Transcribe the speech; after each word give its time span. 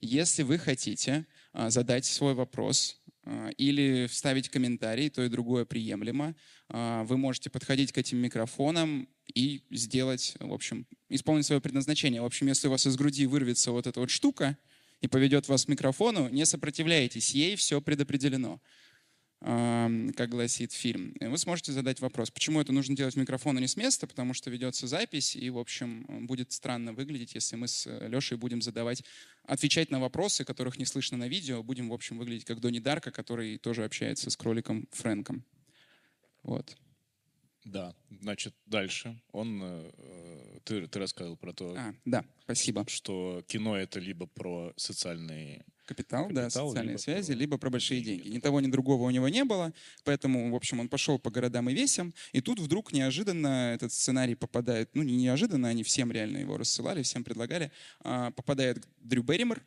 Если 0.00 0.44
вы 0.44 0.58
хотите 0.58 1.26
а, 1.52 1.70
задать 1.70 2.04
свой 2.04 2.34
вопрос 2.34 3.00
а, 3.24 3.48
или 3.56 4.06
вставить 4.06 4.48
комментарий, 4.48 5.10
то 5.10 5.24
и 5.24 5.28
другое 5.28 5.64
приемлемо, 5.64 6.36
а, 6.68 7.02
вы 7.04 7.16
можете 7.16 7.50
подходить 7.50 7.92
к 7.92 7.98
этим 7.98 8.18
микрофонам 8.18 9.08
и 9.34 9.64
сделать, 9.70 10.36
в 10.38 10.52
общем, 10.52 10.86
исполнить 11.08 11.46
свое 11.46 11.60
предназначение. 11.60 12.22
В 12.22 12.26
общем, 12.26 12.46
если 12.46 12.68
у 12.68 12.70
вас 12.70 12.86
из 12.86 12.96
груди 12.96 13.26
вырвется 13.26 13.72
вот 13.72 13.88
эта 13.88 13.98
вот 13.98 14.10
штука 14.10 14.56
и 15.00 15.08
поведет 15.08 15.48
вас 15.48 15.64
к 15.64 15.68
микрофону, 15.68 16.28
не 16.28 16.46
сопротивляйтесь 16.46 17.34
ей, 17.34 17.56
все 17.56 17.80
предопределено 17.80 18.60
как 19.40 20.28
гласит 20.30 20.72
фильм. 20.72 21.14
Вы 21.20 21.38
сможете 21.38 21.72
задать 21.72 22.00
вопрос, 22.00 22.30
почему 22.30 22.60
это 22.60 22.72
нужно 22.72 22.96
делать 22.96 23.14
в 23.14 23.18
микрофон, 23.18 23.56
а 23.56 23.60
не 23.60 23.68
с 23.68 23.76
места, 23.76 24.08
потому 24.08 24.34
что 24.34 24.50
ведется 24.50 24.88
запись, 24.88 25.36
и, 25.36 25.48
в 25.50 25.58
общем, 25.58 26.26
будет 26.26 26.50
странно 26.50 26.92
выглядеть, 26.92 27.34
если 27.34 27.54
мы 27.54 27.68
с 27.68 27.86
Лешей 28.08 28.36
будем 28.36 28.60
задавать, 28.60 29.04
отвечать 29.44 29.90
на 29.90 30.00
вопросы, 30.00 30.44
которых 30.44 30.78
не 30.78 30.84
слышно 30.84 31.16
на 31.16 31.28
видео, 31.28 31.62
будем, 31.62 31.88
в 31.88 31.92
общем, 31.92 32.18
выглядеть 32.18 32.46
как 32.46 32.60
Донни 32.60 32.80
Дарка, 32.80 33.12
который 33.12 33.58
тоже 33.58 33.84
общается 33.84 34.28
с 34.28 34.36
кроликом 34.36 34.88
Фрэнком. 34.90 35.44
Вот. 36.42 36.76
Да, 37.64 37.94
значит, 38.10 38.54
дальше. 38.66 39.20
Он, 39.32 39.60
э, 39.62 40.60
ты, 40.64 40.86
ты 40.86 40.98
рассказывал 40.98 41.36
про 41.36 41.52
то, 41.52 41.74
а, 41.76 41.94
да, 42.04 42.24
спасибо. 42.44 42.84
что 42.88 43.44
кино 43.46 43.76
это 43.76 44.00
либо 44.00 44.26
про 44.26 44.72
социальные 44.76 45.64
Капитал, 45.88 46.24
Капитал 46.24 46.44
да, 46.44 46.50
социальные 46.50 46.92
либо 46.92 46.98
связи, 46.98 47.32
про... 47.32 47.38
либо 47.38 47.58
про 47.58 47.70
большие 47.70 48.02
деньги. 48.02 48.28
Ни 48.28 48.40
того, 48.40 48.60
ни 48.60 48.66
другого 48.66 49.04
у 49.04 49.10
него 49.10 49.28
не 49.28 49.44
было, 49.44 49.72
поэтому, 50.04 50.52
в 50.52 50.54
общем, 50.54 50.80
он 50.80 50.88
пошел 50.88 51.18
по 51.18 51.30
городам 51.30 51.70
и 51.70 51.74
весям, 51.74 52.12
и 52.32 52.42
тут 52.42 52.60
вдруг 52.60 52.92
неожиданно 52.92 53.72
этот 53.72 53.90
сценарий 53.92 54.34
попадает, 54.34 54.90
ну, 54.94 55.02
не 55.02 55.16
неожиданно, 55.16 55.68
они 55.68 55.82
всем 55.82 56.12
реально 56.12 56.38
его 56.38 56.58
рассылали, 56.58 57.02
всем 57.02 57.24
предлагали, 57.24 57.72
а, 58.00 58.30
попадает 58.32 58.86
Дрю 58.98 59.22
Берримор, 59.22 59.62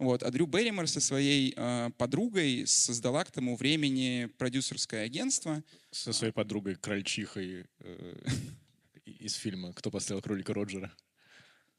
вот. 0.00 0.22
А 0.22 0.30
Дрю 0.30 0.46
Берримор 0.46 0.88
со 0.88 0.98
своей 0.98 1.52
э, 1.54 1.90
подругой 1.98 2.66
создала 2.66 3.22
к 3.22 3.30
тому 3.30 3.54
времени 3.54 4.30
продюсерское 4.38 5.04
агентство. 5.04 5.62
Со 5.90 6.14
своей 6.14 6.32
подругой 6.32 6.76
Крольчихой 6.76 7.66
э, 7.80 8.16
из 9.04 9.34
фильма 9.34 9.74
«Кто 9.74 9.90
поставил 9.90 10.22
кролика 10.22 10.54
Роджера». 10.54 10.90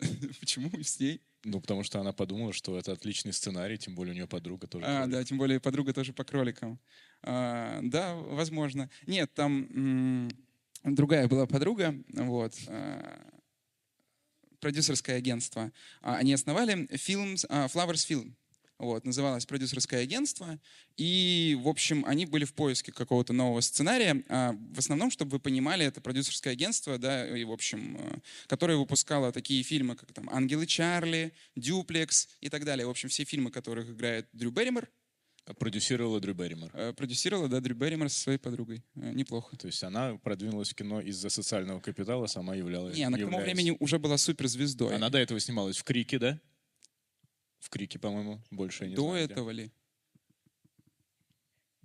Почему 0.39 0.71
с 0.81 0.99
ней? 0.99 1.21
Ну, 1.43 1.59
потому 1.59 1.83
что 1.83 1.99
она 1.99 2.13
подумала, 2.13 2.53
что 2.53 2.77
это 2.77 2.91
отличный 2.91 3.33
сценарий, 3.33 3.77
тем 3.77 3.95
более 3.95 4.11
у 4.11 4.15
нее 4.15 4.27
подруга 4.27 4.67
тоже. 4.67 4.85
А, 4.85 4.99
кролик. 4.99 5.11
да, 5.11 5.23
тем 5.23 5.37
более 5.37 5.59
подруга 5.59 5.93
тоже 5.93 6.13
по 6.13 6.23
кроликам. 6.23 6.79
А, 7.23 7.79
да, 7.81 8.15
возможно. 8.15 8.89
Нет, 9.07 9.33
там 9.33 10.29
другая 10.83 11.27
была 11.27 11.47
подруга, 11.47 11.95
вот. 12.09 12.53
А, 12.67 13.31
продюсерское 14.59 15.17
агентство. 15.17 15.71
А, 16.01 16.17
они 16.17 16.33
основали 16.33 16.87
фильм 16.95 17.35
а, 17.49 17.65
Flowers 17.65 18.07
Film. 18.07 18.33
Вот, 18.81 19.05
называлось 19.05 19.45
продюсерское 19.45 20.01
агентство. 20.01 20.59
И, 20.97 21.55
в 21.61 21.67
общем, 21.67 22.03
они 22.07 22.25
были 22.25 22.45
в 22.45 22.55
поиске 22.55 22.91
какого-то 22.91 23.31
нового 23.31 23.61
сценария. 23.61 24.23
А 24.27 24.55
в 24.73 24.79
основном, 24.79 25.11
чтобы 25.11 25.33
вы 25.33 25.39
понимали, 25.39 25.85
это 25.85 26.01
продюсерское 26.01 26.53
агентство, 26.53 26.97
да, 26.97 27.27
и, 27.27 27.43
в 27.43 27.51
общем, 27.51 27.97
э, 27.99 28.17
которое 28.47 28.77
выпускало 28.79 29.31
такие 29.31 29.61
фильмы, 29.61 29.95
как 29.95 30.11
там 30.13 30.27
«Ангелы 30.31 30.65
Чарли», 30.65 31.31
«Дюплекс» 31.55 32.27
и 32.41 32.49
так 32.49 32.65
далее. 32.65 32.87
В 32.87 32.89
общем, 32.89 33.09
все 33.09 33.23
фильмы, 33.23 33.51
которых 33.51 33.87
играет 33.87 34.27
Дрю 34.33 34.49
Берримор, 34.49 34.89
Продюсировала 35.57 36.19
Дрю 36.19 36.33
Берримор. 36.33 36.69
Э, 36.73 36.93
продюсировала, 36.93 37.49
да, 37.49 37.59
Дрю 37.59 37.75
Берримор 37.75 38.09
со 38.09 38.19
своей 38.19 38.37
подругой. 38.37 38.83
Э, 38.95 39.11
неплохо. 39.11 39.57
То 39.57 39.67
есть 39.67 39.83
она 39.83 40.15
продвинулась 40.17 40.69
в 40.69 40.75
кино 40.75 41.01
из-за 41.01 41.29
социального 41.29 41.79
капитала, 41.79 42.27
сама 42.27 42.55
являлась... 42.55 42.95
Не, 42.95 43.03
она 43.03 43.17
является... 43.17 43.27
к 43.27 43.41
тому 43.41 43.43
времени 43.43 43.77
уже 43.79 43.97
была 43.97 44.17
суперзвездой. 44.17 44.95
Она 44.95 45.09
до 45.09 45.17
этого 45.17 45.39
снималась 45.39 45.77
в 45.77 45.83
«Крике», 45.83 46.19
да? 46.19 46.39
В 47.61 47.69
«Крике», 47.69 47.97
по-моему, 47.97 48.41
больше 48.51 48.83
я 48.83 48.89
не 48.89 48.95
до 48.95 49.03
знаю. 49.03 49.27
До 49.27 49.33
этого 49.33 49.51
где. 49.51 49.63
ли? 49.63 49.71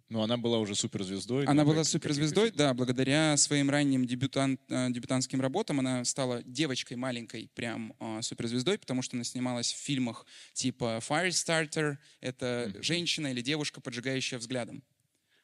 Но 0.09 0.23
она 0.23 0.37
была 0.37 0.59
уже 0.59 0.75
суперзвездой. 0.75 1.47
Она 1.47 1.65
была 1.65 1.83
суперзвездой, 1.83 2.53
да, 2.53 2.73
благодаря 2.75 3.37
своим 3.37 3.71
ранним 3.71 4.07
дебютан, 4.07 4.59
э, 4.69 4.91
дебютантским 4.91 5.41
работам 5.41 5.81
она 5.81 6.05
стала 6.05 6.43
девочкой 6.45 6.97
маленькой, 6.97 7.51
прям 7.55 7.93
э, 7.99 8.23
суперзвездой, 8.23 8.79
потому 8.79 9.03
что 9.03 9.17
она 9.17 9.25
снималась 9.25 9.73
в 9.73 9.77
фильмах 9.77 10.25
типа 10.53 11.01
Firestarter, 11.07 11.97
это 12.21 12.73
mm-hmm. 12.73 12.83
женщина 12.83 13.27
или 13.29 13.43
девушка, 13.43 13.81
поджигающая 13.81 14.39
взглядом. 14.39 14.85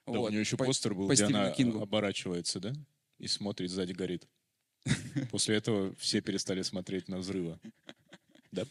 Да, 0.06 0.18
вот, 0.18 0.28
у 0.28 0.30
нее 0.30 0.40
еще 0.40 0.56
по, 0.56 0.64
постер 0.64 0.94
был, 0.94 1.08
по 1.08 1.14
где 1.14 1.24
она 1.24 1.50
Кингу. 1.50 1.80
оборачивается, 1.80 2.60
да, 2.60 2.72
и 3.18 3.26
смотрит, 3.26 3.70
сзади 3.70 3.92
горит. 3.92 4.28
После 5.30 5.56
этого 5.56 5.94
все 5.96 6.20
перестали 6.20 6.62
смотреть 6.62 7.08
на 7.08 7.18
взрывы. 7.18 7.58
Да? 8.52 8.64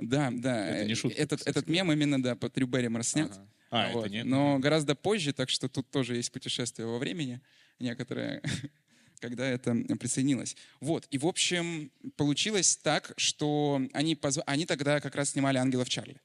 Да, 0.00 0.30
да. 0.32 0.68
Это 0.68 0.88
не 0.88 0.94
шутка. 0.94 1.20
Этот, 1.20 1.46
этот 1.46 1.68
мем 1.68 1.90
именно, 1.92 2.22
да, 2.22 2.36
по 2.36 2.48
Трю 2.48 2.66
Берримор 2.66 3.02
снят. 3.02 3.30
Ага. 3.30 3.48
А, 3.70 3.92
вот. 3.92 4.06
это 4.06 4.10
нет? 4.10 4.26
Но 4.26 4.58
гораздо 4.58 4.94
позже, 4.94 5.32
так 5.32 5.50
что 5.50 5.68
тут 5.68 5.90
тоже 5.90 6.16
есть 6.16 6.30
путешествие 6.30 6.86
во 6.86 6.98
времени 6.98 7.40
некоторое, 7.80 8.42
когда 9.20 9.46
это 9.46 9.74
присоединилось. 9.98 10.56
Вот, 10.80 11.06
и 11.10 11.18
в 11.18 11.26
общем 11.26 11.90
получилось 12.16 12.76
так, 12.76 13.12
что 13.16 13.82
они, 13.92 14.14
позв... 14.14 14.42
они 14.46 14.66
тогда 14.66 15.00
как 15.00 15.14
раз 15.16 15.30
снимали 15.30 15.58
«Ангелов 15.58 15.88
Чарли». 15.88 16.20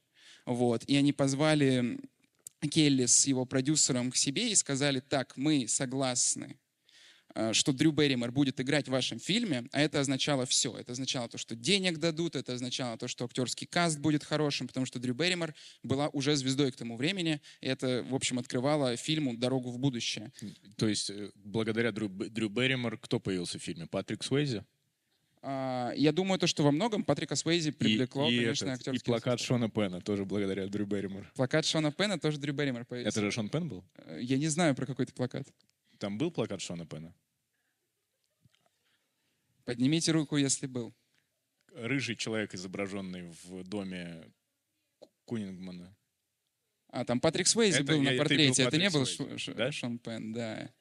Вот, 0.46 0.84
и 0.84 0.96
они 0.96 1.12
позвали 1.12 1.98
Келли 2.60 3.06
с 3.06 3.26
его 3.26 3.44
продюсером 3.46 4.10
к 4.10 4.16
себе 4.16 4.50
и 4.50 4.54
сказали, 4.54 5.00
так, 5.00 5.36
мы 5.36 5.66
согласны 5.66 6.56
Э, 6.56 6.69
что 7.52 7.72
Дрю 7.72 7.92
Берримор 7.92 8.32
будет 8.32 8.60
играть 8.60 8.88
в 8.88 8.90
вашем 8.90 9.18
фильме, 9.18 9.64
а 9.72 9.80
это 9.80 10.00
означало 10.00 10.46
все. 10.46 10.76
Это 10.76 10.92
означало 10.92 11.28
то, 11.28 11.38
что 11.38 11.54
денег 11.54 11.98
дадут, 11.98 12.36
это 12.36 12.54
означало 12.54 12.96
то, 12.96 13.08
что 13.08 13.24
актерский 13.24 13.66
каст 13.66 13.98
будет 13.98 14.24
хорошим, 14.24 14.66
потому 14.66 14.86
что 14.86 14.98
Дрю 14.98 15.14
Берримор 15.14 15.54
была 15.82 16.08
уже 16.08 16.36
звездой 16.36 16.72
к 16.72 16.76
тому 16.76 16.96
времени, 16.96 17.40
и 17.60 17.66
это, 17.66 18.04
в 18.08 18.14
общем, 18.14 18.38
открывало 18.38 18.96
фильму 18.96 19.36
дорогу 19.36 19.70
в 19.70 19.78
будущее. 19.78 20.32
То 20.76 20.88
есть, 20.88 21.10
э, 21.10 21.30
благодаря 21.34 21.92
Дрю, 21.92 22.08
Дрю 22.08 22.48
Берримор 22.48 22.98
кто 22.98 23.20
появился 23.20 23.58
в 23.58 23.62
фильме? 23.62 23.86
Патрик 23.86 24.22
Суэйзи? 24.22 24.64
А, 25.42 25.92
я 25.96 26.12
думаю, 26.12 26.38
то, 26.38 26.46
что 26.46 26.62
во 26.62 26.70
многом 26.70 27.02
Патрика 27.02 27.34
Суэйзи 27.34 27.70
привлекло, 27.70 28.28
и, 28.28 28.34
и 28.34 28.38
конечно, 28.40 28.66
этот, 28.66 28.80
актерский 28.80 29.00
И 29.00 29.04
плакат 29.04 29.40
Шона 29.40 29.70
Пена 29.70 30.00
тоже 30.00 30.24
благодаря 30.24 30.66
Дрю 30.66 30.84
Берримор. 30.84 31.30
Плакат 31.34 31.64
Шона 31.64 31.90
Пена 31.90 32.18
тоже 32.18 32.38
Дрю 32.38 32.52
Берримор 32.52 32.84
появился. 32.84 33.18
Это 33.18 33.26
же 33.26 33.30
Шон 33.30 33.48
Пен 33.48 33.68
был? 33.68 33.84
Э, 33.96 34.18
я 34.20 34.36
не 34.36 34.48
знаю 34.48 34.74
про 34.74 34.84
какой-то 34.84 35.14
плакат. 35.14 35.48
Там 36.00 36.16
был 36.16 36.30
плакат 36.30 36.62
Шона 36.62 36.86
Пена? 36.86 37.14
Поднимите 39.64 40.12
руку, 40.12 40.38
если 40.38 40.66
был. 40.66 40.94
Рыжий 41.74 42.16
человек, 42.16 42.54
изображенный 42.54 43.30
в 43.44 43.62
доме 43.64 44.32
Кунингмана. 45.26 45.94
А, 46.88 47.04
там 47.04 47.20
Патрик 47.20 47.46
Свейзи 47.46 47.82
был 47.82 48.00
я, 48.00 48.12
на 48.12 48.16
портрете. 48.16 48.62
Это, 48.62 48.78
не 48.78 48.88
был 48.88 49.04
Ш, 49.04 49.52
да? 49.52 49.70
Шон 49.70 49.98
Пен, 49.98 50.32
да. 50.32 50.72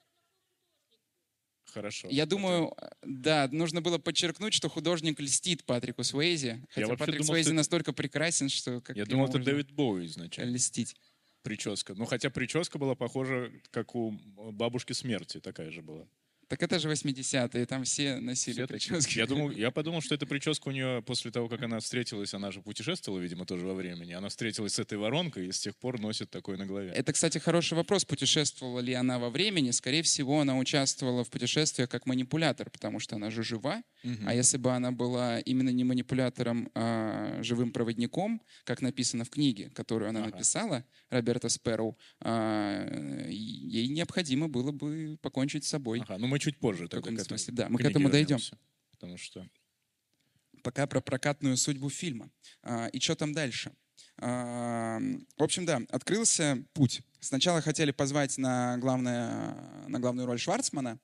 Хорошо. 1.66 2.08
Я 2.10 2.26
думаю, 2.26 2.74
да, 3.04 3.50
нужно 3.52 3.82
было 3.82 3.98
подчеркнуть, 3.98 4.54
что 4.54 4.70
художник 4.70 5.20
льстит 5.20 5.66
Патрику 5.66 6.04
Свейзи. 6.04 6.66
Хотя 6.70 6.96
Патрик 6.96 7.18
думал, 7.18 7.34
Свейзи 7.34 7.50
что... 7.50 7.56
настолько 7.56 7.92
прекрасен, 7.92 8.48
что... 8.48 8.80
Как 8.80 8.96
я 8.96 9.06
думал, 9.06 9.28
это 9.28 9.38
Дэвид 9.38 9.72
Боуи 9.72 10.06
изначально. 10.06 10.56
Льстить. 10.56 10.96
Прическа. 11.42 11.94
Ну, 11.96 12.06
хотя 12.06 12.30
прическа 12.30 12.78
была 12.78 12.96
похожа, 12.96 13.52
как 13.72 13.96
у 13.96 14.12
бабушки 14.52 14.94
смерти, 14.94 15.40
такая 15.40 15.72
же 15.72 15.82
была. 15.82 16.08
Так 16.50 16.64
это 16.64 16.80
же 16.80 16.90
80-е, 16.90 17.66
там 17.68 17.84
все 17.84 18.20
носили 18.20 18.54
все 18.54 18.68
прически. 18.68 19.20
Я, 19.20 19.28
думал, 19.28 19.52
я 19.52 19.70
подумал, 19.70 20.02
что 20.02 20.16
эта 20.16 20.26
прическа 20.26 20.70
у 20.70 20.72
нее 20.72 21.04
после 21.06 21.30
того, 21.30 21.48
как 21.48 21.62
она 21.62 21.80
встретилась, 21.80 22.34
она 22.34 22.52
же 22.52 22.64
путешествовала, 22.64 23.20
видимо, 23.20 23.46
тоже 23.46 23.68
во 23.68 23.76
времени. 23.76 24.14
Она 24.14 24.30
встретилась 24.30 24.74
с 24.74 24.80
этой 24.80 24.98
воронкой 24.98 25.46
и 25.46 25.52
с 25.52 25.60
тех 25.60 25.78
пор 25.78 26.00
носит 26.00 26.32
такой 26.32 26.58
на 26.58 26.66
голове. 26.66 26.92
Это, 26.96 27.14
кстати, 27.14 27.38
хороший 27.38 27.76
вопрос. 27.76 28.04
Путешествовала 28.04 28.80
ли 28.80 28.94
она 28.94 29.20
во 29.20 29.30
времени? 29.30 29.70
Скорее 29.70 30.02
всего, 30.02 30.40
она 30.40 30.58
участвовала 30.58 31.24
в 31.24 31.30
путешествиях 31.30 31.88
как 31.88 32.08
манипулятор, 32.08 32.72
потому 32.72 33.00
что 33.00 33.18
она 33.18 33.30
же 33.30 33.44
жива. 33.44 33.84
Угу. 34.04 34.24
А 34.26 34.34
если 34.34 34.58
бы 34.58 34.72
она 34.72 34.92
была 34.92 35.40
именно 35.42 35.70
не 35.70 35.84
манипулятором, 35.84 36.72
а 36.74 37.44
живым 37.44 37.72
проводником, 37.72 38.42
как 38.64 38.82
написано 38.82 39.24
в 39.24 39.30
книге, 39.30 39.70
которую 39.76 40.10
она 40.10 40.22
ага. 40.22 40.32
написала, 40.32 40.84
Роберта 41.12 41.50
Сперроу, 41.50 41.96
а, 42.22 42.88
ей 43.30 43.88
необходимо 43.88 44.48
было 44.48 44.72
бы 44.72 45.20
покончить 45.22 45.64
с 45.64 45.70
собой. 45.70 46.02
Ага, 46.02 46.18
ну 46.18 46.39
мы 46.40 46.42
чуть 46.42 46.58
позже. 46.58 46.86
В 46.86 46.90
каком 46.90 47.18
смысле, 47.20 47.54
да. 47.54 47.70
Мы 47.70 47.78
к 47.78 47.82
этому 47.86 48.10
дойдем. 48.10 48.40
Потому 48.92 49.18
что... 49.18 49.46
Пока 50.64 50.88
про 50.88 51.00
прокатную 51.00 51.56
судьбу 51.56 51.90
фильма. 51.90 52.30
А, 52.64 52.88
и 52.88 53.00
что 53.00 53.16
там 53.16 53.34
дальше? 53.34 53.72
А, 54.18 55.00
в 55.38 55.44
общем, 55.44 55.66
да, 55.66 55.82
открылся 55.90 56.64
путь. 56.74 57.02
Сначала 57.22 57.62
хотели 57.62 57.92
позвать 57.92 58.38
на, 58.38 58.78
главное, 58.78 59.56
на 59.88 60.00
главную 60.00 60.26
роль 60.26 60.40
Шварцмана. 60.40 61.00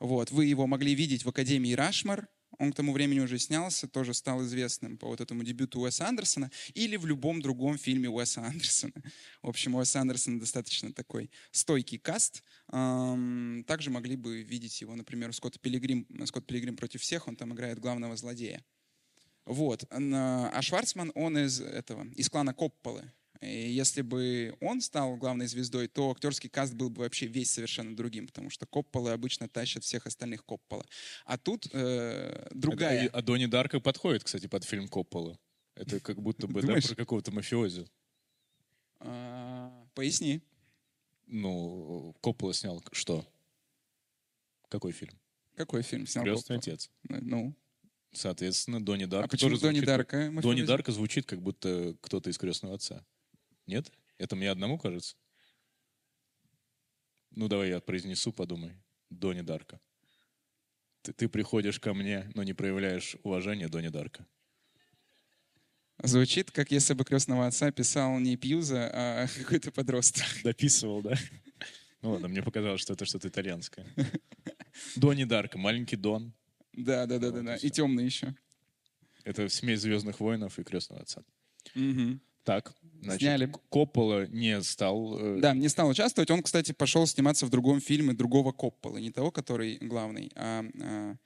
Вот. 0.00 0.32
Вы 0.32 0.46
его 0.46 0.66
могли 0.66 0.94
видеть 0.94 1.24
в 1.24 1.28
Академии 1.28 1.72
Рашмар, 1.72 2.28
он 2.58 2.72
к 2.72 2.76
тому 2.76 2.92
времени 2.92 3.20
уже 3.20 3.38
снялся, 3.38 3.86
тоже 3.88 4.14
стал 4.14 4.42
известным 4.44 4.96
по 4.96 5.08
вот 5.08 5.20
этому 5.20 5.42
дебюту 5.42 5.80
Уэса 5.80 6.08
Андерсона 6.08 6.50
или 6.74 6.96
в 6.96 7.06
любом 7.06 7.42
другом 7.42 7.78
фильме 7.78 8.08
Уэса 8.08 8.42
Андерсона. 8.42 8.92
В 9.42 9.48
общем, 9.48 9.74
Уэс 9.74 9.96
Андерсон 9.96 10.38
достаточно 10.38 10.92
такой 10.92 11.30
стойкий 11.50 11.98
каст. 11.98 12.42
Также 12.68 13.90
могли 13.90 14.16
бы 14.16 14.42
видеть 14.42 14.80
его, 14.80 14.94
например, 14.94 15.32
Скотт 15.32 15.60
Пилигрим, 15.60 16.06
Скотт 16.24 16.46
Пилигрим 16.46 16.76
против 16.76 17.02
всех, 17.02 17.28
он 17.28 17.36
там 17.36 17.52
играет 17.52 17.78
главного 17.78 18.16
злодея. 18.16 18.64
Вот. 19.44 19.84
А 19.90 20.62
Шварцман, 20.62 21.12
он 21.14 21.38
из 21.38 21.60
этого, 21.60 22.06
из 22.16 22.28
клана 22.28 22.52
Копполы. 22.52 23.12
И 23.40 23.70
если 23.70 24.02
бы 24.02 24.56
он 24.60 24.80
стал 24.80 25.16
главной 25.16 25.46
звездой, 25.46 25.88
то 25.88 26.10
актерский 26.10 26.48
каст 26.48 26.74
был 26.74 26.90
бы 26.90 27.02
вообще 27.02 27.26
весь 27.26 27.50
совершенно 27.50 27.94
другим, 27.96 28.26
потому 28.26 28.50
что 28.50 28.66
Копполы 28.66 29.10
обычно 29.10 29.48
тащат 29.48 29.84
всех 29.84 30.06
остальных 30.06 30.44
Коппола. 30.44 30.84
А 31.24 31.38
тут 31.38 31.68
э, 31.72 32.48
другая... 32.52 33.08
А, 33.08 33.18
а 33.18 33.22
Донни 33.22 33.46
Дарка 33.46 33.80
подходит, 33.80 34.24
кстати, 34.24 34.46
под 34.46 34.64
фильм 34.64 34.88
Коппола. 34.88 35.38
Это 35.74 36.00
как 36.00 36.20
будто 36.20 36.46
бы 36.46 36.62
да, 36.62 36.74
про 36.74 36.94
какого-то 36.94 37.32
мафиози. 37.32 37.86
А, 39.00 39.86
поясни. 39.94 40.42
Ну, 41.26 42.14
Коппола 42.20 42.54
снял 42.54 42.82
что? 42.92 43.26
Какой 44.68 44.92
фильм? 44.92 45.18
Какой 45.54 45.82
фильм 45.82 46.06
снял 46.06 46.24
Крестный 46.24 46.56
Коппола? 46.56 46.74
отец. 46.74 46.90
Ну, 47.08 47.54
Соответственно, 48.16 48.82
Донни 48.82 49.04
Дарка 49.04 49.26
а 49.26 49.28
почему 49.28 49.58
Донни 49.58 49.80
Дарка? 49.80 50.30
Как... 50.30 50.40
Донни 50.40 50.62
Дарка 50.62 50.90
звучит, 50.92 51.26
как 51.26 51.42
будто 51.42 51.94
кто-то 52.00 52.30
из 52.30 52.38
крестного 52.38 52.76
отца. 52.76 53.04
Нет? 53.66 53.92
Это 54.18 54.36
мне 54.36 54.50
одному 54.50 54.78
кажется? 54.78 55.16
Ну, 57.30 57.48
давай 57.48 57.68
я 57.70 57.80
произнесу, 57.80 58.32
подумай. 58.32 58.72
Донни 59.10 59.42
Дарка. 59.42 59.80
Ты, 61.02 61.12
ты 61.12 61.28
приходишь 61.28 61.78
ко 61.78 61.94
мне, 61.94 62.30
но 62.34 62.42
не 62.42 62.54
проявляешь 62.54 63.16
уважения 63.22 63.68
Донни 63.68 63.88
Дарка. 63.88 64.26
Звучит, 66.02 66.50
как 66.50 66.70
если 66.70 66.94
бы 66.94 67.04
крестного 67.04 67.46
отца 67.46 67.70
писал 67.70 68.18
не 68.18 68.36
Пьюза, 68.36 68.90
а 68.92 69.26
какой-то 69.38 69.70
подросток. 69.70 70.24
Дописывал, 70.42 71.02
да? 71.02 71.16
Ну 72.02 72.12
ладно, 72.12 72.28
мне 72.28 72.42
показалось, 72.42 72.80
что 72.80 72.92
это 72.92 73.04
что-то 73.04 73.28
итальянское. 73.28 73.86
Донни 74.96 75.24
Дарка, 75.24 75.58
маленький 75.58 75.96
Дон. 75.96 76.32
Да, 76.72 77.06
да, 77.06 77.18
да, 77.18 77.30
да, 77.30 77.40
да. 77.42 77.56
И 77.56 77.70
темный 77.70 78.04
еще. 78.04 78.34
Это 79.24 79.48
смесь 79.48 79.80
Звездных 79.80 80.20
воинов 80.20 80.58
и 80.58 80.64
Крестного 80.64 81.02
отца. 81.02 81.24
Угу. 81.74 82.20
Так, 82.44 82.74
значит, 83.06 83.22
Сняли. 83.22 83.52
Коппола 83.70 84.26
не 84.26 84.62
стал... 84.62 85.18
Э... 85.18 85.40
Да, 85.40 85.54
не 85.54 85.68
стал 85.68 85.88
участвовать. 85.88 86.30
Он, 86.30 86.42
кстати, 86.42 86.72
пошел 86.72 87.06
сниматься 87.06 87.46
в 87.46 87.50
другом 87.50 87.80
фильме 87.80 88.12
другого 88.12 88.52
Коппола. 88.52 88.98
Не 88.98 89.10
того, 89.10 89.30
который 89.30 89.78
главный, 89.78 90.30
а, 90.34 90.64
а 90.80 91.16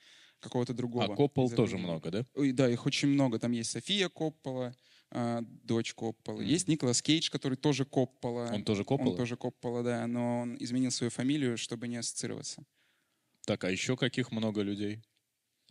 какого-то 0.41 0.75
другого. 0.75 1.05
А 1.05 1.17
Коппол 1.17 1.51
тоже 1.51 1.79
много, 1.79 2.11
да? 2.11 2.27
Ой, 2.35 2.53
да, 2.53 2.69
их 2.69 2.87
очень 2.87 3.09
много. 3.09 3.39
Там 3.39 3.53
есть 3.53 3.71
София 3.71 4.09
Коппола, 4.09 4.75
а, 5.11 5.43
дочь 5.43 5.95
Коппола. 5.95 6.41
Mm. 6.41 6.45
Есть 6.45 6.69
Николас 6.69 7.03
Кейдж, 7.03 7.31
который 7.31 7.57
тоже 7.57 7.85
Коппола. 7.85 8.51
Он 8.53 8.65
тоже 8.65 8.85
Коппола? 8.85 9.11
Он 9.11 9.17
тоже 9.17 9.37
Коппола, 9.37 9.83
да. 9.83 10.07
Но 10.07 10.41
он 10.41 10.57
изменил 10.61 10.91
свою 10.91 11.11
фамилию, 11.11 11.57
чтобы 11.59 11.89
не 11.89 11.97
ассоциироваться. 11.97 12.65
Так, 13.47 13.65
а 13.65 13.71
еще 13.71 13.97
каких 13.97 14.33
много 14.33 14.63
людей? 14.63 15.03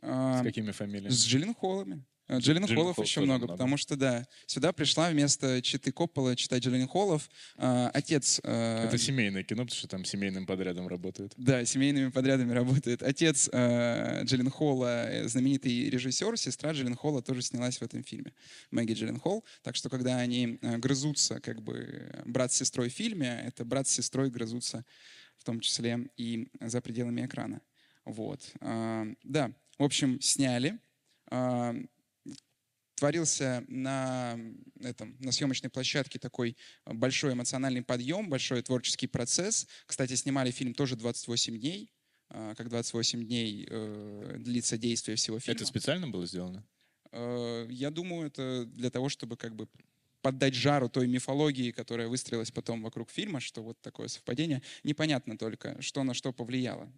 А, 0.02 0.40
с 0.40 0.44
какими 0.44 0.72
фамилиями? 0.72 1.10
С 1.10 1.26
Джилленхолами. 1.26 2.06
Джиллин 2.32 2.68
Холлов 2.68 3.00
еще 3.00 3.22
много, 3.22 3.46
много, 3.46 3.54
потому 3.54 3.78
что, 3.78 3.96
да, 3.96 4.28
сюда 4.46 4.72
пришла 4.72 5.10
вместо 5.10 5.62
Читы 5.62 5.92
Коппола 5.92 6.36
читать 6.36 6.64
Джиллин 6.64 6.88
Холлов 6.88 7.30
э, 7.58 7.90
отец... 7.94 8.40
Э, 8.44 8.86
Это 8.86 8.98
семейное 8.98 9.44
кино, 9.44 9.64
потому 9.64 9.78
что 9.78 9.88
там 9.88 10.06
семейным 10.06 10.46
подрядом 10.46 10.88
работает. 10.88 11.34
Да, 11.38 11.66
семейными 11.66 12.10
подрядами 12.10 12.52
работает. 12.52 13.02
Отец 13.02 13.50
э, 13.52 14.24
Джиллин 14.26 14.50
Холла, 14.50 15.10
э, 15.10 15.28
знаменитый 15.28 15.90
режиссер, 15.90 16.38
сестра 16.38 16.72
Джиллин 16.72 16.96
Холла 16.96 17.22
тоже 17.22 17.42
снялась 17.42 17.78
в 17.78 17.82
этом 17.82 18.04
фильме, 18.04 18.34
Мэгги 18.70 18.94
Джиллин 18.94 19.20
Холл. 19.20 19.44
Так 19.64 19.76
что, 19.76 19.90
когда 19.90 20.18
они 20.18 20.60
э, 20.62 20.78
грызутся, 20.78 21.40
как 21.40 21.62
бы, 21.64 22.12
брат 22.26 22.54
с 22.54 22.58
сестрой 22.58 22.90
в 22.90 22.94
фильме, 22.94 23.44
это 23.48 23.66
брат 23.66 23.88
с 23.88 23.92
сестрой 23.92 24.30
грызутся 24.30 24.86
в 25.38 25.44
том 25.44 25.62
числе 25.62 26.10
и 26.18 26.50
за 26.60 26.82
пределами 26.82 27.26
экрана. 27.26 27.62
Вот. 28.06 28.52
Э, 28.62 29.06
да, 29.24 29.52
в 29.78 29.84
общем, 29.84 30.22
сняли. 30.22 30.78
Творился 33.00 33.64
на, 33.70 34.38
этом, 34.82 35.16
на 35.20 35.32
съемочной 35.32 35.70
площадке 35.70 36.20
такой 36.20 36.58
большой 36.86 37.32
эмоциональный 37.32 37.82
подъем, 37.82 38.30
большой 38.30 38.62
творческий 38.62 39.08
процесс. 39.08 39.68
Кстати, 39.86 40.16
снимали 40.16 40.52
фильм 40.52 40.74
тоже 40.74 40.98
28 40.98 41.58
дней, 41.58 41.94
а, 42.28 42.56
как 42.56 42.68
28 42.68 43.26
дней 43.26 43.66
э, 43.70 44.36
длится 44.40 44.78
действие 44.78 45.16
всего 45.16 45.40
фильма. 45.40 45.56
Это 45.56 45.66
специально 45.66 46.10
было 46.10 46.26
сделано? 46.26 46.66
Э, 47.14 47.68
я 47.70 47.90
думаю, 47.90 48.28
это 48.28 48.66
для 48.66 48.90
того, 48.90 49.08
чтобы 49.08 49.38
как 49.38 49.56
бы 49.56 49.70
поддать 50.22 50.54
жару 50.54 50.90
той 50.90 51.08
мифологии, 51.08 51.72
которая 51.72 52.10
выстроилась 52.10 52.52
потом 52.52 52.84
вокруг 52.84 53.12
фильма, 53.12 53.40
что 53.40 53.64
вот 53.64 53.80
такое 53.80 54.10
совпадение. 54.10 54.62
Непонятно 54.84 55.38
только, 55.38 55.82
что 55.82 56.04
на 56.04 56.14
что 56.14 56.34
повлияло. 56.34 56.92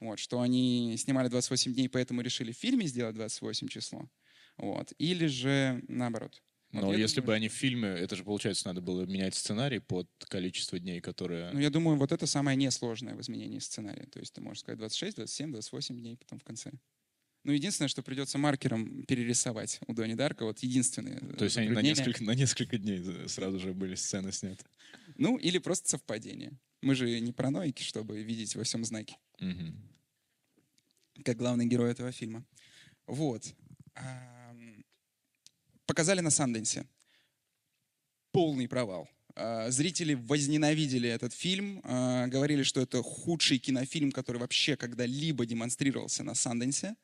Вот, 0.00 0.18
что 0.18 0.42
они 0.42 0.94
снимали 0.98 1.28
28 1.28 1.72
дней, 1.72 1.88
поэтому 1.88 2.20
решили 2.20 2.52
в 2.52 2.56
фильме 2.56 2.86
сделать 2.86 3.14
28 3.14 3.68
число. 3.68 4.06
Вот. 4.60 4.92
Или 4.98 5.26
же 5.26 5.82
наоборот. 5.88 6.42
Вот 6.72 6.82
Но 6.82 6.94
если 6.94 7.16
думаю, 7.16 7.26
бы 7.26 7.34
они 7.34 7.48
в 7.48 7.52
фильме, 7.52 7.88
это 7.88 8.14
же, 8.14 8.22
получается, 8.22 8.68
надо 8.68 8.80
было 8.80 9.04
менять 9.04 9.34
сценарий 9.34 9.80
под 9.80 10.08
количество 10.28 10.78
дней, 10.78 11.00
которые... 11.00 11.50
Ну, 11.50 11.58
я 11.58 11.70
думаю, 11.70 11.96
вот 11.96 12.12
это 12.12 12.26
самое 12.26 12.56
несложное 12.56 13.16
в 13.16 13.20
изменении 13.20 13.58
сценария. 13.58 14.06
То 14.06 14.20
есть 14.20 14.32
ты 14.34 14.40
можешь 14.40 14.60
сказать 14.60 14.78
26, 14.78 15.16
27, 15.16 15.52
28 15.52 15.98
дней 15.98 16.16
потом 16.16 16.38
в 16.38 16.44
конце. 16.44 16.70
Ну, 17.42 17.52
единственное, 17.52 17.88
что 17.88 18.02
придется 18.02 18.38
маркером 18.38 19.02
перерисовать 19.04 19.80
у 19.86 19.94
Дони 19.94 20.14
Дарка, 20.14 20.44
вот 20.44 20.60
единственное. 20.60 21.18
То 21.36 21.44
есть 21.44 21.56
они 21.56 21.70
на 21.70 21.80
несколько, 21.80 22.22
на 22.22 22.34
несколько 22.34 22.78
дней 22.78 23.02
сразу 23.28 23.58
же 23.58 23.72
были 23.72 23.94
сцены 23.96 24.30
сняты? 24.30 24.64
Ну, 25.16 25.38
или 25.38 25.58
просто 25.58 25.88
совпадение. 25.88 26.52
Мы 26.82 26.94
же 26.94 27.18
не 27.18 27.32
параноики, 27.32 27.82
чтобы 27.82 28.22
видеть 28.22 28.54
во 28.54 28.62
всем 28.62 28.84
знаки. 28.84 29.16
Угу. 29.40 31.24
Как 31.24 31.36
главный 31.36 31.66
герой 31.66 31.90
этого 31.90 32.12
фильма. 32.12 32.46
Вот. 33.06 33.54
Показали 35.90 36.20
на 36.20 36.30
Санденсе. 36.30 36.86
Полный 38.30 38.68
провал. 38.68 39.08
А, 39.34 39.72
зрители 39.72 40.14
возненавидели 40.14 41.08
этот 41.08 41.34
фильм, 41.34 41.80
а, 41.82 42.28
говорили, 42.28 42.62
что 42.62 42.80
это 42.80 43.02
худший 43.02 43.58
кинофильм, 43.58 44.12
который 44.12 44.36
вообще 44.36 44.76
когда-либо 44.76 45.44
демонстрировался 45.46 46.22
на 46.22 46.36
Санденсе. 46.36 46.94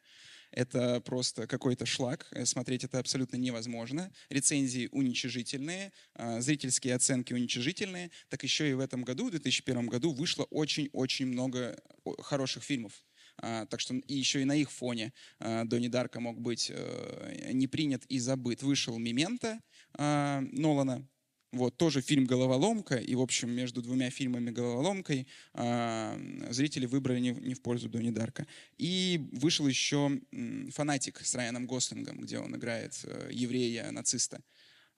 Это 0.53 1.01
просто 1.01 1.49
какой-то 1.49 1.85
шлак. 1.85 2.29
Э, 2.31 2.45
смотреть 2.45 2.85
это 2.85 3.01
абсолютно 3.01 3.35
невозможно. 3.39 4.13
Рецензии 4.31 4.89
уничижительные, 4.93 5.93
а, 6.15 6.41
зрительские 6.41 6.95
оценки 6.95 7.33
уничижительные. 7.33 8.13
Так 8.29 8.45
еще 8.45 8.71
и 8.71 8.75
в 8.75 8.79
этом 8.79 9.03
году, 9.03 9.27
в 9.27 9.31
2001 9.33 9.89
году, 9.89 10.13
вышло 10.13 10.45
очень-очень 10.45 11.27
много 11.27 11.77
хороших 12.21 12.63
фильмов. 12.63 13.03
А, 13.39 13.67
так 13.67 13.81
что 13.81 13.95
и 13.95 14.15
еще 14.15 14.43
и 14.43 14.45
на 14.45 14.57
их 14.57 14.71
фоне 14.71 15.13
а, 15.39 15.65
Донни 15.65 15.89
Дарка 15.89 16.21
мог 16.21 16.41
быть 16.41 16.71
э, 16.73 17.51
не 17.53 17.67
принят 17.67 18.05
и 18.07 18.19
забыт. 18.19 18.63
Вышел 18.63 18.99
«Мемента» 18.99 19.61
а, 19.95 20.41
Нолана, 20.53 21.07
вот, 21.53 21.77
тоже 21.77 22.03
фильм 22.03 22.27
«Головоломка», 22.27 22.97
и, 22.97 23.15
в 23.15 23.21
общем, 23.21 23.51
между 23.51 23.81
двумя 23.81 24.11
фильмами 24.11 24.51
«Головоломкой» 24.51 25.27
э, 25.55 26.49
зрители 26.51 26.87
выбрали 26.87 27.21
не, 27.21 27.31
не 27.31 27.55
в 27.55 27.63
пользу 27.63 27.89
Донни 27.89 28.11
Дарка. 28.11 28.47
И 28.79 29.29
вышел 29.33 29.67
еще 29.67 30.21
«Фанатик» 30.71 31.25
с 31.25 31.35
Райаном 31.35 31.67
Гослингом, 31.67 32.21
где 32.21 32.39
он 32.39 32.55
играет 32.57 33.01
э, 33.05 33.31
еврея-нациста. 33.33 34.43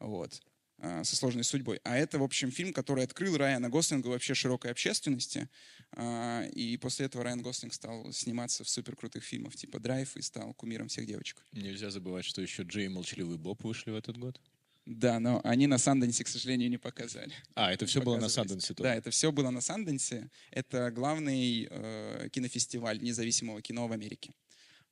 Вот. 0.01 0.41
А, 0.81 1.03
со 1.03 1.17
сложной 1.17 1.43
судьбой. 1.43 1.81
А 1.83 1.97
это, 1.97 2.19
в 2.19 2.23
общем, 2.23 2.53
фильм, 2.53 2.73
который 2.73 3.03
открыл 3.03 3.37
Райана 3.37 3.69
Гослинга 3.69 4.09
вообще 4.09 4.35
широкой 4.35 4.71
общественности. 4.71 5.49
А, 5.93 6.45
и 6.53 6.77
после 6.77 7.07
этого 7.07 7.25
Райан 7.25 7.43
Гослинг 7.43 7.75
стал 7.75 8.13
сниматься 8.13 8.63
в 8.63 8.69
суперкрутых 8.69 9.25
фильмах 9.25 9.57
типа 9.57 9.81
«Драйв» 9.81 10.17
и 10.17 10.23
стал 10.23 10.55
кумиром 10.55 10.87
всех 10.87 11.07
девочек. 11.07 11.45
Нельзя 11.53 11.91
забывать, 11.91 12.25
что 12.25 12.41
еще 12.43 12.63
Джей 12.63 12.87
и 12.87 12.89
Молчаливый 12.89 13.39
Боб 13.39 13.65
вышли 13.65 13.91
в 13.91 13.97
этот 13.97 14.19
год. 14.19 14.41
Да, 14.87 15.19
но 15.19 15.41
они 15.45 15.67
на 15.67 15.79
Санденсе, 15.79 16.25
к 16.25 16.29
сожалению, 16.29 16.71
не 16.71 16.79
показали. 16.79 17.33
А, 17.55 17.73
это 17.73 17.85
все 17.85 18.01
было 18.01 18.17
на 18.17 18.29
Санденсе? 18.29 18.73
Да, 18.75 18.95
это 18.95 19.11
все 19.11 19.33
было 19.33 19.51
на 19.51 19.61
Санденсе. 19.61 20.31
Это 20.51 20.91
главный 20.93 21.67
э, 21.69 22.29
кинофестиваль 22.33 23.03
независимого 23.03 23.61
кино 23.61 23.87
в 23.89 23.93
Америке. 23.93 24.33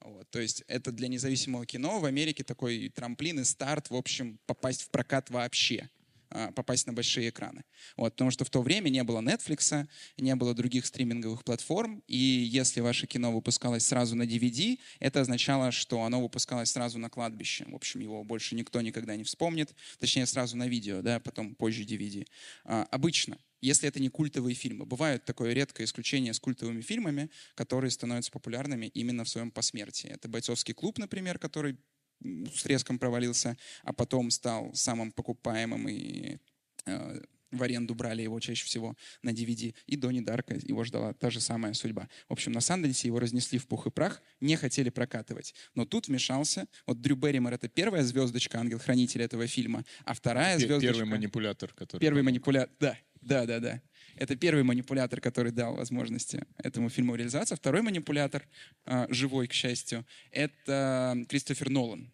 Вот, 0.00 0.30
то 0.30 0.40
есть 0.40 0.62
это 0.68 0.92
для 0.92 1.08
независимого 1.08 1.66
кино 1.66 1.98
в 1.98 2.04
Америке 2.04 2.44
такой 2.44 2.88
трамплин 2.90 3.40
и 3.40 3.44
старт, 3.44 3.90
в 3.90 3.96
общем, 3.96 4.38
попасть 4.46 4.82
в 4.82 4.90
прокат 4.90 5.30
вообще 5.30 5.88
а, 6.30 6.50
попасть 6.52 6.86
на 6.86 6.92
большие 6.92 7.28
экраны. 7.28 7.64
Вот, 7.96 8.12
потому 8.12 8.30
что 8.30 8.44
в 8.44 8.50
то 8.50 8.60
время 8.60 8.88
не 8.88 9.02
было 9.04 9.20
Netflix, 9.20 9.86
не 10.18 10.34
было 10.34 10.54
других 10.54 10.86
стриминговых 10.86 11.44
платформ, 11.44 12.02
и 12.08 12.16
если 12.16 12.80
ваше 12.80 13.06
кино 13.06 13.32
выпускалось 13.32 13.86
сразу 13.86 14.16
на 14.16 14.24
DVD, 14.24 14.78
это 14.98 15.20
означало, 15.20 15.70
что 15.70 16.02
оно 16.02 16.20
выпускалось 16.20 16.70
сразу 16.72 16.98
на 16.98 17.08
кладбище. 17.08 17.64
В 17.68 17.74
общем, 17.74 18.00
его 18.00 18.24
больше 18.24 18.54
никто 18.54 18.80
никогда 18.80 19.14
не 19.16 19.24
вспомнит, 19.24 19.74
точнее, 19.98 20.26
сразу 20.26 20.56
на 20.56 20.66
видео, 20.66 21.00
да, 21.00 21.20
потом 21.20 21.54
позже 21.54 21.84
DVD. 21.84 22.26
А, 22.64 22.86
обычно 22.90 23.38
если 23.66 23.88
это 23.88 24.00
не 24.00 24.08
культовые 24.08 24.54
фильмы. 24.54 24.86
Бывают 24.86 25.24
такое 25.24 25.52
редкое 25.52 25.84
исключение 25.84 26.32
с 26.32 26.40
культовыми 26.40 26.82
фильмами, 26.82 27.30
которые 27.54 27.90
становятся 27.90 28.30
популярными 28.30 28.86
именно 28.86 29.24
в 29.24 29.28
своем 29.28 29.50
посмертии. 29.50 30.08
Это 30.08 30.28
«Бойцовский 30.28 30.72
клуб», 30.74 30.98
например, 30.98 31.38
который 31.38 31.76
с 32.22 32.64
резком 32.64 32.98
провалился, 32.98 33.56
а 33.82 33.92
потом 33.92 34.30
стал 34.30 34.72
самым 34.74 35.12
покупаемым 35.12 35.88
и 35.88 36.38
э, 36.86 37.20
в 37.50 37.62
аренду 37.62 37.94
брали 37.94 38.22
его 38.22 38.38
чаще 38.40 38.64
всего 38.64 38.96
на 39.22 39.30
DVD. 39.30 39.74
И 39.86 39.96
Донни 39.96 40.20
Дарка 40.20 40.54
его 40.54 40.84
ждала 40.84 41.12
та 41.12 41.30
же 41.30 41.40
самая 41.40 41.72
судьба. 41.74 42.08
В 42.28 42.32
общем, 42.32 42.52
на 42.52 42.60
Санденсе 42.60 43.08
его 43.08 43.18
разнесли 43.18 43.58
в 43.58 43.66
пух 43.66 43.86
и 43.86 43.90
прах, 43.90 44.22
не 44.40 44.56
хотели 44.56 44.90
прокатывать. 44.90 45.54
Но 45.74 45.84
тут 45.84 46.08
вмешался, 46.08 46.66
вот 46.86 47.00
Дрю 47.00 47.16
Берримор— 47.16 47.52
это 47.54 47.68
первая 47.68 48.02
звездочка, 48.02 48.58
ангел-хранитель 48.58 49.22
этого 49.22 49.46
фильма, 49.46 49.84
а 50.04 50.14
вторая 50.14 50.58
звездочка... 50.58 50.92
Первый 50.92 51.06
манипулятор, 51.06 51.72
который... 51.72 52.00
Первый 52.00 52.22
манипулятор, 52.22 52.74
да, 52.80 52.98
да, 53.26 53.44
да, 53.44 53.58
да. 53.58 53.82
Это 54.14 54.36
первый 54.36 54.62
манипулятор, 54.62 55.20
который 55.20 55.50
дал 55.50 55.74
возможности 55.74 56.46
этому 56.58 56.88
фильму 56.88 57.16
реализоваться. 57.16 57.56
Второй 57.56 57.82
манипулятор, 57.82 58.46
а, 58.84 59.06
живой, 59.10 59.48
к 59.48 59.52
счастью, 59.52 60.06
это 60.30 61.24
Кристофер 61.28 61.68
Нолан. 61.68 62.12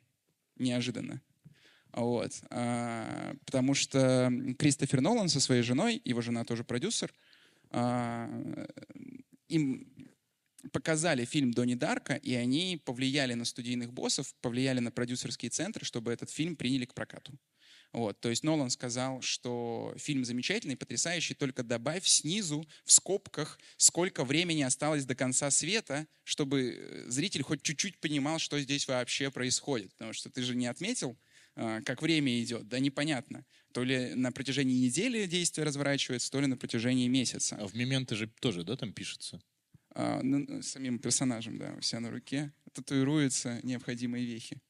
Неожиданно. 0.56 1.20
Вот. 1.92 2.32
А, 2.50 3.34
потому 3.44 3.74
что 3.74 4.32
Кристофер 4.58 5.02
Нолан 5.02 5.28
со 5.28 5.38
своей 5.38 5.62
женой, 5.62 6.00
его 6.02 6.22
жена 6.22 6.44
тоже 6.44 6.64
продюсер, 6.64 7.12
а, 7.70 8.30
им 9.48 9.86
показали 10.72 11.26
фильм 11.26 11.52
Донни 11.52 11.74
Дарка, 11.74 12.14
и 12.14 12.32
они 12.34 12.80
повлияли 12.82 13.34
на 13.34 13.44
студийных 13.44 13.92
боссов, 13.92 14.34
повлияли 14.40 14.80
на 14.80 14.90
продюсерские 14.90 15.50
центры, 15.50 15.84
чтобы 15.84 16.10
этот 16.10 16.30
фильм 16.30 16.56
приняли 16.56 16.86
к 16.86 16.94
прокату. 16.94 17.38
Вот, 17.92 18.18
то 18.20 18.30
есть 18.30 18.42
Нолан 18.42 18.70
сказал, 18.70 19.20
что 19.20 19.94
фильм 19.98 20.24
замечательный, 20.24 20.76
потрясающий, 20.76 21.34
только 21.34 21.62
добавь 21.62 22.06
снизу 22.06 22.66
в 22.84 22.92
скобках, 22.92 23.58
сколько 23.76 24.24
времени 24.24 24.62
осталось 24.62 25.04
до 25.04 25.14
конца 25.14 25.50
света, 25.50 26.06
чтобы 26.24 27.04
зритель 27.08 27.42
хоть 27.42 27.62
чуть-чуть 27.62 28.00
понимал, 28.00 28.38
что 28.38 28.58
здесь 28.60 28.88
вообще 28.88 29.30
происходит. 29.30 29.92
Потому 29.92 30.14
что 30.14 30.30
ты 30.30 30.42
же 30.42 30.54
не 30.54 30.66
отметил, 30.66 31.18
а, 31.54 31.82
как 31.82 32.00
время 32.00 32.42
идет, 32.42 32.66
да 32.66 32.78
непонятно. 32.78 33.44
То 33.74 33.84
ли 33.84 34.14
на 34.14 34.32
протяжении 34.32 34.86
недели 34.86 35.26
действие 35.26 35.66
разворачивается, 35.66 36.30
то 36.30 36.40
ли 36.40 36.46
на 36.46 36.56
протяжении 36.56 37.08
месяца. 37.08 37.56
А 37.60 37.66
в 37.66 37.74
моменты 37.74 38.16
же 38.16 38.26
тоже, 38.40 38.64
да, 38.64 38.76
там 38.76 38.94
пишется? 38.94 39.42
А, 39.94 40.22
ну, 40.22 40.62
самим 40.62 40.98
персонажем, 40.98 41.58
да, 41.58 41.74
у 41.76 41.82
себя 41.82 42.00
на 42.00 42.10
руке 42.10 42.54
татуируются 42.72 43.60
необходимые 43.62 44.24
вехи. 44.24 44.62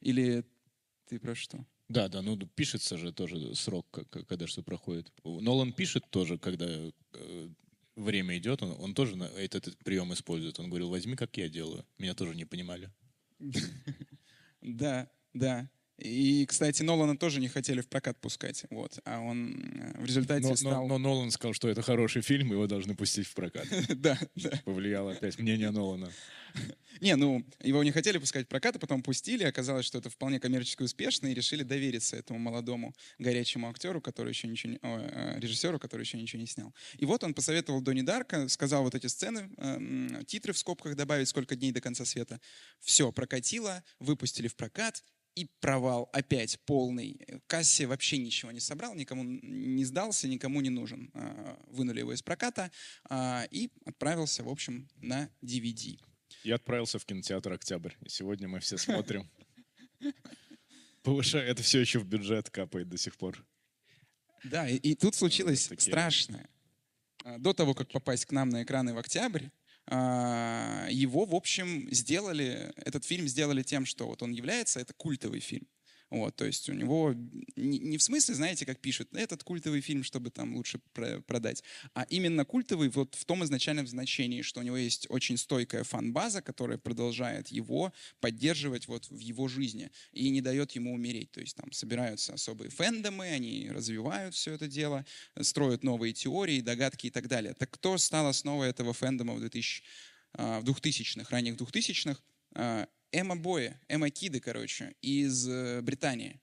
Или 0.00 0.44
ты 1.06 1.20
про 1.20 1.36
что? 1.36 1.64
Да, 1.88 2.08
да, 2.08 2.22
ну 2.22 2.36
пишется 2.36 2.96
же 2.96 3.12
тоже 3.12 3.54
срок, 3.54 3.86
когда 4.10 4.46
что 4.46 4.62
проходит. 4.62 5.12
Нолан 5.22 5.72
пишет 5.72 6.04
тоже, 6.10 6.38
когда 6.38 6.66
э, 6.66 7.48
время 7.96 8.36
идет, 8.38 8.62
он, 8.62 8.76
он 8.80 8.94
тоже 8.94 9.16
этот, 9.16 9.68
этот 9.68 9.78
прием 9.84 10.12
использует. 10.12 10.58
Он 10.58 10.68
говорил, 10.68 10.88
возьми, 10.88 11.14
как 11.14 11.36
я 11.36 11.48
делаю. 11.48 11.84
Меня 11.98 12.14
тоже 12.14 12.34
не 12.34 12.44
понимали. 12.44 12.90
Да, 14.66 15.10
да. 15.34 15.68
И, 15.98 16.44
кстати, 16.46 16.82
Нолана 16.82 17.16
тоже 17.16 17.40
не 17.40 17.48
хотели 17.48 17.80
в 17.80 17.88
прокат 17.88 18.20
пускать, 18.20 18.64
вот, 18.70 18.98
а 19.04 19.20
он 19.20 19.54
э, 19.54 20.00
в 20.00 20.04
результате 20.04 20.48
но, 20.48 20.56
стал... 20.56 20.88
Но, 20.88 20.98
но 20.98 21.14
Нолан 21.14 21.30
сказал, 21.30 21.54
что 21.54 21.68
это 21.68 21.82
хороший 21.82 22.20
фильм, 22.20 22.50
его 22.50 22.66
должны 22.66 22.96
пустить 22.96 23.26
в 23.26 23.34
прокат. 23.34 23.66
Да, 23.94 24.18
да. 24.34 24.50
Повлияло 24.64 25.12
опять 25.12 25.38
мнение 25.38 25.70
Нолана. 25.70 26.10
Не, 27.00 27.16
ну, 27.16 27.44
его 27.62 27.82
не 27.82 27.90
хотели 27.90 28.18
пускать 28.18 28.46
в 28.46 28.48
прокат, 28.48 28.76
а 28.76 28.78
потом 28.78 29.02
пустили, 29.02 29.44
оказалось, 29.44 29.84
что 29.86 29.98
это 29.98 30.10
вполне 30.10 30.38
коммерчески 30.40 30.82
успешно, 30.82 31.28
и 31.28 31.34
решили 31.34 31.62
довериться 31.62 32.16
этому 32.16 32.38
молодому 32.38 32.94
горячему 33.18 33.68
актеру, 33.68 34.00
который 34.00 34.30
еще 34.30 34.48
ничего 34.48 34.72
не... 34.72 34.78
О, 34.82 34.98
э, 35.00 35.40
режиссеру, 35.40 35.78
который 35.78 36.02
еще 36.02 36.18
ничего 36.18 36.40
не 36.40 36.46
снял. 36.46 36.72
И 36.98 37.04
вот 37.04 37.24
он 37.24 37.34
посоветовал 37.34 37.80
Донни 37.80 38.02
Дарка, 38.02 38.48
сказал 38.48 38.84
вот 38.84 38.94
эти 38.94 39.08
сцены, 39.08 39.50
э, 39.58 40.24
титры 40.26 40.52
в 40.52 40.58
скобках 40.58 40.94
добавить, 40.96 41.28
сколько 41.28 41.56
дней 41.56 41.72
до 41.72 41.80
конца 41.80 42.04
света. 42.04 42.40
Все, 42.80 43.10
прокатило, 43.10 43.82
выпустили 43.98 44.48
в 44.48 44.54
прокат, 44.54 45.02
и 45.34 45.46
провал 45.60 46.08
опять 46.12 46.58
полный. 46.60 47.20
Касси 47.46 47.84
вообще 47.84 48.18
ничего 48.18 48.52
не 48.52 48.60
собрал, 48.60 48.94
никому 48.94 49.24
не 49.24 49.84
сдался, 49.84 50.28
никому 50.28 50.60
не 50.60 50.70
нужен. 50.70 51.10
А, 51.14 51.58
вынули 51.68 52.00
его 52.00 52.12
из 52.12 52.22
проката 52.22 52.70
а, 53.08 53.46
и 53.50 53.70
отправился, 53.84 54.44
в 54.44 54.48
общем, 54.48 54.88
на 54.96 55.28
DVD. 55.42 55.98
Я 56.44 56.56
отправился 56.56 56.98
в 56.98 57.06
кинотеатр 57.06 57.52
«Октябрь», 57.52 57.94
и 58.02 58.08
сегодня 58.08 58.48
мы 58.48 58.60
все 58.60 58.76
смотрим. 58.76 59.30
Повышая, 61.02 61.42
это 61.42 61.62
все 61.62 61.80
еще 61.80 61.98
в 61.98 62.06
бюджет 62.06 62.50
капает 62.50 62.88
до 62.88 62.98
сих 62.98 63.16
пор. 63.16 63.44
Да, 64.44 64.68
и, 64.68 64.76
и 64.76 64.94
тут 64.94 65.14
случилось 65.14 65.70
страшное. 65.78 66.48
А, 67.24 67.38
до 67.38 67.54
того, 67.54 67.74
как 67.74 67.90
попасть 67.90 68.26
к 68.26 68.32
нам 68.32 68.50
на 68.50 68.62
экраны 68.62 68.94
в 68.94 68.98
«Октябрь», 68.98 69.46
его, 69.90 71.26
в 71.26 71.34
общем, 71.34 71.88
сделали, 71.92 72.72
этот 72.76 73.04
фильм 73.04 73.28
сделали 73.28 73.62
тем, 73.62 73.84
что 73.84 74.06
вот 74.06 74.22
он 74.22 74.32
является, 74.32 74.80
это 74.80 74.94
культовый 74.94 75.40
фильм. 75.40 75.66
Вот, 76.14 76.36
то 76.36 76.44
есть 76.44 76.68
у 76.68 76.72
него 76.74 77.12
не, 77.56 77.80
не 77.80 77.98
в 77.98 78.02
смысле, 78.02 78.36
знаете, 78.36 78.64
как 78.64 78.78
пишут, 78.78 79.08
этот 79.14 79.42
культовый 79.42 79.80
фильм, 79.80 80.04
чтобы 80.04 80.30
там 80.30 80.54
лучше 80.54 80.78
про 80.92 81.20
продать, 81.20 81.64
а 81.92 82.06
именно 82.08 82.44
культовый 82.44 82.88
вот 82.88 83.16
в 83.16 83.24
том 83.24 83.42
изначальном 83.42 83.88
значении, 83.88 84.42
что 84.42 84.60
у 84.60 84.62
него 84.62 84.76
есть 84.76 85.06
очень 85.08 85.36
стойкая 85.36 85.82
фан-база, 85.82 86.40
которая 86.40 86.78
продолжает 86.78 87.48
его 87.48 87.92
поддерживать 88.20 88.86
вот 88.86 89.10
в 89.10 89.18
его 89.18 89.48
жизни 89.48 89.90
и 90.12 90.30
не 90.30 90.40
дает 90.40 90.70
ему 90.72 90.94
умереть. 90.94 91.32
То 91.32 91.40
есть 91.40 91.56
там 91.56 91.72
собираются 91.72 92.34
особые 92.34 92.70
фэндомы, 92.70 93.26
они 93.26 93.68
развивают 93.72 94.36
все 94.36 94.52
это 94.52 94.68
дело, 94.68 95.04
строят 95.40 95.82
новые 95.82 96.12
теории, 96.12 96.60
догадки 96.60 97.08
и 97.08 97.10
так 97.10 97.26
далее. 97.26 97.54
Так 97.54 97.72
кто 97.72 97.98
стал 97.98 98.28
основой 98.28 98.68
этого 98.68 98.92
фэндома 98.92 99.34
в 99.34 99.40
2000 99.40 99.82
а, 100.34 100.60
2000-х, 100.60 101.28
ранних 101.30 101.56
2000-х? 101.56 102.20
Эмма 103.14 103.36
Боя, 103.36 103.80
Эмма 103.86 104.10
Киды, 104.10 104.40
короче, 104.40 104.94
из 105.00 105.48
э, 105.48 105.80
Британии. 105.82 106.40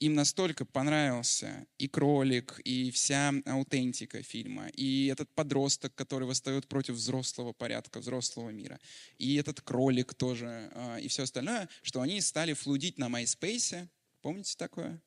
Им 0.00 0.14
настолько 0.14 0.64
понравился 0.64 1.66
и 1.78 1.86
кролик, 1.86 2.60
и 2.64 2.90
вся 2.90 3.32
аутентика 3.46 4.20
фильма, 4.22 4.66
и 4.70 5.06
этот 5.06 5.32
подросток, 5.34 5.94
который 5.94 6.26
восстает 6.26 6.66
против 6.66 6.96
взрослого 6.96 7.52
порядка, 7.52 8.00
взрослого 8.00 8.50
мира, 8.50 8.80
и 9.18 9.36
этот 9.36 9.60
кролик 9.60 10.14
тоже, 10.14 10.68
а, 10.74 10.98
и 10.98 11.06
все 11.06 11.22
остальное, 11.22 11.68
что 11.82 12.00
они 12.00 12.20
стали 12.20 12.54
флудить 12.54 12.98
на 12.98 13.06
MySpace. 13.08 13.88
Помните 14.20 14.56
такое? 14.58 15.00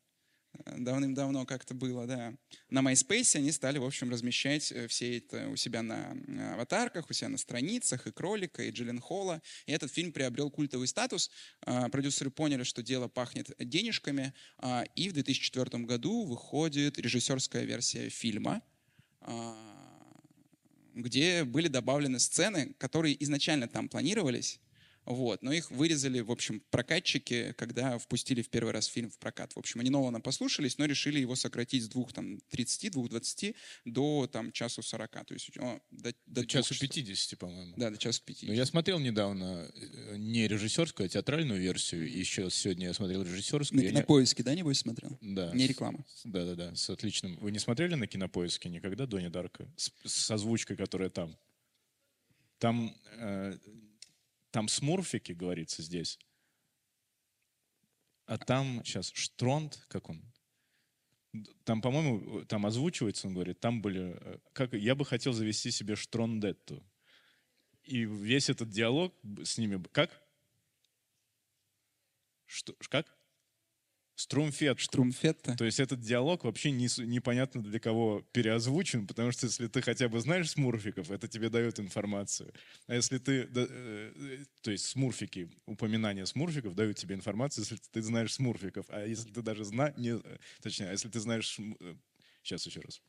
Давным-давно 0.77 1.45
как-то 1.45 1.73
было, 1.73 2.05
да. 2.05 2.33
На 2.69 2.79
MySpace 2.79 3.37
они 3.37 3.51
стали, 3.51 3.77
в 3.77 3.85
общем, 3.85 4.09
размещать 4.09 4.71
э, 4.71 4.87
все 4.87 5.17
это 5.17 5.49
у 5.49 5.55
себя 5.55 5.81
на 5.81 6.15
аватарках, 6.53 7.09
у 7.09 7.13
себя 7.13 7.29
на 7.29 7.37
страницах, 7.37 8.07
и 8.07 8.11
Кролика, 8.11 8.63
и 8.63 8.71
Джиллен 8.71 8.99
Холла. 8.99 9.41
И 9.65 9.71
этот 9.71 9.91
фильм 9.91 10.11
приобрел 10.11 10.49
культовый 10.49 10.87
статус. 10.87 11.29
А, 11.61 11.89
продюсеры 11.89 12.31
поняли, 12.31 12.63
что 12.63 12.83
дело 12.83 13.07
пахнет 13.07 13.51
денежками, 13.59 14.33
а, 14.57 14.83
и 14.95 15.09
в 15.09 15.13
2004 15.13 15.83
году 15.85 16.23
выходит 16.25 16.97
режиссерская 16.97 17.63
версия 17.63 18.09
фильма, 18.09 18.61
а, 19.21 19.55
где 20.93 21.43
были 21.43 21.67
добавлены 21.67 22.19
сцены, 22.19 22.73
которые 22.77 23.21
изначально 23.23 23.67
там 23.67 23.87
планировались, 23.87 24.59
вот. 25.07 25.41
Но 25.41 25.53
их 25.53 25.71
вырезали, 25.71 26.19
в 26.19 26.31
общем, 26.31 26.61
прокатчики, 26.69 27.53
когда 27.57 27.97
впустили 27.97 28.41
в 28.41 28.49
первый 28.49 28.73
раз 28.73 28.87
фильм 28.87 29.09
в 29.09 29.17
прокат. 29.17 29.53
В 29.53 29.57
общем, 29.57 29.79
они 29.79 29.89
Нолана 29.89 30.19
послушались, 30.19 30.77
но 30.77 30.85
решили 30.85 31.19
его 31.19 31.35
сократить 31.35 31.83
с 31.83 31.87
двух 31.87 32.11
там, 32.11 32.39
30, 32.49 32.93
2.20 32.93 33.55
до 33.85 34.27
там, 34.27 34.51
часу 34.51 34.83
40. 34.83 35.25
То 35.25 35.33
есть, 35.33 35.49
о, 35.57 35.79
до, 35.91 36.11
до, 36.25 36.41
до 36.41 36.45
часу 36.45 36.77
50, 36.77 37.39
по-моему. 37.39 37.73
Да, 37.77 37.89
до 37.89 37.97
часу 37.97 38.21
50. 38.25 38.49
Но 38.49 38.53
я 38.53 38.65
смотрел 38.65 38.99
недавно 38.99 39.71
э, 39.73 40.17
не 40.17 40.45
режиссерскую, 40.45 41.05
а 41.05 41.09
театральную 41.09 41.61
версию. 41.61 42.11
Еще 42.11 42.49
сегодня 42.49 42.87
я 42.87 42.93
смотрел 42.93 43.23
режиссерскую. 43.23 43.81
На 43.81 43.89
кинопоиске, 43.89 44.43
не... 44.43 44.45
да, 44.45 44.55
небось, 44.55 44.79
смотрел? 44.79 45.17
Да. 45.21 45.53
Не 45.53 45.67
реклама. 45.67 46.05
Да-да-да, 46.25 46.75
с 46.75 46.89
отличным. 46.89 47.37
Вы 47.37 47.51
не 47.51 47.59
смотрели 47.59 47.95
на 47.95 48.07
кинопоиске 48.07 48.67
никогда 48.67 49.05
Дони 49.05 49.29
Дарка? 49.29 49.71
С, 49.77 49.93
с 50.03 50.31
озвучкой, 50.31 50.75
которая 50.75 51.09
там. 51.09 51.37
Там 52.59 52.93
э, 53.19 53.57
там 54.57 54.67
смурфики, 54.69 55.33
говорится 55.33 55.83
здесь. 55.83 56.17
А 58.25 58.39
там 58.39 58.83
сейчас 58.83 59.11
Штронд, 59.13 59.85
как 59.87 60.09
он? 60.09 60.23
Там, 61.63 61.79
по-моему, 61.79 62.43
там 62.45 62.65
озвучивается, 62.65 63.27
он 63.27 63.35
говорит, 63.35 63.59
там 63.59 63.83
были... 63.83 64.17
Э, 64.19 64.39
как, 64.53 64.73
я 64.73 64.95
бы 64.95 65.05
хотел 65.05 65.33
завести 65.33 65.69
себе 65.69 65.95
Штрондетту. 65.95 66.83
И 67.83 68.05
весь 68.05 68.49
этот 68.49 68.71
диалог 68.71 69.13
с 69.43 69.59
ними... 69.59 69.79
Как? 69.91 70.09
Что, 72.47 72.73
как? 72.89 73.15
Струмфет. 74.17 74.81
Струмфетта. 74.81 75.55
То 75.55 75.63
есть 75.63 75.79
этот 75.79 76.01
диалог 76.01 76.43
вообще 76.43 76.71
не, 76.71 76.87
непонятно 77.05 77.61
для 77.61 77.79
кого 77.79 78.25
переозвучен, 78.31 79.05
потому 79.05 79.31
что 79.31 79.45
если 79.45 79.67
ты 79.67 79.83
хотя 79.83 80.09
бы 80.09 80.19
знаешь 80.19 80.49
смурфиков, 80.49 81.11
это 81.11 81.27
тебе 81.27 81.49
дает 81.49 81.79
информацию. 81.79 82.51
А 82.87 82.95
если 82.95 83.19
ты... 83.19 83.45
Да, 83.45 83.67
э, 83.69 84.43
то 84.63 84.71
есть 84.71 84.85
смурфики, 84.85 85.51
упоминания 85.67 86.25
смурфиков 86.25 86.73
дают 86.73 86.97
тебе 86.97 87.13
информацию, 87.13 87.63
если 87.63 87.77
ты 87.91 88.01
знаешь 88.01 88.33
смурфиков. 88.33 88.87
А 88.89 89.05
если 89.05 89.29
ты 89.29 89.43
даже 89.43 89.63
знаешь... 89.63 89.93
Точнее, 90.63 90.89
а 90.89 90.91
если 90.93 91.09
ты 91.09 91.19
знаешь... 91.19 91.59
Э, 91.59 91.95
сейчас 92.41 92.65
еще 92.65 92.81
раз. 92.81 92.99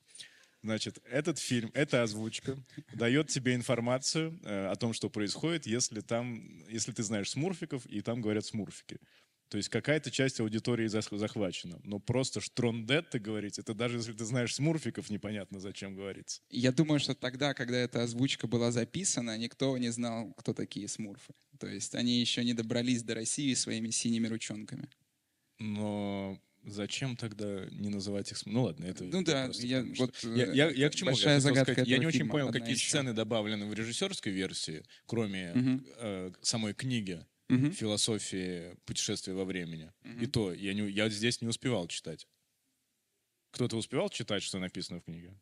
Значит, 0.62 0.98
этот 1.04 1.38
фильм, 1.38 1.70
эта 1.72 2.02
озвучка 2.02 2.58
дает 2.92 3.28
тебе 3.28 3.54
информацию 3.54 4.38
э, 4.42 4.66
о 4.66 4.76
том, 4.76 4.92
что 4.92 5.08
происходит, 5.08 5.66
если 5.66 6.02
там, 6.02 6.68
если 6.68 6.92
ты 6.92 7.02
знаешь 7.02 7.30
смурфиков, 7.30 7.86
и 7.86 8.02
там 8.02 8.20
говорят 8.20 8.44
смурфики. 8.44 8.98
То 9.48 9.56
есть 9.56 9.68
какая-то 9.70 10.10
часть 10.10 10.40
аудитории 10.40 10.86
зах- 10.88 11.16
захвачена. 11.16 11.80
Но 11.84 11.98
просто 11.98 12.40
штрондетты 12.40 13.18
говорить, 13.18 13.58
это 13.58 13.72
даже 13.74 13.96
если 13.96 14.12
ты 14.12 14.24
знаешь 14.24 14.54
смурфиков, 14.54 15.08
непонятно, 15.10 15.58
зачем 15.58 15.94
говорится. 15.94 16.42
Я 16.50 16.70
думаю, 16.70 17.00
что 17.00 17.14
тогда, 17.14 17.54
когда 17.54 17.76
эта 17.78 18.02
озвучка 18.02 18.46
была 18.46 18.70
записана, 18.72 19.38
никто 19.38 19.76
не 19.78 19.90
знал, 19.90 20.32
кто 20.36 20.52
такие 20.52 20.86
смурфы. 20.88 21.32
То 21.58 21.66
есть 21.66 21.94
они 21.94 22.20
еще 22.20 22.44
не 22.44 22.52
добрались 22.54 23.02
до 23.02 23.14
России 23.14 23.54
своими 23.54 23.90
синими 23.90 24.26
ручонками. 24.28 24.88
Но 25.58 26.38
зачем 26.64 27.16
тогда 27.16 27.66
не 27.70 27.88
называть 27.88 28.30
их... 28.30 28.44
Ну 28.46 28.64
ладно, 28.64 28.84
это... 28.84 29.04
Ну 29.04 29.22
да, 29.24 29.50
я 29.54 29.78
потому 29.78 29.94
что- 29.94 30.04
вот, 30.04 30.36
Я, 30.36 30.46
э, 30.46 30.54
я- 30.56 30.70
я 30.70 30.90
к 30.90 30.94
чему? 30.94 31.10
Я 31.10 31.14
большая 31.14 31.36
хотел 31.36 31.48
загадка 31.50 31.72
сказать, 31.72 31.88
я 31.88 31.98
не 31.98 32.06
очень 32.06 32.28
понял, 32.28 32.52
какие 32.52 32.74
из 32.74 32.82
сцены 32.82 33.12
добавлены 33.12 33.66
в 33.66 33.72
режиссерской 33.74 34.30
версии, 34.32 34.84
кроме 35.06 35.52
Мгм. 35.54 35.86
э, 36.00 36.32
самой 36.42 36.74
книги 36.74 37.24
Мгм. 37.48 37.72
«Философии 37.72 38.76
путешествия 38.84 39.32
во 39.32 39.44
времени». 39.44 39.92
Мгм. 40.02 40.20
И 40.22 40.26
то, 40.26 40.52
я, 40.52 40.74
не, 40.74 40.88
я 40.90 41.08
здесь 41.08 41.40
не 41.40 41.48
успевал 41.48 41.88
читать. 41.88 42.26
Кто-то 43.52 43.76
успевал 43.76 44.10
читать, 44.10 44.42
что 44.42 44.58
написано 44.58 45.00
в 45.00 45.04
книге? 45.04 45.34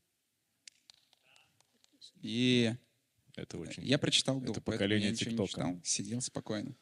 И 2.23 2.73
Это 3.35 3.59
очень... 3.59 3.85
я 3.85 3.99
прочитал 3.99 4.41
до, 4.41 4.53
это 4.53 4.61
поколение 4.61 5.07
я 5.09 5.13
ничего 5.13 5.31
не 5.33 5.37
ТикТока. 5.47 5.81
сидел 5.85 6.21
спокойно. 6.21 6.75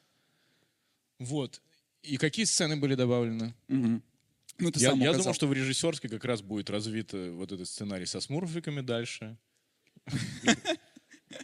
Вот. 1.18 1.60
И 2.02 2.16
какие 2.18 2.44
сцены 2.44 2.76
были 2.76 2.94
добавлены? 2.94 3.54
Мгм. 3.68 4.02
Ну, 4.58 4.70
ты 4.70 4.78
Я, 4.80 4.90
сам 4.90 5.00
я 5.00 5.10
указал. 5.10 5.22
думал, 5.24 5.34
что 5.34 5.46
в 5.48 5.52
режиссерской 5.52 6.08
как 6.10 6.24
раз 6.24 6.42
будет 6.42 6.70
развит 6.70 7.12
э, 7.14 7.30
вот 7.30 7.50
этот 7.50 7.66
сценарий 7.66 8.06
со 8.06 8.20
смурфиками 8.20 8.82
дальше. 8.82 9.36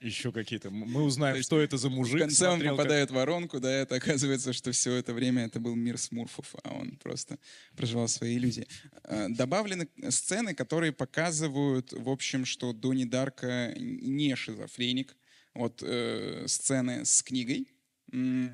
Еще 0.00 0.32
какие-то. 0.32 0.70
Мы 0.70 1.02
узнаем, 1.02 1.42
что 1.42 1.60
это 1.60 1.76
за 1.76 1.88
В 1.88 1.92
мужик. 1.92 2.20
конце 2.20 2.48
он 2.48 2.60
попадает 2.62 3.10
в 3.10 3.14
воронку, 3.14 3.60
да, 3.60 3.70
это 3.70 3.96
оказывается, 3.96 4.52
что 4.52 4.72
все 4.72 4.94
это 4.94 5.12
время 5.12 5.44
это 5.46 5.60
был 5.60 5.74
мир 5.74 5.98
смурфов, 5.98 6.54
а 6.64 6.74
он 6.74 6.96
просто 6.96 7.38
проживал 7.76 8.08
свои 8.08 8.36
иллюзии. 8.36 8.66
Э, 9.04 9.28
Добавлены 9.28 9.88
сцены, 10.08 10.54
которые 10.54 10.92
показывают, 10.92 11.92
в 11.92 12.08
общем, 12.08 12.44
что 12.44 12.72
Донни 12.72 13.04
Дарка 13.04 13.74
не 13.76 14.34
шизофреник. 14.36 15.16
Вот 15.54 15.82
э, 15.82 16.44
сцены 16.46 17.04
с 17.04 17.22
книгой, 17.22 17.68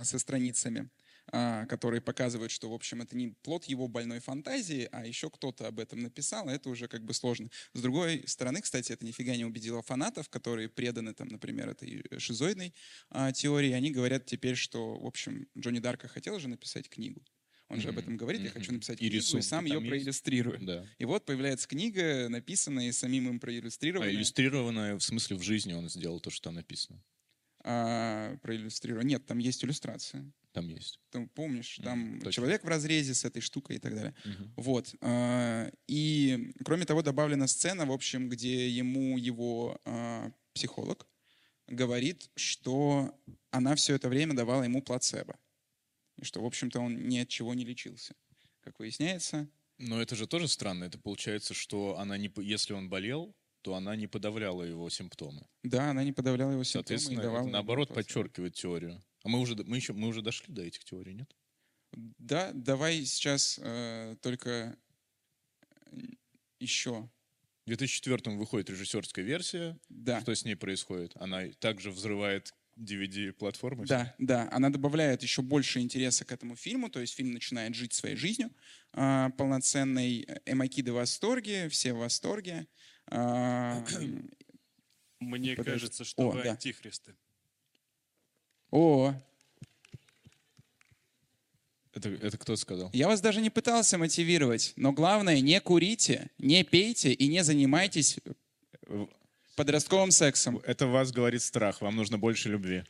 со 0.02 0.18
страницами, 0.18 0.88
которые 1.30 2.00
показывают, 2.00 2.52
что, 2.52 2.70
в 2.70 2.74
общем, 2.74 3.02
это 3.02 3.16
не 3.16 3.28
плод 3.42 3.64
его 3.64 3.88
больной 3.88 4.20
фантазии, 4.20 4.88
а 4.92 5.04
еще 5.06 5.28
кто-то 5.30 5.66
об 5.66 5.78
этом 5.80 6.00
написал, 6.00 6.48
а 6.48 6.52
это 6.52 6.68
уже 6.70 6.88
как 6.88 7.04
бы 7.04 7.14
сложно. 7.14 7.50
С 7.72 7.80
другой 7.82 8.24
стороны, 8.26 8.60
кстати, 8.62 8.92
это 8.92 9.04
нифига 9.04 9.34
не 9.36 9.44
убедило 9.44 9.82
фанатов, 9.82 10.28
которые 10.28 10.68
преданы, 10.68 11.14
там, 11.14 11.28
например, 11.28 11.68
этой 11.68 12.04
шизоидной 12.18 12.74
а, 13.10 13.32
теории. 13.32 13.72
Они 13.72 13.90
говорят 13.90 14.26
теперь, 14.26 14.54
что, 14.56 14.98
в 14.98 15.06
общем, 15.06 15.48
Джонни 15.58 15.80
Дарка 15.80 16.08
хотел 16.08 16.38
же 16.38 16.48
написать 16.48 16.88
книгу. 16.88 17.22
Он 17.68 17.80
же 17.80 17.88
об 17.88 17.98
этом 17.98 18.16
говорит, 18.16 18.42
я 18.42 18.50
хочу 18.50 18.72
написать 18.72 18.98
И 18.98 19.10
книгу, 19.10 19.14
и 19.14 19.16
рисунки 19.16 19.44
сам 19.44 19.64
ее 19.64 19.78
есть? 19.78 19.88
проиллюстрирую. 19.88 20.58
Да. 20.64 20.86
И 20.98 21.04
вот 21.04 21.24
появляется 21.26 21.66
книга, 21.66 22.28
написанная 22.28 22.88
и 22.88 22.92
самим 22.92 23.28
им 23.28 23.36
А 23.36 23.40
проиллюстрированная. 23.40 24.12
иллюстрированное, 24.12 24.94
в 24.96 25.00
смысле, 25.02 25.36
в 25.36 25.42
жизни 25.42 25.72
он 25.72 25.88
сделал 25.88 26.20
то, 26.20 26.30
что 26.30 26.44
там 26.44 26.54
написано. 26.54 27.02
А, 27.68 28.36
проиллюстрированная. 28.42 29.08
Нет, 29.08 29.26
там 29.26 29.38
есть 29.38 29.64
иллюстрация. 29.64 30.32
Там 30.52 30.68
есть. 30.68 31.00
Ты 31.10 31.26
помнишь, 31.34 31.80
там 31.82 32.18
точно. 32.20 32.32
человек 32.32 32.64
в 32.64 32.68
разрезе 32.68 33.12
с 33.12 33.24
этой 33.24 33.40
штукой 33.42 33.76
и 33.76 33.78
так 33.78 33.94
далее. 33.94 34.14
Мгм. 34.24 34.52
Вот. 34.56 34.94
а, 35.00 35.70
И, 35.88 36.52
кроме 36.64 36.84
того, 36.86 37.02
добавлена 37.02 37.46
сцена, 37.48 37.84
в 37.84 37.92
общем, 37.92 38.28
где 38.28 38.68
ему 38.68 39.18
его 39.18 39.80
а, 39.84 40.30
психолог 40.54 41.06
говорит, 41.66 42.30
что 42.36 43.12
она 43.50 43.74
все 43.74 43.96
это 43.96 44.08
время 44.08 44.34
давала 44.34 44.62
ему 44.62 44.80
плацебо. 44.80 45.36
И 46.16 46.24
что, 46.24 46.40
в 46.40 46.46
общем-то, 46.46 46.78
он 46.80 47.08
ни 47.08 47.18
от 47.18 47.28
чего 47.28 47.52
не 47.52 47.64
лечился. 47.64 48.14
Как 48.60 48.78
выясняется, 48.78 49.48
Но 49.78 50.00
это 50.00 50.16
же 50.16 50.26
тоже 50.26 50.48
странно. 50.48 50.84
Это 50.84 50.98
получается, 50.98 51.52
что 51.54 51.98
она 51.98 52.16
не, 52.16 52.32
если 52.38 52.72
он 52.72 52.88
болел, 52.88 53.34
то 53.66 53.74
она 53.74 53.96
не 53.96 54.06
подавляла 54.06 54.62
его 54.62 54.88
симптомы. 54.90 55.44
да, 55.64 55.90
она 55.90 56.04
не 56.04 56.12
подавляла 56.12 56.52
его 56.52 56.62
симптомы 56.62 56.82
и 56.82 56.86
Соответственно, 56.86 57.20
давала 57.20 57.38
это, 57.38 57.42
ему 57.46 57.52
наоборот 57.52 57.92
подчеркивает 57.92 58.54
теорию. 58.54 59.02
А 59.24 59.28
мы 59.28 59.40
уже, 59.40 59.56
мы 59.56 59.74
еще, 59.74 59.92
мы 59.92 60.06
уже 60.06 60.22
дошли 60.22 60.54
до 60.54 60.62
этих 60.62 60.84
теорий, 60.84 61.14
нет? 61.14 61.34
Да, 61.92 62.52
давай 62.54 63.04
сейчас 63.04 63.58
э, 63.60 64.14
только 64.22 64.78
э, 65.90 65.96
еще. 66.60 67.10
В 67.64 67.66
2004 67.66 68.36
выходит 68.36 68.70
режиссерская 68.70 69.24
версия. 69.24 69.76
Да. 69.88 70.20
Что 70.20 70.32
с 70.32 70.44
ней 70.44 70.54
происходит? 70.54 71.10
Она 71.16 71.48
также 71.58 71.90
взрывает 71.90 72.54
DVD-платформы? 72.78 73.84
Да, 73.86 74.14
да, 74.18 74.48
она 74.52 74.70
добавляет 74.70 75.24
еще 75.24 75.42
больше 75.42 75.80
интереса 75.80 76.24
к 76.24 76.30
этому 76.30 76.54
фильму, 76.54 76.88
то 76.88 77.00
есть 77.00 77.14
фильм 77.14 77.32
начинает 77.32 77.74
жить 77.74 77.94
своей 77.94 78.14
жизнью 78.14 78.52
а, 78.92 79.30
полноценной. 79.30 80.24
Эмакиды 80.44 80.92
в 80.92 80.96
восторге, 80.96 81.68
все 81.68 81.94
в 81.94 81.98
восторге. 81.98 82.68
А, 83.08 83.84
Мне 85.20 85.54
Подожди. 85.56 85.70
кажется, 85.72 86.04
что 86.04 86.28
О, 86.28 86.30
вы 86.32 86.42
да. 86.42 86.50
антихристы. 86.52 87.14
О, 88.70 89.14
Это, 91.92 92.08
это 92.10 92.36
кто 92.36 92.56
сказал? 92.56 92.90
я 92.92 93.06
вас 93.06 93.20
даже 93.20 93.40
не 93.40 93.48
пытался 93.48 93.96
мотивировать, 93.96 94.72
но 94.76 94.92
главное, 94.92 95.40
не 95.40 95.60
курите, 95.60 96.30
не 96.38 96.62
пейте 96.64 97.12
и 97.12 97.28
не 97.28 97.42
занимайтесь 97.44 98.18
подростковым 99.54 100.10
сексом. 100.10 100.58
Это 100.64 100.86
вас 100.86 101.12
говорит 101.12 101.42
страх. 101.42 101.80
Вам 101.80 101.96
нужно 101.96 102.18
больше 102.18 102.50
любви. 102.50 102.84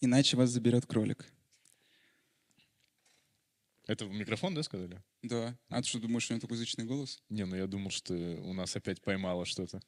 Иначе 0.00 0.36
вас 0.36 0.50
заберет 0.50 0.86
кролик. 0.86 1.26
Это 3.86 4.04
в 4.04 4.12
микрофон, 4.12 4.54
да, 4.54 4.62
сказали? 4.62 5.00
Да. 5.22 5.56
А 5.68 5.80
ты 5.80 5.88
что, 5.88 6.00
думаешь, 6.00 6.24
что 6.24 6.34
у 6.34 6.36
него 6.36 6.40
такой 6.40 6.56
язычный 6.56 6.84
голос? 6.84 7.22
Не, 7.28 7.46
ну 7.46 7.54
я 7.54 7.66
думал, 7.66 7.90
что 7.90 8.14
у 8.14 8.52
нас 8.52 8.74
опять 8.74 9.00
поймало 9.00 9.46
что-то. 9.46 9.80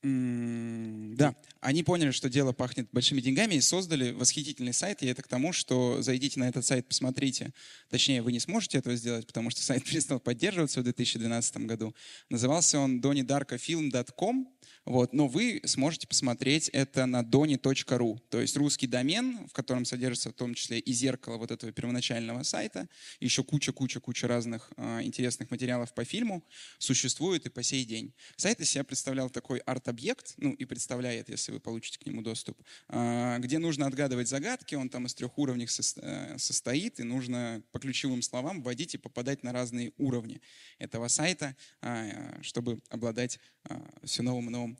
Да, 0.00 1.34
они 1.60 1.82
поняли, 1.82 2.12
что 2.12 2.28
дело 2.28 2.52
пахнет 2.52 2.88
большими 2.92 3.20
деньгами 3.20 3.56
и 3.56 3.60
создали 3.60 4.12
восхитительный 4.12 4.72
сайт. 4.72 5.02
И 5.02 5.06
это 5.06 5.22
к 5.22 5.28
тому, 5.28 5.52
что 5.52 6.00
зайдите 6.02 6.38
на 6.38 6.48
этот 6.48 6.64
сайт, 6.64 6.86
посмотрите. 6.86 7.52
Точнее, 7.90 8.22
вы 8.22 8.30
не 8.30 8.38
сможете 8.38 8.78
этого 8.78 8.94
сделать, 8.94 9.26
потому 9.26 9.50
что 9.50 9.60
сайт 9.62 9.84
перестал 9.84 10.20
поддерживаться 10.20 10.80
в 10.80 10.84
2012 10.84 11.56
году. 11.58 11.96
Назывался 12.30 12.78
он 12.78 13.00
donnydarkofilm.com. 13.00 14.48
Вот, 14.84 15.12
но 15.12 15.28
вы 15.28 15.60
сможете 15.64 16.06
посмотреть 16.06 16.68
это 16.70 17.06
на 17.06 17.22
donny.ru, 17.22 18.18
то 18.30 18.40
есть 18.40 18.56
русский 18.56 18.86
домен, 18.86 19.46
в 19.48 19.52
котором 19.52 19.84
содержится 19.84 20.30
в 20.30 20.34
том 20.34 20.54
числе 20.54 20.78
и 20.78 20.92
зеркало 20.92 21.36
вот 21.36 21.50
этого 21.50 21.72
первоначального 21.72 22.42
сайта, 22.42 22.88
еще 23.20 23.44
куча-куча-куча 23.44 24.26
разных 24.26 24.70
а, 24.76 25.02
интересных 25.02 25.50
материалов 25.50 25.92
по 25.94 26.04
фильму 26.04 26.44
существует 26.78 27.46
и 27.46 27.50
по 27.50 27.62
сей 27.62 27.84
день. 27.84 28.14
Сайт 28.36 28.60
из 28.60 28.70
себя 28.70 28.84
представлял 28.84 29.28
такой 29.30 29.58
арт-объект, 29.58 30.34
ну 30.38 30.52
и 30.52 30.64
представляет, 30.64 31.28
если 31.28 31.52
вы 31.52 31.60
получите 31.60 31.98
к 31.98 32.06
нему 32.06 32.22
доступ, 32.22 32.60
а, 32.88 33.38
где 33.38 33.58
нужно 33.58 33.86
отгадывать 33.86 34.28
загадки, 34.28 34.74
он 34.74 34.88
там 34.88 35.06
из 35.06 35.14
трех 35.14 35.36
уровней 35.38 35.66
э, 35.66 36.38
состоит, 36.38 37.00
и 37.00 37.02
нужно 37.02 37.62
по 37.72 37.78
ключевым 37.78 38.22
словам 38.22 38.62
вводить 38.62 38.94
и 38.94 38.98
попадать 38.98 39.42
на 39.42 39.52
разные 39.52 39.92
уровни 39.98 40.40
этого 40.78 41.08
сайта, 41.08 41.56
а, 41.80 42.38
чтобы 42.42 42.80
обладать 42.88 43.38
а, 43.64 43.82
все 44.04 44.22
новым 44.22 44.48
и 44.48 44.50
новым 44.50 44.77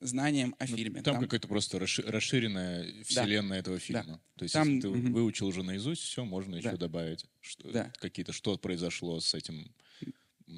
знанием 0.00 0.54
о 0.58 0.66
фильме. 0.66 0.98
Ну, 0.98 1.02
Там, 1.02 1.20
какая-то 1.20 1.48
просто 1.48 1.78
расши- 1.78 2.08
расширенная 2.08 2.86
вселенная 3.04 3.58
этого 3.58 3.78
фильма. 3.80 4.20
То 4.36 4.44
есть, 4.44 4.52
Там, 4.54 4.68
если 4.76 4.80
ты 4.82 4.88
мгм. 4.94 5.12
выучил 5.12 5.46
уже 5.48 5.62
наизусть, 5.64 6.02
все, 6.02 6.24
можно 6.24 6.54
еще 6.56 6.70
Да. 6.72 6.76
добавить. 6.76 7.26
Что, 7.40 7.70
Да. 7.72 7.92
Какие-то, 7.98 8.32
что 8.32 8.56
произошло 8.58 9.18
с 9.20 9.34
этим, 9.34 9.72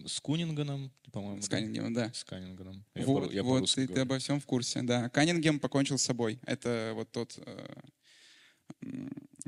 с 0.06 0.20
Кунинганом, 0.20 0.92
по-моему. 1.11 1.40
с 1.42 1.48
да? 1.48 1.56
Каннингемом, 1.56 1.94
да. 1.94 2.12
С 2.12 2.22
Каннинганом. 2.24 2.85
Я 2.94 3.06
вот, 3.06 3.28
по- 3.28 3.33
я 3.33 3.42
вот 3.42 3.70
ты 3.74 3.87
говорю. 3.87 4.02
обо 4.02 4.18
всем 4.18 4.40
в 4.40 4.46
курсе, 4.46 4.83
да. 4.83 5.09
Каннингем 5.09 5.59
покончил 5.59 5.96
с 5.98 6.02
собой. 6.02 6.38
Это 6.46 6.92
вот 6.94 7.11
тот 7.11 7.38
э, 7.38 7.66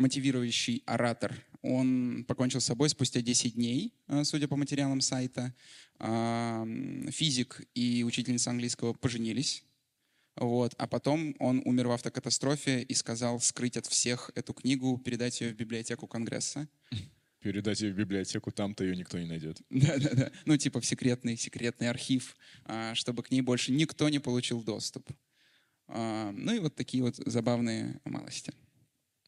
мотивирующий 0.03 0.83
оратор. 0.85 1.35
Он 1.63 2.25
покончил 2.27 2.61
с 2.61 2.65
собой 2.65 2.89
спустя 2.89 3.21
10 3.21 3.55
дней, 3.55 3.95
э, 4.09 4.25
судя 4.25 4.49
по 4.49 4.57
материалам 4.57 5.01
сайта. 5.01 5.55
А, 5.99 6.67
Физик 7.11 7.63
и 7.75 8.03
учительница 8.05 8.51
английского 8.51 8.93
поженились. 8.93 9.65
Вот. 10.37 10.75
А 10.79 10.87
потом 10.87 11.37
он 11.39 11.63
умер 11.65 11.89
в 11.89 11.93
автокатастрофе 11.93 12.83
и 12.83 12.95
сказал 12.95 13.41
скрыть 13.41 13.77
от 13.77 13.87
всех 13.87 14.31
эту 14.35 14.53
книгу, 14.55 14.99
передать 14.99 15.41
ее 15.41 15.53
в 15.53 15.57
библиотеку 15.57 16.07
Конгресса. 16.07 16.69
Передать 17.41 17.81
ее 17.81 17.93
в 17.93 17.97
библиотеку, 17.97 18.53
там-то 18.53 18.85
ее 18.85 18.97
никто 18.97 19.19
не 19.19 19.27
найдет. 19.27 19.61
Да-да-да. 19.71 20.31
Ну, 20.45 20.57
типа 20.57 20.81
в 20.81 20.87
секретный, 20.87 21.37
секретный 21.37 21.91
архив, 21.91 22.37
а, 22.65 22.95
чтобы 22.95 23.23
к 23.23 23.31
ней 23.31 23.41
больше 23.41 23.73
никто 23.73 24.09
не 24.09 24.21
получил 24.21 24.63
доступ. 24.63 25.11
А, 25.89 26.33
Ну 26.33 26.55
и 26.55 26.59
вот 26.61 26.75
такие 26.75 27.03
вот 27.03 27.17
забавные 27.17 28.01
малости. 28.05 28.53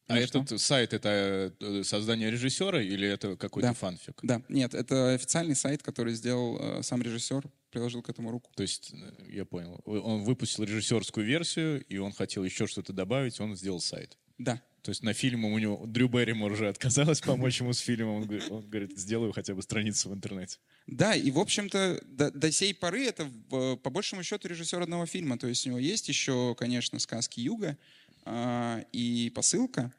А 0.07 0.15
Ну 0.15 0.27
что? 0.27 0.39
этот 0.41 0.61
сайт 0.61 0.93
это 0.93 1.53
э, 1.59 1.83
создание 1.83 2.29
режиссера 2.29 2.81
или 2.81 3.07
это 3.07 3.35
какой-то 3.35 3.69
Да. 3.69 3.73
фанфик? 3.73 4.19
Да, 4.21 4.41
нет, 4.49 4.73
это 4.75 5.13
официальный 5.13 5.55
сайт, 5.55 5.81
который 5.81 6.13
сделал 6.13 6.57
э, 6.59 6.83
сам 6.83 7.01
режиссер, 7.01 7.43
приложил 7.71 8.03
к 8.03 8.09
этому 8.09 8.29
руку. 8.31 8.51
То 8.55 8.61
есть, 8.61 8.91
э, 8.93 9.23
я 9.29 9.45
понял, 9.45 9.81
он 9.85 10.23
выпустил 10.23 10.63
режиссерскую 10.63 11.25
версию, 11.25 11.83
и 11.85 11.97
он 11.97 12.11
хотел 12.11 12.43
еще 12.43 12.67
что-то 12.67 12.93
добавить, 12.93 13.39
он 13.39 13.55
сделал 13.55 13.79
сайт. 13.79 14.17
Да. 14.37 14.61
То 14.83 14.89
есть 14.91 15.01
на 15.01 15.13
фильм 15.13 15.45
у 15.45 15.57
него 15.57 15.83
Дрю 15.87 16.07
Берримор 16.07 16.51
уже 16.51 16.69
отказалась 16.69 17.19
помочь 17.19 17.59
ему 17.59 17.73
с 17.73 17.79
фильмом. 17.79 18.17
Он, 18.17 18.23
говорит- 18.25 18.51
он 18.51 18.69
говорит, 18.69 18.95
сделаю 18.99 19.31
хотя 19.33 19.55
бы 19.55 19.63
страницу 19.63 20.09
в 20.09 20.13
интернете. 20.13 20.59
Да, 20.85 21.15
и, 21.15 21.31
в 21.31 21.39
общем-то, 21.39 21.99
до, 22.05 22.29
до 22.29 22.51
сей 22.51 22.75
поры 22.75 23.05
это, 23.05 23.25
по 23.49 23.89
большему 23.89 24.21
счету, 24.21 24.47
режиссер 24.47 24.79
одного 24.79 25.07
фильма. 25.07 25.39
То 25.39 25.47
есть 25.47 25.65
у 25.65 25.69
него 25.71 25.79
есть 25.79 26.07
еще, 26.07 26.53
конечно, 26.55 26.99
«Сказки 26.99 27.39
Юга» 27.39 27.79
и 28.27 29.31
«Посылка», 29.35 29.93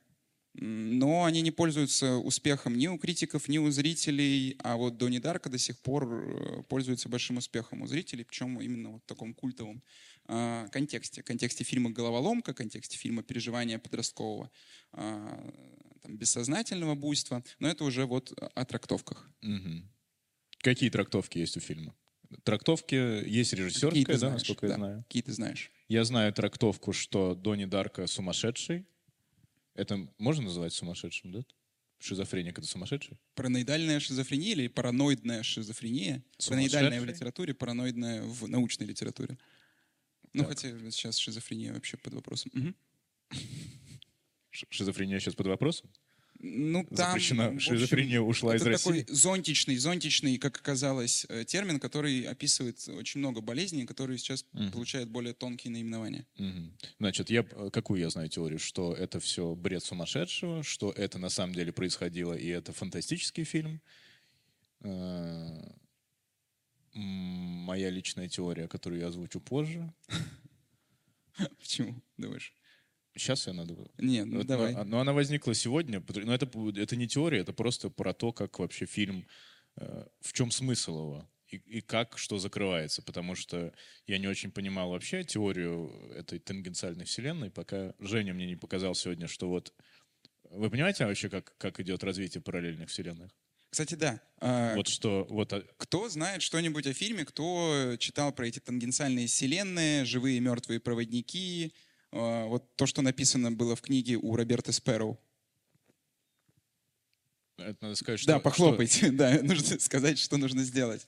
но 0.59 1.25
они 1.25 1.43
не 1.43 1.51
пользуются 1.51 2.15
успехом 2.15 2.79
ни 2.79 2.87
у 2.87 2.99
критиков, 2.99 3.47
ни 3.49 3.59
у 3.59 3.71
зрителей, 3.71 4.57
а 4.61 4.77
вот 4.77 4.97
«Донни 4.97 5.19
Дарка» 5.19 5.51
до 5.51 5.59
сих 5.59 5.79
пор 5.81 6.09
э, 6.11 6.63
пользуется 6.63 7.11
большим 7.11 7.37
успехом 7.37 7.83
у 7.83 7.87
зрителей, 7.87 8.25
причем 8.25 8.59
именно 8.59 8.93
вот 8.93 9.03
в 9.03 9.07
таком 9.07 9.35
культовом 9.35 9.83
а, 10.25 10.67
контексте. 10.69 11.23
контексте 11.23 11.63
фильма 11.63 11.91
«Головоломка», 11.91 12.55
контексте 12.55 12.97
фильма 12.97 13.23
«Переживания 13.23 13.79
подросткового», 13.79 14.51
а, 14.93 15.53
там, 16.03 16.17
бессознательного 16.17 16.95
буйства, 16.95 17.45
но 17.59 17.69
это 17.69 17.85
уже 17.85 18.07
вот 18.07 18.33
о 18.33 18.65
трактовках. 18.65 19.31
Мгм. 19.43 19.93
Какие 20.59 20.89
трактовки 20.89 21.37
есть 21.39 21.59
у 21.59 21.61
фильма? 21.61 21.95
Трактовки 22.45 22.95
есть 22.95 23.51
Какие 23.51 23.65
режиссерская, 23.67 24.05
ты 24.05 24.13
да, 24.13 24.19
знаешь, 24.19 24.35
насколько 24.35 24.67
я 24.67 24.71
да, 24.71 24.77
знаю. 24.77 25.03
Какие 25.05 25.23
ты 25.23 25.33
знаешь? 25.33 25.71
Я 25.89 26.05
знаю 26.05 26.33
трактовку, 26.33 26.93
что 26.93 27.35
Донни 27.35 27.65
Дарка 27.65 28.07
сумасшедший. 28.07 28.87
Это 29.75 30.09
можно 30.19 30.45
называть 30.45 30.73
сумасшедшим, 30.73 31.33
да? 31.33 31.45
Шизофреник— 31.99 32.59
это 32.59 32.67
сумасшедший? 32.67 33.19
Параноидальная 33.35 34.01
шизофрения 34.01 34.53
или 34.53 34.69
параноидная 34.69 35.43
шизофрения? 35.43 36.23
Параноидальная 36.47 37.01
в 37.01 37.05
литературе, 37.07 37.55
параноидная 37.55 38.23
в 38.23 38.49
научной 38.49 38.87
литературе. 38.87 39.39
Ну, 40.33 40.43
Так. 40.45 40.51
хотя 40.51 40.69
сейчас 40.91 41.17
шизофрения 41.17 41.73
вообще 41.73 41.97
под 41.97 42.15
вопросом. 42.15 42.51
Ш- 44.51 44.67
Шизофрения 44.71 45.19
сейчас 45.21 45.35
под 45.35 45.47
вопросом? 45.47 45.91
Ну, 46.49 46.85
там, 46.85 46.97
Запрещена. 46.97 47.59
Шизофрения 47.59 48.21
ушла 48.21 48.55
из 48.55 48.63
это 48.63 48.79
такой 48.79 49.01
России? 49.01 49.15
зонтичный, 49.15 49.77
зонтичный, 49.77 50.39
как 50.39 50.57
оказалось, 50.57 51.27
э, 51.29 51.45
термин, 51.45 51.81
который 51.81 52.23
описывает 52.23 52.87
очень 52.89 53.19
много 53.21 53.41
болезней, 53.41 53.85
которые 53.85 54.19
сейчас 54.19 54.45
Мгм. 54.53 54.71
получают 54.73 55.09
более 55.11 55.35
тонкие 55.35 55.73
наименования. 55.73 56.27
Мгм. 56.39 56.73
Значит, 57.01 57.31
я 57.31 57.45
э, 57.51 57.71
какую 57.73 58.01
я 58.01 58.11
знаю 58.11 58.29
теорию, 58.29 58.59
что 58.59 58.93
это 58.95 59.19
все 59.19 59.55
бред 59.55 59.83
сумасшедшего, 59.83 60.63
что 60.63 60.93
это 60.93 61.19
на 61.19 61.29
самом 61.31 61.55
деле 61.55 61.73
происходило, 61.73 62.35
и 62.35 62.47
это 62.49 62.73
фантастический 62.73 63.45
фильм. 63.45 63.81
Э, 64.83 65.63
Моя 66.99 67.91
личная 67.91 68.27
теория, 68.29 68.69
которую 68.69 69.01
я 69.03 69.09
озвучу 69.09 69.39
позже. 69.39 69.93
Почему, 71.59 72.01
думаешь? 72.17 72.55
Сейчас 73.17 73.47
я 73.47 73.53
надо. 73.53 73.77
Не, 73.99 74.25
ну 74.25 74.39
Вот, 74.39 74.47
давай. 74.47 74.73
Но, 74.75 74.85
но 74.85 75.01
она 75.01 75.13
возникла 75.13 75.55
сегодня, 75.55 76.03
но 76.15 76.35
это, 76.35 76.47
бу- 76.47 76.79
это 76.79 76.97
не 76.97 77.09
теория, 77.09 77.41
это 77.41 77.53
просто 77.53 77.91
про 77.91 78.13
то, 78.13 78.33
как 78.33 78.59
вообще 78.59 78.87
фильм, 78.87 79.27
э, 79.77 80.07
в 80.21 80.33
чем 80.33 80.51
смысл 80.51 80.99
его 80.99 81.31
и, 81.49 81.57
и 81.57 81.81
как 81.81 82.19
что 82.19 82.39
закрывается, 82.39 83.03
потому 83.03 83.35
что 83.35 83.73
я 84.07 84.19
не 84.19 84.27
очень 84.27 84.51
понимал 84.51 84.91
вообще 84.91 85.25
теорию 85.25 85.91
этой 86.15 86.39
тангенциальной 86.39 87.05
вселенной, 87.05 87.51
пока 87.51 87.95
Женя 87.99 88.35
мне 88.35 88.47
не 88.47 88.57
показал 88.57 88.95
сегодня, 88.95 89.29
что 89.29 89.49
вот 89.49 89.73
вы 90.51 90.71
понимаете 90.71 91.07
вообще, 91.07 91.29
как, 91.29 91.57
как 91.59 91.81
идет 91.81 92.05
развитие 92.05 92.41
параллельных 92.41 92.89
вселенных? 92.89 93.33
Кстати, 93.71 93.95
да. 93.95 94.23
а, 94.41 94.75
Вот 94.75 94.89
что, 94.89 95.27
вот 95.29 95.53
а, 95.53 95.63
Кто 95.77 96.09
знает 96.09 96.43
что-нибудь 96.43 96.87
о 96.87 96.93
фильме, 96.95 97.25
кто 97.25 97.97
читал 97.99 98.33
про 98.33 98.47
эти 98.47 98.61
тангенциальные 98.61 99.27
вселенные, 99.27 100.05
живые 100.05 100.39
и 100.39 100.41
мертвые 100.41 100.81
проводники, 100.81 101.75
вот 102.17 102.75
то, 102.77 102.87
что 102.87 103.03
написано 103.03 103.53
было 103.53 103.77
в 103.77 103.83
книге 103.83 104.17
у 104.17 104.37
Роберта 104.37 104.73
Спэроу. 104.73 105.19
это 107.59 107.77
надо 107.81 107.97
сказать, 107.97 108.21
что... 108.21 108.29
да, 108.29 108.35
что- 108.35 108.45
похлопайте, 108.45 109.11
да, 109.13 109.41
нужно 109.43 109.79
сказать, 109.81 110.19
что 110.19 110.37
нужно 110.37 110.63
сделать. 110.63 111.07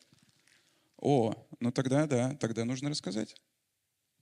О, 0.97 1.35
ну 1.61 1.71
тогда 1.71 2.07
да, 2.07 2.35
тогда 2.37 2.64
нужно 2.64 2.90
рассказать. 2.90 3.37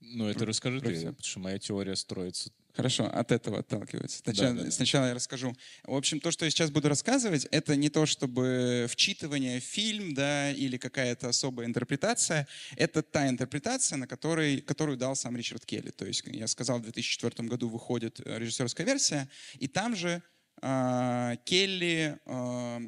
Ну, 0.00 0.28
это 0.28 0.46
расскажи 0.46 0.80
про 0.80 0.88
ты, 0.88 0.94
потому 0.96 1.22
что 1.22 1.40
моя 1.40 1.58
теория 1.58 1.96
строится... 1.96 2.50
Хорошо, 2.74 3.06
от 3.06 3.32
этого 3.32 3.60
отталкивается. 3.60 4.18
Сначала, 4.18 4.54
да, 4.54 4.64
да. 4.64 4.70
сначала 4.70 5.06
я 5.06 5.14
расскажу. 5.14 5.56
В 5.84 5.94
общем, 5.94 6.20
то, 6.20 6.30
что 6.30 6.44
я 6.44 6.50
сейчас 6.50 6.70
буду 6.70 6.90
рассказывать, 6.90 7.46
это 7.50 7.74
не 7.74 7.88
то 7.88 8.04
чтобы 8.04 8.86
вчитывание 8.90 9.60
в 9.60 9.64
фильм, 9.64 10.12
да, 10.12 10.52
или 10.52 10.76
какая-то 10.76 11.30
особая 11.30 11.66
интерпретация. 11.66 12.46
Это 12.76 13.02
та 13.02 13.28
интерпретация, 13.28 13.96
на 13.96 14.06
которой, 14.06 14.60
которую 14.60 14.98
дал 14.98 15.16
сам 15.16 15.36
Ричард 15.36 15.64
Келли. 15.64 15.90
То 15.90 16.04
есть, 16.04 16.22
я 16.26 16.46
сказал, 16.46 16.78
в 16.78 16.82
2004 16.82 17.48
году 17.48 17.68
выходит 17.68 18.20
э, 18.20 18.38
режиссерская 18.38 18.86
версия, 18.86 19.28
и 19.58 19.68
там 19.68 19.96
же 19.96 20.22
а, 20.62 21.36
Келли 21.44 22.18
а, 22.26 22.80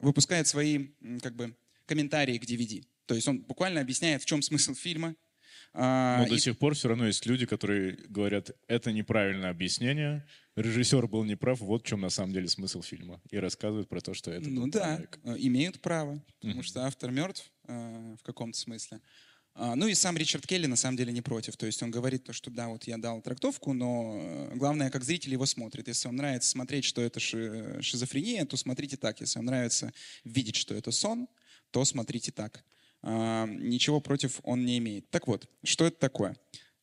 выпускает 0.00 0.46
свои 0.46 0.88
как 1.22 1.34
бы 1.34 1.54
комментарии 1.86 2.38
к 2.38 2.44
DVD. 2.44 2.84
То 3.06 3.14
есть 3.14 3.28
он 3.28 3.40
буквально 3.40 3.80
объясняет, 3.80 4.22
в 4.22 4.26
чем 4.26 4.42
смысл 4.42 4.74
фильма. 4.74 5.14
А, 5.78 6.20
Но 6.22 6.26
до 6.28 6.34
и- 6.36 6.38
сих 6.38 6.58
пор 6.58 6.74
все 6.74 6.88
равно 6.88 7.06
есть 7.06 7.26
люди, 7.26 7.44
которые 7.44 7.98
говорят, 8.08 8.50
это 8.66 8.92
неправильное 8.92 9.50
объяснение, 9.50 10.26
режиссер 10.56 11.06
был 11.06 11.22
неправ, 11.24 11.60
вот 11.60 11.82
в 11.82 11.86
чем 11.86 12.00
на 12.00 12.08
самом 12.08 12.32
деле 12.32 12.48
смысл 12.48 12.80
фильма. 12.80 13.20
И 13.30 13.36
рассказывают 13.38 13.86
про 13.88 14.00
то, 14.00 14.14
что 14.14 14.30
это 14.30 14.48
Ну 14.48 14.68
да, 14.68 14.80
параноик. 14.80 15.18
э, 15.24 15.36
имеют 15.38 15.80
право, 15.80 16.22
потому 16.40 16.54
Мгм. 16.54 16.62
что 16.62 16.86
автор 16.86 17.10
мертв 17.10 17.52
э, 17.68 18.16
в 18.18 18.22
каком-то 18.22 18.58
смысле. 18.58 19.00
А, 19.54 19.74
Ну 19.76 19.86
и 19.86 19.94
сам 19.94 20.16
Ричард 20.16 20.46
Келли 20.46 20.66
на 20.66 20.76
самом 20.76 20.96
деле 20.96 21.12
не 21.12 21.20
против. 21.22 21.56
То 21.58 21.66
есть 21.66 21.82
он 21.82 21.90
говорит 21.90 22.24
то, 22.24 22.32
что 22.32 22.50
да, 22.50 22.68
вот 22.68 22.84
я 22.84 22.96
дал 22.96 23.20
трактовку, 23.20 23.72
но 23.74 24.18
э, 24.18 24.52
главное, 24.56 24.88
как 24.90 25.04
зритель 25.04 25.32
его 25.32 25.44
смотрит. 25.46 25.88
Если 25.88 26.08
вам 26.08 26.16
нравится 26.16 26.48
смотреть, 26.48 26.84
что 26.84 27.02
это 27.02 27.20
ши- 27.20 27.78
шизофрения, 27.82 28.46
то 28.46 28.56
смотрите 28.56 28.96
так. 28.96 29.20
Если 29.20 29.38
вам 29.38 29.46
нравится 29.46 29.92
видеть, 30.24 30.56
что 30.56 30.74
это 30.74 30.90
сон, 30.90 31.26
то 31.70 31.84
смотрите 31.84 32.32
так. 32.32 32.64
А, 33.08 33.46
Ничего 33.46 34.00
против 34.00 34.40
он 34.42 34.64
не 34.64 34.78
имеет. 34.78 35.08
Так 35.10 35.28
вот, 35.28 35.48
что 35.62 35.86
это 35.86 35.96
такое? 35.98 36.36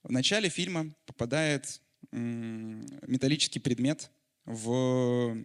В 0.03 0.11
начале 0.11 0.47
фильма 0.47 0.95
попадает 1.05 1.81
металлический 2.11 3.59
предмет 3.59 4.09
в 4.45 5.43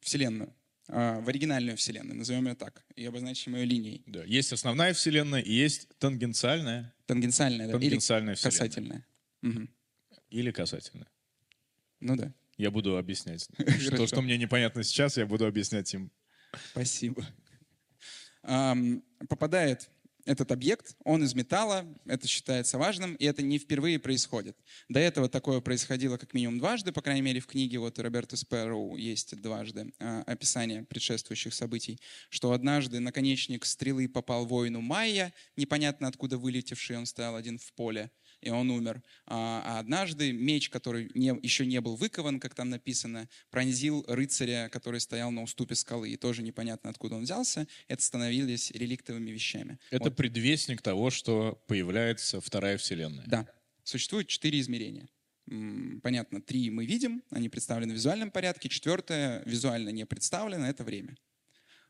Вселенную, 0.00 0.52
а, 0.88 1.20
в 1.20 1.28
оригинальную 1.28 1.76
Вселенную, 1.76 2.16
назовем 2.16 2.48
ее 2.48 2.54
так, 2.56 2.84
и 2.96 3.04
обозначим 3.04 3.54
ее 3.54 3.64
линией. 3.66 4.02
Да. 4.06 4.24
Есть 4.24 4.52
основная 4.52 4.92
вселенная 4.94 5.40
и 5.42 5.52
есть 5.52 5.88
тангенциальная 5.98 6.92
Тангенциальная, 7.06 7.66
да, 7.68 7.72
или 7.74 7.82
Тангенциальная 7.82 8.34
вселенная. 8.34 8.50
касательная. 8.52 9.06
Мгм. 9.42 9.70
или 10.30 10.50
касательная. 10.50 11.08
Ну 12.00 12.16
да, 12.16 12.32
Я 12.58 12.70
буду 12.72 12.96
объяснять. 12.98 13.48
То, 13.96 14.06
что 14.08 14.22
мне 14.22 14.38
непонятно 14.38 14.82
сейчас, 14.82 15.16
я 15.16 15.26
буду 15.26 15.46
объяснять 15.46 15.92
им. 15.94 16.10
спасибо. 16.72 17.24
Попадает 19.28 19.90
этот 20.26 20.50
объект, 20.50 20.96
он 21.04 21.22
из 21.22 21.34
металла, 21.34 21.86
это 22.04 22.26
считается 22.26 22.78
важным, 22.78 23.14
и 23.14 23.24
это 23.24 23.42
не 23.42 23.58
впервые 23.58 23.98
происходит. 23.98 24.56
До 24.88 24.98
этого 24.98 25.28
такое 25.28 25.60
происходило 25.60 26.18
как 26.18 26.34
минимум 26.34 26.58
дважды, 26.58 26.92
по 26.92 27.00
крайней 27.00 27.22
мере, 27.22 27.40
в 27.40 27.46
книге 27.46 27.78
вот 27.78 27.98
Роберта 27.98 28.36
Спэроу 28.36 28.96
есть 28.96 29.40
дважды 29.40 29.92
а, 30.00 30.22
описание 30.26 30.82
предшествующих 30.82 31.54
событий, 31.54 32.00
что 32.28 32.52
однажды 32.52 32.98
наконечник 32.98 33.64
стрелы 33.64 34.08
попал 34.08 34.46
воину 34.46 34.80
Майя, 34.80 35.32
непонятно 35.56 36.08
откуда 36.08 36.38
вылетевший, 36.38 36.98
он 36.98 37.06
стоял 37.06 37.36
один 37.36 37.58
в 37.58 37.72
поле, 37.74 38.10
и 38.46 38.50
он 38.50 38.70
умер. 38.70 39.02
А 39.26 39.62
а 39.66 39.78
однажды 39.80 40.32
меч, 40.32 40.70
который 40.70 41.10
не- 41.14 41.38
еще 41.42 41.66
не 41.66 41.80
был 41.80 41.96
выкован, 41.96 42.38
как 42.40 42.54
там 42.54 42.70
написано, 42.70 43.28
пронзил 43.50 44.04
рыцаря, 44.08 44.68
который 44.70 45.00
стоял 45.00 45.30
на 45.30 45.42
уступе 45.42 45.74
скалы, 45.74 46.10
и 46.10 46.16
тоже 46.16 46.42
непонятно 46.42 46.90
откуда 46.90 47.16
он 47.16 47.22
взялся. 47.24 47.66
Это 47.88 48.02
становились 48.02 48.70
реликтовыми 48.70 49.30
вещами. 49.30 49.78
Это 49.90 50.04
Вот. 50.04 50.16
предвестник 50.16 50.80
того, 50.82 51.10
что 51.10 51.62
появляется 51.66 52.40
вторая 52.40 52.76
вселенная. 52.78 53.24
Да. 53.26 53.48
Существует 53.84 54.28
четыре 54.28 54.60
измерения. 54.60 55.08
Понятно, 56.02 56.40
три 56.40 56.70
мы 56.70 56.86
видим, 56.86 57.22
они 57.30 57.48
представлены 57.48 57.92
в 57.92 57.96
визуальном 57.96 58.30
порядке. 58.30 58.68
Четвертое 58.68 59.42
визуально 59.46 59.90
не 59.90 60.04
представлено, 60.06 60.66
это 60.66 60.82
время. 60.84 61.16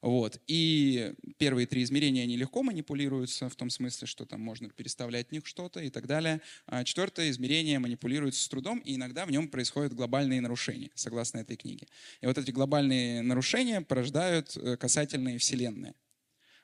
Вот. 0.02 0.40
И 0.46 1.14
первые 1.38 1.66
три 1.66 1.82
измерения, 1.82 2.22
они 2.22 2.36
легко 2.36 2.62
манипулируются, 2.62 3.48
в 3.48 3.56
том 3.56 3.70
смысле, 3.70 4.06
что 4.06 4.24
там 4.26 4.40
можно 4.40 4.68
переставлять 4.68 5.28
в 5.28 5.32
них 5.32 5.46
что-то 5.46 5.80
и 5.80 5.90
так 5.90 6.06
далее. 6.06 6.40
А 6.66 6.84
четвертое 6.84 7.30
измерение 7.30 7.78
манипулируется 7.78 8.42
с 8.42 8.48
трудом, 8.48 8.78
и 8.80 8.96
иногда 8.96 9.26
в 9.26 9.30
нем 9.30 9.48
происходят 9.48 9.94
глобальные 9.94 10.40
нарушения, 10.40 10.90
согласно 10.94 11.38
этой 11.38 11.56
книге. 11.56 11.88
И 12.20 12.26
вот 12.26 12.38
эти 12.38 12.50
глобальные 12.50 13.22
нарушения 13.22 13.80
порождают 13.80 14.56
э, 14.56 14.76
касательные 14.76 15.38
вселенные. 15.38 15.94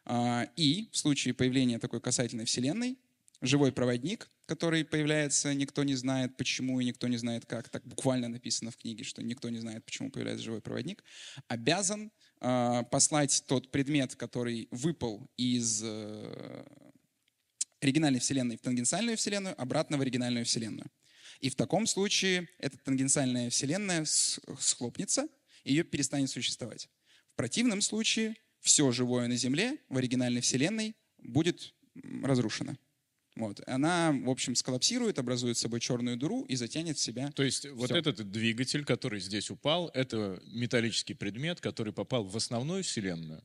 А, 0.05 0.49
И 0.57 0.89
в 0.93 0.97
случае 0.97 1.35
появления 1.35 1.79
такой 1.79 2.01
касательной 2.01 2.45
вселенной 2.45 2.99
живой 3.41 3.73
проводник, 3.73 4.31
который 4.47 4.85
появляется, 4.85 5.53
никто 5.55 5.83
не 5.85 5.95
знает 5.95 6.37
почему 6.37 6.81
и 6.81 6.85
никто 6.85 7.09
не 7.09 7.17
знает 7.17 7.47
как. 7.47 7.69
Так 7.69 7.85
буквально 7.85 8.29
написано 8.29 8.71
в 8.71 8.77
книге, 8.77 9.05
что 9.05 9.23
никто 9.23 9.49
не 9.49 9.59
знает, 9.59 9.85
почему 9.85 10.11
появляется 10.11 10.45
живой 10.45 10.61
проводник. 10.61 11.03
Обязан 11.49 12.13
послать 12.91 13.45
тот 13.47 13.71
предмет, 13.71 14.17
который 14.17 14.67
выпал 14.73 15.31
из 15.37 15.81
э, 15.85 16.65
оригинальной 17.81 18.19
вселенной 18.19 18.57
в 18.57 18.61
тангенциальную 18.63 19.17
вселенную, 19.17 19.61
обратно 19.61 19.97
в 19.97 20.01
оригинальную 20.01 20.45
вселенную. 20.45 20.91
И 21.41 21.51
в 21.51 21.55
таком 21.55 21.87
случае 21.87 22.49
эта 22.59 22.79
тангенциальная 22.79 23.49
вселенная 23.51 24.05
схлопнется, 24.05 25.29
и 25.63 25.73
ее 25.73 25.85
перестанет 25.85 26.31
существовать. 26.31 26.89
В 27.33 27.37
противном 27.37 27.81
случае 27.81 28.35
все 28.61 28.91
живое 28.91 29.29
на 29.29 29.37
Земле 29.37 29.79
в 29.89 29.97
оригинальной 29.97 30.41
вселенной 30.41 30.97
будет 31.19 31.75
разрушено. 32.23 32.77
Вот. 33.37 33.61
Она, 33.67 34.13
в 34.13 34.29
общем, 34.29 34.55
сколлапсирует, 34.55 35.19
образует 35.19 35.57
собой 35.57 35.81
черную 35.81 36.17
дыру 36.17 36.45
и 36.45 36.57
затянет 36.57 36.99
в 36.99 37.01
себя. 37.01 37.31
То 37.33 37.43
есть 37.43 37.61
все. 37.61 37.75
вот 37.75 37.91
этот 37.91 38.31
двигатель, 38.31 38.85
который 38.85 39.21
здесь 39.21 39.51
упал, 39.51 39.91
это 39.95 40.41
металлический 40.47 41.15
предмет, 41.15 41.61
который 41.61 41.93
попал 41.93 42.25
в 42.25 42.37
основную 42.37 42.85
Вселенную? 42.85 43.43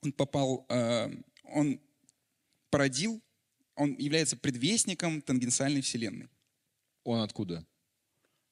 Он 0.00 0.12
попал, 0.12 0.66
э, 0.70 1.14
он 1.44 1.80
породил, 2.70 3.22
он 3.76 3.94
является 3.98 4.36
предвестником 4.36 5.20
тангенциальной 5.20 5.82
Вселенной. 5.82 6.28
Он 7.04 7.20
откуда? 7.20 7.66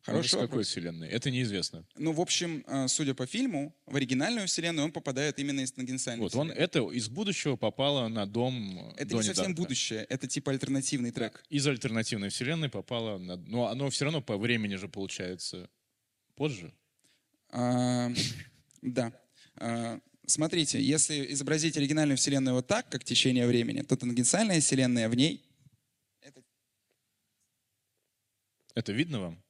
Хороший 0.03 0.27
из 0.27 0.33
какой 0.33 0.65
вселенной? 0.65 1.09
Это 1.09 1.31
неизвестно. 1.31 1.85
Ну, 1.97 2.13
в 2.13 2.21
общем, 2.21 2.65
э, 2.67 2.89
судя 2.89 3.15
по 3.15 3.27
фильму, 3.27 3.77
в 3.85 3.97
оригинальную 3.97 4.47
вселенную 4.49 4.87
он 4.87 4.93
попадает 4.93 5.39
именно 5.39 5.61
из 5.61 5.73
тангенциальной 5.73 6.23
Вот, 6.23 6.33
вселенной. 6.33 6.55
он 6.55 6.59
это 6.59 6.91
из 6.91 7.09
будущего 7.09 7.57
попало 7.57 8.09
на 8.09 8.27
дом 8.27 8.95
Это 8.97 9.11
Донни 9.11 9.23
не 9.23 9.27
совсем 9.27 9.47
Дарка. 9.47 9.63
будущее, 9.63 10.07
это 10.09 10.27
типа 10.27 10.53
альтернативный 10.53 11.11
трек. 11.11 11.45
Из 11.51 11.67
альтернативной 11.67 12.31
вселенной 12.31 12.71
попало 12.71 13.19
на... 13.19 13.37
Но 13.37 13.67
оно 13.67 13.91
все 13.91 14.07
равно 14.07 14.23
по 14.23 14.39
времени 14.39 14.77
же 14.77 14.89
получается 14.89 15.69
позже. 16.35 16.73
А, 17.51 18.11
да. 18.81 19.13
А, 19.57 20.01
смотрите, 20.27 20.83
если 20.83 21.31
изобразить 21.35 21.77
оригинальную 21.77 22.17
вселенную 22.17 22.55
вот 22.55 22.67
так, 22.67 22.89
как 22.89 23.05
течение 23.05 23.47
времени, 23.47 23.83
то 23.83 23.97
тангенциальная 23.97 24.61
вселенная 24.61 25.11
в 25.11 25.15
ней... 25.15 25.45
Это, 26.23 26.43
Это 28.75 28.93
видно 28.93 29.21
вам? 29.21 29.43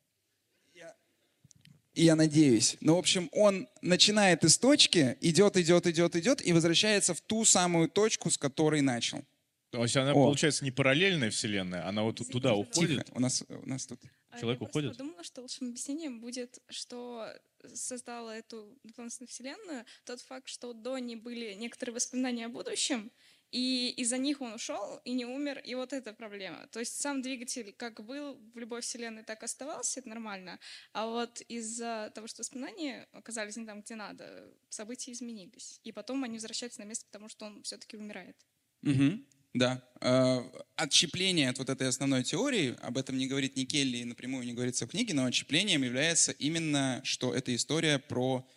Я 1.95 2.15
надеюсь. 2.17 2.77
Ну, 2.81 2.97
в 2.97 2.99
общем, 2.99 3.29
он 3.33 3.69
начинает 3.83 4.45
из 4.45 4.59
точки, 4.59 5.17
идет, 5.21 5.57
идет, 5.57 5.87
идет, 5.87 6.17
идет, 6.17 6.47
и 6.47 6.53
возвращается 6.53 7.15
в 7.15 7.21
ту 7.21 7.45
самую 7.45 7.89
точку, 7.89 8.31
с 8.31 8.39
которой 8.39 8.81
начал. 8.81 9.25
То 9.71 9.83
есть 9.83 9.97
она, 9.97 10.11
О. 10.11 10.15
получается, 10.15 10.65
не 10.65 10.73
параллельная 10.73 11.31
вселенная, 11.31 11.87
она 11.87 12.03
вот 12.03 12.17
Извините, 12.17 12.33
туда 12.33 12.55
уходит. 12.55 13.07
Тихо, 13.07 13.17
у 13.17 13.21
нас, 13.21 13.45
у 13.49 13.69
нас 13.69 13.87
тут... 13.87 14.01
А 14.31 14.39
Человек 14.39 14.61
я 14.61 14.67
уходит? 14.67 14.93
подумала, 14.93 15.25
что 15.25 15.43
лучшим 15.43 15.69
объяснением 15.69 16.21
будет, 16.21 16.61
что 16.69 17.27
создала 17.75 18.37
эту 18.37 18.79
дополнительную 18.85 19.29
вселенную 19.29 19.85
тот 20.05 20.21
факт, 20.21 20.49
что 20.49 20.69
у 20.69 20.73
Донни 20.73 21.17
были 21.17 21.55
некоторые 21.55 21.95
воспоминания 21.95 22.47
о 22.47 22.49
будущем, 22.49 23.11
и 23.51 23.93
из-за 23.97 24.19
них 24.19 24.41
он 24.41 24.53
ушел 24.55 25.01
и 25.05 25.13
не 25.13 25.25
умер, 25.25 25.61
и 25.65 25.75
вот 25.75 25.93
эта 25.93 26.13
проблема. 26.13 26.67
То 26.69 26.81
есть 26.81 27.01
сам 27.01 27.23
двигатель 27.23 27.73
как 27.73 28.05
был 28.05 28.39
в 28.55 28.59
любой 28.59 28.81
вселенной, 28.81 29.25
так 29.25 29.43
оставался, 29.43 30.01
это 30.01 30.09
нормально. 30.09 30.59
А 30.93 31.07
вот 31.07 31.41
из-за 31.43 32.13
того, 32.15 32.27
что 32.27 32.43
воспоминания 32.43 33.09
оказались 33.13 33.57
не 33.57 33.67
там, 33.67 33.83
где 33.83 33.97
надо, 33.97 34.53
события 34.69 35.13
изменились. 35.13 35.81
И 35.85 35.93
потом 35.93 36.23
они 36.25 36.35
возвращаются 36.35 36.81
на 36.81 36.85
место, 36.85 37.07
потому 37.07 37.29
что 37.29 37.47
он 37.47 37.63
все-таки 37.63 37.97
умирает. 37.97 38.37
Мгм. 38.83 39.27
Да. 39.53 39.83
Э, 40.01 40.43
Отщепление 40.77 41.51
от 41.51 41.59
вот 41.59 41.69
этой 41.71 41.89
основной 41.89 42.23
теории, 42.23 42.77
об 42.81 42.97
этом 42.97 43.19
не 43.19 43.27
говорит 43.27 43.57
ни 43.57 43.65
Келли 43.65 44.05
напрямую 44.05 44.47
не 44.47 44.55
говорится 44.55 44.87
в 44.87 44.91
книге, 44.91 45.15
но 45.15 45.25
отщеплением 45.25 45.83
является 45.83 46.33
именно, 46.33 47.01
что 47.05 47.35
это 47.35 47.55
история 47.55 47.99
про 47.99 48.49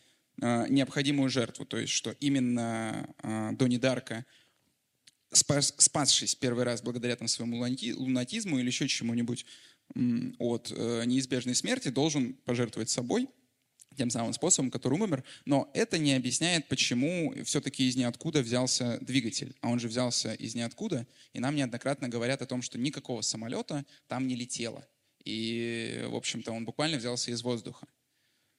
э, 0.42 0.68
необходимую 0.70 1.30
жертву, 1.30 1.66
то 1.66 1.78
есть 1.78 1.92
что 1.92 2.12
именно 2.20 3.10
э, 3.24 3.50
Донни 3.54 3.78
Дарка, 3.78 4.26
спас- 5.36 5.74
спасшись 5.78 6.36
первый 6.36 6.64
раз 6.64 6.82
благодаря 6.82 7.16
там, 7.16 7.28
своему 7.28 7.64
лунати- 7.64 7.94
лунатизму 7.94 8.60
или 8.60 8.68
еще 8.68 8.88
чему-нибудь 8.88 9.46
от 10.40 10.72
э, 10.72 11.04
неизбежной 11.06 11.56
смерти, 11.56 11.90
должен 11.90 12.34
пожертвовать 12.34 12.90
собой, 12.90 13.28
тем 13.96 14.10
самым 14.10 14.34
способом, 14.34 14.72
которым 14.72 15.02
умер. 15.02 15.24
Но 15.46 15.70
это 15.74 15.98
не 15.98 16.14
объясняет, 16.14 16.68
почему 16.68 17.34
все-таки 17.44 17.88
из 17.88 17.96
ниоткуда 17.96 18.42
взялся 18.42 18.98
двигатель. 19.02 19.56
А 19.62 19.70
он 19.70 19.80
же 19.80 19.88
взялся 19.88 20.34
из 20.34 20.56
ниоткуда, 20.56 21.08
и 21.34 21.40
нам 21.40 21.56
неоднократно 21.56 22.10
говорят 22.10 22.42
о 22.42 22.46
том, 22.46 22.62
что 22.62 22.78
никакого 22.78 23.22
самолета 23.22 23.86
там 24.08 24.28
не 24.28 24.36
летело. 24.36 24.88
И, 25.24 26.06
в 26.10 26.16
общем-то, 26.16 26.52
он 26.52 26.66
буквально 26.66 26.98
взялся 26.98 27.32
из 27.32 27.44
воздуха. 27.44 27.88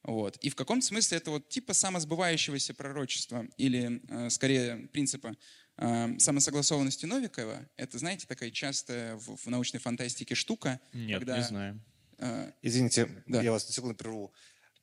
Вот. 0.03 0.37
И 0.39 0.51
в 0.51 0.55
каком-то 0.55 0.87
смысле 0.87 1.17
это 1.17 1.31
вот 1.31 1.49
типа 1.49 1.73
самосбывающегося 1.73 2.75
пророчества, 2.75 3.47
или, 3.57 4.03
э, 4.09 4.31
скорее, 4.31 4.89
принципа 4.93 5.35
самосогласованности 5.77 7.07
Новикова. 7.07 7.69
Это, 7.77 7.99
знаете, 7.99 8.27
такая 8.27 8.51
частая 8.51 9.17
в, 9.17 9.37
в 9.37 9.47
научной 9.47 9.79
фантастике 9.81 10.35
штука. 10.35 10.81
Нет, 10.93 11.19
когда, 11.19 11.37
не 11.39 11.45
знаю. 11.45 11.81
э, 12.19 12.53
Извините, 12.63 13.23
Да. 13.27 13.43
я 13.43 13.51
вас 13.53 13.67
на 13.67 13.73
секунду 13.73 13.95
прерву. 13.97 14.33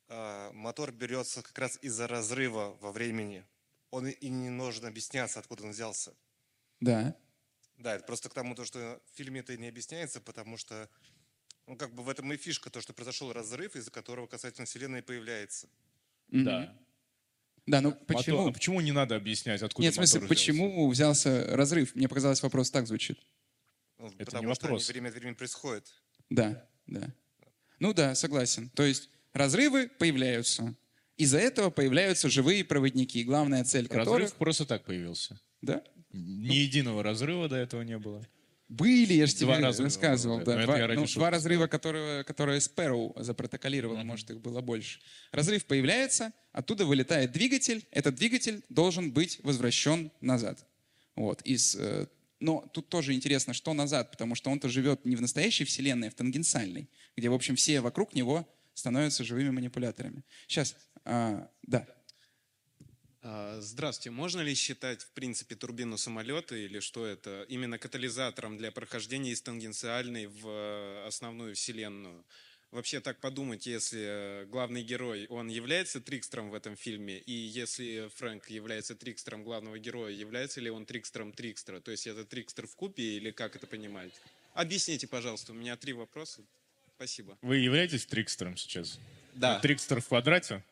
А, 0.08 0.52
Мотор 0.52 0.92
берется 0.92 1.42
как 1.42 1.58
раз 1.58 1.78
из-за 1.82 2.06
разрыва 2.06 2.76
во 2.80 2.92
времени. 2.92 3.44
Он 3.90 4.06
и- 4.06 4.28
не 4.28 4.50
нужно 4.50 4.88
объясняться, 4.88 5.38
откуда 5.38 5.64
он 5.64 5.70
взялся. 5.70 6.12
да. 6.80 7.14
Да, 7.78 7.96
это 7.96 8.04
просто 8.04 8.28
к 8.28 8.34
тому, 8.34 8.54
то, 8.54 8.64
что 8.64 9.00
в 9.12 9.16
фильме 9.16 9.40
это 9.40 9.56
не 9.56 9.66
объясняется, 9.66 10.20
потому 10.20 10.56
что, 10.56 10.88
ну, 11.66 11.76
как 11.76 11.92
бы 11.94 12.04
в 12.04 12.08
этом 12.08 12.32
и 12.32 12.36
фишка, 12.36 12.70
то, 12.70 12.80
что 12.80 12.92
произошел 12.92 13.32
разрыв, 13.32 13.74
из-за 13.74 13.90
которого 13.90 14.28
касательно 14.28 14.66
Вселенной 14.66 15.02
появляется. 15.02 15.68
Мгм. 16.28 16.44
Да. 16.44 16.78
Да, 17.66 17.80
ну 17.80 17.90
Мотор- 17.90 18.06
почему? 18.06 18.46
а 18.48 18.52
почему 18.52 18.80
не 18.80 18.92
надо 18.92 19.14
объяснять, 19.16 19.62
откуда 19.62 19.84
Нет, 19.84 19.92
в 19.92 19.96
смысле, 19.96 20.20
мотор 20.20 20.34
взялся? 20.34 20.52
почему 20.52 20.88
взялся 20.90 21.46
разрыв? 21.56 21.94
Мне 21.94 22.08
показалось, 22.08 22.42
вопрос 22.42 22.70
так 22.70 22.86
звучит. 22.86 23.18
Ну, 23.98 24.08
Это 24.18 24.24
потому 24.26 24.48
не 24.48 24.54
что 24.54 24.64
вопрос. 24.64 24.88
они 24.88 24.92
время 24.94 25.08
от 25.10 25.14
времени 25.14 25.34
происходят. 25.34 25.86
Да, 26.28 26.68
да. 26.86 27.14
Ну 27.78 27.94
да, 27.94 28.14
согласен. 28.16 28.68
То 28.70 28.82
есть 28.82 29.10
разрывы 29.32 29.88
появляются. 29.88 30.74
Из-за 31.16 31.38
этого 31.38 31.70
появляются 31.70 32.28
живые 32.28 32.64
проводники, 32.64 33.22
главная 33.22 33.62
цель 33.64 33.86
Разрыв 33.86 34.04
которых... 34.06 34.34
просто 34.34 34.66
так 34.66 34.84
появился. 34.84 35.38
Да? 35.60 35.84
Ни 36.10 36.54
единого 36.56 37.02
разрыва 37.02 37.48
до 37.48 37.56
этого 37.56 37.82
не 37.82 37.96
было. 37.98 38.26
Были, 38.68 39.12
я 39.14 39.26
же 39.26 39.34
тебе 39.34 39.54
разрыва 39.58 39.86
рассказывал. 39.88 40.40
да. 40.42 40.64
Два, 40.64 40.88
ну, 40.94 41.04
два 41.06 41.30
разрыва, 41.30 41.66
которые, 41.66 42.24
которые 42.24 42.60
Спэроу 42.60 43.14
запротоколировала, 43.18 43.98
Мгм. 43.98 44.06
может, 44.06 44.30
их 44.30 44.40
было 44.40 44.60
больше. 44.62 45.00
Разрыв 45.30 45.66
появляется, 45.66 46.32
оттуда 46.52 46.86
вылетает 46.86 47.32
двигатель. 47.32 47.84
Этот 47.90 48.14
двигатель 48.14 48.64
должен 48.70 49.12
быть 49.12 49.40
возвращен 49.42 50.10
назад. 50.22 50.64
Вот, 51.16 51.42
из, 51.42 51.76
э, 51.76 52.06
но 52.40 52.66
тут 52.72 52.88
тоже 52.88 53.12
интересно, 53.12 53.52
что 53.52 53.74
назад, 53.74 54.10
потому 54.10 54.34
что 54.34 54.50
он-то 54.50 54.68
живет 54.70 55.04
не 55.04 55.16
в 55.16 55.20
настоящей 55.20 55.64
вселенной, 55.64 56.08
а 56.08 56.10
в 56.10 56.14
тангенциальной, 56.14 56.88
где, 57.14 57.28
в 57.28 57.34
общем, 57.34 57.56
все 57.56 57.82
вокруг 57.82 58.14
него 58.14 58.48
становятся 58.72 59.22
живыми 59.22 59.50
манипуляторами. 59.50 60.24
Сейчас, 60.46 60.74
а, 61.04 61.50
да. 61.64 61.86
А, 63.22 63.60
Здравствуйте. 63.60 64.10
Можно 64.10 64.40
ли 64.40 64.54
считать, 64.54 65.02
в 65.02 65.10
принципе, 65.10 65.54
турбину 65.54 65.96
самолета 65.96 66.56
или 66.56 66.80
что 66.80 67.06
это 67.06 67.46
именно 67.48 67.78
катализатором 67.78 68.56
для 68.58 68.72
прохождения 68.72 69.30
из 69.30 69.42
тангенциальной 69.42 70.26
в 70.26 70.48
э, 70.48 71.06
основную 71.06 71.54
вселенную? 71.54 72.24
Вообще 72.72 73.00
так 73.00 73.20
подумать, 73.20 73.66
если 73.66 74.00
э, 74.00 74.46
главный 74.46 74.82
герой, 74.82 75.26
он 75.28 75.48
является 75.48 76.00
трикстером 76.00 76.50
в 76.50 76.54
этом 76.54 76.74
фильме, 76.74 77.18
и 77.18 77.32
если 77.32 78.08
Фрэнк 78.16 78.48
является 78.48 78.96
трикстером 78.96 79.44
главного 79.44 79.78
героя, 79.78 80.10
является 80.10 80.60
ли 80.60 80.70
он 80.70 80.84
трикстером 80.84 81.32
трикстера? 81.32 81.80
То 81.80 81.92
есть 81.92 82.08
это 82.08 82.24
трикстер 82.24 82.66
в 82.66 82.74
купе 82.74 83.02
или 83.02 83.30
как 83.30 83.54
это 83.54 83.68
понимать? 83.68 84.10
Объясните, 84.54 85.06
пожалуйста, 85.06 85.52
у 85.52 85.54
меня 85.54 85.76
три 85.76 85.92
вопроса. 85.92 86.42
Спасибо. 86.96 87.38
Вы 87.42 87.58
являетесь 87.58 88.04
трикстером 88.04 88.56
сейчас? 88.56 88.98
Да. 89.34 89.60
Трикстер 89.60 90.00
в 90.00 90.08
квадрате? 90.08 90.64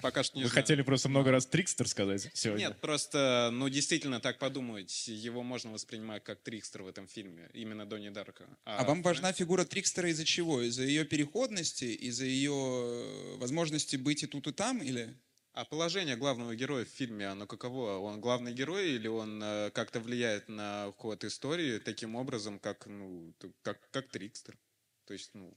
Пока 0.00 0.22
что 0.22 0.36
не 0.36 0.44
Вы 0.44 0.50
знаю. 0.50 0.62
хотели 0.62 0.82
просто 0.82 1.08
много 1.08 1.30
раз 1.30 1.46
трикстер 1.46 1.88
сказать 1.88 2.30
сегодня? 2.34 2.66
Нет, 2.66 2.80
просто, 2.80 3.50
ну, 3.52 3.68
действительно, 3.68 4.20
так 4.20 4.38
подумать, 4.38 5.06
его 5.08 5.42
можно 5.42 5.70
воспринимать 5.70 6.24
как 6.24 6.40
трикстер 6.40 6.82
в 6.82 6.88
этом 6.88 7.06
фильме, 7.06 7.50
именно 7.52 7.86
Донни 7.86 8.08
Дарка. 8.08 8.46
А 8.64 8.84
вам 8.84 9.02
важна 9.02 9.32
фигура 9.32 9.64
Трикстера 9.64 10.08
из-за 10.10 10.24
чего? 10.24 10.60
Из-за 10.62 10.82
ее 10.82 11.04
переходности, 11.04 11.84
из-за 11.84 12.24
ее 12.24 12.52
э, 12.52 13.36
возможности 13.36 13.96
быть 13.96 14.22
и 14.22 14.26
тут, 14.26 14.46
и 14.46 14.52
там? 14.52 14.82
Или... 14.82 15.14
А 15.54 15.64
положение 15.66 16.16
главного 16.16 16.56
героя 16.56 16.84
в 16.84 16.88
фильме, 16.88 17.26
оно 17.28 17.46
каково? 17.46 17.98
Он 17.98 18.20
главный 18.20 18.54
герой 18.54 18.92
или 18.92 19.06
он 19.06 19.42
э, 19.42 19.70
как-то 19.72 20.00
влияет 20.00 20.48
на 20.48 20.92
ход 20.96 21.24
истории 21.24 21.78
таким 21.78 22.16
образом, 22.16 22.58
как, 22.58 22.86
ну, 22.86 23.34
как, 23.62 23.78
как 23.90 24.08
трикстер? 24.08 24.58
То 25.06 25.12
есть, 25.12 25.30
Ну, 25.34 25.54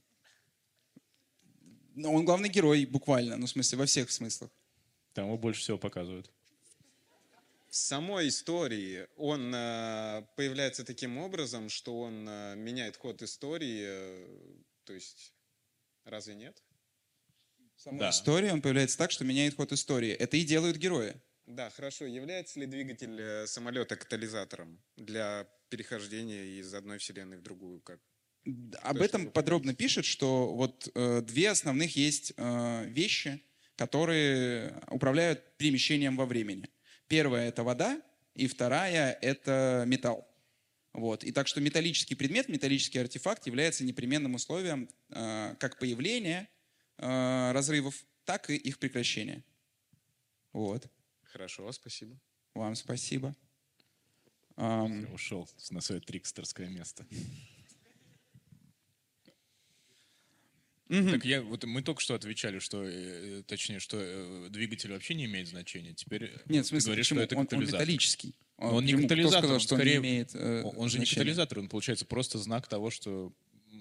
он 2.04 2.24
главный 2.24 2.48
герой 2.48 2.84
буквально, 2.84 3.36
ну, 3.36 3.46
в 3.46 3.50
смысле, 3.50 3.78
во 3.78 3.86
всех 3.86 4.10
смыслах. 4.10 4.50
Там 5.14 5.26
его 5.26 5.38
больше 5.38 5.60
всего 5.62 5.78
показывают. 5.78 6.30
в 7.68 7.74
самой 7.74 8.28
истории 8.28 9.06
он 9.16 9.52
э, 9.54 10.26
появляется 10.36 10.84
таким 10.84 11.18
образом, 11.18 11.68
что 11.68 12.00
он 12.00 12.26
э, 12.28 12.54
меняет 12.56 12.96
ход 12.96 13.22
истории. 13.22 13.84
э, 13.86 14.26
то 14.84 14.92
есть, 14.94 15.34
разве 16.04 16.34
нет? 16.34 16.62
Саму 17.76 17.98
Да. 17.98 18.10
историю 18.10 18.52
он 18.54 18.62
появляется 18.62 18.96
так, 18.98 19.10
что 19.10 19.24
меняет 19.24 19.56
ход 19.56 19.72
истории. 19.72 20.10
Это 20.10 20.36
и 20.36 20.44
делают 20.44 20.76
герои. 20.78 21.14
Да, 21.46 21.70
хорошо. 21.70 22.06
Является 22.06 22.58
ли 22.60 22.66
двигатель 22.66 23.46
самолета 23.46 23.96
катализатором 23.96 24.82
для 24.96 25.46
перехождения 25.68 26.44
из 26.60 26.72
одной 26.74 26.98
вселенной 26.98 27.36
в 27.36 27.42
другую? 27.42 27.80
Как? 27.80 28.00
Об 28.82 28.98
этом 28.98 29.30
подробно 29.30 29.74
пишет, 29.74 30.04
что 30.04 30.54
вот 30.54 30.88
э, 30.94 31.22
две 31.22 31.50
основных 31.50 31.96
есть 31.96 32.32
э, 32.36 32.84
вещи, 32.86 33.42
которые 33.76 34.80
управляют 34.88 35.56
перемещением 35.58 36.16
во 36.16 36.26
времени. 36.26 36.68
Первая— 37.08 37.48
это 37.50 37.64
вода, 37.64 38.00
и 38.34 38.46
вторая— 38.46 39.18
это 39.20 39.84
металл. 39.86 40.28
Вот. 40.92 41.24
И 41.24 41.32
так 41.32 41.46
что 41.46 41.60
металлический 41.60 42.14
предмет, 42.14 42.48
металлический 42.48 42.98
артефакт 42.98 43.46
является 43.46 43.84
непременным 43.84 44.34
условием 44.34 44.88
э, 45.10 45.54
как 45.58 45.78
появления 45.78 46.48
э, 46.98 47.52
разрывов, 47.52 48.06
так 48.24 48.48
и 48.48 48.56
их 48.56 48.78
прекращения. 48.78 49.44
Вот. 50.52 50.86
Хорошо, 51.24 51.70
спасибо. 51.72 52.18
Вам 52.54 52.74
спасибо. 52.76 53.34
Ам, 54.56 55.12
Ушел 55.12 55.48
на 55.70 55.82
свое 55.82 56.00
трикстерское 56.00 56.68
место. 56.68 57.06
Мгм. 60.88 61.10
Так 61.12 61.24
я, 61.24 61.42
вот 61.42 61.64
мы 61.64 61.82
только 61.82 62.00
что 62.00 62.14
отвечали, 62.14 62.58
что, 62.58 62.82
э, 62.84 63.42
точнее, 63.46 63.78
что 63.80 63.96
э, 64.00 64.48
двигатель 64.50 64.92
вообще 64.92 65.14
не 65.14 65.24
имеет 65.26 65.48
значения. 65.48 65.92
Теперь 65.94 66.24
э, 66.24 66.28
Нет, 66.48 66.64
в 66.64 66.68
ты 66.68 66.74
смысле, 66.74 66.86
говоришь, 66.90 67.06
почему? 67.08 67.18
что 67.20 67.24
это 67.24 67.36
он, 67.36 67.48
он 67.52 67.60
металлический. 67.66 68.34
Но 68.58 68.74
он 68.76 68.84
не 68.86 68.92
катализатор, 68.94 69.38
сказал, 69.40 69.54
он 69.54 69.60
что 69.60 69.74
скорее- 69.74 69.96
он 69.98 70.02
не 70.02 70.08
имеет 70.10 70.30
э, 70.34 70.62
Он 70.64 70.74
он 70.78 70.88
же 70.88 70.98
не 70.98 71.04
значения? 71.04 71.20
катализатор, 71.20 71.58
он 71.58 71.68
получается 71.68 72.04
просто 72.06 72.38
знак 72.38 72.66
того, 72.68 72.90
что 72.90 73.32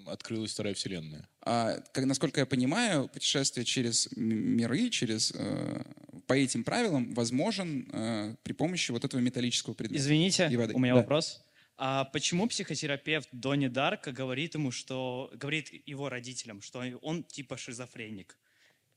открылась 0.07 0.51
вторая 0.51 0.73
вселенная. 0.73 1.27
А, 1.41 1.79
как, 1.93 2.05
насколько 2.05 2.39
я 2.41 2.45
понимаю, 2.45 3.07
путешествие 3.07 3.65
через 3.65 4.09
миры, 4.15 4.89
через 4.89 5.31
э, 5.33 5.83
по 6.27 6.33
этим 6.33 6.63
правилам 6.63 7.13
возможен 7.13 7.87
э, 7.93 8.35
при 8.43 8.53
помощи 8.53 8.91
вот 8.91 9.05
этого 9.05 9.21
металлического 9.21 9.73
предмета. 9.73 10.03
Извините, 10.03 10.49
И 10.51 10.57
воды. 10.57 10.73
у 10.73 10.79
меня 10.79 10.93
Да. 10.93 10.99
вопрос. 11.01 11.41
А 11.77 12.05
почему 12.05 12.47
психотерапевт 12.47 13.27
Донни 13.31 13.67
Дарка 13.67 14.11
говорит 14.11 14.53
ему, 14.53 14.71
что 14.71 15.29
говорит 15.33 15.69
его 15.87 16.07
родителям, 16.09 16.61
что 16.61 16.79
он 17.01 17.23
типа 17.23 17.57
шизофреник, 17.57 18.37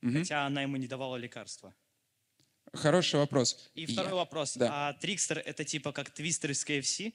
Мгм. 0.01 0.19
хотя 0.19 0.45
она 0.45 0.61
ему 0.61 0.77
не 0.77 0.87
давала 0.87 1.17
лекарства? 1.17 1.73
Хороший 2.73 3.15
вопрос. 3.19 3.69
И 3.75 3.81
Я- 3.81 3.87
второй 3.93 4.13
вопрос. 4.13 4.55
Да. 4.55 4.89
А 4.89 4.93
Трикстер 4.93 5.39
это 5.39 5.65
типа 5.65 5.91
как 5.91 6.11
твистер 6.11 6.51
из 6.51 6.63
KFC? 6.65 7.13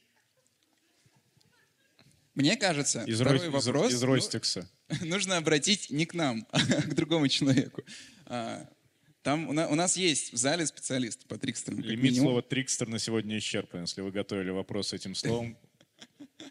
Мне 2.35 2.57
кажется, 2.57 3.05
Из, 3.05 3.21
второй 3.21 3.39
Рой- 3.39 3.49
из- 3.49 3.67
вопрос 3.67 3.93
из 3.93 4.01
ну, 4.03 4.07
Ростикса. 4.09 4.69
нужно 5.03 5.37
обратить 5.37 5.91
не 5.91 6.05
к 6.05 6.15
нам, 6.15 6.47
а 6.51 6.59
к 6.61 6.95
другому 6.95 7.29
человеку. 7.29 7.83
А, 8.27 8.69
Там 9.25 9.49
у 9.49 9.53
на- 9.55 9.69
у 9.69 9.75
нас 9.75 9.97
есть 9.97 10.35
в 10.35 10.37
зале 10.37 10.67
специалист 10.67 11.25
по 11.27 11.39
трикстерам. 11.39 11.81
Лимит 11.81 12.03
минимум. 12.05 12.27
слова 12.29 12.43
трикстер 12.43 12.89
на 12.89 12.99
сегодня 12.99 13.39
исчерпан. 13.39 13.81
Если 13.81 14.03
вы 14.03 14.11
готовили 14.13 14.51
вопрос 14.51 14.93
этим 14.93 15.15
словом, 15.15 15.57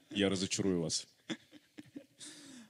я 0.10 0.28
разочарую 0.28 0.82
вас. 0.82 1.06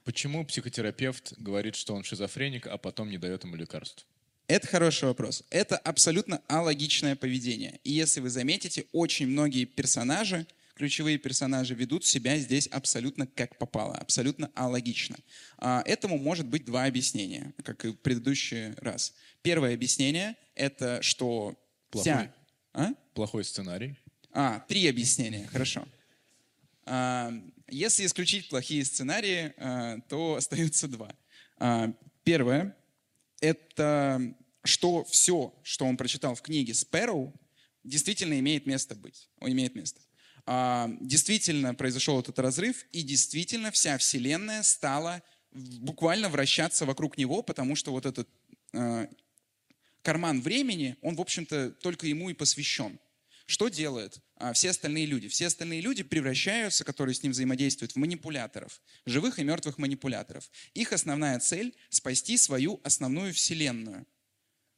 Почему 0.04 0.44
психотерапевт 0.44 1.32
говорит, 1.38 1.74
что 1.74 1.94
он 1.94 2.04
шизофреник, 2.04 2.66
а 2.66 2.76
потом 2.76 3.08
не 3.08 3.16
дает 3.16 3.44
ему 3.44 3.56
лекарств? 3.56 4.06
Это 4.46 4.66
хороший 4.66 5.04
вопрос. 5.06 5.42
Это 5.48 5.78
абсолютно 5.78 6.42
алогичное 6.48 7.16
поведение. 7.16 7.80
И 7.82 7.92
если 7.92 8.20
вы 8.20 8.28
заметите, 8.28 8.84
очень 8.92 9.26
многие 9.26 9.64
персонажи, 9.64 10.46
ключевые 10.74 11.18
персонажи, 11.18 11.74
ведут 11.74 12.04
себя 12.04 12.36
здесь 12.38 12.66
абсолютно 12.66 13.26
как 13.26 13.58
попало, 13.58 13.94
абсолютно 13.94 14.50
алогично. 14.54 15.16
А, 15.58 15.82
Этому 15.86 16.18
может 16.18 16.46
быть 16.46 16.64
два 16.64 16.84
объяснения, 16.84 17.54
как 17.64 17.84
и 17.84 17.88
в 17.88 17.96
предыдущий 17.96 18.74
раз. 18.74 19.14
Первое 19.42 19.74
объяснение— 19.74 20.36
это 20.54 21.00
что 21.02 21.54
Плохой. 21.90 22.12
вся... 22.12 22.34
А? 22.72 22.88
Плохой 23.14 23.44
сценарий. 23.44 23.96
А, 24.32 24.60
три 24.68 24.86
объяснения, 24.88 25.46
хорошо. 25.46 25.86
А, 26.86 27.32
Если 27.68 28.04
исключить 28.04 28.48
плохие 28.48 28.84
сценарии, 28.84 29.54
а, 29.56 30.00
то 30.08 30.34
остается 30.38 30.88
два. 30.88 31.14
Первое— 32.24 32.76
это 33.40 34.34
что 34.64 35.04
все, 35.04 35.54
что 35.62 35.84
он 35.84 35.96
прочитал 35.96 36.34
в 36.34 36.42
книге 36.42 36.74
«Спэроу», 36.74 37.32
действительно 37.84 38.38
имеет 38.40 38.66
место 38.66 38.94
быть. 38.94 39.28
Он 39.40 39.52
имеет 39.52 39.74
место. 39.74 40.00
А, 40.46 40.90
Действительно 41.00 41.74
произошел 41.74 42.20
этот 42.20 42.38
разрыв, 42.38 42.84
и 42.92 43.02
действительно 43.02 43.70
вся 43.70 43.96
Вселенная 43.98 44.62
стала 44.62 45.22
буквально 45.52 46.28
вращаться 46.28 46.84
вокруг 46.84 47.16
него, 47.16 47.42
потому 47.42 47.76
что 47.76 47.92
вот 47.92 48.04
этот 48.06 48.28
а, 48.72 49.08
карман 50.02 50.40
времени, 50.42 50.96
он, 51.00 51.16
в 51.16 51.20
общем-то, 51.20 51.70
только 51.72 52.06
ему 52.06 52.28
и 52.28 52.34
посвящен. 52.34 52.98
Что 53.46 53.68
делают 53.68 54.20
а, 54.36 54.52
все 54.52 54.70
остальные 54.70 55.06
люди? 55.06 55.28
Все 55.28 55.46
остальные 55.46 55.80
люди 55.80 56.02
превращаются, 56.02 56.84
которые 56.84 57.14
с 57.14 57.22
ним 57.22 57.32
взаимодействуют, 57.32 57.92
в 57.92 57.96
манипуляторов, 57.96 58.82
живых 59.06 59.38
и 59.38 59.44
мертвых 59.44 59.78
манипуляторов. 59.78 60.50
Их 60.74 60.92
основная 60.92 61.38
цель— 61.40 61.74
спасти 61.88 62.36
свою 62.36 62.80
основную 62.84 63.32
вселенную. 63.32 64.06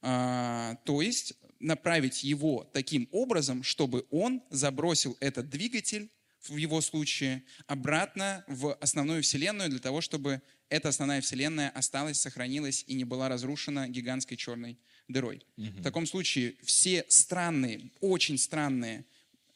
То 0.01 1.03
есть 1.03 1.35
направить 1.61 2.25
его 2.25 2.65
таким 2.73 3.09
образом, 3.13 3.63
чтобы 3.63 4.07
он 4.11 4.43
забросил 4.51 5.17
этот 5.21 5.49
двигатель, 5.49 6.11
в 6.49 6.57
его 6.57 6.81
случае, 6.81 7.43
обратно 7.67 8.45
в 8.47 8.75
основную 8.75 9.23
вселенную 9.23 9.69
для 9.69 9.81
того, 9.81 10.01
чтобы 10.01 10.43
эта 10.69 10.89
основная 10.89 11.21
вселенная 11.21 11.71
осталась, 11.71 12.21
сохранилась 12.21 12.85
и 12.87 12.95
не 12.95 13.05
была 13.05 13.29
разрушена 13.29 13.89
гигантской 13.89 14.37
черной 14.37 14.79
дырой. 15.09 15.45
В 15.57 15.83
таком 15.83 16.07
случае 16.07 16.55
все 16.63 17.05
странные, 17.09 17.91
очень 18.01 18.39
странные, 18.39 19.05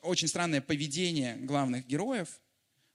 очень 0.02 0.28
странное 0.28 0.60
поведение 0.60 1.36
главных 1.36 1.86
героев 1.86 2.40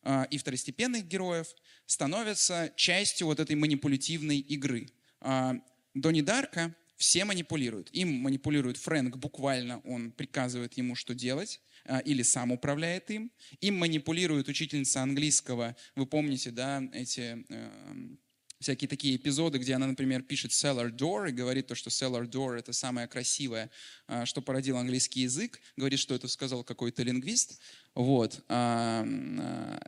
а, 0.02 0.28
и 0.30 0.38
второстепенных 0.38 1.08
героев 1.08 1.48
становятся 1.86 2.74
частью 2.76 3.28
вот 3.28 3.40
этой 3.40 3.56
манипулятивной 3.56 4.40
игры. 4.40 4.90
А, 5.22 5.56
Донни 5.94 6.22
Дарка 6.22 6.76
все 6.98 7.26
манипулируют. 7.26 7.90
Им 7.92 8.10
манипулирует 8.14 8.78
Фрэнк 8.78 9.18
буквально, 9.18 9.80
он 9.80 10.12
приказывает 10.12 10.74
ему, 10.78 10.96
что 10.96 11.14
делать, 11.14 11.62
а, 11.86 12.00
или 12.00 12.24
сам 12.24 12.52
управляет 12.52 13.12
им. 13.12 13.32
Им 13.62 13.78
манипулирует 13.78 14.48
учительница 14.48 15.02
английского. 15.02 15.76
Вы 15.96 16.06
помните, 16.06 16.52
да, 16.52 16.84
эти 16.94 17.46
эм, 17.50 18.20
всякие 18.60 18.88
такие 18.88 19.18
эпизоды, 19.18 19.58
где 19.58 19.76
она, 19.76 19.88
например, 19.88 20.24
пишет 20.24 20.52
cellar 20.52 20.90
door 20.90 21.30
и 21.30 21.34
говорит 21.34 21.68
то, 21.68 21.76
что 21.76 21.90
cellar 21.90 22.28
door— 22.28 22.58
это 22.58 22.74
самое 22.74 23.08
красивое, 23.08 23.70
а, 24.08 24.26
что 24.26 24.42
породил 24.42 24.78
английский 24.78 25.22
язык. 25.22 25.60
Говорит, 25.76 26.00
что 26.00 26.16
это 26.16 26.28
сказал 26.28 26.64
какой-то 26.64 27.04
лингвист. 27.04 27.60
Вот. 27.94 28.44
А, 28.48 29.06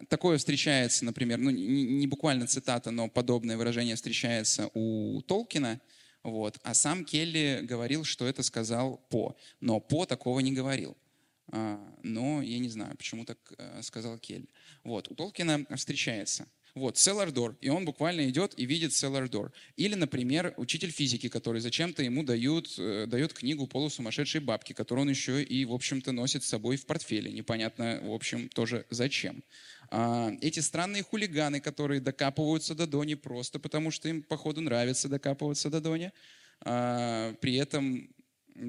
Такое 0.09 0.37
встречается, 0.37 1.05
например, 1.05 1.39
ну, 1.39 1.49
не 1.49 2.07
буквально 2.07 2.47
цитата, 2.47 2.91
но 2.91 3.09
подобное 3.09 3.57
выражение 3.57 3.95
встречается 3.95 4.69
у 4.73 5.21
Толкина. 5.21 5.81
Вот. 6.27 6.59
А 6.63 6.73
сам 6.73 7.05
Келли 7.05 7.61
говорил, 7.63 8.03
что 8.03 8.27
это 8.27 8.43
сказал 8.43 8.97
По. 9.09 9.37
Но 9.61 9.79
По 9.79 10.05
такого 10.05 10.41
не 10.41 10.51
говорил. 10.51 10.97
А, 11.53 11.79
Но 12.03 12.41
я 12.41 12.59
не 12.59 12.67
знаю, 12.67 12.97
почему 12.97 13.23
так 13.23 13.37
э, 13.57 13.81
сказал 13.81 14.17
Келли. 14.17 14.49
Вот. 14.83 15.09
У 15.09 15.15
Толкина 15.15 15.65
встречается. 15.77 16.45
Вот, 16.75 16.97
Селлардор, 16.97 17.57
и 17.59 17.69
он 17.69 17.85
буквально 17.85 18.29
идет 18.29 18.53
и 18.55 18.65
видит 18.65 18.93
Селлардор. 18.93 19.51
Или, 19.77 19.95
например, 19.95 20.53
учитель 20.57 20.91
физики, 20.91 21.27
который 21.27 21.59
зачем-то 21.59 22.03
ему 22.03 22.23
дают, 22.23 22.75
э, 22.77 23.05
дает 23.07 23.33
книгу 23.33 23.65
полусумасшедшей 23.65 24.41
бабки, 24.41 24.73
которую 24.73 25.03
он 25.03 25.09
еще 25.09 25.41
и, 25.41 25.63
в 25.63 25.73
общем-то, 25.73 26.11
носит 26.11 26.43
с 26.43 26.47
собой 26.47 26.75
в 26.75 26.85
портфеле. 26.85 27.31
Непонятно, 27.31 28.01
в 28.03 28.11
общем, 28.11 28.49
тоже 28.49 28.85
зачем. 28.89 29.43
А, 29.89 30.31
эти 30.41 30.59
странные 30.59 31.03
хулиганы, 31.03 31.59
которые 31.59 32.01
докапываются 32.01 32.75
до 32.75 32.87
Дони 32.87 33.15
просто 33.15 33.59
потому, 33.59 33.91
что 33.91 34.09
им, 34.09 34.23
походу, 34.23 34.61
нравится 34.61 35.07
докапываться 35.09 35.69
до 35.69 35.81
Дони. 35.81 36.11
А, 36.61 37.33
при 37.41 37.55
этом 37.55 38.09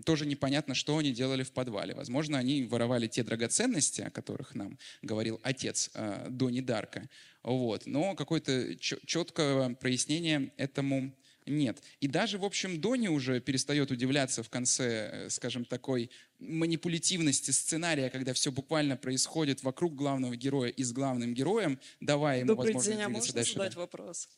тоже 0.04 0.26
непонятно, 0.26 0.74
что 0.74 0.98
они 0.98 1.12
делали 1.12 1.42
в 1.42 1.52
подвале. 1.52 1.94
Возможно, 1.94 2.38
они 2.38 2.64
воровали 2.64 3.06
те 3.06 3.22
драгоценности, 3.22 4.02
о 4.02 4.10
которых 4.10 4.54
нам 4.54 4.78
говорил 5.02 5.40
отец 5.42 5.90
э, 5.94 6.26
Дони 6.28 6.60
Дарка. 6.60 7.08
Вот. 7.42 7.86
Но 7.86 8.14
какое-то 8.14 8.76
четкого 8.76 9.74
прояснения 9.74 10.52
этому 10.56 11.14
нет. 11.48 11.82
И 12.00 12.08
даже, 12.08 12.38
в 12.38 12.44
общем, 12.44 12.80
Дони 12.80 13.08
уже 13.08 13.40
перестает 13.40 13.90
удивляться 13.90 14.42
в 14.42 14.50
конце, 14.50 15.10
э, 15.26 15.30
скажем, 15.30 15.64
такой 15.64 16.10
манипулятивности 16.38 17.50
сценария, 17.50 18.10
когда 18.10 18.32
все 18.32 18.52
буквально 18.52 18.96
происходит 18.96 19.62
вокруг 19.62 19.94
главного 19.94 20.36
героя 20.36 20.70
и 20.70 20.82
с 20.82 20.92
главным 20.92 21.34
героем, 21.34 21.80
давая 22.00 22.40
ему 22.40 22.48
Добрый 22.48 22.74
возможность 22.74 22.96
день, 22.96 23.04
а 23.04 23.08
можно 23.08 23.34
дальше. 23.34 23.54
задать 23.54 23.74
да. 23.74 23.80
вопрос? 23.80 24.28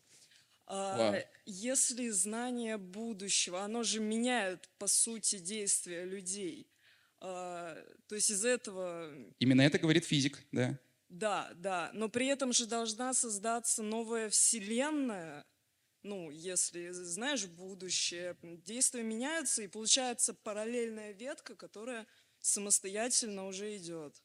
А, 0.66 0.96
Вау. 0.96 1.20
Если 1.46 2.10
знание 2.10 2.76
будущего, 2.76 3.62
оно 3.62 3.82
же 3.82 4.00
меняет, 4.00 4.68
по 4.78 4.86
сути, 4.86 5.38
действия 5.38 6.04
людей, 6.04 6.68
А, 7.20 7.76
то 8.08 8.14
есть 8.14 8.30
из 8.30 8.44
этого 8.44 9.12
Именно 9.40 9.62
это 9.62 9.78
говорит 9.78 10.04
физик, 10.04 10.38
да. 10.52 10.78
Да, 11.10 11.50
да, 11.56 11.90
но 11.92 12.08
при 12.08 12.28
этом 12.28 12.52
же 12.52 12.66
должна 12.66 13.12
создаться 13.14 13.82
новая 13.82 14.30
вселенная. 14.30 15.44
Ну, 16.02 16.30
если 16.30 16.90
знаешь 16.90 17.46
будущее, 17.46 18.36
действия 18.42 19.02
меняются, 19.02 19.62
и 19.62 19.68
получается 19.68 20.32
параллельная 20.32 21.12
ветка, 21.12 21.54
которая 21.54 22.06
самостоятельно 22.40 23.46
уже 23.46 23.76
идет. 23.76 24.22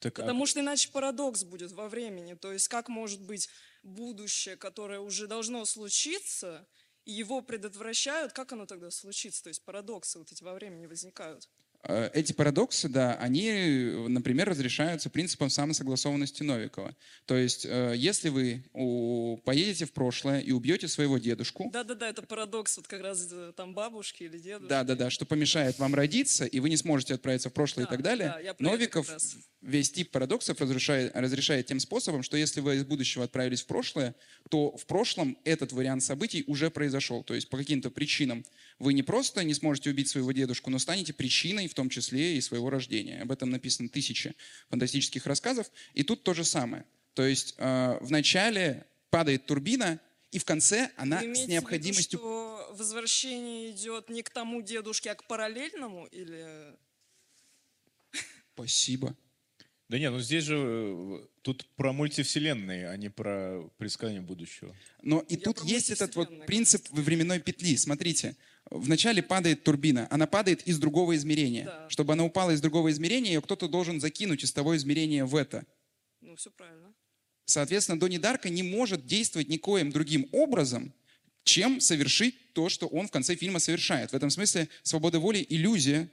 Так, 0.00 0.18
а 0.18 0.22
Потому 0.22 0.44
что 0.44 0.60
иначе 0.60 0.90
парадокс 0.90 1.44
будет 1.44 1.72
во 1.72 1.88
времени. 1.88 2.34
То 2.34 2.52
есть 2.52 2.68
как 2.68 2.88
может 2.88 3.22
быть 3.22 3.48
будущее, 3.82 4.56
которое 4.56 5.00
уже 5.00 5.26
должно 5.26 5.64
случиться, 5.64 6.68
и 7.06 7.12
его 7.12 7.40
предотвращают, 7.40 8.32
как 8.32 8.52
оно 8.52 8.66
тогда 8.66 8.90
случится? 8.90 9.44
То 9.44 9.48
есть 9.48 9.64
парадоксы 9.64 10.18
вот 10.18 10.30
эти 10.30 10.42
во 10.42 10.54
времени 10.54 10.86
возникают. 10.86 11.48
Э, 11.86 12.10
Эти 12.14 12.32
парадоксы, 12.32 12.88
да, 12.88 13.14
они, 13.16 13.48
э, 13.48 14.08
например, 14.08 14.48
разрешаются 14.48 15.10
принципом 15.10 15.50
самосогласованности 15.50 16.42
Новикова. 16.42 16.96
То 17.26 17.36
есть, 17.36 17.66
э, 17.66 17.94
если 17.96 18.28
вы 18.30 18.62
поедете 19.44 19.84
в 19.84 19.92
прошлое 19.92 20.40
и 20.40 20.52
убьете 20.52 20.88
своего 20.88 21.18
дедушку, 21.18 21.70
Да-да-да, 21.72 22.08
это 22.08 22.22
парадокс 22.22 22.76
вот 22.78 22.86
как 22.86 23.02
раз 23.02 23.28
там 23.56 23.74
бабушки 23.74 24.24
или 24.24 24.38
дедушки. 24.38 24.68
да, 24.68 24.84
да, 24.84 24.94
да, 24.94 25.10
что 25.10 25.24
помешает 25.26 25.78
вам 25.78 25.94
родиться, 25.94 26.44
и 26.46 26.60
вы 26.60 26.70
не 26.70 26.76
сможете 26.76 27.14
отправиться 27.14 27.50
в 27.50 27.52
прошлое 27.52 27.84
и 27.84 27.86
Да, 27.86 27.92
так 27.92 28.02
далее, 28.02 28.34
да, 28.42 28.54
Новиков 28.58 29.08
весь 29.60 29.90
тип 29.90 30.10
парадоксов 30.10 30.60
разрешает, 30.60 31.12
разрешает 31.14 31.66
тем 31.66 31.80
способом, 31.80 32.22
что 32.22 32.36
если 32.36 32.60
вы 32.60 32.76
из 32.76 32.84
будущего 32.84 33.24
отправились 33.24 33.62
в 33.62 33.66
прошлое, 33.66 34.14
то 34.50 34.76
в 34.76 34.86
прошлом 34.86 35.38
этот 35.44 35.72
вариант 35.72 36.02
событий 36.02 36.44
уже 36.46 36.70
произошел. 36.70 37.24
То 37.24 37.34
есть 37.34 37.48
по 37.48 37.56
каким-то 37.56 37.90
причинам 37.90 38.44
вы 38.78 38.92
не 38.92 39.02
просто 39.02 39.44
не 39.44 39.54
сможете 39.54 39.90
убить 39.90 40.08
своего 40.08 40.32
дедушку, 40.32 40.70
но 40.70 40.78
станете 40.78 41.12
причиной, 41.12 41.68
в 41.68 41.74
том 41.74 41.88
числе 41.88 42.36
и 42.36 42.40
своего 42.40 42.70
рождения. 42.70 43.22
Об 43.22 43.32
этом 43.32 43.50
написано 43.50 43.88
тысячи 43.88 44.34
фантастических 44.68 45.26
рассказов. 45.26 45.70
И 45.94 46.02
тут 46.02 46.24
то 46.24 46.34
же 46.34 46.44
самое. 46.44 46.84
То 47.14 47.24
есть 47.24 47.54
э, 47.58 47.98
в 48.00 48.10
начале 48.10 48.86
падает 49.10 49.46
турбина, 49.46 50.00
и 50.32 50.38
в 50.38 50.44
конце 50.44 50.90
она 50.96 51.20
с 51.20 51.24
в 51.24 51.28
виду, 51.28 51.52
необходимостью... 51.52 52.18
что 52.18 52.74
возвращение 52.76 53.70
идет 53.70 54.10
не 54.10 54.22
к 54.22 54.30
тому 54.30 54.62
дедушке, 54.62 55.12
а 55.12 55.14
к 55.14 55.26
параллельному? 55.28 56.06
Или... 56.06 56.74
Спасибо. 58.54 59.16
Да 59.88 59.98
нет, 59.98 60.10
ну 60.10 60.18
здесь 60.18 60.44
же 60.44 60.56
э, 60.58 61.26
тут 61.42 61.66
про 61.76 61.92
мультивселенные, 61.92 62.88
а 62.88 62.96
не 62.96 63.10
про 63.10 63.62
предсказание 63.78 64.22
будущего. 64.22 64.74
Но 65.02 65.20
и 65.20 65.34
Я 65.34 65.40
тут 65.40 65.62
есть 65.62 65.90
этот 65.90 66.16
вот 66.16 66.46
принцип 66.46 66.84
временной 66.90 67.38
петли. 67.38 67.76
Смотрите, 67.76 68.34
вначале 68.70 69.22
падает 69.22 69.64
турбина, 69.64 70.06
она 70.10 70.26
падает 70.26 70.66
из 70.66 70.78
другого 70.78 71.16
измерения. 71.16 71.64
Да. 71.66 71.90
Чтобы 71.90 72.12
она 72.14 72.24
упала 72.24 72.50
из 72.50 72.60
другого 72.60 72.90
измерения, 72.90 73.32
ее 73.32 73.42
кто-то 73.42 73.68
должен 73.68 74.00
закинуть 74.00 74.44
из 74.44 74.52
того 74.52 74.76
измерения 74.76 75.24
в 75.24 75.36
это. 75.36 75.64
Ну, 76.20 76.36
все 76.36 76.50
правильно. 76.50 76.92
Соответственно, 77.46 78.00
Донни 78.00 78.18
Дарка 78.18 78.48
не 78.48 78.62
может 78.62 79.06
действовать 79.06 79.48
никоим 79.48 79.90
другим 79.90 80.28
образом, 80.32 80.94
чем 81.44 81.80
совершить 81.80 82.54
то, 82.54 82.68
что 82.68 82.86
он 82.86 83.06
в 83.06 83.10
конце 83.10 83.36
фильма 83.36 83.58
совершает. 83.58 84.12
В 84.12 84.14
этом 84.14 84.30
смысле 84.30 84.68
свобода 84.82 85.20
воли– 85.20 85.44
иллюзия. 85.48 86.10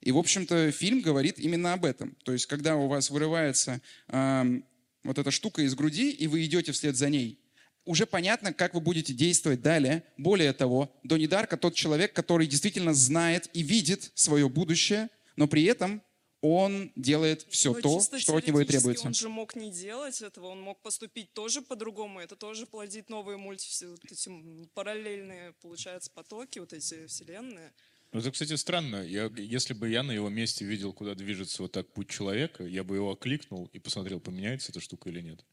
И, 0.00 0.10
в 0.10 0.18
общем-то, 0.18 0.72
фильм 0.72 1.00
говорит 1.00 1.38
именно 1.38 1.72
об 1.72 1.84
этом. 1.84 2.16
То 2.24 2.32
есть, 2.32 2.46
когда 2.46 2.76
у 2.76 2.88
вас 2.88 3.10
вырывается 3.10 3.80
ам, 4.08 4.64
вот 5.04 5.18
эта 5.18 5.30
штука 5.30 5.62
из 5.62 5.74
груди, 5.74 6.10
и 6.10 6.26
вы 6.26 6.44
идете 6.44 6.72
вслед 6.72 6.96
за 6.96 7.08
ней, 7.08 7.38
уже 7.84 8.06
понятно, 8.06 8.52
как 8.52 8.74
вы 8.74 8.80
будете 8.80 9.12
действовать 9.12 9.62
далее. 9.62 10.04
Более 10.16 10.52
того, 10.52 10.90
Донни 11.02 11.26
Дарка 11.26 11.56
тот 11.56 11.74
человек, 11.74 12.12
который 12.12 12.46
действительно 12.46 12.94
знает 12.94 13.48
и 13.52 13.62
видит 13.62 14.10
свое 14.14 14.48
будущее, 14.48 15.08
но 15.36 15.46
при 15.46 15.64
этом 15.64 16.02
он 16.40 16.92
делает 16.94 17.46
все 17.48 17.72
Но 17.72 17.80
то, 17.80 18.18
что 18.18 18.36
от 18.36 18.46
него 18.46 18.60
и 18.60 18.66
требуется. 18.66 19.06
Он 19.06 19.14
же 19.14 19.30
мог 19.30 19.56
не 19.56 19.70
делать 19.70 20.20
этого, 20.20 20.48
он 20.48 20.60
мог 20.60 20.80
поступить 20.82 21.32
тоже 21.32 21.62
по-другому. 21.62 22.20
Это 22.20 22.36
тоже 22.36 22.66
плодит 22.66 23.08
новые 23.08 23.38
мульти, 23.38 23.86
вот 23.86 24.04
эти 24.04 24.30
параллельные, 24.74 25.54
получается, 25.62 26.10
потоки, 26.10 26.58
вот 26.58 26.74
эти 26.74 27.06
вселенные. 27.06 27.72
Ну, 28.12 28.20
это, 28.20 28.30
кстати, 28.30 28.54
странно. 28.56 29.02
Я, 29.02 29.30
если 29.36 29.72
бы 29.72 29.88
я 29.88 30.02
на 30.02 30.12
его 30.12 30.28
месте 30.28 30.66
видел, 30.66 30.92
куда 30.92 31.14
движется 31.14 31.62
вот 31.62 31.72
так 31.72 31.90
путь 31.92 32.10
человека, 32.10 32.62
я 32.64 32.84
бы 32.84 32.96
его 32.96 33.10
окликнул 33.10 33.70
и 33.72 33.78
посмотрел, 33.78 34.20
поменяется 34.20 34.70
эта 34.70 34.80
штука 34.80 35.08
или 35.08 35.20
нет. 35.20 35.44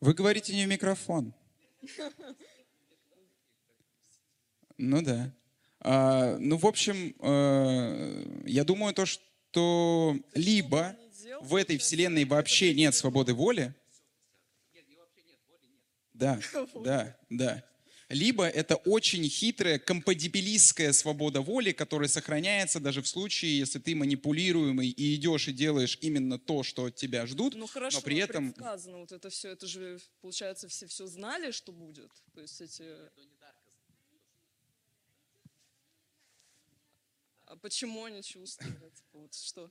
Вы 0.00 0.14
говорите 0.14 0.54
не 0.54 0.64
в 0.64 0.68
микрофон. 0.68 1.34
Ну 4.76 5.02
да. 5.02 5.34
А, 5.80 6.36
ну, 6.38 6.56
в 6.56 6.66
общем, 6.66 7.14
э, 7.20 8.42
я 8.46 8.64
думаю, 8.64 8.94
то, 8.94 9.06
что 9.06 10.16
либо 10.34 10.96
в 11.40 11.54
этой 11.56 11.78
вселенной 11.78 12.24
вообще 12.24 12.74
нет 12.74 12.94
свободы 12.94 13.34
воли. 13.34 13.74
Да, 16.14 16.40
да, 16.84 17.16
да. 17.30 17.64
Либо 18.08 18.48
это 18.48 18.76
очень 18.76 19.28
хитрая 19.28 19.78
компатибилистская 19.78 20.92
свобода 20.92 21.42
воли, 21.42 21.72
которая 21.72 22.08
сохраняется 22.08 22.80
даже 22.80 23.02
в 23.02 23.08
случае, 23.08 23.58
если 23.58 23.78
ты 23.78 23.94
манипулируемый 23.94 24.88
и 24.88 25.14
идешь 25.14 25.48
и 25.48 25.52
делаешь 25.52 25.98
именно 26.00 26.38
то, 26.38 26.62
что 26.62 26.86
от 26.86 26.94
тебя 26.94 27.26
ждут, 27.26 27.54
Ну 27.54 27.66
хорошо, 27.66 27.98
но 27.98 28.02
при 28.02 28.16
этом 28.16 28.52
предсказано 28.52 28.98
вот 28.98 29.12
это 29.12 29.28
все, 29.28 29.50
это 29.50 29.66
же, 29.66 30.00
получается, 30.22 30.68
все 30.68 30.86
все 30.86 31.06
знали, 31.06 31.50
что 31.50 31.70
будет. 31.70 32.10
То 32.32 32.40
есть 32.40 32.58
эти... 32.62 32.84
А 37.44 37.56
почему 37.56 38.04
они 38.04 38.22
чувствуют? 38.22 38.94
Типа, 38.94 39.18
Вот 39.18 39.34
что? 39.34 39.70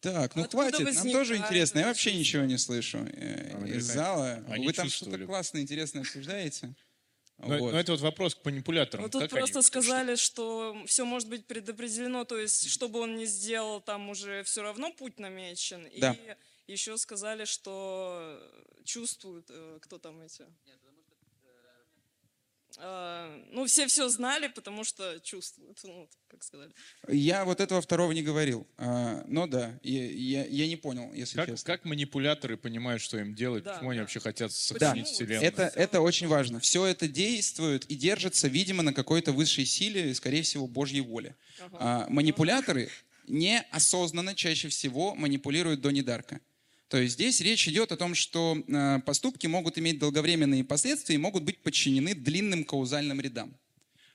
Так, 0.00 0.34
ну 0.34 0.42
Откуда 0.44 0.70
хватит, 0.70 0.94
нам 0.94 1.12
тоже 1.12 1.36
интересно. 1.36 1.80
Я 1.80 1.86
вообще 1.88 2.14
ничего 2.14 2.44
не 2.44 2.56
слышу 2.56 2.98
э, 2.98 3.48
из 3.48 3.54
Американцы- 3.54 3.80
зала. 3.80 4.44
они 4.48 4.66
Вы 4.66 4.72
там 4.72 4.88
что-то 4.88 5.18
классное, 5.26 5.60
интересное 5.62 6.00
обсуждаете. 6.02 6.74
Но, 7.38 7.58
Вот. 7.58 7.72
но 7.72 7.78
это 7.80 7.92
вот 7.92 8.00
вопрос 8.02 8.34
к 8.34 8.44
манипуляторам. 8.44 9.04
Ну 9.04 9.10
тут 9.10 9.22
Как 9.22 9.30
просто 9.30 9.58
они- 9.60 9.66
сказали, 9.66 10.14
что 10.16 10.76
все 10.86 11.04
может 11.04 11.28
быть 11.28 11.46
предопределено, 11.46 12.24
то 12.24 12.38
есть 12.38 12.68
что 12.70 12.88
бы 12.88 13.00
он 13.00 13.16
ни 13.16 13.24
сделал, 13.24 13.80
там 13.80 14.08
уже 14.10 14.42
все 14.44 14.62
равно 14.62 14.92
путь 14.92 15.18
намечен. 15.18 15.88
Да. 15.98 16.16
И 16.66 16.72
еще 16.72 16.96
сказали, 16.98 17.44
что 17.46 18.38
чувствуют, 18.84 19.46
э, 19.50 19.78
кто 19.82 19.98
там 19.98 20.20
эти. 20.20 20.42
А, 20.42 20.46
ну, 23.50 23.66
все 23.66 23.86
все 23.86 24.08
знали, 24.08 24.48
потому 24.48 24.84
что 24.84 25.18
чувствуют, 25.20 25.78
ну, 25.84 26.08
как 26.28 26.42
сказали. 26.42 26.72
Я 27.08 27.44
вот 27.44 27.60
этого 27.60 27.80
второго 27.82 28.12
не 28.12 28.22
говорил. 28.22 28.66
А, 28.78 29.22
но 29.26 29.46
да, 29.46 29.78
я, 29.82 30.06
я- 30.10 30.46
я 30.46 30.66
не 30.68 30.76
понял, 30.76 31.12
если 31.12 31.36
Как, 31.36 31.48
честно. 31.48 31.66
как 31.66 31.84
манипуляторы 31.84 32.56
понимают, 32.56 33.02
что 33.02 33.18
им 33.18 33.34
делать, 33.34 33.64
Да, 33.64 33.74
почему 33.74 33.90
они 33.90 33.98
да. 33.98 34.02
вообще 34.04 34.20
хотят 34.20 34.50
Да, 34.50 34.54
сохранить 34.56 35.08
вселенную? 35.08 35.42
это, 35.46 35.62
это 35.74 36.00
очень 36.00 36.28
важно. 36.28 36.60
Все 36.60 36.86
это 36.86 37.06
действует 37.08 37.84
и 37.86 37.94
держится, 37.94 38.48
видимо, 38.48 38.82
на 38.82 38.92
какой-то 38.94 39.32
высшей 39.32 39.66
силе, 39.66 40.14
скорее 40.14 40.42
всего, 40.42 40.66
Божьей 40.66 41.00
воле. 41.02 41.36
Ага. 41.60 41.76
А, 41.80 42.06
манипуляторы 42.08 42.88
неосознанно 43.26 44.34
чаще 44.34 44.68
всего 44.68 45.14
манипулируют 45.14 45.80
Донни 45.80 46.00
Дарка. 46.02 46.40
То 46.90 46.98
есть 46.98 47.14
здесь 47.14 47.40
речь 47.40 47.68
идет 47.68 47.92
о 47.92 47.96
том, 47.96 48.16
что 48.16 48.58
а, 48.68 48.98
поступки 48.98 49.46
могут 49.46 49.78
иметь 49.78 50.00
долговременные 50.00 50.64
последствия 50.64 51.14
и 51.14 51.18
могут 51.18 51.44
быть 51.44 51.62
подчинены 51.62 52.14
длинным 52.14 52.64
каузальным 52.64 53.20
рядам. 53.20 53.54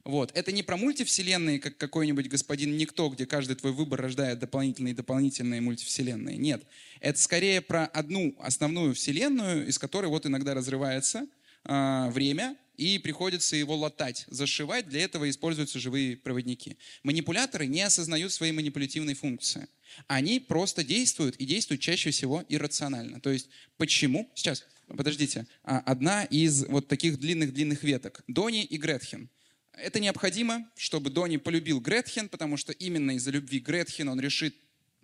Вот. 0.03 0.31
Это 0.35 0.51
не 0.51 0.61
про 0.61 0.75
мультивселенные, 0.75 1.59
как 1.59 1.77
какой-нибудь 1.77 2.27
господин 2.27 2.75
Никто, 2.75 3.09
где 3.09 3.25
каждый 3.25 3.55
твой 3.55 3.71
выбор 3.71 4.01
рождает 4.01 4.39
дополнительные 4.39 4.91
и 4.91 4.95
дополнительные 4.95 5.61
мультивселенные. 5.61 6.35
Нет. 6.35 6.67
Это 6.99 7.17
скорее 7.17 7.61
про 7.61 7.85
одну 7.85 8.35
основную 8.39 8.93
вселенную, 8.93 9.67
из 9.67 9.79
которой 9.79 10.07
вот 10.07 10.25
иногда 10.25 10.53
разрывается 10.53 11.27
а, 11.63 12.09
время, 12.09 12.57
и 12.77 12.99
приходится 12.99 13.55
его 13.55 13.75
латать, 13.75 14.25
зашивать. 14.27 14.87
Для 14.87 15.01
этого 15.01 15.29
используются 15.29 15.79
живые 15.79 16.17
проводники. 16.17 16.77
Манипуляторы 17.03 17.67
не 17.67 17.81
осознают 17.81 18.31
своей 18.31 18.51
манипулятивной 18.51 19.13
функции. 19.13 19.67
Они 20.07 20.39
просто 20.39 20.83
действуют, 20.83 21.35
и 21.37 21.45
действуют 21.45 21.81
чаще 21.81 22.11
всего 22.11 22.43
иррационально. 22.49 23.19
То 23.21 23.31
есть 23.31 23.49
почему? 23.77 24.31
Сейчас, 24.35 24.65
подождите. 24.87 25.47
А, 25.63 25.79
Одна 25.79 26.23
из 26.25 26.65
вот 26.65 26.87
таких 26.87 27.19
длинных-длинных 27.19 27.83
веток. 27.83 28.23
Дони 28.27 28.63
и 28.63 28.77
Гретхен. 28.77 29.29
Это 29.73 29.99
необходимо, 29.99 30.69
чтобы 30.75 31.09
Дони 31.09 31.37
полюбил 31.37 31.79
Гретхен, 31.79 32.29
потому 32.29 32.57
что 32.57 32.71
именно 32.71 33.11
из-за 33.11 33.31
любви 33.31 33.59
Гретхен 33.59 34.07
он 34.09 34.19
решит, 34.19 34.55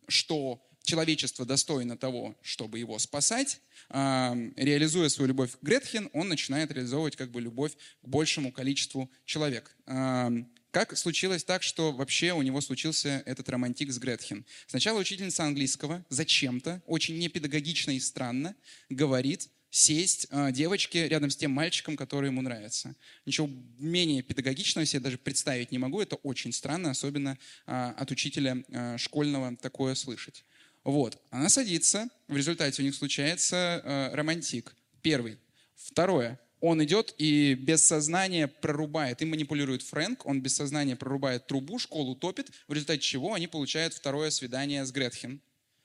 что 0.08 0.66
человечество 0.84 1.46
достойно 1.46 1.98
того, 1.98 2.36
чтобы 2.42 2.80
его 2.80 2.98
спасать. 3.00 3.62
А, 3.90 4.36
Реализуя 4.56 5.10
свою 5.10 5.30
любовь 5.30 5.52
к 5.52 5.62
Гретхен, 5.62 6.10
он 6.14 6.28
начинает 6.28 6.72
реализовывать 6.72 7.16
как 7.16 7.32
бы 7.32 7.42
любовь 7.42 7.74
к 8.02 8.08
большему 8.08 8.52
количеству 8.52 9.10
человек. 9.26 9.76
А, 9.86 10.32
Как 10.72 10.98
случилось 10.98 11.44
так, 11.44 11.64
что 11.64 11.92
вообще 11.92 12.34
у 12.34 12.42
него 12.42 12.62
случился 12.62 13.22
этот 13.26 13.50
романтик 13.50 13.92
с 13.92 14.00
Гретхен? 14.00 14.46
Сначала 14.68 15.00
учительница 15.00 15.44
английского 15.44 16.06
зачем-то, 16.10 16.82
очень 16.86 17.18
непедагогично 17.20 17.92
и 17.92 18.00
странно, 18.00 18.56
говорит 18.90 19.50
сесть 19.70 20.28
э, 20.30 20.52
девочке 20.52 21.08
рядом 21.08 21.30
с 21.30 21.38
тем 21.38 21.52
мальчиком, 21.52 21.96
который 21.96 22.28
ему 22.28 22.42
нравится. 22.42 22.94
Ничего 23.26 23.50
менее 23.78 24.22
педагогичного 24.22 24.86
себе 24.86 25.00
даже 25.00 25.18
представить 25.18 25.72
не 25.72 25.78
могу. 25.78 26.02
Это 26.02 26.18
очень 26.18 26.52
странно, 26.52 26.90
особенно 26.92 27.38
от 27.66 28.12
учителя 28.12 28.58
школьного 28.98 29.56
такое 29.56 29.96
слышать. 29.96 30.44
Вот. 30.84 31.22
Она 31.30 31.50
садится, 31.50 32.10
в 32.28 32.36
результате 32.36 32.82
у 32.82 32.86
них 32.86 32.96
случается 32.96 33.82
э, 33.84 34.16
романтик. 34.16 34.76
Первый. 35.02 35.38
Второе 35.76 36.40
он 36.62 36.82
идет 36.84 37.16
и 37.18 37.56
без 37.56 37.84
сознания 37.84 38.48
прорубает, 38.48 39.22
им 39.22 39.32
манипулирует 39.32 39.82
Фрэнк, 39.82 40.26
он 40.28 40.42
без 40.42 40.56
сознания 40.56 40.96
прорубает 40.96 41.48
трубу, 41.48 41.80
школу 41.80 42.16
топит, 42.16 42.52
в 42.68 42.74
результате 42.74 43.02
чего 43.02 43.34
они 43.34 43.48
получают 43.48 43.96
второе 43.96 44.30
свидание 44.30 44.86
с 44.86 44.92
Гретхен. 44.92 45.42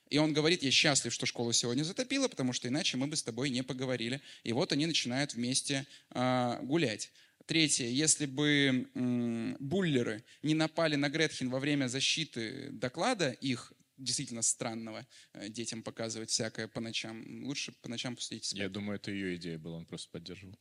И 0.09 0.19
он 0.19 0.33
говорит, 0.33 0.63
я 0.63 0.71
счастлив, 0.71 1.11
что 1.11 1.25
школу 1.25 1.51
сегодня 1.51 1.83
затопило, 1.83 2.29
потому 2.29 2.53
что 2.53 2.67
иначе 2.69 2.95
мы 2.95 3.07
бы 3.07 3.17
с 3.17 3.23
тобой 3.23 3.49
не 3.49 3.61
поговорили. 3.61 4.21
И 4.43 4.53
вот 4.53 4.71
они 4.71 4.85
начинают 4.85 5.33
вместе 5.33 5.85
э, 6.11 6.59
гулять. 6.61 7.11
Третье, 7.45 7.87
если 7.87 8.25
бы 8.25 8.87
м, 8.93 9.57
буллеры 9.59 10.23
не 10.43 10.53
напали 10.53 10.95
на 10.95 11.09
Гретхен 11.09 11.49
во 11.49 11.59
время 11.59 11.87
защиты 11.87 12.69
доклада 12.71 13.31
их, 13.31 13.73
действительно 13.97 14.41
странного, 14.41 15.05
э, 15.33 15.49
детям 15.49 15.83
показывать 15.83 16.29
всякое 16.29 16.67
по 16.67 16.79
ночам, 16.79 17.45
лучше 17.45 17.73
по 17.81 17.89
ночам 17.89 18.15
посидеть 18.15 18.45
спать. 18.45 18.59
Я 18.59 18.69
думаю, 18.69 18.97
это 18.97 19.11
ее 19.11 19.35
идея 19.35 19.57
была, 19.57 19.77
он 19.77 19.85
просто 19.85 20.09
поддерживал. 20.11 20.57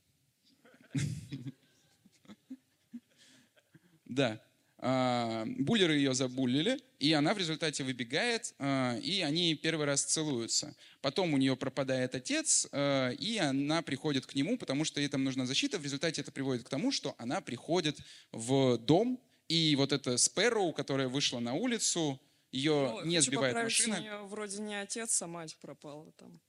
Да. 4.09 4.41
А, 4.79 5.45
Буллеры 5.47 5.97
ее 5.97 6.15
забуллили, 6.15 6.79
и 6.99 7.13
она 7.13 7.35
в 7.35 7.39
результате 7.39 7.83
выбегает, 7.83 8.55
а, 8.59 8.97
и 8.99 9.21
они 9.23 9.55
первый 9.55 9.87
раз 9.87 10.05
целуются. 10.05 10.77
Потом 11.01 11.33
у 11.33 11.39
нее 11.39 11.57
пропадает 11.57 12.15
отец, 12.15 12.69
а, 12.73 13.11
и 13.11 13.39
она 13.39 13.83
приходит 13.83 14.27
к 14.27 14.35
нему, 14.35 14.59
потому 14.59 14.85
что 14.85 15.01
ей 15.01 15.09
там 15.09 15.25
нужна 15.25 15.47
защита. 15.47 15.79
В 15.79 15.85
результате 15.85 16.21
это 16.21 16.31
приводит 16.31 16.65
к 16.65 16.69
тому, 16.69 16.93
что 16.93 17.15
она 17.19 17.41
приходит 17.41 17.99
в 18.33 18.77
дом, 18.79 19.21
и 19.49 19.75
вот 19.77 19.93
эта 19.93 20.17
Спэрроу, 20.19 20.73
которая 20.73 21.09
вышла 21.09 21.41
на 21.41 21.55
улицу, 21.55 22.21
ее 22.53 22.73
Ну, 22.73 23.05
не 23.05 23.21
сбивает 23.21 23.55
машина. 23.55 24.01
нее 24.01 24.19
вроде 24.25 24.61
не 24.61 24.75
отец, 24.75 25.21
а 25.23 25.27
мать 25.27 25.57
пропала 25.61 26.13
там. 26.13 26.41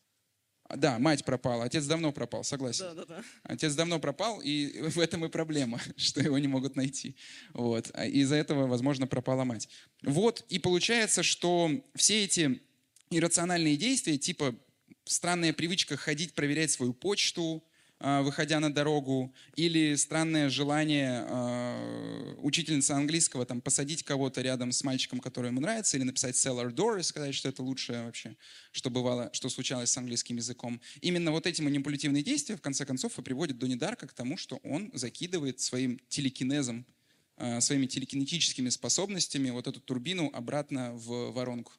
Да, 0.75 0.99
мать 0.99 1.23
пропала, 1.23 1.63
отец 1.63 1.85
давно 1.85 2.11
пропал, 2.11 2.43
согласен. 2.43 2.85
Да, 2.85 2.93
да, 2.93 3.05
да. 3.05 3.23
Отец 3.43 3.73
давно 3.73 3.99
пропал, 3.99 4.41
и 4.41 4.81
в 4.89 4.99
этом 4.99 5.25
и 5.25 5.29
проблема, 5.29 5.79
что 5.95 6.21
его 6.21 6.37
не 6.37 6.47
могут 6.47 6.75
найти. 6.75 7.15
Вот. 7.53 7.89
А 7.93 8.05
Из-за 8.05 8.35
этого, 8.35 8.67
возможно, 8.67 9.07
пропала 9.07 9.43
мать. 9.43 9.69
Вот, 10.03 10.45
и 10.49 10.59
получается, 10.59 11.23
что 11.23 11.71
все 11.95 12.25
эти 12.25 12.61
иррациональные 13.09 13.77
действия, 13.77 14.17
типа 14.17 14.55
странная 15.05 15.53
привычка 15.53 15.95
ходить 15.95 16.33
проверять 16.33 16.71
свою 16.71 16.93
почту, 16.93 17.63
а, 17.63 17.69
выходя 17.99 18.59
на 18.59 18.71
дорогу, 18.71 19.33
или 19.55 19.95
странное 19.95 20.49
желание 20.49 21.25
а, 21.27 22.35
учительницы 22.41 22.91
английского 22.91 23.45
там, 23.45 23.59
посадить 23.59 24.03
кого-то 24.03 24.41
рядом 24.41 24.71
с 24.71 24.83
мальчиком, 24.83 25.19
который 25.19 25.47
ему 25.47 25.61
нравится, 25.61 25.97
или 25.97 26.03
написать 26.03 26.35
cellar 26.35 26.71
door 26.71 26.99
и 26.99 27.03
сказать, 27.03 27.33
что 27.33 27.49
это 27.49 27.63
лучшее 27.63 28.05
вообще, 28.05 28.35
что 28.71 28.89
бывало, 28.89 29.29
что 29.33 29.49
случалось 29.49 29.89
с 29.89 29.97
английским 29.97 30.35
языком. 30.37 30.79
Именно 31.01 31.31
вот 31.31 31.47
эти 31.47 31.61
манипулятивные 31.61 32.23
действия, 32.23 32.55
в 32.55 32.61
конце 32.61 32.85
концов, 32.85 33.17
и 33.17 33.21
приводят 33.23 33.57
Донни 33.57 33.75
Дарка 33.75 34.07
к 34.07 34.13
тому, 34.13 34.37
что 34.37 34.57
он 34.57 34.91
закидывает 34.93 35.59
своим 35.59 35.99
телекинезом, 36.07 36.85
а, 37.37 37.61
своими 37.61 37.87
телекинетическими 37.87 38.69
способностями 38.69 39.49
вот 39.49 39.67
эту 39.67 39.79
турбину 39.79 40.29
обратно 40.33 40.93
в 40.93 41.31
воронку. 41.31 41.73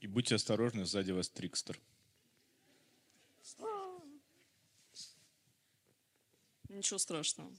И 0.00 0.06
будьте 0.06 0.34
осторожны, 0.34 0.84
сзади 0.84 1.12
вас 1.12 1.28
Трикстер. 1.28 1.80
Ничего 6.68 6.98
страшного. 6.98 7.50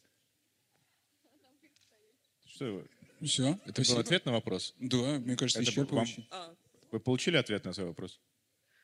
Что 2.45 2.66
вы? 2.66 2.88
Все, 3.26 3.60
Это 3.66 3.82
был 3.82 3.97
ответ 3.99 4.26
на 4.26 4.32
вопрос? 4.34 4.76
Да, 4.80 4.97
мне 5.20 5.36
кажется, 5.36 5.62
Это 5.62 5.72
был 5.86 5.95
вам- 5.97 6.05
исчерпывающий. 6.05 6.28
А, 6.32 6.55
Вы 6.91 6.99
получили 6.99 7.38
ответ 7.38 7.66
на 7.66 7.74
свой 7.74 7.88
вопрос? 7.88 8.20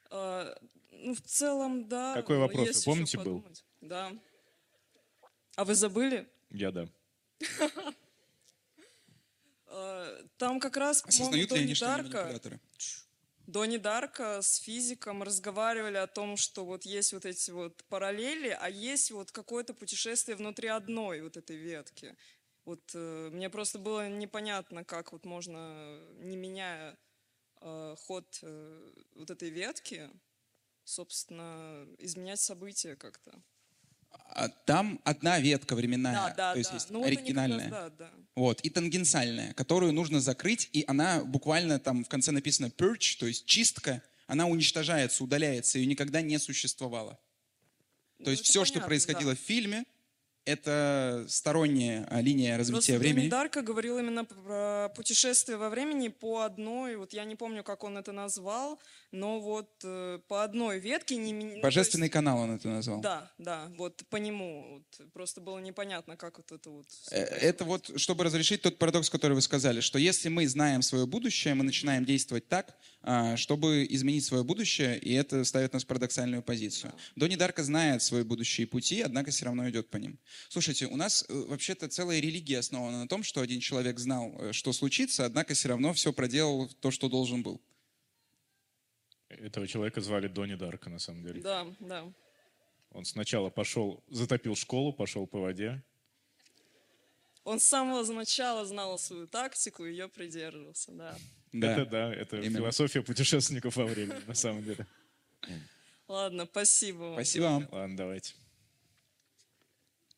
а, 0.09 0.55
ну, 0.91 1.13
в 1.15 1.21
целом, 1.21 1.87
да. 1.87 2.13
Какой 2.15 2.37
вопрос, 2.37 2.61
вы 2.61 2.67
есть 2.67 2.85
помните, 2.85 3.17
был? 3.19 3.43
Да. 3.81 4.11
А 5.55 5.65
вы 5.65 5.75
забыли? 5.75 6.27
Я 6.49 6.71
да. 6.71 6.87
А, 9.75 10.21
Там 10.37 10.59
как 10.59 10.77
раз, 10.77 11.01
по-моему, 11.01 11.23
Осознают 11.23 11.49
ли 11.51 11.55
Донни 11.57 11.63
они, 11.65 11.73
что 11.73 11.95
они 11.95 12.09
Дарка? 12.09 12.59
Донни 13.47 13.77
Дарка 13.77 14.41
с 14.41 14.55
физиком 14.55 15.21
разговаривали 15.21 15.97
о 15.97 16.07
том, 16.07 16.37
что 16.37 16.65
вот 16.65 16.85
есть 16.85 17.11
вот 17.11 17.25
эти 17.25 17.51
вот 17.51 17.83
параллели, 17.89 18.57
а 18.59 18.69
есть 18.69 19.11
вот 19.11 19.31
какое-то 19.31 19.73
путешествие 19.73 20.37
внутри 20.37 20.69
одной 20.69 21.21
вот 21.21 21.35
этой 21.35 21.57
ветки. 21.57 22.15
Вот 22.63 22.91
э, 22.93 23.29
мне 23.33 23.49
просто 23.49 23.79
было 23.79 24.07
непонятно, 24.07 24.85
как 24.85 25.11
вот 25.11 25.25
можно, 25.25 25.99
не 26.19 26.37
меняя 26.37 26.97
э, 27.59 27.95
ход 27.99 28.39
э, 28.41 28.93
вот 29.15 29.29
этой 29.29 29.49
ветки, 29.49 30.09
собственно, 30.85 31.85
изменять 31.97 32.39
события 32.39 32.95
как-то. 32.95 33.41
А 34.35 34.49
Там 34.49 34.99
одна 35.03 35.39
ветка 35.39 35.75
временная, 35.75 36.13
Да, 36.13 36.33
да, 36.35 36.51
то 36.53 36.57
есть 36.57 36.69
да. 36.71 36.75
есть 36.75 36.89
Ну, 36.89 36.99
вот 36.99 37.05
они 37.07 37.15
как 37.15 37.25
раз, 37.25 37.27
оригинальная. 37.27 37.69
да, 37.69 37.89
да. 37.89 38.11
Вот, 38.35 38.61
и 38.61 38.69
тангенциальная, 38.69 39.53
которую 39.53 39.93
нужно 39.93 40.19
закрыть, 40.19 40.69
и 40.73 40.83
она 40.87 41.23
буквально 41.23 41.79
там 41.79 42.03
в 42.03 42.09
конце 42.09 42.31
написано 42.31 42.67
purge, 42.67 43.17
то 43.19 43.27
есть 43.27 43.45
чистка, 43.45 44.01
она 44.25 44.47
уничтожается, 44.47 45.23
удаляется, 45.23 45.77
ее 45.77 45.85
никогда 45.85 46.21
не 46.21 46.39
существовало. 46.39 47.19
Ну, 48.17 48.25
То 48.25 48.31
есть 48.31 48.43
это 48.43 48.49
все, 48.49 48.65
что 48.65 48.75
понятно, 48.75 48.87
происходило 48.87 49.31
да. 49.33 49.37
в 49.37 49.39
фильме, 49.39 49.83
это 50.45 51.25
сторонняя 51.29 52.05
а, 52.09 52.21
линия 52.21 52.57
развития 52.57 52.93
Просто 52.93 52.99
времени. 52.99 53.29
Дарка 53.29 53.61
говорил 53.61 53.97
именно 53.97 54.25
про 54.25 54.89
путешествие 54.95 55.57
во 55.57 55.69
времени 55.69 56.09
по 56.09 56.41
одной, 56.41 56.97
вот 56.97 57.13
я 57.13 57.23
не 57.23 57.35
помню, 57.35 57.63
как 57.63 57.83
он 57.83 57.97
это 57.97 58.11
назвал, 58.11 58.79
но 59.11 59.39
вот 59.39 59.69
э, 59.83 60.19
по 60.27 60.43
одной 60.43 60.79
ветке 60.79 61.15
не 61.15 61.33
ну, 61.33 61.61
Божественный 61.61 62.05
есть- 62.05 62.13
канал 62.13 62.39
он 62.39 62.55
это 62.55 62.67
назвал. 62.67 62.99
Да, 63.01 63.31
да, 63.37 63.71
вот 63.77 64.03
по 64.09 64.17
нему. 64.17 64.65
Вот, 64.73 65.11
просто 65.13 65.39
было 65.39 65.59
непонятно, 65.59 66.17
как 66.17 66.37
вот 66.37 66.51
это 66.51 66.69
вот. 66.69 66.87
Э. 67.11 67.23
Это 67.23 67.63
вот, 67.63 67.91
чтобы 67.99 68.23
разрешить 68.23 68.61
тот 68.61 68.77
парадокс, 68.77 69.09
который 69.09 69.33
вы 69.33 69.41
сказали, 69.41 69.81
что 69.81 69.99
если 69.99 70.29
мы 70.29 70.47
знаем 70.47 70.81
свое 70.81 71.05
будущее, 71.05 71.53
мы 71.53 71.63
начинаем 71.63 72.05
действовать 72.05 72.47
так, 72.47 72.75
а, 73.01 73.37
чтобы 73.37 73.85
изменить 73.89 74.25
свое 74.25 74.43
будущее, 74.43 74.97
и 74.97 75.13
это 75.13 75.43
ставит 75.43 75.73
нас 75.73 75.83
в 75.83 75.87
парадоксальную 75.87 76.41
позицию. 76.41 76.93
Донни 77.15 77.35
Дарка 77.35 77.63
знает 77.63 78.01
свои 78.01 78.23
будущие 78.23 78.65
пути, 78.65 79.01
однако 79.01 79.31
все 79.31 79.45
равно 79.45 79.69
идет 79.69 79.89
по 79.89 79.97
ним. 79.97 80.17
Слушайте, 80.49 80.87
у 80.87 80.95
нас 80.95 81.25
э, 81.27 81.33
вообще-то 81.33 81.87
целая 81.87 82.19
религия 82.19 82.59
основана 82.59 83.01
на 83.01 83.07
том, 83.07 83.23
что 83.23 83.41
один 83.41 83.59
человек 83.59 83.99
знал, 83.99 84.33
э, 84.39 84.53
что 84.53 84.73
случится, 84.73 85.25
однако 85.25 85.53
все 85.53 85.69
равно 85.69 85.93
все 85.93 86.13
проделал 86.13 86.69
то, 86.81 86.91
что 86.91 87.09
должен 87.09 87.43
был. 87.43 87.61
Этого 89.29 89.67
человека 89.67 90.01
звали 90.01 90.27
Донни 90.27 90.55
Дарка, 90.55 90.89
на 90.89 90.99
самом 90.99 91.23
деле. 91.23 91.41
Да, 91.41 91.67
да. 91.79 92.11
Он 92.91 93.05
сначала 93.05 93.49
пошел, 93.49 94.03
затопил 94.09 94.55
школу, 94.55 94.93
пошел 94.93 95.25
по 95.25 95.39
воде. 95.39 95.83
Он 97.43 97.59
с 97.59 97.63
самого 97.63 98.05
начала 98.13 98.65
знал 98.65 98.97
свою 98.97 99.27
тактику 99.27 99.85
и 99.85 99.91
ее 99.91 100.07
придерживался, 100.07 100.91
да. 100.91 101.17
Да. 101.51 101.73
Это 101.73 101.85
да, 101.85 102.13
это 102.13 102.37
Именно. 102.37 102.57
философия 102.59 103.01
путешественников 103.01 103.75
во 103.75 103.85
времени, 103.85 104.21
на 104.27 104.33
самом 104.33 104.63
деле. 104.63 104.87
Ладно, 106.07 106.47
спасибо 106.49 106.97
вам. 106.97 107.13
Спасибо 107.15 107.43
вам. 107.43 107.67
Ладно, 107.71 107.97
давайте. 107.97 108.33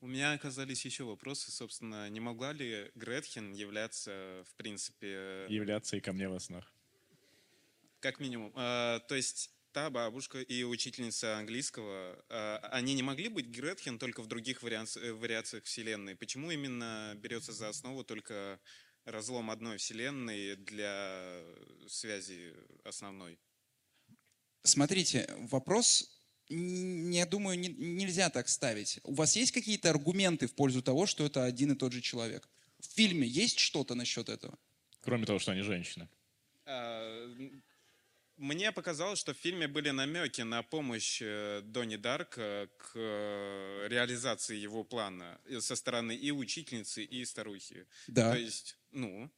У 0.01 0.07
меня 0.07 0.33
оказались 0.33 0.85
еще 0.85 1.03
вопросы, 1.03 1.51
собственно, 1.51 2.09
не 2.09 2.19
могла 2.19 2.53
ли 2.53 2.91
Гретхен 2.95 3.53
являться, 3.53 4.43
в 4.47 4.53
принципе, 4.55 5.45
Являться 5.49 5.97
и 5.97 6.01
ко 6.01 6.13
мне 6.13 6.29
во 6.29 6.39
снах. 6.39 6.71
как 7.99 8.19
минимум, 8.19 8.53
э, 8.55 8.99
то 9.07 9.15
есть 9.15 9.49
та 9.71 9.89
бабушка 9.89 10.39
и 10.41 10.63
учительница 10.63 11.37
английского, 11.39 12.23
э, 12.29 12.57
они 12.71 12.93
не 12.93 13.01
могли 13.03 13.29
быть 13.29 13.47
Гретхен 13.47 13.97
только 13.97 14.21
в 14.21 14.27
других 14.27 14.61
варианс- 14.61 14.97
э, 14.97 15.11
вариациях 15.11 15.63
вселенной? 15.63 16.15
Почему 16.15 16.51
именно 16.51 17.13
берется 17.17 17.51
за 17.51 17.69
основу 17.69 18.03
только 18.03 18.59
разлом 19.05 19.49
одной 19.49 19.77
вселенной 19.77 20.55
для 20.55 21.41
связи 21.87 22.53
основной? 22.83 23.39
Смотрите, 24.63 25.27
вопрос, 25.49 26.21
я 27.17 27.25
думаю, 27.25 27.57
не- 27.59 27.69
нельзя 27.69 28.29
так 28.29 28.47
ставить. 28.49 28.99
У 29.03 29.13
вас 29.13 29.35
есть 29.35 29.51
какие-то 29.51 29.89
аргументы 29.89 30.47
в 30.47 30.53
пользу 30.53 30.81
того, 30.81 31.05
что 31.05 31.25
это 31.25 31.43
один 31.43 31.71
и 31.71 31.75
тот 31.75 31.91
же 31.93 32.01
человек? 32.01 32.47
В 32.79 32.85
фильме 32.95 33.27
есть 33.27 33.59
что-то 33.59 33.95
насчет 33.95 34.29
этого? 34.29 34.57
Кроме 35.01 35.25
того, 35.25 35.39
что 35.39 35.51
они 35.51 35.61
женщины. 35.61 36.07
А, 36.65 37.27
Мне 38.37 38.71
показалось, 38.71 39.19
что 39.19 39.33
в 39.33 39.37
фильме 39.37 39.67
были 39.67 39.91
намеки 39.91 40.41
на 40.41 40.61
помощь 40.61 41.21
э, 41.21 41.61
Донни 41.63 41.95
Дарка 41.95 42.67
к 42.77 42.91
э, 42.95 43.87
реализации 43.89 44.57
его 44.57 44.83
плана 44.83 45.39
э, 45.45 45.61
со 45.61 45.75
стороны 45.75 46.13
и 46.13 46.31
учительницы, 46.31 47.03
и 47.03 47.23
старухи. 47.25 47.85
Да. 48.07 48.31
То 48.31 48.37
есть, 48.37 48.77
ну, 48.91 49.29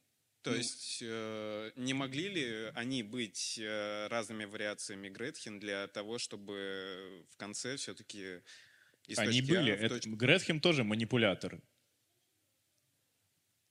то 0.42 0.54
есть 0.54 0.98
э, 1.02 1.72
не 1.76 1.94
могли 1.94 2.28
ли 2.28 2.70
они 2.74 3.02
быть 3.02 3.58
э, 3.60 4.06
разными 4.08 4.44
вариациями 4.44 5.08
Гретхен 5.08 5.58
для 5.60 5.86
того, 5.88 6.18
чтобы 6.18 7.24
в 7.30 7.36
конце 7.36 7.76
все-таки 7.76 8.40
Они 9.16 9.40
А 9.40 9.44
были. 9.44 9.72
в 9.72 9.80
Это- 9.82 9.94
точку- 10.00 10.16
Гретхен 10.16 10.60
тоже 10.60 10.84
манипулятор. 10.84 11.60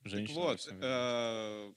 Так 0.02 0.10
Женщина. 0.12 0.34
вот, 0.40 0.68
э, 0.70 1.72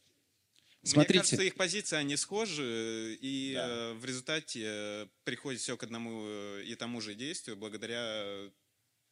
Смотрите. 0.84 1.14
Мне 1.14 1.20
кажется, 1.20 1.44
их 1.44 1.56
позиции, 1.56 1.96
они 1.96 2.16
схожи, 2.18 3.16
и 3.22 3.54
Да. 3.54 3.68
э, 3.68 3.94
в 3.94 4.04
результате 4.06 4.64
э, 4.66 5.08
приходит 5.24 5.62
все 5.62 5.78
к 5.78 5.84
одному 5.84 6.24
э, 6.26 6.64
и 6.64 6.74
тому 6.76 7.02
же 7.02 7.14
действию 7.14 7.56
благодаря 7.56 8.50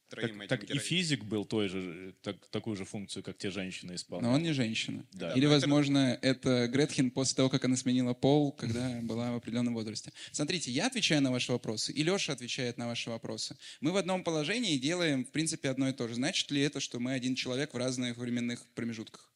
троим 0.10 0.28
Так, 0.28 0.38
этим 0.38 0.48
так 0.50 0.64
и 0.64 0.66
героиням. 0.68 0.84
физик 0.86 1.24
был 1.24 1.46
той 1.46 1.70
же, 1.70 2.14
так- 2.22 2.48
такую 2.48 2.76
же 2.76 2.86
функцию, 2.86 3.24
как 3.24 3.38
те 3.38 3.52
женщины 3.52 3.90
Но 3.92 3.96
исполняли. 3.96 4.34
он 4.34 4.44
не 4.44 4.52
женщина. 4.54 5.06
Да. 5.14 5.34
Или, 5.34 5.46
но 5.46 5.52
возможно, 5.52 6.18
это 6.22 6.68
Гретхен 6.68 7.12
после 7.12 7.36
того, 7.36 7.50
как 7.50 7.64
она 7.66 7.76
сменила 7.78 8.14
пол, 8.14 8.52
когда 8.52 9.00
была 9.04 9.32
в 9.32 9.36
определенном 9.36 9.76
возрасте. 9.76 10.12
Смотрите, 10.32 10.72
я 10.72 10.88
отвечаю 10.88 11.22
на 11.22 11.32
ваши 11.32 11.52
вопросы, 11.52 11.92
и 11.94 12.04
Леша 12.04 12.34
отвечает 12.34 12.78
на 12.78 12.88
ваши 12.88 13.10
вопросы. 13.12 13.56
Мы 13.82 13.92
в 13.92 13.98
одном 13.98 14.24
положении 14.24 14.78
делаем, 14.78 15.24
в 15.26 15.32
принципе, 15.32 15.70
одно 15.70 15.90
и 15.90 15.94
то 15.94 16.08
же. 16.08 16.16
Значит 16.16 16.50
ли 16.50 16.62
это, 16.62 16.80
что 16.80 17.00
мы 17.00 17.14
один 17.14 17.36
человек 17.36 17.74
в 17.74 17.78
разных 17.78 18.18
временных 18.18 18.66
промежутках? 18.74 19.32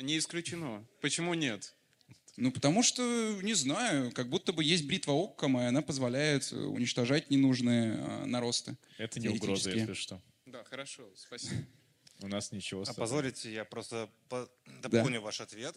Не 0.00 0.18
исключено. 0.18 0.84
Почему 1.00 1.34
нет? 1.34 1.75
Ну, 2.36 2.50
потому 2.52 2.82
что, 2.82 3.02
не 3.42 3.54
знаю, 3.54 4.12
как 4.12 4.28
будто 4.28 4.52
бы 4.52 4.62
есть 4.62 4.86
бритва 4.86 5.12
Оккама, 5.14 5.62
и 5.64 5.66
она 5.66 5.80
позволяет 5.80 6.52
э, 6.52 6.56
уничтожать 6.56 7.30
ненужные 7.30 7.94
а, 7.98 8.26
наросты. 8.26 8.76
Это 8.98 9.18
не 9.20 9.28
угроза, 9.28 9.70
если 9.70 9.94
что. 9.94 10.22
Да, 10.44 10.62
хорошо, 10.64 11.10
спасибо. 11.16 11.62
У 12.20 12.28
нас 12.28 12.52
ничего 12.52 12.84
А 12.86 12.92
позволите, 12.94 13.52
я 13.52 13.64
просто 13.64 14.10
по- 14.28 14.50
дополню 14.82 15.20
ваш 15.20 15.40
ответ. 15.40 15.76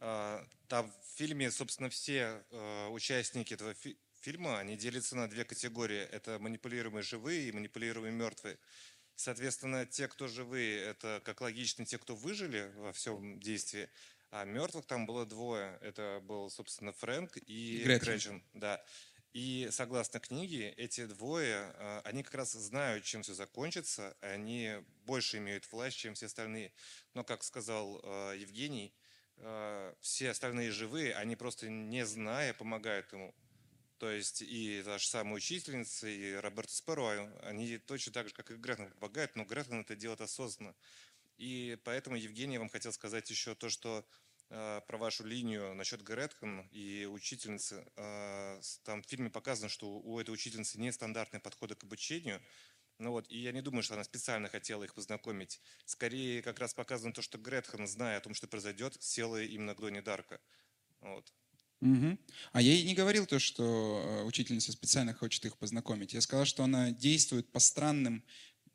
А, 0.00 0.46
Там 0.68 0.90
в 0.90 1.16
фильме, 1.18 1.50
собственно, 1.50 1.88
все 1.90 2.44
э, 2.50 2.88
участники 2.88 3.54
этого 3.54 3.74
фи- 3.74 3.96
фильма, 4.20 4.58
они 4.58 4.76
делятся 4.76 5.16
на 5.16 5.28
две 5.28 5.44
категории. 5.44 6.00
Это 6.00 6.38
манипулируемые 6.38 7.02
живые 7.02 7.48
и 7.48 7.52
манипулируемые 7.52 8.12
мертвые. 8.12 8.58
Соответственно, 9.16 9.86
те, 9.86 10.08
кто 10.08 10.26
живые, 10.26 10.80
это 10.80 11.22
как 11.24 11.40
логично 11.40 11.86
те, 11.86 11.98
кто 11.98 12.16
выжили 12.16 12.72
во 12.76 12.92
всем 12.92 13.38
действии. 13.40 13.88
А 14.34 14.44
мертвых 14.44 14.84
там 14.84 15.06
было 15.06 15.24
двое. 15.24 15.78
Это 15.80 16.20
был, 16.24 16.50
собственно, 16.50 16.92
Фрэнк 16.92 17.36
и 17.46 17.82
Гретхен. 17.84 18.10
Гретчен. 18.10 18.44
Да. 18.54 18.84
И 19.32 19.68
согласно 19.70 20.18
книге, 20.18 20.70
эти 20.70 21.06
двое, 21.06 21.72
э, 21.72 22.00
они 22.02 22.24
как 22.24 22.34
раз 22.34 22.50
знают, 22.50 23.04
чем 23.04 23.22
все 23.22 23.32
закончится, 23.32 24.16
они 24.20 24.72
больше 25.06 25.38
имеют 25.38 25.70
власть, 25.70 25.98
чем 25.98 26.14
все 26.14 26.26
остальные. 26.26 26.72
Но, 27.14 27.22
как 27.22 27.44
сказал 27.44 28.00
э, 28.02 28.34
Евгений, 28.38 28.92
э, 29.36 29.94
все 30.00 30.30
остальные 30.30 30.72
живые, 30.72 31.14
они 31.14 31.36
просто 31.36 31.68
не 31.68 32.04
зная 32.04 32.54
помогают 32.54 33.12
ему. 33.12 33.32
То 33.98 34.10
есть 34.10 34.42
и 34.42 34.82
та 34.84 34.98
же 34.98 35.06
самая 35.06 35.36
учительница, 35.36 36.08
и 36.08 36.34
Роберто 36.34 36.74
Спаро, 36.74 37.30
они 37.44 37.78
точно 37.78 38.12
так 38.12 38.26
же, 38.26 38.34
как 38.34 38.50
и 38.50 38.56
Гретхен 38.56 38.90
помогают, 38.90 39.36
но 39.36 39.44
Гретхен 39.44 39.82
это 39.82 39.94
делает 39.94 40.22
осознанно. 40.22 40.74
И 41.36 41.78
поэтому, 41.84 42.16
Евгений, 42.16 42.54
я 42.54 42.60
вам 42.60 42.68
хотел 42.68 42.92
сказать 42.92 43.28
еще 43.30 43.54
то, 43.54 43.68
что 43.68 44.06
про 44.48 44.98
вашу 44.98 45.24
линию 45.24 45.74
насчет 45.74 46.02
Гретхен 46.02 46.68
и 46.70 47.06
учительницы. 47.06 47.86
Э, 47.96 48.60
там 48.84 49.02
в 49.02 49.06
фильме 49.06 49.30
показано, 49.30 49.68
что 49.68 49.88
у 49.88 50.20
этой 50.20 50.30
учительницы 50.30 50.78
нестандартные 50.78 51.40
подходы 51.40 51.74
к 51.74 51.84
обучению. 51.84 52.40
Ну 52.98 53.10
вот, 53.10 53.26
и 53.28 53.38
я 53.38 53.52
не 53.52 53.60
думаю, 53.60 53.82
что 53.82 53.94
она 53.94 54.04
специально 54.04 54.48
хотела 54.48 54.84
их 54.84 54.94
познакомить. 54.94 55.60
Скорее, 55.84 56.42
как 56.42 56.60
раз 56.60 56.74
показано 56.74 57.12
то, 57.12 57.22
что 57.22 57.38
Гретхен, 57.38 57.86
зная 57.86 58.18
о 58.18 58.20
том, 58.20 58.34
что 58.34 58.46
произойдет, 58.46 58.96
села 59.02 59.42
именно 59.42 59.74
к 59.74 59.80
Доне 59.80 60.00
Дарка. 60.00 60.40
Вот. 61.00 61.32
Мгм. 61.80 62.18
А 62.52 62.62
я 62.62 62.72
и 62.72 62.84
не 62.84 62.94
говорил 62.94 63.26
то, 63.26 63.38
что 63.38 64.02
э, 64.04 64.22
учительница 64.22 64.72
специально 64.72 65.12
хочет 65.12 65.44
их 65.44 65.58
познакомить. 65.58 66.14
Я 66.14 66.20
сказал, 66.20 66.44
что 66.44 66.62
она 66.62 66.92
действует 66.92 67.50
по 67.50 67.58
странным 67.58 68.24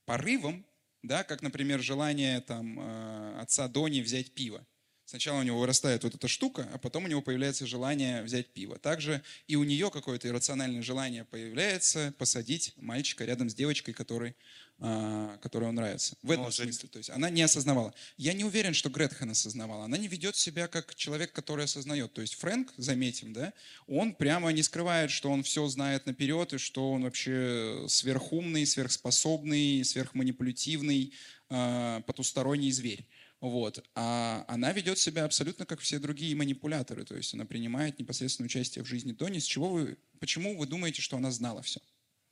порывам, 0.06 0.66
да, 1.02 1.24
как, 1.24 1.42
например, 1.42 1.82
желание 1.82 2.42
там, 2.42 2.80
э, 2.80 3.40
отца 3.40 3.68
Дони 3.68 4.02
взять 4.02 4.34
пиво. 4.34 4.66
Сначала 5.10 5.40
у 5.40 5.42
него 5.42 5.58
вырастает 5.60 6.04
вот 6.04 6.14
эта 6.14 6.28
штука, 6.28 6.70
а 6.72 6.78
потом 6.78 7.06
у 7.06 7.08
него 7.08 7.24
появляется 7.24 7.66
желание 7.66 8.22
взять 8.22 8.54
пиво. 8.54 8.78
Также 8.78 9.24
и 9.48 9.56
у 9.56 9.64
нее 9.64 9.90
какое-то 9.90 10.28
иррациональное 10.28 10.84
желание 10.84 11.26
появляется 11.26 12.14
посадить 12.20 12.74
мальчика 12.78 13.26
рядом 13.26 13.50
с 13.50 13.56
девочкой, 13.56 13.96
которой, 13.96 14.36
а, 14.78 15.36
которой 15.42 15.70
он 15.70 15.74
нравится. 15.74 16.16
В 16.22 16.30
этом 16.30 16.52
же- 16.52 16.62
смысле. 16.62 16.90
То 16.90 17.00
есть 17.00 17.10
она 17.10 17.32
не 17.32 17.42
осознавала. 17.42 17.92
Я 18.18 18.34
не 18.34 18.44
уверен, 18.44 18.76
что 18.76 18.92
Гретхен 18.92 19.32
осознавала. 19.32 19.86
Она 19.86 19.98
не 19.98 20.08
ведет 20.08 20.36
себя 20.36 20.68
как 20.68 20.94
человек, 20.94 21.32
который 21.32 21.66
осознает. 21.66 22.14
То 22.14 22.22
есть 22.22 22.36
Фрэнк, 22.36 22.72
заметим, 22.78 23.34
да, 23.34 23.54
он 23.88 24.14
прямо 24.14 24.52
не 24.52 24.62
скрывает, 24.62 25.10
что 25.10 25.32
он 25.32 25.42
все 25.42 25.68
знает 25.70 26.06
наперед, 26.06 26.54
и 26.54 26.60
что 26.60 26.92
он 26.92 27.02
вообще 27.02 27.84
сверхумный, 27.88 28.68
сверхспособный, 28.68 29.84
сверхманипулятивный, 29.84 31.14
а, 31.50 32.02
потусторонний 32.02 32.72
зверь. 32.72 33.08
Вот. 33.42 33.84
А 33.96 34.44
она 34.48 34.74
ведет 34.74 35.00
себя 35.00 35.26
абсолютно 35.26 35.66
как 35.66 35.80
все 35.80 36.00
другие 36.00 36.36
манипуляторы. 36.36 37.06
То 37.06 37.16
есть 37.16 37.34
она 37.34 37.46
принимает 37.46 38.00
непосредственное 38.00 38.48
участие 38.48 38.84
в 38.84 38.88
жизни 38.88 39.14
Дони. 39.14 39.40
С 39.40 39.46
чего 39.46 39.70
вы, 39.70 39.98
почему 40.20 40.58
вы 40.58 40.66
думаете, 40.66 41.02
что 41.02 41.18
она 41.18 41.32
знала 41.32 41.62
все? 41.62 41.80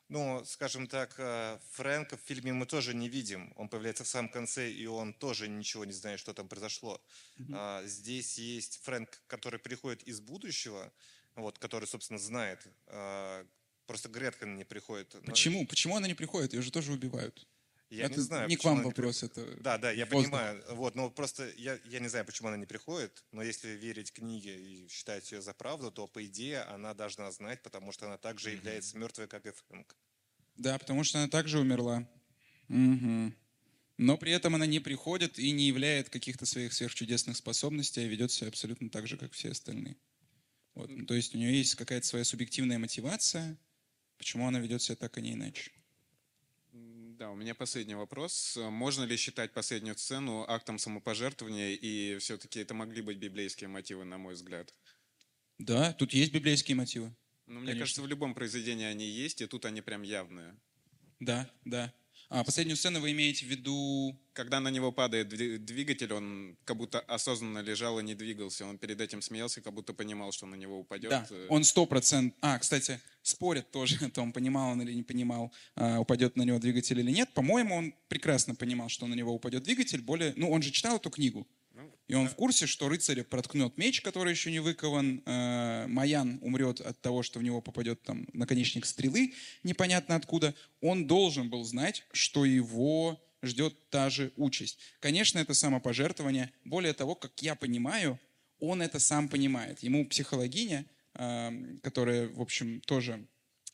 Ну, 0.10 0.43
скажем 0.45 0.88
так, 0.88 1.16
э, 1.18 1.60
Фрэнка 1.72 2.16
в 2.16 2.22
фильме 2.22 2.53
мы 2.53 2.66
тоже 2.66 2.93
не 2.93 3.10
видим. 3.10 3.51
Он 3.58 3.68
появляется 3.68 4.05
в 4.05 4.08
самом 4.08 4.30
конце, 4.30 4.72
и 4.72 4.86
он 4.86 5.14
тоже 5.14 5.49
ничего 5.49 5.84
не 5.84 5.91
знает, 5.91 6.20
что 6.20 6.34
там 6.34 6.47
произошло. 6.47 7.01
А, 7.53 7.84
Здесь 7.86 8.38
есть 8.38 8.80
Фрэнк, 8.84 9.22
который 9.28 9.60
приходит 9.60 10.03
из 10.03 10.22
будущего, 10.22 10.93
вот, 11.36 11.60
который, 11.60 11.86
собственно, 11.86 12.20
знает. 12.20 12.66
А, 12.88 13.45
Просто 13.86 14.10
Гретхен 14.10 14.58
не 14.58 14.66
приходит. 14.66 15.16
Почему? 15.26 15.66
Почему 15.66 15.95
она 15.95 16.08
не 16.08 16.14
приходит? 16.14 16.53
Ее 16.53 16.62
же 16.62 16.72
тоже 16.72 16.91
убивают. 16.91 17.47
Я 17.89 18.05
это 18.05 18.15
не 18.15 18.21
знаю. 18.21 18.49
не 18.49 18.57
к 18.57 18.63
вам 18.63 18.73
она 18.73 18.83
не 18.83 18.89
вопрос. 18.89 19.23
Это 19.23 19.45
Да, 19.61 19.77
да, 19.77 19.91
я 19.91 20.05
воздух. 20.05 20.31
понимаю. 20.31 20.63
Вот, 20.71 20.95
но 20.95 21.09
просто 21.09 21.49
я, 21.57 21.79
я 21.85 21.99
не 21.99 22.09
знаю, 22.09 22.25
почему 22.25 22.49
она 22.49 22.57
не 22.57 22.65
приходит, 22.65 23.23
но 23.31 23.41
если 23.41 23.69
верить 23.69 24.11
книге 24.11 24.59
и 24.59 24.88
считать 24.89 25.31
ее 25.31 25.41
за 25.41 25.53
правду, 25.53 25.89
то, 25.91 26.07
по 26.07 26.25
идее, 26.25 26.61
она 26.63 26.93
должна 26.93 27.31
знать, 27.31 27.63
потому 27.63 27.91
что 27.93 28.07
она 28.07 28.17
также 28.17 28.51
является 28.51 28.97
мертвой, 28.97 29.27
как 29.27 29.45
и 29.45 29.51
Фрэнк. 29.51 29.95
Да, 30.57 30.77
потому 30.77 31.03
что 31.03 31.19
она 31.19 31.29
также 31.29 31.59
умерла. 31.59 32.07
Мгм. 32.67 33.33
Но 33.97 34.17
при 34.17 34.31
этом 34.31 34.53
она 34.53 34.65
не 34.65 34.79
приходит 34.79 35.39
и 35.39 35.51
не 35.51 35.67
являет 35.67 36.09
каких-то 36.09 36.45
своих 36.45 36.73
сверхчудесных 36.73 37.38
способностей, 37.38 38.01
а 38.01 38.07
ведет 38.07 38.31
себя 38.31 38.49
абсолютно 38.49 38.89
так 38.89 39.07
же, 39.07 39.17
как 39.17 39.31
все 39.31 39.51
остальные. 39.51 39.97
Вот. 40.75 40.91
То 41.07 41.15
есть 41.15 41.33
у 41.33 41.38
нее 41.38 41.57
есть 41.57 41.75
какая-то 41.75 42.05
своя 42.05 42.23
субъективная 42.23 42.77
мотивация, 42.77 43.57
почему 44.17 44.47
она 44.47 44.59
ведет 44.59 44.81
себя 44.81 44.95
так, 44.95 45.17
а 45.17 45.21
не 45.21 45.33
иначе. 45.33 45.71
Да, 47.18 47.32
у 47.32 47.36
меня 47.36 47.55
последний 47.55 47.95
вопрос. 47.95 48.55
Можно 48.61 49.03
ли 49.05 49.18
считать 49.18 49.51
последнюю 49.51 49.97
сцену 49.97 50.45
актом 50.47 50.78
самопожертвования, 50.78 51.72
и 51.74 52.20
все-таки 52.20 52.59
это 52.59 52.76
могли 52.76 53.01
быть 53.01 53.18
библейские 53.18 53.70
мотивы, 53.70 54.05
на 54.05 54.20
мой 54.20 54.36
взгляд? 54.36 54.72
Да, 55.57 55.93
тут 55.93 56.13
есть 56.13 56.32
библейские 56.32 56.76
мотивы. 56.76 57.15
Ну, 57.47 57.55
мне 57.55 57.72
Конечно. 57.72 57.80
кажется, 57.80 58.01
в 58.03 58.07
любом 58.07 58.36
произведении 58.36 58.86
они 58.86 59.07
есть, 59.07 59.41
и 59.41 59.47
тут 59.47 59.65
они 59.65 59.82
прям 59.82 60.03
явные. 60.03 60.59
Да, 61.20 61.49
да. 61.65 61.91
А 62.30 62.43
последнюю 62.43 62.75
сцену 62.75 62.99
вы 62.99 63.11
имеете 63.11 63.45
в 63.45 63.49
виду... 63.49 64.19
Когда 64.34 64.59
на 64.59 64.69
него 64.69 64.91
падает 64.91 65.32
дви- 65.32 65.57
двигатель, 65.57 66.11
он 66.13 66.57
как 66.65 66.78
будто 66.78 66.99
осознанно 66.99 67.59
лежал 67.59 67.99
и 67.99 68.03
не 68.03 68.15
двигался. 68.15 68.65
Он 68.65 68.78
перед 68.78 68.99
этим 68.99 69.21
смеялся, 69.21 69.61
как 69.61 69.73
будто 69.73 69.93
понимал, 69.93 70.32
что 70.32 70.45
на 70.45 70.55
него 70.55 70.78
упадет. 70.80 71.09
Да, 71.09 71.25
э, 71.30 71.47
он 71.49 71.63
сто 71.63 71.86
процентов... 71.86 72.38
А, 72.41 72.59
кстати, 72.59 72.99
спорят 73.21 73.71
тоже 73.71 73.97
о 74.05 74.09
том, 74.09 74.34
понимал 74.34 74.71
он 74.71 74.82
или 74.82 74.93
не 74.93 75.03
понимал, 75.03 75.53
а, 75.75 75.99
упадет 75.99 76.36
на 76.36 76.43
него 76.43 76.59
двигатель 76.59 76.99
или 76.99 77.11
нет. 77.11 77.34
По-моему, 77.34 77.75
он 77.75 77.95
прекрасно 78.09 78.55
понимал, 78.55 78.89
что 78.89 79.07
на 79.07 79.13
него 79.13 79.34
упадет 79.34 79.63
двигатель. 79.63 80.01
Более... 80.01 80.34
Ну, 80.36 80.51
он 80.51 80.61
же 80.61 80.71
читал 80.71 80.97
эту 80.97 81.09
книгу. 81.09 81.47
И 82.07 82.13
он 82.13 82.28
в 82.30 82.36
курсе, 82.36 82.65
что 82.67 82.88
рыцаря 82.89 83.23
проткнет 83.23 83.78
меч, 83.78 84.01
который 84.01 84.32
еще 84.32 84.51
не 84.51 84.59
выкован. 84.59 85.21
э, 85.25 85.88
Маян 85.88 86.39
умрет 86.41 86.82
от 86.82 86.99
того, 87.01 87.23
что 87.23 87.39
в 87.39 87.43
него 87.43 87.61
попадет 87.61 88.01
там 88.03 88.28
наконечник 88.34 88.86
стрелы, 88.86 89.34
непонятно 89.63 90.15
откуда. 90.15 90.55
Он 90.82 91.07
должен 91.07 91.49
был 91.49 91.63
знать, 91.63 92.05
что 92.13 92.45
его 92.45 93.21
ждет 93.43 93.89
та 93.89 94.09
же 94.09 94.32
участь. 94.38 94.80
Конечно, 94.99 95.39
это 95.39 95.53
самопожертвование. 95.53 96.51
Более 96.63 96.93
того, 96.93 97.15
как 97.15 97.41
я 97.41 97.55
понимаю, 97.55 98.19
он 98.59 98.82
это 98.82 98.99
сам 98.99 99.30
понимает. 99.30 99.84
Ему 99.84 100.05
психологиня, 100.05 100.86
э, 101.13 101.78
которая, 101.84 102.30
в 102.30 102.41
общем, 102.41 102.82
тоже 102.82 103.25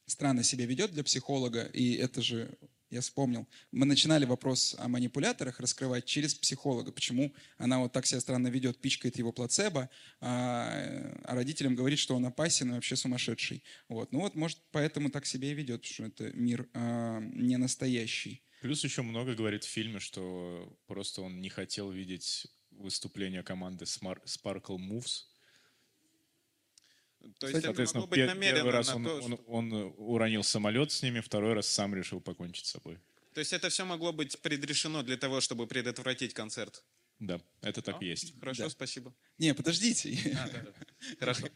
странно 0.06 0.44
себя 0.44 0.66
ведет 0.66 0.92
для 0.92 1.04
психолога, 1.04 1.64
и 1.64 1.94
это 1.94 2.22
же 2.22 2.58
я 2.94 3.02
вспомнил. 3.02 3.48
Мы 3.72 3.86
начинали 3.86 4.26
вопрос 4.26 4.76
о 4.78 4.88
манипуляторах 4.88 5.60
раскрывать 5.60 6.06
через 6.06 6.36
психолога. 6.36 6.92
Почему 6.92 7.34
она 7.58 7.80
вот 7.80 7.92
так 7.92 8.06
себя 8.06 8.22
странно 8.22 8.48
ведет, 8.48 8.80
пичкает 8.80 9.18
его 9.18 9.32
плацебо, 9.32 9.90
а, 10.22 11.12
а 11.24 11.36
родителям 11.36 11.76
говорит, 11.76 12.00
что 12.00 12.16
он 12.16 12.26
опасен 12.26 12.70
и 12.70 12.74
вообще 12.74 12.96
сумасшедший. 12.96 13.64
Вот. 13.90 14.12
Ну 14.12 14.20
вот, 14.20 14.36
может, 14.36 14.60
поэтому 14.72 15.10
так 15.10 15.26
себя 15.26 15.50
и 15.50 15.54
ведет, 15.54 15.84
что 15.84 16.06
это 16.06 16.32
мир 16.34 16.70
а, 16.74 17.20
не 17.20 17.58
настоящий. 17.58 18.44
Плюс 18.62 18.84
еще 18.84 19.02
много 19.02 19.34
говорит 19.34 19.64
в 19.64 19.70
фильме, 19.70 20.00
что 20.00 20.78
просто 20.86 21.22
он 21.22 21.42
не 21.42 21.50
хотел 21.50 21.92
видеть 21.92 22.48
выступление 22.72 23.44
команды 23.44 23.86
Sparkle 23.86 24.78
Moves. 24.78 25.33
То 27.40 27.48
есть 27.48 27.60
это 27.60 27.68
Соответственно, 27.68 28.02
могло 28.02 28.16
быть 28.26 28.40
первый 28.40 28.72
раз 28.72 28.88
на 28.90 28.96
он, 28.96 29.04
то, 29.04 29.16
он- 29.22 29.22
что- 29.34 29.44
он 29.48 29.94
уронил 29.98 30.44
самолет 30.44 30.92
с 30.92 31.02
ними, 31.04 31.20
второй 31.22 31.54
раз 31.54 31.68
сам 31.68 31.96
решил 31.96 32.20
покончить 32.22 32.66
с 32.66 32.72
собой. 32.72 33.00
То 33.34 33.40
есть 33.40 33.54
это 33.54 33.70
все 33.70 33.86
могло 33.86 34.12
быть 34.14 34.38
предрешено 34.40 35.02
для 35.04 35.18
того, 35.18 35.42
чтобы 35.42 35.66
предотвратить 35.68 36.34
концерт. 36.34 36.84
Да, 37.20 37.40
это 37.62 37.82
так 37.82 38.02
и 38.02 38.08
есть. 38.08 38.38
Хорошо, 38.40 38.64
Да. 38.64 38.70
спасибо. 38.70 39.14
Не, 39.38 39.54
подождите. 39.54 40.10
А, 40.38 40.50
да, 40.50 40.60
да. 40.62 40.74
Хорошо. 41.20 41.48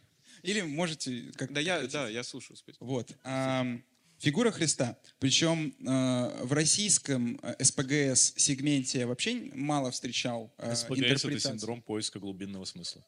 Или 0.44 0.62
можете... 0.62 1.32
Как 1.36 1.52
Да, 1.52 1.60
я, 1.60 1.86
да, 1.88 2.08
я 2.10 2.24
слушаю. 2.24 2.56
спасибо. 2.58 2.84
Вот. 2.86 3.12
ам, 3.24 3.84
Фигура 4.20 4.52
Христа. 4.52 4.98
Причем 5.20 5.76
э, 5.80 6.44
в 6.44 6.54
российском 6.54 7.40
э, 7.44 7.64
СПГС 7.64 8.34
сегменте 8.38 9.00
я 9.00 9.08
вообще 9.08 9.52
мало 9.54 9.92
встречал 9.92 10.54
э, 10.58 10.74
СПГС— 10.76 11.26
это 11.26 11.40
синдром 11.40 11.82
поиска 11.82 12.20
глубинного 12.20 12.66
смысла. 12.66 13.06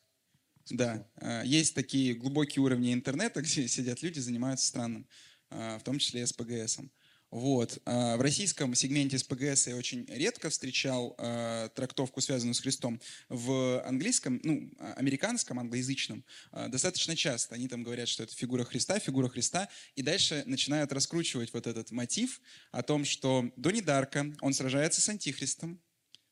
Да, 0.70 1.08
э, 1.18 1.42
есть 1.46 1.74
такие 1.74 2.14
глубокие 2.14 2.64
уровни 2.64 2.94
интернета, 2.94 3.42
где 3.42 3.68
сидят 3.68 4.02
люди, 4.02 4.20
занимаются 4.20 4.68
странным, 4.68 5.08
э, 5.50 5.78
в 5.80 5.84
том 5.84 6.00
числе 6.00 6.26
СПГСом. 6.26 6.92
Вот. 7.32 7.80
А 7.86 8.18
В 8.18 8.22
российском 8.22 8.74
сегменте 8.74 9.20
СПГС 9.20 9.68
я 9.68 9.76
очень 9.76 10.04
редко 10.08 10.50
встречал 10.50 11.16
трактовку, 11.76 12.22
связанную 12.22 12.56
с 12.56 12.60
Христом. 12.60 13.00
В 13.30 13.84
английском, 13.86 14.42
ну, 14.44 14.72
а- 14.80 14.94
американском, 14.94 15.60
англоязычном, 15.60 16.26
достаточно 16.70 17.16
часто. 17.16 17.54
Они 17.54 17.68
там 17.68 17.84
говорят, 17.84 18.08
что 18.08 18.24
это 18.24 18.36
фигура 18.36 18.64
Христа, 18.64 18.98
фигура 18.98 19.30
Христа, 19.30 19.70
и 19.94 20.02
дальше 20.02 20.42
начинают 20.48 20.92
раскручивать 20.92 21.54
вот 21.54 21.68
этот 21.68 21.92
мотив 21.92 22.42
о 22.72 22.82
том, 22.82 23.06
что 23.06 23.52
Донни 23.56 23.84
он 24.42 24.54
сражается 24.56 25.00
с 25.00 25.08
Антихристом, 25.08 25.80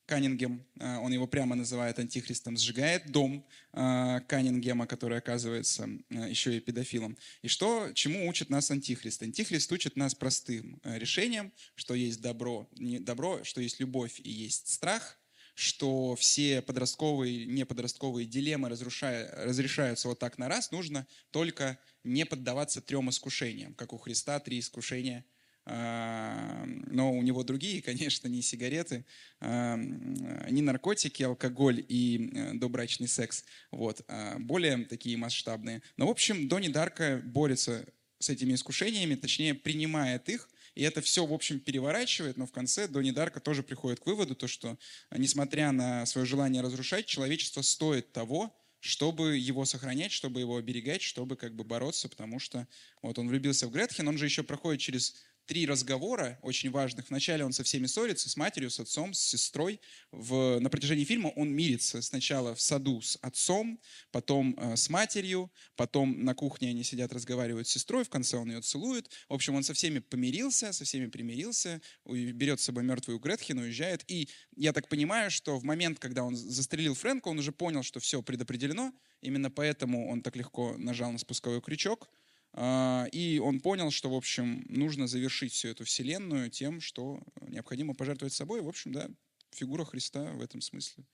Каннингем, 0.08 0.64
э, 0.80 0.96
он 0.96 1.12
его 1.12 1.26
прямо 1.26 1.54
называет 1.54 1.98
антихристом, 1.98 2.56
сжигает 2.56 3.12
дом 3.12 3.44
э, 3.74 4.20
Каннингема, 4.26 4.86
который 4.86 5.18
оказывается 5.18 5.86
э, 6.08 6.30
еще 6.30 6.56
и 6.56 6.60
педофилом. 6.60 7.18
И 7.42 7.48
что, 7.48 7.92
чему 7.92 8.26
учит 8.26 8.48
нас 8.48 8.70
антихрист? 8.70 9.22
Антихрист 9.22 9.70
учит 9.70 9.96
нас 9.96 10.14
простым 10.14 10.80
решением, 10.82 11.52
что 11.74 11.92
есть 11.92 12.22
добро, 12.22 12.66
не 12.78 12.98
добро, 12.98 13.44
что 13.44 13.60
есть 13.60 13.80
любовь 13.80 14.18
и 14.24 14.30
есть 14.30 14.68
страх, 14.68 15.18
что 15.54 16.16
все 16.16 16.62
подростковые, 16.62 17.44
неподростковые 17.44 18.26
дилеммы 18.26 18.70
разрушая, 18.70 19.30
разрешаются 19.44 20.08
вот 20.08 20.18
так 20.18 20.38
на 20.38 20.48
раз, 20.48 20.70
нужно 20.70 21.06
только 21.30 21.78
не 22.02 22.24
поддаваться 22.24 22.80
трем 22.80 23.10
искушениям, 23.10 23.74
как 23.74 23.92
у 23.92 23.98
Христа 23.98 24.40
три 24.40 24.58
искушения– 24.58 25.26
но 25.68 27.12
у 27.12 27.22
него 27.22 27.44
другие, 27.44 27.82
конечно, 27.82 28.26
не 28.26 28.40
сигареты, 28.40 29.04
а, 29.40 29.76
не 29.76 30.62
наркотики, 30.62 31.22
алкоголь 31.22 31.84
и 31.86 32.30
э, 32.32 32.54
добрачный 32.54 33.08
секс, 33.08 33.44
вот, 33.70 34.02
а 34.08 34.38
более 34.38 34.84
такие 34.86 35.16
масштабные. 35.16 35.82
Но, 35.96 36.06
в 36.06 36.10
общем, 36.10 36.48
Донни 36.48 36.68
Дарка 36.68 37.20
борется 37.22 37.86
с 38.18 38.30
этими 38.30 38.54
искушениями, 38.54 39.14
точнее, 39.14 39.54
принимает 39.54 40.28
их, 40.28 40.48
и 40.74 40.82
это 40.82 41.02
все, 41.02 41.26
в 41.26 41.32
общем, 41.32 41.60
переворачивает, 41.60 42.36
но 42.36 42.46
в 42.46 42.52
конце 42.52 42.88
Донни 42.88 43.10
Дарка 43.10 43.40
тоже 43.40 43.62
приходит 43.62 44.00
к 44.00 44.06
выводу, 44.06 44.34
то, 44.34 44.46
что, 44.48 44.78
несмотря 45.10 45.72
на 45.72 46.06
свое 46.06 46.26
желание 46.26 46.62
разрушать, 46.62 47.06
человечество 47.06 47.62
стоит 47.62 48.12
того, 48.12 48.56
чтобы 48.80 49.36
его 49.36 49.64
сохранять, 49.64 50.12
чтобы 50.12 50.40
его 50.40 50.56
оберегать, 50.56 51.02
чтобы 51.02 51.36
как 51.36 51.54
бы 51.54 51.64
бороться, 51.64 52.08
потому 52.08 52.38
что 52.38 52.66
вот 53.02 53.18
он 53.18 53.28
влюбился 53.28 53.66
в 53.66 53.72
Гретхен, 53.72 54.06
он 54.06 54.18
же 54.18 54.24
еще 54.24 54.42
проходит 54.42 54.80
через 54.80 55.16
три 55.48 55.66
разговора 55.66 56.38
очень 56.42 56.70
важных. 56.70 57.08
Вначале 57.08 57.42
он 57.42 57.52
со 57.52 57.64
всеми 57.64 57.86
ссорится, 57.86 58.28
с 58.28 58.36
матерью, 58.36 58.70
с 58.70 58.78
отцом, 58.78 59.14
с 59.14 59.18
сестрой. 59.18 59.80
В, 60.12 60.58
на 60.60 60.68
протяжении 60.68 61.04
фильма 61.04 61.28
он 61.28 61.50
мирится 61.50 62.02
сначала 62.02 62.54
в 62.54 62.60
саду 62.60 63.00
с 63.00 63.18
отцом, 63.22 63.80
потом 64.12 64.54
э, 64.58 64.76
с 64.76 64.90
матерью, 64.90 65.50
потом 65.74 66.22
на 66.22 66.34
кухне 66.34 66.68
они 66.68 66.84
сидят, 66.84 67.14
разговаривают 67.14 67.66
с 67.66 67.72
сестрой, 67.72 68.04
в 68.04 68.10
конце 68.10 68.36
он 68.36 68.50
ее 68.50 68.60
целует. 68.60 69.10
В 69.30 69.32
общем, 69.32 69.54
он 69.54 69.62
со 69.62 69.72
всеми 69.72 70.00
помирился, 70.00 70.74
со 70.74 70.84
всеми 70.84 71.06
примирился, 71.06 71.80
берет 72.04 72.60
с 72.60 72.64
собой 72.64 72.84
мертвую 72.84 73.18
Гретхен, 73.18 73.58
уезжает. 73.58 74.04
И 74.06 74.28
я 74.54 74.74
так 74.74 74.88
понимаю, 74.88 75.30
что 75.30 75.58
в 75.58 75.64
момент, 75.64 75.98
когда 75.98 76.24
он 76.24 76.36
застрелил 76.36 76.94
Фрэнка, 76.94 77.28
он 77.28 77.38
уже 77.38 77.52
понял, 77.52 77.82
что 77.82 78.00
все 78.00 78.22
предопределено. 78.22 78.92
Именно 79.22 79.50
поэтому 79.50 80.10
он 80.10 80.20
так 80.20 80.36
легко 80.36 80.76
нажал 80.76 81.10
на 81.10 81.18
спусковой 81.18 81.62
крючок. 81.62 82.10
А, 82.54 83.06
И 83.12 83.38
он 83.38 83.60
понял, 83.60 83.90
что, 83.90 84.10
в 84.10 84.14
общем, 84.14 84.64
нужно 84.68 85.06
завершить 85.06 85.52
всю 85.52 85.68
эту 85.68 85.84
вселенную 85.84 86.50
тем, 86.50 86.80
что 86.80 87.20
необходимо 87.42 87.94
пожертвовать 87.94 88.32
собой. 88.32 88.60
В 88.62 88.68
общем, 88.68 88.92
да, 88.92 89.08
фигура 89.52 89.84
Христа 89.84 90.32
в 90.32 90.40
этом 90.42 90.60
смысле. 90.60 91.04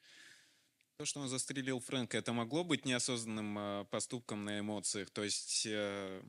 То, 0.99 1.05
что 1.05 1.21
он 1.21 1.29
застрелил 1.29 1.81
Фрэнка, 1.81 2.17
это 2.17 2.33
могло 2.33 2.63
быть 2.63 2.85
неосознанным 2.85 3.59
э, 3.59 3.85
поступком 3.91 4.45
на 4.45 4.61
эмоциях. 4.61 5.11
То 5.11 5.25
есть 5.25 5.67
э, 5.67 6.23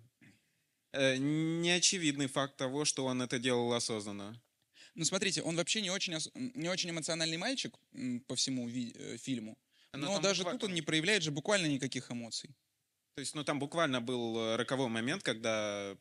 э, 0.92 1.18
неочевидный 1.18 2.28
факт 2.28 2.58
того, 2.58 2.84
что 2.84 3.06
он 3.06 3.22
это 3.22 3.38
делал 3.38 3.72
осознанно. 3.74 4.42
Ну, 4.96 5.06
смотрите, 5.06 5.44
он 5.44 5.56
вообще 5.56 5.82
не 5.82 5.92
очень, 5.92 6.16
не 6.56 6.68
очень 6.70 6.90
эмоциональный 6.90 7.38
мальчик 7.38 7.76
по 8.28 8.36
всему 8.36 8.68
э, 8.68 9.18
фильму. 9.18 9.56
Но 9.94 10.08
Но 10.08 10.20
даже 10.20 10.42
буквально- 10.42 10.60
тут 10.60 10.70
он 10.70 10.76
не 10.76 10.82
проявляет 10.82 11.22
же 11.22 11.32
буквально 11.32 11.68
никаких 11.68 12.10
эмоций. 12.12 12.56
То 13.16 13.22
есть, 13.22 13.34
ну 13.34 13.46
там 13.46 13.60
буквально 13.60 14.02
был 14.02 14.38
э, 14.38 14.56
роковой 14.58 14.90
момент, 14.90 15.24
когда 15.24 15.98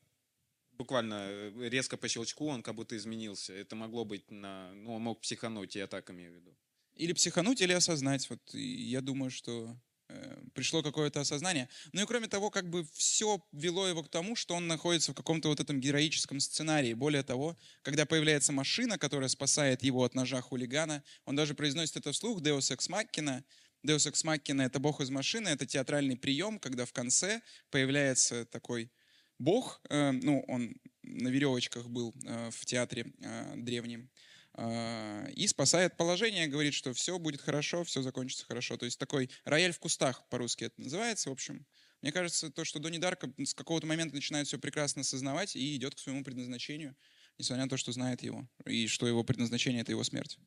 буквально 0.73 1.27
э, 1.29 1.69
резко 1.69 1.97
по 1.97 2.09
щелчку 2.09 2.49
он 2.49 2.63
как 2.63 2.75
будто 2.75 2.97
изменился. 2.97 3.53
Это 3.53 3.77
могло 3.77 4.05
быть 4.05 4.29
на... 4.33 4.73
Ну, 4.75 4.95
он 4.95 5.03
мог 5.03 5.21
психануть, 5.21 5.77
я 5.77 5.87
так 5.87 6.11
имею 6.11 6.33
в 6.33 6.35
виду. 6.35 6.57
Или 6.97 7.13
психануть, 7.13 7.61
или 7.61 7.73
осознать. 7.73 8.29
Вот 8.31 8.41
я 8.53 9.01
думаю, 9.01 9.31
что 9.31 9.77
э, 10.09 10.43
пришло 10.55 10.83
какое-то 10.83 11.21
осознание. 11.21 11.69
Ну 11.93 12.03
и 12.03 12.07
кроме 12.07 12.27
того, 12.27 12.51
как 12.51 12.69
бы 12.69 12.85
все 12.93 13.41
вело 13.53 13.87
его 13.87 14.03
к 14.03 14.09
тому, 14.09 14.35
что 14.35 14.57
он 14.57 14.67
находится 14.67 15.13
в 15.13 15.15
каком-то 15.15 15.51
вот 15.51 15.61
этом 15.61 15.81
героическом 15.81 16.41
сценарии. 16.41 16.95
Более 16.95 17.23
того, 17.23 17.57
когда 17.83 18.07
появляется 18.07 18.53
машина, 18.53 18.99
которая 18.99 19.29
спасает 19.29 19.85
его 19.85 20.03
от 20.03 20.17
ножа 20.17 20.41
хулигана, 20.41 21.05
он 21.27 21.37
даже 21.37 21.55
произносит 21.55 21.97
это 21.97 22.11
вслух, 22.11 22.41
Deus 22.41 22.77
Ex 22.77 22.91
Machina. 22.91 23.45
Deus 23.85 24.11
Ex 24.11 24.25
Machina— 24.25 24.63
это 24.65 24.79
бог 24.81 25.01
из 25.01 25.11
машины, 25.11 25.49
это 25.49 25.67
театральный 25.67 26.17
прием, 26.17 26.59
когда 26.59 26.87
в 26.87 26.93
конце 26.93 27.43
появляется 27.71 28.47
такой 28.47 28.91
бог, 29.39 29.81
э, 29.91 30.13
ну, 30.13 30.45
он 30.49 30.77
на 31.03 31.29
веревочках 31.29 31.87
был 31.89 32.15
э, 32.25 32.51
в 32.51 32.65
театре 32.65 33.13
э, 33.21 33.55
древнем, 33.57 34.11
э, 34.55 35.31
и 35.33 35.47
спасает 35.47 35.97
положение, 35.97 36.47
говорит, 36.47 36.73
что 36.73 36.95
все 36.95 37.19
будет 37.19 37.43
хорошо, 37.43 37.85
все 37.85 38.01
закончится 38.01 38.47
хорошо. 38.47 38.77
То 38.77 38.87
есть 38.87 38.99
такой 38.99 39.29
рояль 39.45 39.73
в 39.73 39.79
кустах 39.79 40.27
по-русски 40.29 40.65
это 40.65 40.81
называется, 40.81 41.29
в 41.29 41.33
общем. 41.33 41.67
Мне 42.01 42.13
кажется, 42.13 42.51
то, 42.51 42.65
что 42.65 42.79
Донни 42.79 42.99
Дарка 42.99 43.33
с 43.39 43.55
какого-то 43.55 43.87
момента 43.87 44.15
начинает 44.15 44.47
все 44.47 44.59
прекрасно 44.59 45.01
осознавать 45.01 45.57
и 45.57 45.77
идет 45.77 45.95
к 45.95 45.99
своему 45.99 46.23
предназначению, 46.23 46.97
несмотря 47.39 47.65
на 47.65 47.71
то, 47.71 47.77
что 47.77 47.93
знает 47.93 48.23
его, 48.23 48.49
и 48.67 48.87
что 48.87 49.07
его 49.07 49.25
предназначение— 49.25 49.81
это 49.83 49.93
его 49.93 50.05
смерть. 50.05 50.39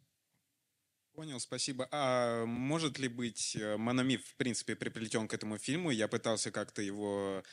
Понял, 1.18 1.39
спасибо. 1.39 1.88
А 1.89 2.45
может 2.45 2.99
ли 2.99 3.07
быть 3.07 3.55
э, 3.55 3.76
мономиф, 3.76 4.24
в 4.24 4.36
принципе, 4.36 4.76
приплетен 4.76 5.28
к 5.28 5.34
этому 5.34 5.57
фильму? 5.57 5.89
Я 5.89 6.07
пытался 6.07 6.51
как-то 6.51 6.84
его 6.84 7.43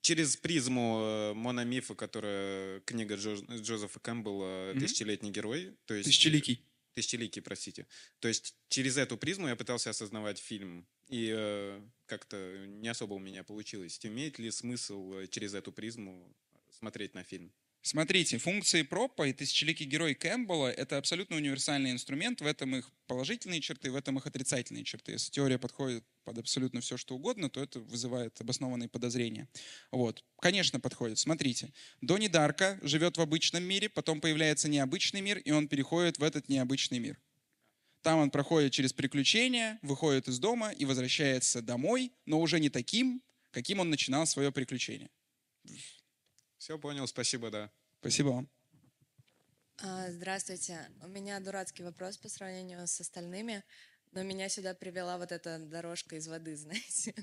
через 0.00 0.36
призму 0.36 1.00
э, 1.00 1.32
мономифа, 1.32 1.94
которая 1.94 2.80
книга 2.80 3.14
Джо- 3.14 3.46
Джозефа 3.60 4.00
Кэмпбелла. 4.00 4.74
«Тысячелетний 4.80 5.30
герой». 5.30 5.76
То 5.84 5.94
есть, 5.94 6.08
Тысячеликий. 6.08 6.66
Тысячеликий, 6.94 7.40
простите. 7.40 7.86
То 8.18 8.26
есть 8.26 8.56
через 8.68 8.96
эту 8.96 9.16
призму 9.16 9.46
я 9.46 9.54
пытался 9.54 9.90
осознавать 9.90 10.40
фильм, 10.40 10.84
и 11.06 11.32
э, 11.32 11.80
как-то 12.06 12.66
не 12.66 12.88
особо 12.88 13.14
у 13.14 13.20
меня 13.20 13.44
получилось. 13.44 14.04
Имеет 14.04 14.40
ли 14.40 14.50
смысл 14.50 15.18
э, 15.18 15.28
через 15.28 15.54
эту 15.54 15.70
призму 15.70 16.34
смотреть 16.68 17.14
на 17.14 17.22
фильм? 17.22 17.52
Смотрите, 17.84 18.38
функции 18.38 18.82
пропа 18.82 19.26
и 19.26 19.32
тысячеликий 19.32 19.86
герой 19.86 20.14
Кэмпбелла— 20.14 20.70
это 20.76 20.98
абсолютно 20.98 21.34
универсальный 21.34 21.90
инструмент. 21.90 22.40
В 22.40 22.46
этом 22.46 22.76
их 22.76 22.88
положительные 23.08 23.60
черты, 23.60 23.90
в 23.90 23.96
этом 23.96 24.18
их 24.18 24.26
отрицательные 24.26 24.84
черты. 24.84 25.12
Если 25.12 25.32
теория 25.32 25.58
подходит 25.58 26.04
под 26.22 26.38
абсолютно 26.38 26.80
все, 26.80 26.96
что 26.96 27.16
угодно, 27.16 27.50
то 27.50 27.60
это 27.60 27.80
вызывает 27.80 28.40
обоснованные 28.40 28.88
подозрения. 28.88 29.48
Вот. 29.90 30.24
Конечно, 30.40 30.78
подходит. 30.78 31.18
Смотрите. 31.18 31.72
Донни 32.00 32.28
Дарка 32.28 32.78
живет 32.82 33.18
в 33.18 33.20
обычном 33.20 33.64
мире, 33.64 33.88
потом 33.88 34.20
появляется 34.20 34.68
необычный 34.68 35.20
мир, 35.20 35.38
и 35.38 35.50
он 35.50 35.66
переходит 35.66 36.18
в 36.18 36.22
этот 36.22 36.48
необычный 36.48 37.00
мир. 37.00 37.18
Там 38.02 38.20
он 38.20 38.30
проходит 38.30 38.72
через 38.72 38.92
приключения, 38.92 39.80
выходит 39.82 40.28
из 40.28 40.38
дома 40.38 40.70
и 40.70 40.84
возвращается 40.84 41.60
домой, 41.62 42.12
но 42.26 42.40
уже 42.40 42.60
не 42.60 42.70
таким, 42.70 43.22
каким 43.50 43.80
он 43.80 43.90
начинал 43.90 44.24
свое 44.26 44.52
приключение. 44.52 45.10
Все 46.62 46.78
понял, 46.78 47.08
спасибо, 47.08 47.50
да. 47.50 47.72
Спасибо 47.98 48.28
вам. 48.28 48.48
А, 49.82 50.12
Здравствуйте. 50.12 50.78
У 51.02 51.08
меня 51.08 51.40
дурацкий 51.40 51.82
вопрос 51.82 52.18
по 52.18 52.28
сравнению 52.28 52.86
с 52.86 53.00
остальными, 53.00 53.64
но 54.12 54.22
меня 54.22 54.48
сюда 54.48 54.72
привела 54.72 55.18
вот 55.18 55.32
эта 55.32 55.58
дорожка 55.58 56.14
из 56.14 56.28
воды, 56.28 56.54
знаете. 56.64 57.16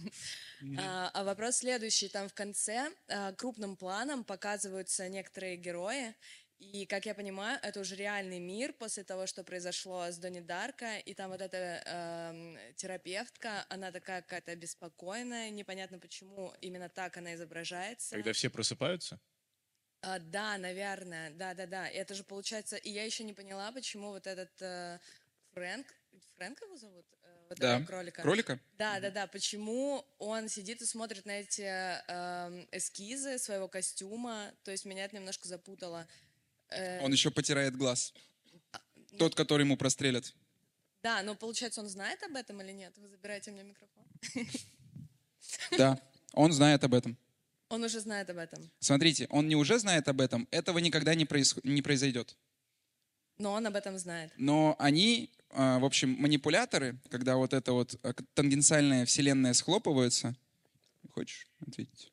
А 0.78 1.10
а 1.14 1.24
вопрос 1.24 1.56
следующий. 1.56 2.10
Там 2.10 2.28
в 2.28 2.34
конце 2.34 2.92
а, 3.08 3.32
крупным 3.32 3.78
планом 3.78 4.26
показываются 4.26 5.08
некоторые 5.08 5.56
герои, 5.56 6.14
и, 6.60 6.86
как 6.86 7.06
я 7.06 7.16
понимаю, 7.16 7.58
это 7.64 7.80
уже 7.80 7.96
реальный 7.96 8.40
мир 8.40 8.74
после 8.74 9.06
того, 9.06 9.26
что 9.28 9.46
произошло 9.46 10.12
с 10.12 10.18
Донни 10.18 10.42
Дарка, 10.42 10.98
и 10.98 11.14
там 11.14 11.32
вот 11.32 11.40
эта 11.40 11.82
эм, 11.86 12.58
терапевтка, 12.76 13.66
она 13.70 13.94
такая 13.94 14.22
какая-то 14.22 14.54
беспокойная, 14.58 15.52
непонятно 15.52 16.00
почему 16.00 16.54
именно 16.60 16.90
так 16.90 17.16
она 17.16 17.34
изображается. 17.36 18.14
Когда 18.14 18.34
все 18.34 18.50
просыпаются? 18.50 19.22
А, 20.02 20.20
да, 20.20 20.58
наверное, 20.58 21.32
да-да-да. 21.32 21.88
И 21.90 21.96
Это 21.98 22.14
же 22.14 22.24
получается, 22.24 22.78
и 22.78 22.90
я 22.90 23.04
еще 23.04 23.24
не 23.24 23.34
поняла, 23.34 23.72
почему 23.72 24.10
вот 24.10 24.28
этот 24.28 24.50
э, 24.62 25.00
Фрэнк, 25.54 25.88
Фрэнк 26.38 26.62
его 26.62 26.78
зовут? 26.78 27.06
Э, 27.24 27.46
вот 27.50 27.60
Да. 27.60 27.82
кролика. 27.86 28.22
Кролика? 28.22 28.60
Да, 28.78 29.00
да, 29.02 29.12
да. 29.12 29.28
Почему 29.28 30.06
он 30.18 30.48
сидит 30.48 30.82
и 30.82 30.86
смотрит 30.86 31.26
на 31.26 31.32
эти 31.42 31.64
эм, 31.64 32.68
эскизы 32.72 33.38
своего 33.40 33.68
костюма? 33.68 34.54
То 34.64 34.72
есть 34.72 34.86
меня 34.86 35.04
это 35.04 35.16
немножко 35.18 35.48
запутало. 35.48 36.08
Э, 36.70 37.04
Он 37.04 37.12
еще 37.12 37.30
потирает 37.30 37.76
глаз. 37.76 38.14
Тот, 39.18 39.36
который 39.36 39.64
ему 39.64 39.76
прострелят. 39.76 40.34
Да, 41.02 41.24
но 41.24 41.36
получается, 41.36 41.82
он 41.82 41.90
знает 41.90 42.22
об 42.24 42.36
этом 42.36 42.62
или 42.62 42.72
нет? 42.72 42.98
Вы 42.98 43.08
забираете 43.08 43.52
мне 43.52 43.64
микрофон. 43.64 44.06
Да, 45.78 46.00
он 46.34 46.52
знает 46.54 46.84
об 46.84 46.94
этом. 46.94 47.18
Он 47.70 47.84
уже 47.84 48.00
знает 48.00 48.30
об 48.30 48.38
этом. 48.38 48.70
Смотрите, 48.80 49.28
он 49.30 49.48
не 49.48 49.56
уже 49.56 49.78
знает 49.80 50.08
об 50.08 50.22
этом, 50.22 50.48
этого 50.52 50.80
никогда 50.80 51.14
не, 51.16 51.26
происход- 51.26 51.64
не 51.64 51.82
произойдет. 51.82 52.36
Но 53.38 53.54
он 53.54 53.66
об 53.68 53.76
этом 53.76 53.98
знает. 53.98 54.34
Но 54.38 54.76
они, 54.80 55.32
а, 55.52 55.80
в 55.80 55.86
общем, 55.86 56.10
манипуляторы, 56.20 57.00
когда 57.10 57.36
вот 57.38 57.54
эта 57.54 57.72
вот 57.72 57.96
к- 58.02 58.24
тангенциальная 58.34 59.06
вселенная 59.06 59.54
схлопывается. 59.54 60.36
Хочешь 61.12 61.48
ответить? 61.66 62.12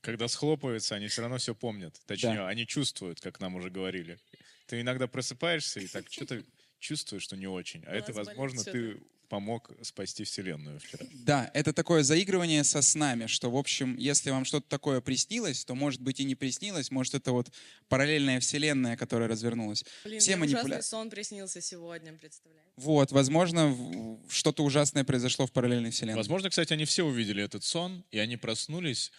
Когда 0.00 0.28
схлопываются, 0.28 0.94
они 0.94 1.08
все 1.08 1.22
равно 1.22 1.38
все 1.38 1.54
помнят. 1.54 2.00
Точнее, 2.06 2.34
Да. 2.36 2.48
они 2.48 2.66
чувствуют, 2.66 3.20
как 3.20 3.40
нам 3.40 3.54
уже 3.54 3.70
говорили. 3.70 4.18
Ты 4.66 4.80
иногда 4.80 5.06
просыпаешься 5.06 5.80
и 5.80 5.86
так 5.86 6.04
что-то 6.10 6.42
чувствуешь, 6.78 7.22
что 7.22 7.36
не 7.36 7.46
очень. 7.46 7.84
А 7.86 7.92
это, 7.94 8.12
возможно, 8.12 8.62
ты 8.64 9.00
помог 9.28 9.70
спасти 9.82 10.24
Вселенную 10.24 10.78
вчера. 10.80 11.06
Да, 11.12 11.50
это 11.54 11.72
такое 11.72 12.02
заигрывание 12.02 12.64
со 12.64 12.82
снами, 12.82 13.26
что, 13.26 13.50
в 13.50 13.56
общем, 13.56 13.96
если 13.96 14.30
вам 14.30 14.44
что-то 14.44 14.68
такое 14.68 15.00
приснилось, 15.00 15.64
то, 15.64 15.74
может 15.74 16.00
быть, 16.00 16.20
и 16.20 16.24
не 16.24 16.34
приснилось, 16.34 16.90
может, 16.90 17.14
это 17.14 17.32
вот 17.32 17.50
параллельная 17.88 18.40
вселенная, 18.40 18.96
которая 18.96 19.28
развернулась. 19.28 19.84
Блин, 20.04 20.20
Все 20.20 20.36
мне 20.36 20.46
ужасный 20.46 20.62
манипуля... 20.62 20.82
сон 20.82 21.10
приснился 21.10 21.60
сегодня, 21.60 22.12
представляете? 22.12 22.72
Вот, 22.76 23.12
возможно, 23.12 24.18
что-то 24.28 24.64
ужасное 24.64 25.04
произошло 25.04 25.46
в 25.46 25.52
параллельной 25.52 25.90
вселенной. 25.90 26.16
Возможно, 26.16 26.50
кстати, 26.50 26.72
они 26.72 26.84
все 26.84 27.04
увидели 27.04 27.42
этот 27.42 27.64
сон, 27.64 28.04
и 28.10 28.18
они 28.18 28.36
проснулись, 28.36 29.12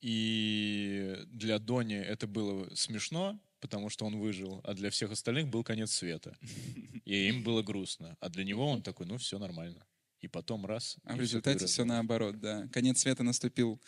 и 0.00 1.16
для 1.28 1.58
Дони 1.58 1.96
это 1.96 2.26
было 2.26 2.68
смешно, 2.74 3.38
потому 3.64 3.88
что 3.88 4.04
он 4.04 4.18
выжил, 4.18 4.60
а 4.62 4.74
для 4.74 4.90
всех 4.90 5.10
остальных 5.10 5.48
был 5.48 5.64
конец 5.64 5.90
света. 5.90 6.36
И 7.06 7.28
им 7.28 7.42
было 7.42 7.62
грустно. 7.62 8.14
А 8.20 8.28
для 8.28 8.44
него 8.44 8.70
он 8.70 8.82
такой, 8.82 9.06
ну, 9.06 9.16
все 9.16 9.38
нормально. 9.38 9.86
И 10.20 10.28
потом 10.28 10.66
раз. 10.66 10.98
А 11.04 11.16
в 11.16 11.20
результате 11.20 11.64
все 11.64 11.86
наоборот, 11.86 12.38
да. 12.40 12.68
Конец 12.74 13.00
света 13.00 13.22
наступил. 13.22 13.80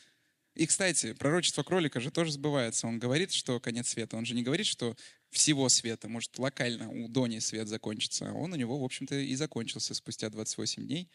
И, 0.55 0.64
кстати, 0.64 1.12
пророчество 1.12 1.62
кролика 1.62 2.01
же 2.01 2.11
тоже 2.11 2.33
сбывается. 2.33 2.87
Он 2.87 2.99
говорит, 2.99 3.33
что 3.33 3.61
конец 3.61 3.89
света. 3.89 4.16
Он 4.16 4.24
же 4.24 4.35
не 4.35 4.43
говорит, 4.43 4.64
что 4.64 4.97
всего 5.29 5.68
света. 5.68 6.09
Может, 6.09 6.39
локально 6.39 6.91
у 6.91 7.09
Дони 7.09 7.41
свет 7.41 7.68
закончится. 7.68 8.31
А 8.31 8.33
он 8.33 8.55
у 8.55 8.57
него, 8.57 8.79
в 8.79 8.83
общем-то, 8.83 9.14
и 9.14 9.35
закончился 9.35 9.93
спустя 9.93 10.31
28 10.31 10.87
дней. 10.87 11.11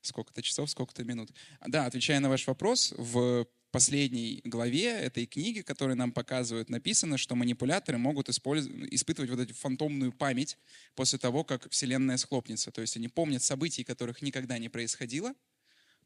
Сколько-то 0.00 0.40
часов, 0.40 0.70
сколько-то 0.70 1.04
минут. 1.04 1.32
Да, 1.66 1.84
отвечая 1.84 2.20
на 2.20 2.30
ваш 2.30 2.46
вопрос, 2.46 2.94
в 2.96 3.46
последней 3.76 4.40
главе 4.42 4.86
этой 4.86 5.26
книги, 5.26 5.60
которую 5.60 5.98
нам 5.98 6.10
показывают, 6.10 6.70
написано, 6.70 7.18
что 7.18 7.34
манипуляторы 7.34 7.98
могут 7.98 8.30
испытывать 8.30 9.30
вот 9.30 9.38
эту 9.38 9.52
фантомную 9.52 10.12
память 10.12 10.56
после 10.94 11.18
того, 11.18 11.44
как 11.44 11.68
Вселенная 11.68 12.16
схлопнется. 12.16 12.70
То 12.70 12.80
есть 12.80 12.96
они 12.96 13.08
помнят 13.08 13.42
событий, 13.42 13.84
которых 13.84 14.22
никогда 14.22 14.56
не 14.56 14.70
происходило, 14.70 15.34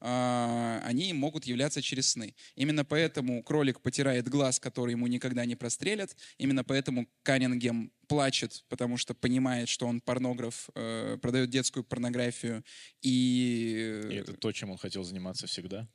а, 0.00 0.80
они 0.82 1.12
могут 1.12 1.44
являться 1.44 1.80
через 1.80 2.10
сны. 2.10 2.34
Именно 2.56 2.84
поэтому 2.84 3.40
кролик 3.44 3.80
потирает 3.80 4.28
глаз, 4.28 4.58
который 4.58 4.90
ему 4.90 5.06
никогда 5.06 5.44
не 5.44 5.54
прострелят. 5.54 6.16
Именно 6.38 6.64
поэтому 6.64 7.06
Каннингем 7.22 7.92
плачет, 8.08 8.64
потому 8.68 8.96
что 8.96 9.14
понимает, 9.14 9.68
что 9.68 9.86
он 9.86 10.00
порнограф, 10.00 10.70
э, 10.74 11.18
продает 11.22 11.50
детскую 11.50 11.84
порнографию. 11.84 12.64
И... 13.00 14.08
И 14.10 14.14
это 14.16 14.32
то, 14.32 14.50
чем 14.50 14.70
он 14.70 14.76
хотел 14.76 15.04
заниматься 15.04 15.46
всегда. 15.46 15.86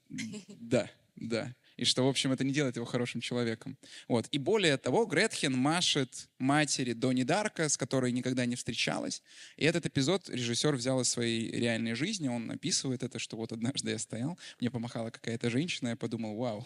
Да, 0.48 0.90
да. 1.18 1.54
И 1.78 1.86
что, 1.86 2.06
в 2.06 2.08
общем, 2.08 2.32
это 2.32 2.44
не 2.44 2.54
делает 2.54 2.76
его 2.76 2.86
хорошим 2.86 3.22
человеком. 3.22 3.78
Вот. 4.08 4.28
И 4.32 4.38
более 4.38 4.78
того, 4.78 5.06
Гретхен 5.06 5.54
машет 5.54 6.30
матери 6.40 6.94
Донни 6.94 7.24
Дарка, 7.24 7.68
с 7.68 7.78
которой 7.78 8.12
никогда 8.12 8.46
не 8.46 8.56
встречалась. 8.56 9.22
И 9.58 9.66
этот 9.66 9.86
эпизод 9.86 10.30
режиссер 10.30 10.76
взял 10.76 11.02
из 11.02 11.10
своей 11.10 11.52
реальной 11.52 11.94
жизни. 11.94 12.28
Он 12.28 12.50
описывает 12.52 13.04
это, 13.04 13.20
что 13.20 13.36
вот 13.38 13.52
однажды 13.52 13.92
я 13.92 14.00
стоял, 14.00 14.40
мне 14.60 14.72
помахала 14.72 15.10
какая-то 15.10 15.50
женщина, 15.50 15.90
я 15.90 15.96
подумал, 15.96 16.36
вау, 16.36 16.66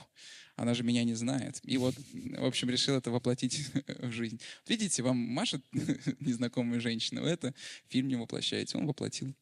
она 0.56 0.74
же 0.74 0.84
меня 0.84 1.04
не 1.04 1.16
знает. 1.16 1.60
И 1.64 1.78
вот, 1.78 1.96
в 2.14 2.46
общем, 2.46 2.70
решил 2.70 2.96
это 2.96 3.12
воплотить 3.12 3.68
в 3.88 4.12
жизнь. 4.12 4.40
Видите, 4.68 5.02
вам 5.02 5.18
машет 5.18 5.64
незнакомая 6.20 6.80
женщина, 6.80 7.22
вы 7.22 7.30
это 7.30 7.54
фильм 7.88 8.08
не 8.08 8.16
воплощаете, 8.16 8.78
он 8.78 8.86
воплотил. 8.86 9.34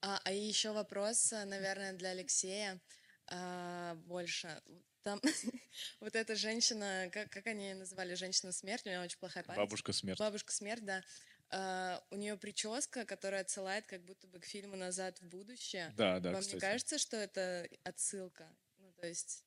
А, 0.00 0.20
а 0.24 0.32
еще 0.32 0.72
вопрос, 0.72 1.32
наверное, 1.46 1.92
для 1.94 2.10
Алексея 2.10 2.80
а, 3.28 3.94
больше. 4.06 4.60
Там 5.04 5.20
вот 6.00 6.16
эта 6.16 6.34
женщина, 6.34 7.10
как, 7.12 7.30
как 7.30 7.46
они 7.46 7.74
называли, 7.74 8.14
женщина-смерть, 8.14 8.86
у 8.86 8.88
нее 8.88 9.00
очень 9.00 9.18
плохая 9.18 9.44
память. 9.44 9.58
Бабушка 9.58 9.92
смерть. 9.92 10.18
Бабушка-смерть, 10.18 10.84
да. 10.84 11.04
А, 11.50 12.02
у 12.10 12.16
нее 12.16 12.38
прическа, 12.38 13.04
которая 13.04 13.42
отсылает 13.42 13.84
как 13.86 14.02
будто 14.02 14.26
бы 14.26 14.40
к 14.40 14.46
фильму 14.46 14.76
«Назад 14.76 15.18
в 15.20 15.28
будущее». 15.28 15.92
Да, 15.96 16.20
да, 16.20 16.32
Вам 16.32 16.40
кстати. 16.40 16.54
не 16.54 16.60
кажется, 16.60 16.98
что 16.98 17.18
это 17.18 17.68
отсылка? 17.84 18.48
Ну, 18.78 18.92
то 18.92 19.06
есть... 19.06 19.44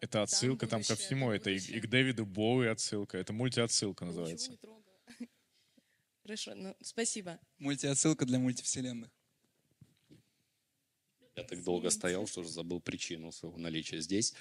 Это 0.00 0.22
отсылка 0.22 0.68
там 0.68 0.82
ко 0.82 0.88
будущее, 0.90 1.06
всему. 1.06 1.26
там 1.26 1.34
Это 1.34 1.50
и, 1.50 1.56
и 1.56 1.80
к 1.80 1.88
Дэвиду 1.88 2.24
Боуи 2.24 2.68
отсылка. 2.68 3.18
Это 3.18 3.32
мультиотсылка 3.32 4.04
называется. 4.04 4.52
Ничего 4.52 4.52
не 4.52 4.58
трогала. 4.58 4.96
Хорошо, 6.22 6.54
ну, 6.54 6.76
спасибо. 6.82 7.40
Мультиотсылка 7.58 8.26
для 8.26 8.38
мультивселенных. 8.38 9.10
Я 11.34 11.42
так 11.42 11.64
долго 11.64 11.90
стоял, 11.90 12.28
что 12.28 12.42
уже 12.42 12.50
забыл 12.50 12.80
причину 12.80 13.32
своего 13.32 13.58
наличия 13.58 14.00
здесь. 14.00 14.34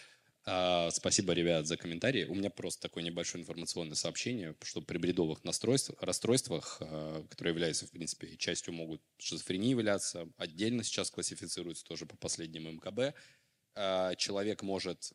А, 0.45 0.89
спасибо, 0.91 1.31
ребят, 1.33 1.67
за 1.67 1.77
комментарии. 1.77 2.25
У 2.25 2.35
меня 2.35 2.49
просто 2.49 2.81
такое 2.81 3.01
небольшое 3.03 3.41
информационное 3.41 3.95
сообщение, 3.95 4.55
что 4.61 4.81
при 4.81 4.97
бредовых 4.97 5.43
настройств- 5.45 5.95
расстройствах, 6.01 6.77
а, 6.81 7.25
которые 7.29 7.53
являются, 7.53 7.87
в 7.87 7.91
принципе, 7.91 8.35
частью 8.35 8.73
могут 8.73 9.01
шизофрении 9.17 9.69
являться, 9.69 10.27
отдельно 10.35 10.83
сейчас 10.83 11.11
классифицируются 11.11 11.85
тоже 11.85 12.05
по 12.05 12.17
последним 12.17 12.67
МКБ, 12.67 13.15
а, 13.75 14.15
человек 14.15 14.63
может 14.63 15.13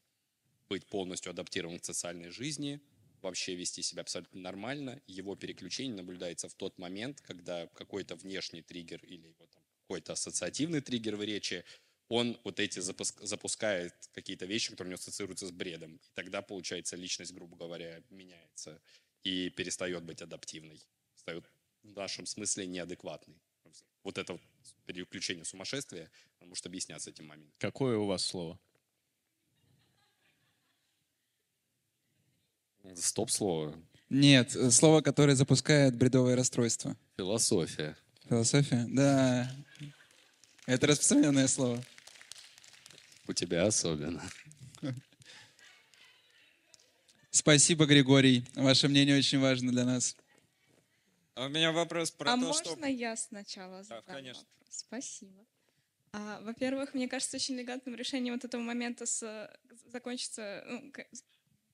быть 0.70 0.86
полностью 0.86 1.30
адаптирован 1.30 1.78
к 1.78 1.84
социальной 1.84 2.30
жизни, 2.30 2.80
вообще 3.20 3.54
вести 3.54 3.82
себя 3.82 4.02
абсолютно 4.02 4.40
нормально. 4.40 5.02
Его 5.06 5.36
переключение 5.36 5.96
наблюдается 5.96 6.48
в 6.48 6.54
тот 6.54 6.78
момент, 6.78 7.20
когда 7.20 7.66
какой-то 7.68 8.16
внешний 8.16 8.62
триггер 8.62 9.04
или 9.04 9.34
какой-то 9.82 10.12
ассоциативный 10.12 10.80
триггер 10.80 11.16
в 11.16 11.22
речи, 11.22 11.64
он 12.08 12.38
вот 12.44 12.58
эти 12.60 12.78
запуск- 12.78 13.24
запускает 13.24 13.94
какие-то 14.12 14.46
вещи, 14.46 14.70
которые 14.70 14.90
у 14.90 14.92
него 14.92 15.00
ассоциируются 15.00 15.46
с 15.46 15.50
бредом. 15.50 15.96
И 15.96 16.10
тогда, 16.14 16.42
получается, 16.42 16.96
личность, 16.96 17.32
грубо 17.32 17.56
говоря, 17.56 18.02
меняется 18.10 18.80
и 19.22 19.50
перестает 19.50 20.02
быть 20.04 20.22
адаптивной. 20.22 20.80
Стает 21.14 21.44
в 21.82 21.94
нашем 21.94 22.26
смысле 22.26 22.66
неадекватной. 22.66 23.36
Вот 24.04 24.16
это 24.16 24.34
вот 24.34 24.42
переключение 24.86 25.44
в 25.44 25.48
сумасшествие 25.48 26.10
может 26.40 26.64
объясняться 26.64 27.10
этим 27.10 27.26
моментом. 27.26 27.54
Какое 27.58 27.98
у 27.98 28.06
вас 28.06 28.24
слово? 28.24 28.58
Стоп-слово. 32.94 33.78
Нет, 34.08 34.56
слово, 34.72 35.02
которое 35.02 35.34
запускает 35.34 35.94
бредовое 35.94 36.36
расстройство. 36.36 36.96
Философия. 37.18 37.98
Философия? 38.30 38.86
Да. 38.88 39.54
Это 40.64 40.86
распространенное 40.86 41.48
слово. 41.48 41.84
У 43.28 43.34
тебя 43.34 43.66
особенно. 43.66 44.22
Спасибо, 47.30 47.84
Григорий. 47.84 48.44
Ваше 48.54 48.88
мнение 48.88 49.18
очень 49.18 49.38
важно 49.38 49.70
для 49.70 49.84
нас. 49.84 50.16
А 51.34 51.44
у 51.44 51.48
меня 51.50 51.70
вопрос 51.70 52.10
про 52.10 52.32
а 52.32 52.34
то, 52.36 52.40
можно 52.40 52.72
что... 52.72 52.86
я 52.86 53.14
сначала 53.16 53.82
задам 53.82 54.02
конечно. 54.06 54.42
вопрос? 54.42 54.76
Спасибо. 54.76 55.46
А, 56.12 56.40
во-первых, 56.40 56.94
мне 56.94 57.06
кажется 57.06 57.36
очень 57.36 57.54
элегантным 57.56 57.94
решением 57.94 58.34
вот 58.34 58.44
этого 58.44 58.62
момента 58.62 59.04
с, 59.04 59.50
закончится, 59.86 60.64
ну, 60.66 60.92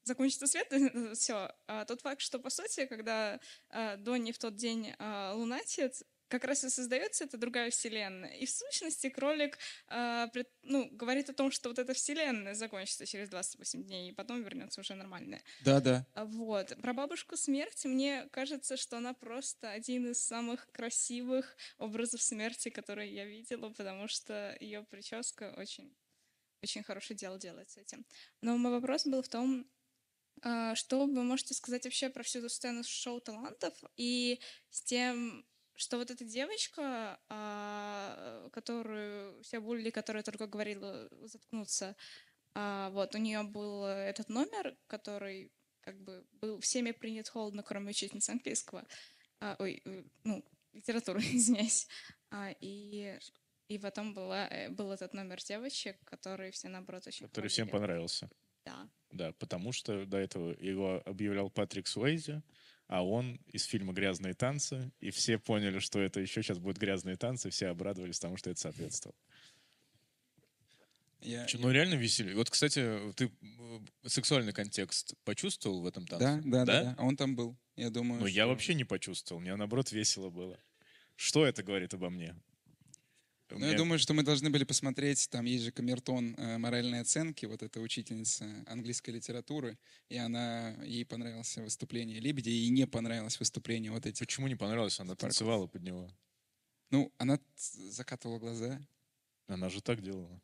закончится 0.02 0.48
свет, 0.48 0.70
все. 1.16 1.54
А 1.68 1.84
тот 1.84 2.00
факт, 2.00 2.20
что 2.20 2.40
по 2.40 2.50
сути, 2.50 2.84
когда 2.86 3.38
а, 3.70 3.96
Донни 3.96 4.32
в 4.32 4.38
тот 4.38 4.56
день 4.56 4.92
а, 4.98 5.34
лунатит, 5.34 6.02
как 6.28 6.44
раз 6.44 6.64
и 6.64 6.70
создается 6.70 7.24
эта 7.24 7.36
другая 7.36 7.70
вселенная. 7.70 8.34
И 8.34 8.46
в 8.46 8.50
сущности 8.50 9.08
кролик 9.08 9.58
э, 9.88 10.28
пред, 10.32 10.48
ну, 10.62 10.88
говорит 10.92 11.30
о 11.30 11.34
том, 11.34 11.50
что 11.50 11.68
вот 11.68 11.78
эта 11.78 11.94
вселенная 11.94 12.54
закончится 12.54 13.06
через 13.06 13.28
28 13.28 13.84
дней, 13.84 14.10
и 14.10 14.12
потом 14.12 14.42
вернется 14.42 14.80
уже 14.80 14.94
нормальная. 14.94 15.42
Да, 15.64 15.80
да. 15.80 16.06
Вот. 16.14 16.76
Про 16.80 16.92
бабушку 16.92 17.36
смерти 17.36 17.86
мне 17.86 18.28
кажется, 18.32 18.76
что 18.76 18.96
она 18.96 19.12
просто 19.14 19.70
один 19.70 20.10
из 20.10 20.24
самых 20.24 20.70
красивых 20.72 21.56
образов 21.78 22.22
смерти, 22.22 22.70
которые 22.70 23.12
я 23.14 23.24
видела, 23.24 23.70
потому 23.70 24.08
что 24.08 24.56
ее 24.60 24.82
прическа 24.84 25.54
очень, 25.56 25.94
очень 26.62 26.82
хорошее 26.82 27.16
дело 27.16 27.38
делает 27.38 27.70
с 27.70 27.76
этим. 27.76 28.04
Но 28.40 28.56
мой 28.56 28.72
вопрос 28.72 29.06
был 29.06 29.22
в 29.22 29.28
том, 29.28 29.66
что 30.74 31.06
вы 31.06 31.22
можете 31.22 31.54
сказать 31.54 31.84
вообще 31.84 32.10
про 32.10 32.22
всю 32.22 32.40
эту 32.40 32.48
сцену 32.48 32.82
шоу 32.84 33.20
талантов 33.20 33.72
и 33.96 34.40
с 34.70 34.82
тем, 34.82 35.46
что 35.76 35.98
вот 35.98 36.10
эта 36.10 36.24
девочка, 36.24 37.18
а, 37.28 38.48
которую 38.52 39.42
все 39.42 39.60
булли, 39.60 39.90
которая 39.90 40.22
только 40.22 40.46
говорила 40.46 41.08
заткнуться, 41.22 41.96
а, 42.54 42.90
вот, 42.90 43.14
у 43.14 43.18
нее 43.18 43.42
был 43.42 43.84
этот 43.84 44.28
номер, 44.28 44.76
который 44.86 45.50
как 45.80 46.00
бы 46.00 46.24
был 46.40 46.60
всеми 46.60 46.92
принят 46.92 47.28
холодно, 47.28 47.62
кроме 47.62 47.90
учительницы 47.90 48.30
английского. 48.30 48.86
А, 49.40 49.56
ой, 49.58 49.82
э, 49.84 50.04
ну, 50.24 50.44
литературы, 50.72 51.20
извиняюсь. 51.32 51.88
И, 52.60 53.18
и 53.68 53.78
потом 53.78 54.14
была, 54.14 54.48
э, 54.48 54.70
был 54.70 54.92
этот 54.92 55.12
номер 55.12 55.42
девочек, 55.42 55.96
который 56.04 56.50
все, 56.52 56.68
наоборот, 56.68 57.06
очень 57.06 57.26
Который 57.26 57.48
всем 57.48 57.68
понравился. 57.68 58.30
Да. 58.64 58.88
Да, 59.10 59.32
потому 59.32 59.72
что 59.72 60.06
до 60.06 60.16
этого 60.16 60.54
его 60.58 61.02
объявлял 61.04 61.50
Патрик 61.50 61.86
Суэйзи, 61.86 62.42
а 62.86 63.04
он 63.04 63.40
из 63.46 63.64
фильма 63.64 63.92
«Грязные 63.92 64.34
танцы», 64.34 64.92
и 65.00 65.10
все 65.10 65.38
поняли, 65.38 65.78
что 65.78 66.00
это 66.00 66.20
еще 66.20 66.42
сейчас 66.42 66.58
будут 66.58 66.78
«Грязные 66.78 67.16
танцы», 67.16 67.50
все 67.50 67.68
обрадовались 67.68 68.18
тому, 68.18 68.36
что 68.36 68.50
это 68.50 68.60
соответствовало. 68.60 69.16
Я, 71.24 71.46
Че, 71.46 71.56
ну 71.58 71.70
реально 71.70 71.94
веселье. 71.94 72.36
Вот, 72.36 72.50
кстати, 72.50 73.00
ты 73.16 73.30
э, 73.40 73.80
сексуальный 74.06 74.52
контекст 74.52 75.14
почувствовал 75.24 75.80
в 75.80 75.86
этом 75.86 76.06
танце? 76.06 76.42
Да, 76.44 76.64
да, 76.64 76.64
да, 76.64 76.82
да. 76.82 76.94
А 76.98 77.04
он 77.04 77.16
там 77.16 77.34
был. 77.34 77.56
Я 77.76 77.88
думаю. 77.88 78.20
Но 78.20 78.26
что... 78.26 78.36
я 78.36 78.46
вообще 78.46 78.74
не 78.74 78.84
почувствовал. 78.84 79.40
Мне 79.40 79.56
наоборот 79.56 79.90
весело 79.90 80.28
было. 80.28 80.58
Что 81.16 81.46
это 81.46 81.62
говорит 81.62 81.94
обо 81.94 82.10
мне? 82.10 82.36
Ну, 83.50 83.58
меня... 83.58 83.70
я 83.70 83.76
думаю, 83.76 83.98
что 83.98 84.14
мы 84.14 84.22
должны 84.22 84.50
были 84.50 84.64
посмотреть, 84.64 85.28
там 85.30 85.44
есть 85.44 85.64
же 85.64 85.72
камертон 85.72 86.34
э, 86.36 86.58
моральной 86.58 87.00
оценки, 87.00 87.46
вот 87.46 87.62
эта 87.62 87.80
учительница 87.80 88.46
английской 88.66 89.10
литературы, 89.10 89.78
и 90.08 90.16
она, 90.16 90.70
ей 90.84 91.04
понравилось 91.04 91.56
выступление 91.56 92.20
Лебедя, 92.20 92.50
и 92.50 92.68
не 92.70 92.86
понравилось 92.86 93.38
выступление 93.38 93.92
вот 93.92 94.06
этих. 94.06 94.26
Почему 94.26 94.48
не 94.48 94.56
понравилось? 94.56 94.98
Она 94.98 95.10
парков. 95.10 95.20
танцевала 95.20 95.66
под 95.66 95.82
него. 95.82 96.10
Ну, 96.90 97.12
она 97.18 97.38
закатывала 97.56 98.38
глаза. 98.38 98.80
Она 99.46 99.68
же 99.68 99.82
так 99.82 100.02
делала. 100.02 100.40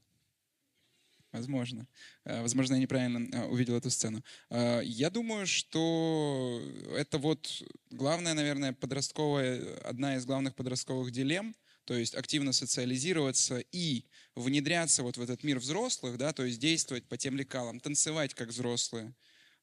Возможно. 1.32 1.86
Э, 2.24 2.42
возможно, 2.42 2.74
я 2.74 2.80
неправильно 2.80 3.28
э, 3.32 3.44
увидел 3.46 3.76
эту 3.76 3.90
сцену. 3.90 4.22
Э, 4.50 4.80
я 4.82 5.10
думаю, 5.10 5.46
что 5.46 6.60
это 6.96 7.18
вот 7.18 7.62
главная, 7.90 8.34
наверное, 8.34 8.72
подростковая, 8.72 9.78
одна 9.78 10.16
из 10.16 10.26
главных 10.26 10.54
подростковых 10.56 11.12
дилемм, 11.12 11.54
то 11.90 11.96
есть 11.96 12.14
активно 12.14 12.52
социализироваться 12.52 13.64
и 13.72 14.04
внедряться 14.36 15.02
вот 15.02 15.16
в 15.16 15.22
этот 15.22 15.42
мир 15.42 15.58
взрослых, 15.58 16.18
да, 16.18 16.32
то 16.32 16.44
есть 16.44 16.60
действовать 16.60 17.08
по 17.08 17.16
тем 17.16 17.36
лекалам, 17.36 17.80
танцевать 17.80 18.32
как 18.32 18.50
взрослые, 18.50 19.12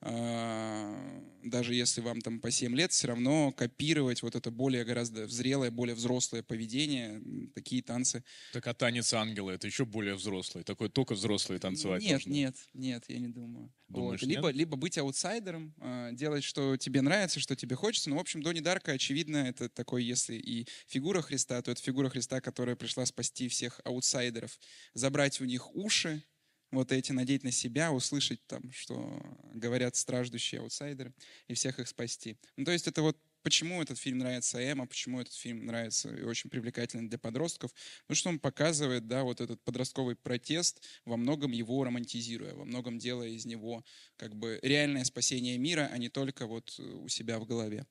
даже 0.01 1.73
если 1.73 2.01
вам 2.01 2.21
там 2.21 2.39
по 2.39 2.51
7 2.51 2.75
лет, 2.75 2.91
все 2.91 3.07
равно 3.07 3.51
копировать 3.51 4.21
вот 4.21 4.35
это 4.35 4.51
более 4.51 4.85
гораздо 4.85 5.27
зрелое, 5.27 5.71
более 5.71 5.95
взрослое 5.95 6.43
поведение, 6.43 7.21
такие 7.55 7.81
танцы. 7.81 8.23
Так 8.53 8.67
а 8.67 8.73
танец 8.73 9.13
ангела 9.13 9.51
это 9.51 9.65
еще 9.65 9.85
более 9.85 10.15
взрослый, 10.15 10.63
такой 10.63 10.89
только 10.89 11.13
взрослые 11.13 11.59
танцевать 11.59 12.03
Нет, 12.03 12.13
нужно. 12.13 12.29
нет, 12.29 12.55
нет, 12.73 13.03
я 13.07 13.19
не 13.19 13.27
думаю. 13.27 13.73
Думаешь, 13.87 14.21
вот. 14.21 14.27
либо, 14.27 14.49
либо 14.49 14.75
быть 14.75 14.97
аутсайдером, 14.97 15.73
а, 15.79 16.11
делать, 16.11 16.43
что 16.43 16.77
тебе 16.77 17.01
нравится, 17.01 17.39
что 17.39 17.55
тебе 17.55 17.75
хочется. 17.75 18.09
Ну, 18.09 18.17
в 18.17 18.19
общем, 18.19 18.43
Дони 18.43 18.59
Дарка, 18.59 18.91
очевидно, 18.91 19.37
это 19.37 19.69
такой, 19.69 20.03
если 20.03 20.35
и 20.35 20.67
фигура 20.87 21.21
Христа, 21.21 21.61
то 21.61 21.71
это 21.71 21.81
фигура 21.81 22.09
Христа, 22.09 22.41
которая 22.41 22.75
пришла 22.75 23.05
спасти 23.05 23.47
всех 23.47 23.79
аутсайдеров, 23.85 24.59
забрать 24.93 25.39
у 25.41 25.45
них 25.45 25.73
уши, 25.73 26.23
вот 26.71 26.91
эти, 26.91 27.11
надеть 27.11 27.43
на 27.43 27.51
себя, 27.51 27.91
услышать 27.91 28.45
там, 28.47 28.71
что 28.71 29.21
говорят 29.53 29.95
страждущие 29.95 30.61
аутсайдеры, 30.61 31.13
и 31.47 31.53
всех 31.53 31.79
их 31.79 31.87
спасти. 31.87 32.37
Ну, 32.55 32.65
то 32.65 32.71
есть 32.71 32.87
это 32.87 33.01
вот 33.01 33.17
почему 33.43 33.81
этот 33.81 33.97
фильм 33.97 34.17
нравится 34.17 34.59
Эма, 34.59 34.85
почему 34.87 35.21
этот 35.21 35.33
фильм 35.33 35.65
нравится 35.65 36.13
и 36.13 36.23
очень 36.23 36.49
привлекательный 36.49 37.07
для 37.07 37.17
подростков, 37.17 37.73
потому 38.01 38.15
что 38.17 38.29
он 38.29 38.39
показывает, 38.39 39.07
да, 39.07 39.23
вот 39.23 39.39
этот 39.39 39.63
подростковый 39.63 40.17
протест, 40.17 40.83
во 41.05 41.15
многом 41.15 41.51
его 41.51 41.81
романтизируя, 41.83 42.53
во 42.55 42.65
многом 42.65 42.97
делая 42.97 43.29
из 43.29 43.45
него 43.45 43.85
как 44.17 44.35
бы 44.35 44.59
реальное 44.61 45.05
спасение 45.05 45.57
мира, 45.57 45.89
а 45.91 45.97
не 45.97 46.09
только 46.09 46.45
вот 46.45 46.77
у 46.79 47.07
себя 47.07 47.39
в 47.39 47.45
голове. 47.45 47.85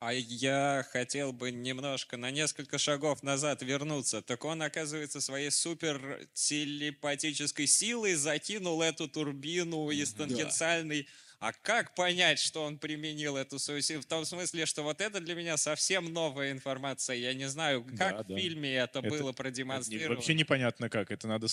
А 0.00 0.12
я 0.12 0.86
хотел 0.92 1.32
бы 1.32 1.50
немножко 1.50 2.16
на 2.16 2.30
несколько 2.30 2.78
шагов 2.78 3.24
назад 3.24 3.62
вернуться. 3.62 4.22
Так 4.22 4.44
он, 4.44 4.62
оказывается, 4.62 5.20
своей 5.20 5.50
супер 5.50 6.28
телепатической 6.34 7.66
силой 7.66 8.14
закинул 8.14 8.80
эту 8.80 9.08
турбину 9.08 9.90
из 9.90 10.12
тангенциальной 10.12 11.08
а 11.40 11.52
как 11.52 11.94
понять, 11.94 12.40
что 12.40 12.64
он 12.64 12.78
применил 12.78 13.36
эту 13.36 13.58
свою 13.58 13.80
силу? 13.80 14.02
В 14.02 14.06
том 14.06 14.24
смысле, 14.24 14.66
что 14.66 14.82
вот 14.82 15.00
это 15.00 15.20
для 15.20 15.34
меня 15.34 15.56
совсем 15.56 16.12
новая 16.12 16.50
информация. 16.50 17.16
Я 17.16 17.32
не 17.32 17.48
знаю, 17.48 17.84
как 17.84 17.96
да, 17.96 18.22
в 18.22 18.26
да. 18.26 18.36
фильме 18.36 18.74
это, 18.74 18.98
это 18.98 19.08
было 19.08 19.32
продемонстрировано. 19.32 20.16
вообще 20.16 20.34
непонятно 20.34 20.90
как. 20.90 21.10
Это 21.12 21.28
надо 21.28 21.46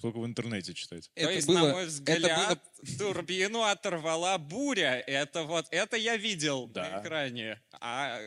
только 0.00 0.18
в 0.18 0.26
интернете 0.26 0.72
читать. 0.72 1.10
Это 1.14 1.26
То 1.26 1.32
есть, 1.34 1.46
было, 1.46 1.58
на 1.58 1.72
мой 1.72 1.86
взгляд, 1.86 2.18
это 2.18 2.60
было... 2.82 3.12
турбину 3.12 3.62
оторвала 3.62 4.38
буря. 4.38 5.04
Это 5.06 5.42
вот, 5.42 5.66
это 5.70 5.96
я 5.96 6.16
видел 6.16 6.66
да. 6.68 6.88
на 6.88 7.02
экране. 7.02 7.60
А 7.72 8.18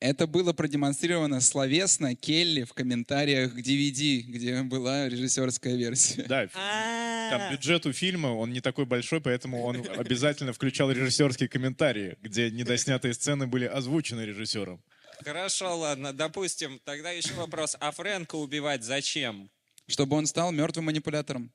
это 0.00 0.26
было 0.26 0.52
продемонстрировано 0.52 1.40
словесно 1.40 2.14
Келли 2.14 2.64
в 2.64 2.72
комментариях 2.72 3.54
к 3.54 3.58
DVD, 3.58 4.20
где 4.20 4.62
была 4.62 5.08
режиссерская 5.08 5.74
версия. 5.74 6.22
Да, 6.24 6.46
там 7.30 7.52
бюджет 7.52 7.86
у 7.86 7.92
фильма, 7.92 8.28
он 8.28 8.52
не 8.52 8.60
такой 8.60 8.86
большой, 8.86 9.20
поэтому 9.20 9.62
он 9.62 9.84
обязательно 9.96 10.52
включал 10.52 10.90
режиссерские 10.90 11.48
комментарии, 11.48 12.16
где 12.22 12.50
недоснятые 12.50 13.14
сцены 13.14 13.46
были 13.46 13.64
озвучены 13.64 14.22
режиссером. 14.22 14.82
Хорошо, 15.24 15.76
ладно, 15.76 16.12
допустим. 16.12 16.80
Тогда 16.84 17.10
еще 17.10 17.34
вопрос. 17.34 17.76
А 17.80 17.90
Фрэнка 17.90 18.36
убивать 18.36 18.84
зачем? 18.84 19.50
Чтобы 19.88 20.16
он 20.16 20.26
стал 20.26 20.52
мертвым 20.52 20.86
манипулятором. 20.86 21.50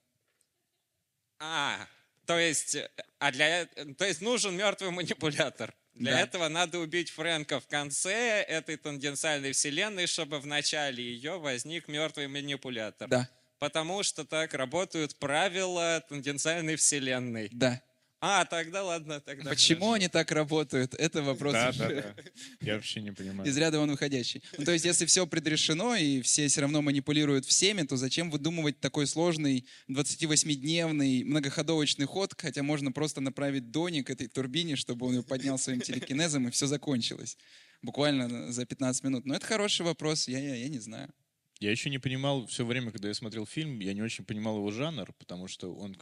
А, 1.39 1.88
то 2.26 2.38
есть, 2.38 2.78
а 3.20 3.32
для, 3.32 3.66
то 3.98 4.06
есть 4.06 4.22
нужен 4.22 4.56
мертвый 4.56 4.91
манипулятор. 4.91 5.74
Для 5.94 6.14
да. 6.14 6.22
этого 6.22 6.48
надо 6.48 6.80
убить 6.80 7.12
Фрэнка 7.12 7.60
в 7.60 7.68
конце 7.68 8.41
этой 8.41 8.78
тангенциальной 8.78 9.52
вселенной, 9.52 10.08
чтобы 10.08 10.39
в 10.39 10.46
начале 10.46 11.04
ее 11.04 11.38
возник 11.38 11.88
мертвый 11.88 12.28
манипулятор. 12.28 13.08
Да. 13.08 13.30
Потому 13.60 14.04
что 14.04 14.26
так 14.26 14.54
работают 14.54 15.16
правила 15.18 16.04
тангенциальной 16.10 16.76
вселенной. 16.76 17.50
Да. 17.52 17.82
А, 18.26 18.45
тогда 18.45 18.86
ладно, 18.86 19.19
тогда. 19.19 19.49
Почему 19.49 19.82
хорошо. 19.82 19.93
они 19.95 20.07
так 20.07 20.32
работают? 20.32 20.93
Это 20.93 21.21
вопрос. 21.21 21.51
Да, 21.51 21.74
да, 21.74 21.89
да. 21.89 22.15
Я 22.61 22.76
вообще 22.76 23.01
не 23.01 23.11
понимаю. 23.11 23.49
Из 23.49 23.57
ряда 23.57 23.80
вон 23.80 23.91
выходящий. 23.91 24.41
Ну, 24.57 24.63
то 24.63 24.71
есть, 24.71 24.86
если 24.86 25.05
все 25.05 25.28
предрешено 25.28 25.93
и 25.93 26.21
все 26.21 26.47
все 26.47 26.61
равно 26.61 26.82
манипулируют 26.82 27.43
всеми, 27.43 27.82
то 27.82 27.97
зачем 27.97 28.32
выдумывать 28.32 28.80
такой 28.80 29.07
сложный 29.07 29.67
28-дневный 29.89 31.26
многоходовочный 31.26 32.05
ход, 32.05 32.34
хотя 32.38 32.63
можно 32.63 32.93
просто 32.93 33.19
направить 33.19 33.71
Дони 33.71 34.03
к 34.03 34.09
этой 34.09 34.30
турбине, 34.30 34.78
чтобы 34.78 35.05
он 35.07 35.15
ее 35.15 35.24
поднял 35.24 35.57
своим 35.57 35.82
телекинезом, 35.82 36.47
и 36.47 36.51
все 36.51 36.65
закончилось. 36.65 37.38
Буквально 37.82 38.53
за 38.53 38.65
15 38.65 39.03
минут. 39.03 39.26
Но 39.26 39.36
это 39.36 39.45
хороший 39.45 39.82
вопрос, 39.82 40.30
я, 40.30 40.39
я, 40.39 40.55
я 40.55 40.69
не 40.69 40.80
знаю. 40.80 41.13
Я 41.59 41.71
еще 41.71 41.89
не 41.89 41.99
понимал 41.99 42.45
все 42.47 42.65
время, 42.65 42.91
когда 42.91 43.09
я 43.09 43.13
смотрел 43.13 43.45
фильм, 43.45 43.80
я 43.80 43.93
не 43.93 44.01
очень 44.01 44.24
понимал 44.24 44.57
его 44.57 44.71
жанр, 44.71 45.11
потому 45.19 45.49
что 45.49 45.76
он 45.76 45.97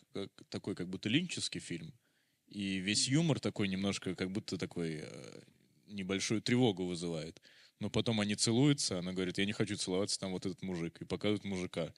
такой 0.49 0.75
как 0.75 0.87
будто 0.87 1.09
линческий 1.09 1.59
фильм. 1.59 1.93
И 2.51 2.77
весь 2.77 3.07
юмор 3.07 3.39
такой 3.39 3.69
немножко, 3.69 4.13
как 4.13 4.29
будто 4.29 4.57
такой 4.57 4.99
э, 5.03 5.41
небольшую 5.87 6.41
тревогу 6.41 6.85
вызывает. 6.85 7.41
Но 7.79 7.89
потом 7.89 8.19
они 8.19 8.35
целуются, 8.35 8.99
она 8.99 9.13
говорит, 9.13 9.37
я 9.37 9.45
не 9.45 9.53
хочу 9.53 9.77
целоваться, 9.77 10.19
там 10.19 10.31
вот 10.31 10.45
этот 10.45 10.61
мужик, 10.61 11.01
и 11.01 11.05
показывают 11.05 11.45
мужика. 11.45 11.93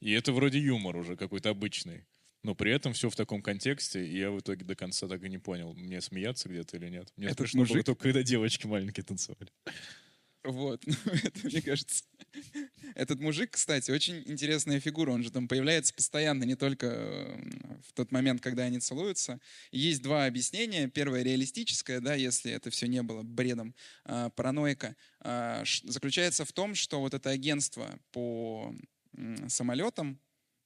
И 0.00 0.12
это 0.12 0.32
вроде 0.32 0.58
юмор 0.58 0.96
уже 0.96 1.14
какой-то 1.16 1.50
обычный. 1.50 2.06
Но 2.42 2.54
при 2.54 2.72
этом 2.72 2.94
все 2.94 3.10
в 3.10 3.16
таком 3.16 3.42
контексте, 3.42 4.04
и 4.06 4.18
я 4.18 4.30
в 4.30 4.40
итоге 4.40 4.64
до 4.64 4.74
конца 4.74 5.08
так 5.08 5.22
и 5.22 5.28
не 5.28 5.38
понял, 5.38 5.74
мне 5.74 6.00
смеяться 6.00 6.48
где-то 6.48 6.78
или 6.78 6.88
нет. 6.88 7.12
Мне 7.16 7.26
Этот 7.26 7.40
смешно 7.40 7.60
мужик... 7.60 7.74
было 7.74 7.84
только, 7.84 8.02
когда 8.04 8.22
девочки 8.22 8.66
маленькие 8.66 9.04
танцевали. 9.04 9.50
Вот, 10.44 10.82
ну, 10.86 10.94
это, 11.24 11.46
мне 11.46 11.60
кажется. 11.60 12.04
Этот 12.94 13.20
мужик, 13.20 13.52
кстати, 13.52 13.90
очень 13.90 14.22
интересная 14.26 14.80
фигура. 14.80 15.12
Он 15.12 15.22
же 15.22 15.30
там 15.30 15.48
появляется 15.48 15.94
постоянно, 15.94 16.44
не 16.44 16.56
только 16.56 16.86
э, 16.86 17.80
в 17.86 17.92
тот 17.92 18.12
момент, 18.12 18.40
когда 18.40 18.64
они 18.64 18.80
целуются. 18.80 19.40
Есть 19.72 20.02
два 20.02 20.26
объяснения. 20.26 20.88
Первое 20.88 21.22
реалистическое, 21.22 22.00
да, 22.00 22.14
если 22.14 22.52
это 22.52 22.70
все 22.70 22.86
не 22.86 23.02
было 23.02 23.22
бредом 23.22 23.74
а, 24.04 24.30
параноика, 24.30 24.96
а, 25.20 25.64
заключается 25.84 26.44
в 26.44 26.52
том, 26.52 26.74
что 26.74 27.00
вот 27.00 27.14
это 27.14 27.30
агентство 27.30 27.98
по 28.12 28.74
самолетам, 29.48 30.20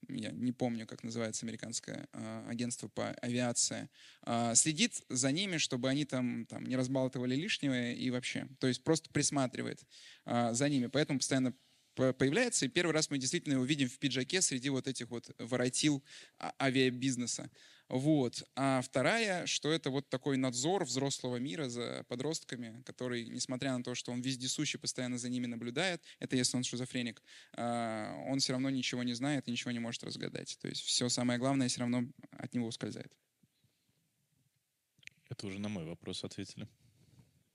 я 0.08 0.30
не 0.30 0.52
помню, 0.52 0.86
как 0.86 1.02
называется 1.02 1.46
американское 1.46 2.08
а, 2.12 2.46
агентство 2.48 2.88
по 2.88 3.10
авиации, 3.10 3.88
а, 4.22 4.54
следит 4.54 5.02
за 5.08 5.32
ними, 5.32 5.58
чтобы 5.58 5.88
они 5.88 6.04
там, 6.04 6.46
там 6.46 6.64
не 6.64 6.76
разбалтывали 6.76 7.34
лишнего 7.34 7.92
и 7.92 8.10
вообще. 8.10 8.48
То 8.58 8.66
есть 8.66 8.82
просто 8.84 9.10
присматривает 9.10 9.82
а, 10.24 10.52
за 10.52 10.68
ними. 10.68 10.86
Поэтому 10.86 11.18
постоянно 11.18 11.54
по- 11.94 12.12
появляется. 12.12 12.66
И 12.66 12.68
первый 12.68 12.92
раз 12.92 13.10
мы 13.10 13.18
действительно 13.18 13.54
его 13.54 13.64
видим 13.64 13.88
в 13.88 13.98
пиджаке 13.98 14.40
среди 14.42 14.70
вот 14.70 14.88
этих 14.88 15.10
вот 15.10 15.30
воротил 15.38 16.02
авиабизнеса. 16.60 17.50
Вот. 17.92 18.42
А 18.56 18.80
вторая, 18.80 19.44
что 19.44 19.70
это 19.70 19.90
вот 19.90 20.08
такой 20.08 20.38
надзор 20.38 20.86
взрослого 20.86 21.36
мира 21.36 21.68
за 21.68 22.04
подростками, 22.08 22.82
который, 22.86 23.28
несмотря 23.28 23.76
на 23.76 23.84
то, 23.84 23.94
что 23.94 24.12
он 24.12 24.22
вездесущий, 24.22 24.78
постоянно 24.78 25.18
за 25.18 25.28
ними 25.28 25.44
наблюдает, 25.44 26.02
это 26.18 26.34
если 26.34 26.56
он 26.56 26.62
шизофреник, 26.64 27.22
а, 27.52 28.14
он 28.28 28.38
все 28.38 28.54
равно 28.54 28.70
ничего 28.70 29.02
не 29.02 29.12
знает 29.12 29.46
и 29.46 29.50
ничего 29.50 29.72
не 29.72 29.78
может 29.78 30.02
разгадать. 30.04 30.56
То 30.62 30.68
есть 30.68 30.80
все 30.80 31.10
самое 31.10 31.38
главное 31.38 31.68
все 31.68 31.80
равно 31.80 32.08
от 32.30 32.54
него 32.54 32.66
ускользает. 32.66 33.12
Это 35.28 35.46
уже 35.46 35.58
на 35.58 35.68
мой 35.68 35.84
вопрос 35.84 36.24
ответили. 36.24 36.66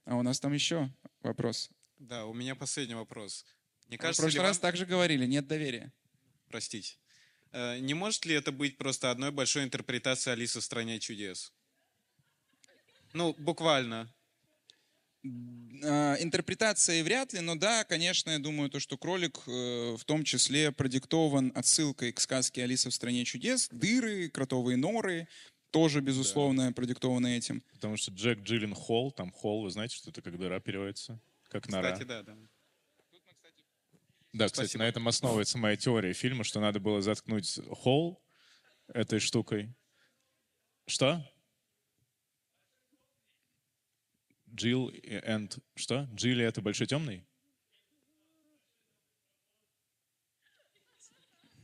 А 0.06 0.18
у 0.18 0.22
нас 0.22 0.40
там 0.40 0.54
еще 0.54 0.94
вопрос. 1.22 1.72
Да, 1.98 2.28
у 2.28 2.34
меня 2.36 2.54
последний 2.54 2.94
вопрос. 2.94 3.44
Не 3.88 3.98
В 3.98 4.02
кажется 4.02 4.22
прошлый 4.22 4.42
ли 4.44 4.48
раз 4.48 4.58
вам- 4.58 4.62
также 4.62 4.86
говорили, 4.86 5.26
нет 5.26 5.48
доверия. 5.48 5.92
Простите. 6.48 6.96
Э, 7.58 7.80
Не 7.80 7.96
может 7.96 8.26
ли 8.26 8.36
это 8.36 8.52
быть 8.52 8.78
просто 8.78 9.10
одной 9.10 9.32
большой 9.32 9.64
интерпретацией 9.64 10.34
Алисы 10.34 10.60
в 10.60 10.64
стране 10.64 11.00
чудес? 11.00 11.52
Ну, 13.14 13.34
буквально. 13.40 14.14
А, 15.84 16.16
Интерпретации 16.20 17.02
вряд 17.02 17.34
ли, 17.34 17.40
но 17.40 17.56
да, 17.56 17.84
конечно, 17.84 18.30
я 18.30 18.40
думаю, 18.40 18.70
то, 18.70 18.80
что 18.80 18.96
кролик 18.98 19.40
э, 19.48 19.96
в 19.98 20.06
том 20.06 20.24
числе 20.24 20.72
продиктован 20.72 21.52
отсылкой 21.56 22.12
к 22.12 22.20
сказке 22.20 22.64
«Алиса 22.64 22.92
в 22.92 22.94
стране 22.94 23.26
чудес». 23.26 23.70
Дыры, 23.72 24.30
кротовые 24.30 24.78
норы 24.78 25.28
тоже, 25.72 26.02
безусловно, 26.02 26.72
продиктованы 26.74 27.38
этим. 27.38 27.64
Потому 27.74 27.98
что 27.98 28.12
Джек 28.12 28.42
Джилен 28.42 28.76
Холл, 28.76 29.12
там 29.12 29.32
Холл, 29.32 29.64
вы 29.64 29.72
знаете, 29.72 29.96
что 29.96 30.12
это 30.12 30.22
как 30.22 30.38
дыра 30.38 30.60
переводится? 30.60 31.20
Как 31.50 31.68
нора. 31.70 31.92
Кстати, 31.92 32.08
да, 32.08 32.22
да. 32.22 32.38
Да, 34.34 34.46
кстати, 34.46 34.68
Спасибо. 34.68 34.84
на 34.84 34.88
этом 34.88 35.08
основывается 35.08 35.58
моя 35.58 35.76
теория 35.76 36.14
фильма, 36.14 36.44
что 36.44 36.60
надо 36.60 36.80
было 36.80 37.02
заткнуть 37.02 37.60
Холл 37.72 38.22
этой 38.88 39.20
штукой. 39.20 39.74
Что? 40.86 41.26
Джилл 44.54 44.88
и 44.90 45.12
and... 45.12 45.60
Что? 45.76 46.08
Джилли— 46.14 46.44
это 46.46 46.62
большой 46.62 46.88
темный? 46.88 47.26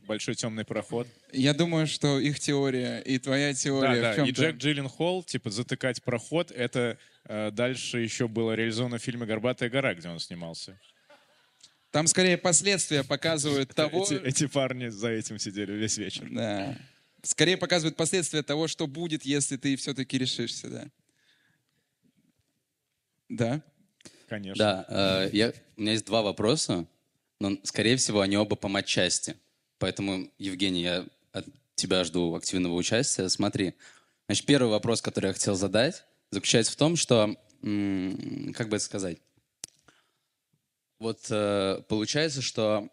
Большой 0.06 0.34
темный 0.34 0.66
проход. 0.66 1.08
Я 1.32 1.54
думаю, 1.54 1.86
что 1.86 2.18
их 2.18 2.38
теория 2.38 3.00
и 3.00 3.18
твоя 3.18 3.54
теория 3.54 4.02
Да, 4.02 4.12
в 4.12 4.16
да. 4.16 4.26
И. 4.26 4.32
Джек 4.32 4.56
Джилен 4.56 4.88
Холл, 4.88 5.22
типа, 5.22 5.50
затыкать 5.50 6.02
проход, 6.02 6.50
это 6.50 6.98
э, 7.24 7.50
дальше 7.50 8.00
еще 8.00 8.28
было 8.28 8.52
реализовано 8.52 8.98
в 8.98 9.02
фильме 9.02 9.24
«Горбатая 9.24 9.70
гора», 9.70 9.94
где 9.94 10.10
он 10.10 10.20
снимался. 10.20 10.78
Там 11.94 12.08
скорее 12.08 12.36
последствия 12.36 13.04
показывают 13.04 13.72
того... 13.72 14.02
Эти, 14.02 14.14
эти 14.14 14.46
парни 14.48 14.88
за 14.88 15.10
этим 15.10 15.38
сидели 15.38 15.70
весь 15.74 15.96
вечер. 15.96 16.26
Да. 16.28 16.76
Скорее 17.22 17.56
показывают 17.56 17.96
последствия 17.96 18.42
того, 18.42 18.66
что 18.66 18.88
будет, 18.88 19.24
если 19.24 19.56
ты 19.56 19.76
все-таки 19.76 20.18
решишься, 20.18 20.68
да. 20.68 20.86
Да. 23.28 23.62
Конечно. 24.26 24.58
Да, 24.58 24.86
э, 25.26 25.30
я, 25.32 25.52
у 25.76 25.82
меня 25.82 25.92
есть 25.92 26.04
два 26.04 26.22
вопроса, 26.22 26.84
но, 27.38 27.56
скорее 27.62 27.96
всего, 27.96 28.22
они 28.22 28.36
оба 28.36 28.56
по 28.56 28.66
матчасти. 28.66 29.36
Поэтому, 29.78 30.28
Евгений, 30.36 30.82
я 30.82 31.06
от 31.30 31.46
тебя 31.76 32.02
жду 32.02 32.34
активного 32.34 32.74
участия. 32.74 33.28
Смотри, 33.28 33.74
значит, 34.26 34.46
первый 34.46 34.70
вопрос, 34.70 35.00
который 35.00 35.28
я 35.28 35.32
хотел 35.32 35.54
задать, 35.54 36.02
заключается 36.32 36.72
в 36.72 36.76
том, 36.76 36.96
что, 36.96 37.36
м, 37.62 38.52
как 38.52 38.68
бы 38.68 38.78
это 38.78 38.84
сказать, 38.84 39.18
вот 40.98 41.26
э, 41.30 41.82
получается, 41.88 42.42
что 42.42 42.88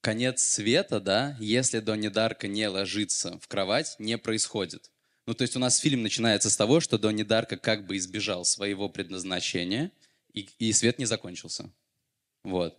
конец 0.00 0.42
света, 0.42 1.00
да, 1.00 1.36
если 1.40 1.80
Донни 1.80 2.08
Дарка 2.08 2.48
не 2.48 2.68
ложится 2.68 3.38
в 3.38 3.48
кровать, 3.48 3.96
не 3.98 4.18
происходит. 4.18 4.90
Ну, 5.26 5.34
то 5.34 5.42
есть 5.42 5.56
у 5.56 5.60
нас 5.60 5.78
фильм 5.78 6.02
начинается 6.02 6.50
с 6.50 6.56
того, 6.56 6.80
что 6.80 6.98
Донни 6.98 7.22
Дарка 7.22 7.56
как 7.56 7.86
бы 7.86 7.96
избежал 7.96 8.44
своего 8.44 8.88
предназначения, 8.88 9.92
и, 10.32 10.48
и 10.58 10.72
свет 10.72 10.98
не 10.98 11.04
закончился. 11.04 11.72
Вот. 12.44 12.78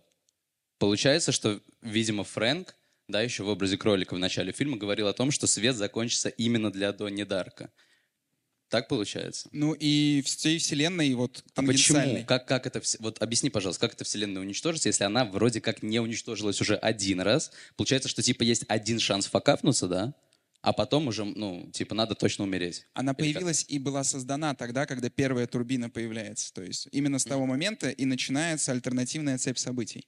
Получается, 0.78 1.32
что, 1.32 1.60
видимо, 1.80 2.24
Фрэнк, 2.24 2.74
да, 3.08 3.22
еще 3.22 3.44
в 3.44 3.48
образе 3.48 3.76
кролика 3.76 4.14
в 4.14 4.18
начале 4.18 4.52
фильма 4.52 4.76
говорил 4.76 5.06
о 5.06 5.12
том, 5.12 5.30
что 5.30 5.46
свет 5.46 5.76
закончится 5.76 6.28
именно 6.28 6.72
для 6.72 6.92
Донни 6.92 7.24
Дарка. 7.24 7.70
Так 8.72 8.88
получается? 8.88 9.50
Ну 9.52 9.76
и 9.78 10.22
всей 10.24 10.56
вселенной 10.56 11.12
вот 11.12 11.44
А 11.56 11.62
почему? 11.62 12.24
Как, 12.24 12.48
как 12.48 12.66
это... 12.66 12.78
вс- 12.78 12.96
Вот 13.00 13.20
объясни, 13.22 13.50
пожалуйста, 13.50 13.82
как 13.86 13.92
эта 13.92 14.04
вселенная 14.04 14.40
уничтожится, 14.40 14.88
если 14.88 15.04
она 15.04 15.26
вроде 15.26 15.60
как 15.60 15.82
не 15.82 16.00
уничтожилась 16.00 16.58
уже 16.62 16.76
один 16.76 17.20
раз? 17.20 17.52
Получается, 17.76 18.08
что 18.08 18.22
типа 18.22 18.44
есть 18.44 18.64
один 18.68 18.98
шанс 18.98 19.26
факапнуться, 19.26 19.88
да? 19.88 20.14
А 20.62 20.72
потом 20.72 21.08
уже, 21.08 21.24
ну, 21.24 21.68
типа, 21.70 21.94
надо 21.94 22.14
точно 22.14 22.44
умереть. 22.44 22.86
Она 22.94 23.12
Или 23.18 23.32
как? 23.34 23.42
появилась 23.42 23.66
и 23.68 23.78
была 23.78 24.04
создана 24.04 24.54
тогда, 24.54 24.86
когда 24.86 25.10
первая 25.10 25.46
турбина 25.46 25.90
появляется. 25.90 26.54
То 26.54 26.62
есть 26.62 26.88
именно 26.92 27.18
с 27.18 27.26
того 27.26 27.44
момента 27.44 27.90
и 27.90 28.06
начинается 28.06 28.72
альтернативная 28.72 29.36
цепь 29.36 29.58
событий. 29.58 30.06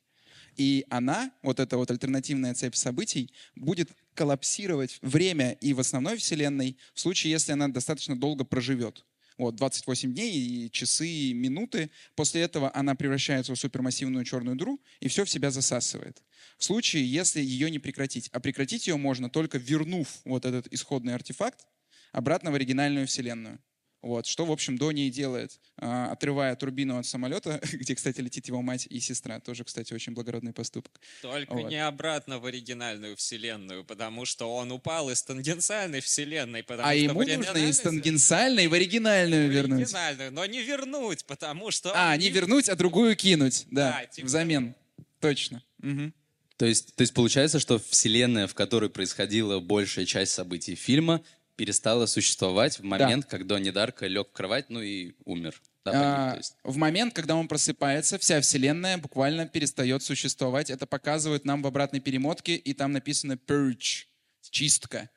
И 0.57 0.85
она, 0.91 1.33
вот 1.43 1.61
эта 1.61 1.77
вот 1.77 1.91
альтернативная 1.91 2.55
цепь 2.55 2.75
событий, 2.75 3.31
будет 3.57 3.91
коллапсировать 4.15 4.99
время 5.03 5.53
и 5.61 5.73
в 5.73 5.81
основной 5.81 6.17
Вселенной 6.17 6.77
в 6.95 7.01
случае, 7.01 7.33
если 7.33 7.53
она 7.53 7.69
достаточно 7.69 8.17
долго 8.17 8.45
проживет. 8.45 9.05
Вот, 9.37 9.57
28 9.57 10.15
дней 10.15 10.33
и 10.33 10.71
часы, 10.71 11.09
и 11.09 11.33
минуты. 11.33 11.91
После 12.15 12.43
этого 12.43 12.71
она 12.75 12.95
превращается 12.95 13.53
в 13.53 13.59
супермассивную 13.59 14.25
черную 14.25 14.57
дыру 14.57 14.81
и 15.01 15.09
все 15.09 15.25
в 15.25 15.31
себя 15.31 15.51
засасывает. 15.51 16.23
В 16.57 16.65
случае, 16.65 17.11
если 17.11 17.41
ее 17.41 17.69
не 17.71 17.81
прекратить. 17.81 18.29
А 18.29 18.39
прекратить 18.39 18.87
ее 18.87 18.97
можно 18.97 19.29
только 19.29 19.59
вернув 19.59 20.21
вот 20.25 20.45
этот 20.45 20.73
исходный 20.73 21.15
артефакт 21.15 21.67
обратно 22.13 22.53
в 22.53 22.55
оригинальную 22.55 23.09
Вселенную. 23.09 23.59
Вот, 24.05 24.27
что, 24.27 24.45
в 24.45 24.53
общем, 24.53 24.77
Дони 24.77 25.07
и 25.07 25.11
делает, 25.11 25.59
а, 25.79 26.13
отрывая 26.13 26.55
турбину 26.57 26.99
от 26.99 27.07
самолета, 27.07 27.59
где, 27.73 27.95
кстати, 27.95 28.21
летит 28.21 28.47
его 28.49 28.61
мать 28.61 28.87
и 28.91 29.01
сестра. 29.01 29.41
Тоже, 29.41 29.65
кстати, 29.65 29.95
очень 29.95 30.13
благородный 30.13 30.53
поступок. 30.53 31.01
Только 31.23 31.55
Вот. 31.55 31.71
не 31.71 31.83
обратно 31.83 32.39
в 32.39 32.45
оригинальную 32.45 33.17
вселенную, 33.17 33.83
потому 33.83 34.27
что 34.27 34.55
он 34.55 34.73
упал 34.73 35.09
из 35.09 35.23
тангенциальной 35.23 36.01
вселенной, 36.01 36.63
потому 36.63 36.87
а 36.87 36.93
что 36.93 37.01
ему 37.01 37.23
нужно 37.23 37.57
из 37.57 37.81
тангенциальной 37.81 38.67
в 38.67 38.75
оригинальную 38.75 39.49
в 39.49 39.51
вернуть. 39.51 39.81
оригинальную, 39.85 40.33
но 40.33 40.45
не 40.45 40.63
вернуть, 40.63 41.25
потому 41.25 41.71
что... 41.71 41.91
А, 41.95 42.15
не 42.19 42.29
вернуть, 42.29 42.69
а 42.69 42.77
другую 42.77 43.17
кинуть, 43.17 43.65
да, 43.71 44.01
Да, 44.01 44.07
типа 44.07 44.27
взамен. 44.27 44.75
Точно. 45.21 45.63
Мгм. 45.79 46.13
То 46.59 46.67
есть, 46.67 46.95
то 46.95 47.01
есть 47.01 47.15
получается, 47.15 47.59
что 47.59 47.79
вселенная, 47.79 48.49
в 48.49 48.55
которой 48.55 48.91
происходила 48.91 49.61
большая 49.61 50.05
часть 50.05 50.33
событий 50.33 50.75
фильма, 50.75 51.23
перестала 51.57 52.07
существовать 52.07 52.79
в 52.79 52.85
момент, 52.85 53.27
как 53.27 53.47
Донни 53.47 53.71
Дарка 53.71 54.07
лег 54.07 54.29
в 54.29 54.33
кровать, 54.33 54.71
ну 54.71 54.81
и 54.81 55.15
умер. 55.25 55.61
Да, 55.85 55.93
погиб, 55.93 56.05
А, 56.07 56.31
то 56.33 56.37
есть. 56.39 56.57
в 56.65 56.77
момент, 56.77 57.15
когда 57.15 57.37
он 57.37 57.47
просыпается, 57.47 58.19
вся 58.19 58.41
Вселенная 58.41 58.99
буквально 58.99 59.47
перестает 59.47 60.03
существовать. 60.03 60.71
Это 60.71 60.87
показывают 60.87 61.45
нам 61.45 61.63
в 61.63 61.67
обратной 61.67 62.01
перемотке, 62.01 62.57
и 62.57 62.73
там 62.73 62.93
написано 62.93 63.35
«purge»— 63.47 64.07
чистка. 64.51 65.11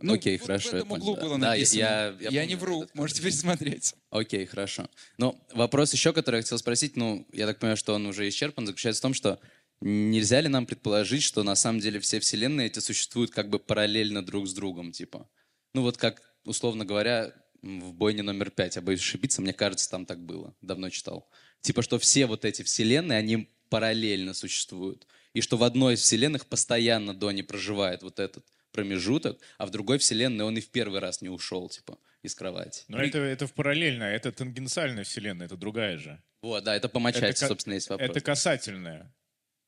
Ну, 0.00 0.14
Окей, 0.14 0.38
вот 0.38 0.46
хорошо. 0.46 0.70
В 0.70 0.72
я 0.72 0.78
этом 0.80 0.92
углу 0.92 1.14
да. 1.16 1.22
было 1.22 1.38
Да, 1.38 1.54
я- 1.54 1.60
написано. 1.60 1.78
я- 1.78 2.30
я 2.30 2.46
не 2.46 2.56
вру, 2.56 2.82
этот 2.82 2.94
можете 2.94 3.22
пересмотреть. 3.22 3.94
Окей, 4.10 4.44
хорошо. 4.44 4.88
Ну, 5.18 5.40
вопрос 5.52 5.92
еще, 5.92 6.12
который 6.12 6.36
я 6.36 6.42
хотел 6.42 6.58
спросить, 6.58 6.96
ну, 6.96 7.26
я 7.32 7.46
так 7.46 7.58
понимаю, 7.58 7.76
что 7.76 7.94
он 7.94 8.04
уже 8.06 8.28
исчерпан, 8.28 8.66
заключается 8.66 9.00
в 9.00 9.02
том, 9.02 9.14
что 9.14 9.38
нельзя 9.80 10.40
ли 10.40 10.48
нам 10.48 10.66
предположить, 10.66 11.22
что 11.22 11.42
на 11.42 11.54
самом 11.54 11.80
деле 11.80 12.00
все 12.00 12.20
вселенные 12.20 12.66
эти 12.66 12.78
существуют 12.78 13.30
как 13.30 13.50
бы 13.50 13.58
параллельно 13.58 14.24
друг 14.24 14.46
с 14.46 14.54
другом, 14.54 14.92
типа? 14.92 15.28
Ну, 15.74 15.82
вот 15.82 15.96
как, 15.96 16.22
условно 16.44 16.84
говоря, 16.84 17.34
в 17.62 17.92
«Бойне 17.92 18.22
номер 18.22 18.50
пять», 18.50 18.76
я 18.76 18.82
боюсь 18.82 19.00
ошибиться, 19.00 19.42
мне 19.42 19.52
кажется, 19.52 19.90
там 19.90 20.06
так 20.06 20.24
было, 20.24 20.54
давно 20.60 20.90
читал. 20.90 21.28
Типа, 21.60 21.82
что 21.82 21.98
все 21.98 22.26
вот 22.26 22.44
эти 22.44 22.62
вселенные, 22.62 23.18
они 23.18 23.50
параллельно 23.70 24.34
существуют. 24.34 25.06
И 25.32 25.40
что 25.40 25.56
в 25.56 25.64
одной 25.64 25.94
из 25.94 26.00
вселенных 26.00 26.46
постоянно 26.46 27.14
Донни 27.14 27.42
проживает 27.42 28.02
вот 28.02 28.20
этот 28.20 28.46
промежуток, 28.70 29.40
а 29.58 29.66
в 29.66 29.70
другой 29.70 29.98
вселенной 29.98 30.44
он 30.44 30.56
и 30.56 30.60
в 30.60 30.70
первый 30.70 31.00
раз 31.00 31.22
не 31.22 31.28
ушел, 31.28 31.68
типа, 31.68 31.98
из 32.22 32.34
кровати. 32.34 32.84
Но 32.88 33.00
это, 33.00 33.18
это 33.18 33.46
в 33.46 33.52
параллельно, 33.54 34.04
это 34.04 34.30
тангенциальная 34.32 35.04
вселенная, 35.04 35.46
это 35.46 35.56
другая 35.56 35.98
же. 35.98 36.22
Вот, 36.42 36.62
да, 36.64 36.76
это 36.76 36.88
по 36.88 36.98
матчасти, 36.98 37.44
Это 37.44 37.48
собственно, 37.48 37.74
есть 37.74 37.88
вопрос. 37.88 38.10
Это 38.10 38.20
касательная. 38.20 39.14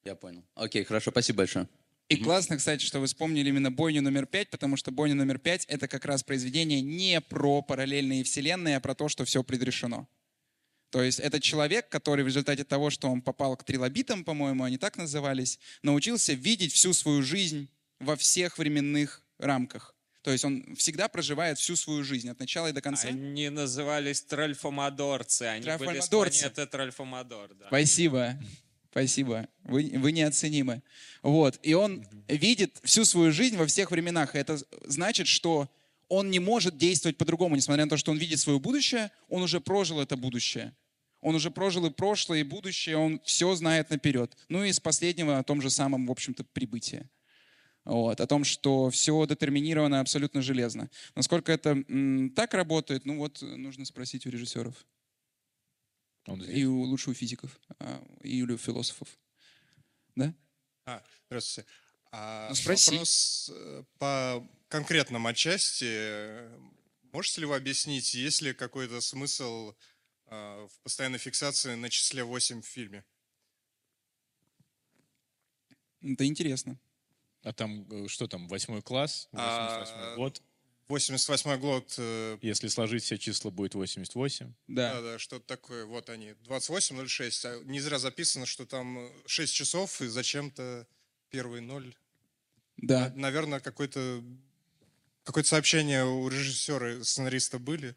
Я 0.07 0.15
понял. 0.15 0.45
Окей, 0.55 0.85
хорошо, 0.85 1.11
спасибо 1.11 1.39
большое. 1.39 1.69
И 2.09 2.16
классно, 2.16 2.57
кстати, 2.57 2.85
что 2.85 3.01
вы 3.01 3.07
вспомнили 3.07 3.49
именно 3.49 3.73
бойню 3.73 4.01
номер 4.01 4.27
пять, 4.27 4.49
потому 4.51 4.77
что 4.77 4.93
бойня 4.93 5.16
номер 5.16 5.39
пять— 5.39 5.65
это 5.69 5.89
как 5.89 6.05
раз 6.05 6.23
произведение 6.23 6.81
не 6.81 7.20
про 7.20 7.62
параллельные 7.62 8.23
вселенные, 8.23 8.77
а 8.77 8.81
про 8.81 8.95
то, 8.95 9.09
что 9.09 9.24
все 9.24 9.43
предрешено. 9.43 10.09
То 10.91 11.03
есть 11.03 11.19
это 11.19 11.41
человек, 11.41 11.89
который 11.89 12.23
в 12.23 12.28
результате 12.28 12.62
того, 12.62 12.91
что 12.91 13.09
он 13.09 13.23
попал 13.23 13.57
к 13.57 13.65
трилобитам, 13.65 14.24
по-моему, 14.24 14.62
они 14.62 14.78
так 14.78 14.97
назывались, 14.97 15.59
научился 15.83 16.33
видеть 16.33 16.73
всю 16.73 16.93
свою 16.93 17.23
жизнь 17.23 17.69
во 17.99 18.15
всех 18.15 18.59
временных 18.59 19.23
рамках. 19.39 19.97
То 20.23 20.33
есть 20.33 20.45
он 20.45 20.74
всегда 20.77 21.09
проживает 21.09 21.59
всю 21.59 21.77
свою 21.77 22.03
жизнь 22.03 22.28
от 22.28 22.39
начала 22.39 22.69
и 22.69 22.73
до 22.73 22.81
конца. 22.81 23.09
Они 23.09 23.49
назывались 23.49 24.23
тральфомадорцы. 24.23 25.43
Они 25.43 25.65
были 25.78 26.01
с 26.01 26.09
планеты 26.09 26.66
Тральфомадор. 26.66 27.55
Да. 27.55 27.66
Спасибо. 27.69 28.37
Спасибо. 28.97 29.47
Вы, 29.64 29.93
вы 29.97 30.10
неоценимы. 30.10 30.82
Вот. 31.23 31.60
И 31.62 31.74
он 31.74 32.06
видит 32.28 32.78
всю 32.82 33.05
свою 33.05 33.31
жизнь 33.31 33.59
во 33.59 33.66
всех 33.66 33.90
временах. 33.90 34.35
Это 34.35 34.59
значит, 34.86 35.27
что 35.27 35.68
он 36.09 36.31
не 36.31 36.39
может 36.39 36.78
действовать 36.78 37.18
по-другому, 37.18 37.56
несмотря 37.56 37.85
на 37.85 37.90
то, 37.90 37.98
что 37.98 38.10
он 38.10 38.16
видит 38.16 38.40
свое 38.40 38.59
будущее, 38.59 39.10
он 39.28 39.43
уже 39.43 39.60
прожил 39.60 40.01
это 40.01 40.16
будущее. 40.16 40.74
Он 41.20 41.35
уже 41.35 41.51
прожил 41.51 41.85
и 41.85 41.90
прошлое, 41.90 42.39
и 42.39 42.43
будущее, 42.43 42.97
он 42.97 43.20
все 43.23 43.55
знает 43.55 43.90
наперед. 43.90 44.35
Ну 44.48 44.64
и 44.64 44.70
из 44.70 44.81
последнего 44.81 45.36
о 45.36 45.43
том 45.43 45.60
же 45.60 45.68
самом, 45.68 46.06
в 46.06 46.10
общем-то, 46.10 46.44
прибытии. 46.44 47.06
Вот, 47.85 48.23
о 48.23 48.27
том, 48.27 48.44
что 48.44 48.89
все 48.89 49.27
детерминировано 49.27 50.01
абсолютно 50.01 50.40
железно. 50.40 50.89
Насколько 51.14 51.52
это 51.52 51.85
м, 51.86 52.31
так 52.31 52.55
работает, 52.55 53.05
ну 53.05 53.18
вот 53.18 53.43
нужно 53.43 53.85
спросить 53.85 54.24
у 54.27 54.31
режиссеров. 54.31 54.74
Он 56.27 56.43
здесь. 56.43 56.57
И 56.57 56.66
у, 56.66 56.82
лучше 56.82 57.11
у 57.11 57.15
физиков, 57.15 57.61
а, 57.78 58.03
и 58.23 58.43
у 58.43 58.57
философов. 58.57 59.09
Да? 60.15 60.35
А, 60.85 61.03
здравствуйте. 61.28 61.69
А 62.12 62.48
Ну, 62.48 62.55
спроси. 62.55 62.93
Вопрос 62.93 63.51
э, 63.55 63.85
по 63.98 64.48
конкретном 64.69 65.27
отчасти. 65.27 66.48
Можете 67.12 67.43
ли 67.43 67.47
вы 67.47 67.57
объяснить, 67.57 68.15
есть 68.15 68.43
ли 68.43 68.53
какой-то 68.53 69.01
смысл 69.01 69.74
э, 70.27 70.66
в 70.70 70.81
постоянной 70.82 71.19
фиксации 71.19 71.74
на 71.74 71.90
числе 71.90 72.24
8 72.24 72.62
в 72.62 72.66
фильме? 72.66 73.05
Это 76.03 76.27
интересно. 76.27 76.78
А 77.43 77.53
там, 77.53 77.89
э, 77.90 78.09
что 78.09 78.27
там, 78.27 78.48
восьмой 78.48 78.82
класс, 78.82 79.28
88 79.32 79.93
А, 79.94 80.16
год. 80.16 80.43
88 80.88 81.58
год. 81.58 81.94
э, 81.98 82.38
Если 82.42 82.68
сложить 82.68 83.02
все 83.02 83.18
числа, 83.18 83.50
будет 83.50 83.74
88. 83.74 84.54
Да, 84.68 85.00
да, 85.00 85.18
что-то 85.18 85.44
такое. 85.46 85.84
Вот 85.84 86.08
они, 86.10 86.30
28.06. 86.44 87.44
А 87.44 87.64
не 87.64 87.80
зря 87.80 87.98
записано, 87.98 88.46
что 88.46 88.66
там 88.66 89.10
6 89.26 89.52
часов 89.54 90.00
и 90.00 90.06
зачем-то 90.06 90.86
первый 91.30 91.60
ноль. 91.60 91.94
Да. 92.76 93.08
На- 93.10 93.16
Наверное, 93.16 93.60
какое-то 93.60 94.22
какое-то 95.24 95.48
сообщение 95.48 96.04
у 96.04 96.28
режиссера 96.28 96.92
и 96.92 97.02
сценариста 97.02 97.58
были. 97.58 97.96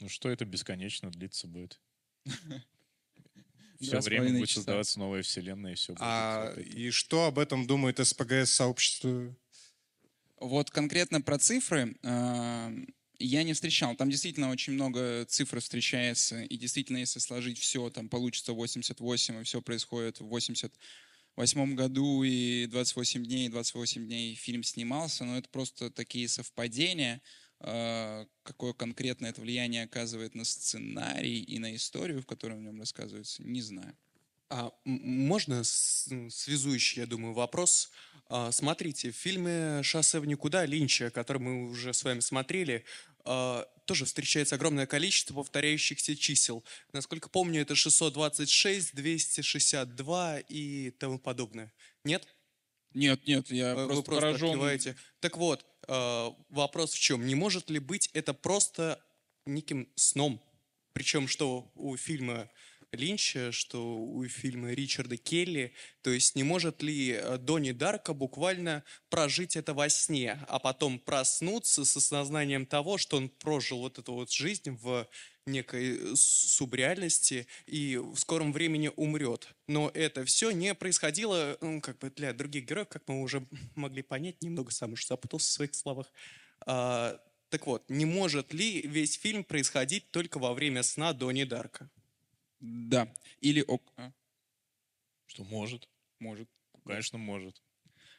Ну 0.00 0.08
что 0.08 0.28
это 0.30 0.44
бесконечно 0.44 1.10
длиться 1.10 1.46
будет? 1.46 1.80
Все 3.80 4.00
время 4.00 4.36
будет 4.36 4.50
создаваться 4.50 4.98
новая 4.98 5.22
вселенная, 5.22 5.72
и 5.72 5.74
все 5.76 5.92
будет. 5.92 6.02
А, 6.02 6.52
и 6.54 6.90
что 6.90 7.26
об 7.26 7.38
этом 7.38 7.64
думает 7.68 8.04
СПГС-сообщество? 8.04 9.32
Вот 10.40 10.70
конкретно 10.70 11.20
про 11.20 11.38
цифры 11.38 11.96
э, 12.02 12.76
я 13.18 13.42
не 13.42 13.52
встречал. 13.52 13.96
Там 13.96 14.10
действительно 14.10 14.50
очень 14.50 14.74
много 14.74 15.24
цифр 15.26 15.60
встречается. 15.60 16.42
И 16.42 16.56
действительно, 16.56 16.98
если 16.98 17.18
сложить 17.18 17.58
все, 17.58 17.90
там 17.90 18.08
получится 18.08 18.52
88, 18.52 19.40
и 19.40 19.42
все 19.42 19.60
происходит 19.60 20.20
в 20.20 20.26
88 20.26 21.74
году, 21.74 22.22
и 22.22 22.66
28 22.66 23.24
дней, 23.24 23.46
и 23.46 23.50
28 23.50 24.06
дней 24.06 24.34
фильм 24.34 24.62
снимался. 24.62 25.24
Но 25.24 25.38
это 25.38 25.48
просто 25.48 25.90
такие 25.90 26.28
совпадения. 26.28 27.20
Э, 27.60 28.26
Какое 28.44 28.72
конкретно 28.72 29.26
это 29.26 29.40
влияние 29.40 29.82
оказывает 29.82 30.34
на 30.34 30.44
сценарий 30.44 31.42
и 31.42 31.58
на 31.58 31.74
историю, 31.74 32.22
в 32.22 32.26
которой 32.26 32.56
в 32.56 32.62
нем 32.62 32.78
рассказывается, 32.78 33.42
не 33.42 33.60
знаю. 33.60 33.96
А 34.50 34.72
можно 34.84 35.62
связующий, 35.64 37.00
я 37.00 37.06
думаю, 37.06 37.34
вопрос? 37.34 37.90
А, 38.28 38.50
Смотрите, 38.50 39.10
в 39.10 39.16
фильме 39.16 39.82
«Шоссе 39.82 40.20
в 40.20 40.26
никуда» 40.26 40.64
Линча, 40.64 41.10
который 41.10 41.38
мы 41.38 41.68
уже 41.68 41.92
с 41.92 42.02
вами 42.02 42.20
смотрели, 42.20 42.84
а, 43.24 43.66
тоже 43.84 44.06
встречается 44.06 44.54
огромное 44.54 44.86
количество 44.86 45.34
повторяющихся 45.34 46.16
чисел. 46.16 46.64
Насколько 46.92 47.28
помню, 47.28 47.60
это 47.60 47.74
626, 47.74 48.94
262 48.94 50.40
и 50.40 50.90
тому 50.92 51.18
подобное. 51.18 51.72
Нет? 52.04 52.26
Нет, 52.94 53.26
нет, 53.26 53.50
я 53.50 53.74
Вы 53.74 53.86
просто, 53.86 54.02
просто 54.02 54.20
поражен. 54.26 54.46
открываете. 54.48 54.96
Так 55.20 55.36
вот, 55.36 55.64
э, 55.88 56.28
вопрос 56.48 56.92
в 56.94 56.98
чем? 56.98 57.26
Не 57.26 57.34
может 57.34 57.68
ли 57.68 57.78
быть 57.78 58.08
это 58.14 58.32
просто 58.32 59.02
неким 59.44 59.88
сном? 59.94 60.42
Причем 60.94 61.28
что 61.28 61.70
у 61.74 61.96
фильма 61.96 62.50
Линча, 62.92 63.52
что 63.52 63.98
у 63.98 64.24
фильма 64.26 64.70
Ричарда 64.72 65.16
Келли, 65.16 65.74
то 66.02 66.10
есть 66.10 66.36
не 66.36 66.42
может 66.42 66.82
ли 66.82 67.12
э, 67.12 67.36
Донни 67.38 67.72
Дарка 67.72 68.14
буквально 68.14 68.82
прожить 69.10 69.56
это 69.56 69.74
во 69.74 69.90
сне, 69.90 70.38
а 70.48 70.58
потом 70.58 70.98
проснуться 70.98 71.84
с 71.84 71.96
осознанием 71.96 72.64
того, 72.64 72.96
что 72.96 73.18
он 73.18 73.28
прожил 73.28 73.80
вот 73.80 73.98
эту 73.98 74.14
вот 74.14 74.30
жизнь 74.30 74.70
в 74.70 75.06
некой 75.46 76.16
субреальности 76.16 77.46
и 77.66 77.96
в 77.96 78.16
скором 78.16 78.52
времени 78.52 78.90
умрет. 78.96 79.48
Но 79.66 79.90
это 79.92 80.24
все 80.24 80.50
не 80.50 80.74
происходило 80.74 81.58
ну, 81.60 81.80
как 81.80 81.98
бы 81.98 82.10
для 82.10 82.32
других 82.32 82.64
героев, 82.66 82.88
как 82.88 83.02
мы 83.06 83.20
уже 83.20 83.46
могли 83.74 84.02
понять, 84.02 84.42
немного 84.42 84.70
сам 84.70 84.94
уж 84.94 85.06
запутался 85.06 85.48
в 85.48 85.52
своих 85.52 85.74
словах. 85.74 86.06
А, 86.66 87.20
так 87.50 87.66
вот, 87.66 87.84
не 87.88 88.04
может 88.04 88.52
ли 88.52 88.82
весь 88.82 89.14
фильм 89.14 89.44
происходить 89.44 90.10
только 90.10 90.38
во 90.38 90.54
время 90.54 90.82
сна 90.82 91.12
Донни 91.12 91.44
Дарка? 91.44 91.90
Да. 92.60 93.08
Или... 93.40 93.62
ок- 93.62 93.92
а, 93.96 94.12
Что 95.26 95.44
может? 95.44 95.88
Может. 96.18 96.48
Конечно, 96.84 97.18
может. 97.18 97.62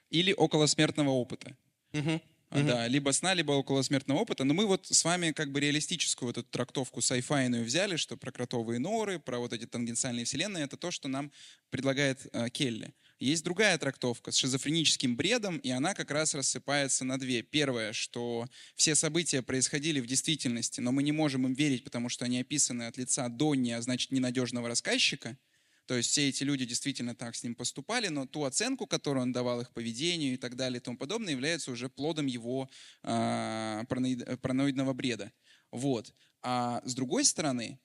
Или 0.09 0.33
околосмертного 0.33 1.09
опыта. 1.09 1.55
Мгм. 1.91 2.21
А, 2.51 2.57
Мгм. 2.57 2.67
Да, 2.67 2.87
либо 2.87 3.11
сна, 3.11 3.33
либо 3.35 3.51
околосмертного 3.51 4.19
опыта. 4.19 4.43
Но 4.43 4.53
мы 4.53 4.65
вот 4.65 4.87
с 4.87 5.03
вами 5.03 5.31
как 5.31 5.51
бы 5.51 5.59
реалистическую 5.59 6.27
вот 6.27 6.37
эту 6.39 6.49
трактовку 6.49 7.01
сайфайную 7.01 7.63
взяли, 7.63 7.95
что 7.95 8.17
про 8.17 8.31
кротовые 8.31 8.79
норы, 8.79 9.19
про 9.19 9.37
вот 9.39 9.53
эти 9.53 9.65
тангенциальные 9.67 10.25
вселенные, 10.25 10.63
это 10.63 10.77
то, 10.77 10.89
что 10.89 11.07
нам 11.07 11.31
предлагает 11.69 12.27
э, 12.33 12.49
Келли. 12.49 12.93
Есть 13.19 13.43
другая 13.43 13.77
трактовка 13.77 14.31
с 14.31 14.37
шизофреническим 14.37 15.17
бредом, 15.17 15.57
и 15.57 15.69
она 15.69 15.93
как 15.93 16.09
раз 16.09 16.33
рассыпается 16.33 17.03
на 17.03 17.19
две. 17.19 17.41
Первое, 17.41 17.91
что 17.91 18.47
все 18.75 18.95
события 18.95 19.41
происходили 19.41 19.99
в 19.99 20.07
действительности, 20.07 20.79
но 20.79 20.93
мы 20.93 21.03
не 21.03 21.11
можем 21.11 21.45
им 21.45 21.53
верить, 21.53 21.83
потому 21.83 22.07
что 22.07 22.23
они 22.23 22.39
описаны 22.39 22.83
от 22.83 22.97
лица 22.97 23.27
Донни, 23.27 23.71
а 23.71 23.81
значит 23.81 24.11
ненадежного 24.11 24.69
рассказчика. 24.69 25.37
То 25.85 25.95
есть 25.95 26.11
все 26.11 26.29
эти 26.29 26.43
люди 26.43 26.65
действительно 26.65 27.13
так 27.13 27.35
с 27.35 27.43
ним 27.43 27.55
поступали, 27.55 28.07
но 28.07 28.25
ту 28.25 28.45
оценку, 28.45 28.87
которую 28.87 29.23
он 29.23 29.33
давал 29.33 29.59
их 29.59 29.71
поведению 29.73 30.35
и 30.35 30.37
так 30.37 30.55
далее 30.55 30.79
и 30.79 30.83
тому 30.83 30.97
подобное, 30.97 31.33
является 31.33 31.71
уже 31.71 31.89
плодом 31.89 32.27
его 32.27 32.69
параноид- 33.03 34.37
параноидного 34.37 34.93
бреда. 34.93 35.33
Вот. 35.71 36.13
А 36.41 36.81
с 36.85 36.93
другой 36.93 37.25
стороны, 37.25 37.79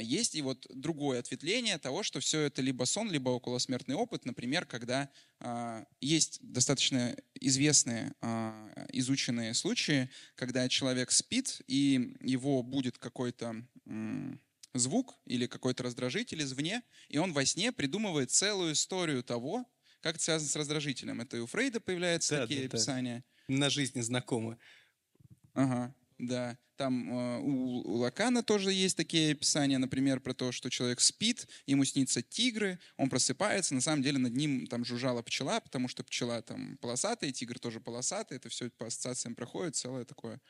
есть 0.00 0.34
и 0.34 0.42
вот 0.42 0.66
другое 0.70 1.18
ответвление 1.18 1.78
того, 1.78 2.02
что 2.02 2.20
все 2.20 2.42
это 2.42 2.62
либо 2.62 2.84
сон, 2.84 3.10
либо 3.10 3.30
околосмертный 3.30 3.96
опыт. 3.96 4.24
Например, 4.24 4.64
когда 4.64 5.10
а, 5.40 5.84
есть 6.00 6.38
достаточно 6.40 7.16
известные 7.34 8.14
а, 8.20 8.86
изученные 8.92 9.54
случаи, 9.54 10.08
когда 10.36 10.68
человек 10.68 11.10
спит, 11.10 11.62
и 11.66 12.16
его 12.20 12.62
будет 12.62 12.98
какой-то 12.98 13.66
звук 14.74 15.14
или 15.24 15.46
какой-то 15.46 15.82
раздражитель 15.82 16.42
извне, 16.42 16.82
и 17.08 17.18
он 17.18 17.32
во 17.32 17.44
сне 17.44 17.72
придумывает 17.72 18.30
целую 18.30 18.72
историю 18.72 19.22
того, 19.22 19.66
как 20.00 20.16
это 20.16 20.24
связано 20.24 20.50
с 20.50 20.56
раздражителем. 20.56 21.20
Это 21.20 21.38
и 21.38 21.40
у 21.40 21.46
Фрейда 21.46 21.80
появляются 21.80 22.36
Да, 22.36 22.42
такие 22.42 22.62
да, 22.62 22.68
да. 22.68 22.76
описания. 22.76 23.24
На 23.48 23.70
жизни 23.70 24.00
знакомы. 24.00 24.58
Ага, 25.54 25.94
да. 26.18 26.58
Там 26.76 27.10
э, 27.10 27.38
у, 27.40 27.98
Лакана 27.98 28.42
тоже 28.42 28.72
есть 28.72 28.96
такие 28.96 29.32
описания, 29.32 29.78
например, 29.78 30.20
про 30.20 30.34
то, 30.34 30.52
что 30.52 30.68
человек 30.68 31.00
спит, 31.00 31.48
ему 31.66 31.84
снится 31.84 32.22
тигры, 32.22 32.78
он 32.96 33.08
просыпается, 33.08 33.74
на 33.74 33.80
самом 33.80 34.02
деле 34.02 34.18
над 34.18 34.34
ним 34.34 34.66
там 34.66 34.84
жужжала 34.84 35.22
пчела, 35.22 35.60
потому 35.60 35.88
что 35.88 36.04
пчела 36.04 36.42
там 36.42 36.76
полосатая, 36.78 37.32
тигр 37.32 37.58
тоже 37.58 37.80
полосатый, 37.80 38.36
это 38.36 38.48
все 38.50 38.68
по 38.70 38.86
ассоциациям 38.86 39.34
проходит, 39.34 39.76
целое 39.76 40.04
такое 40.04 40.40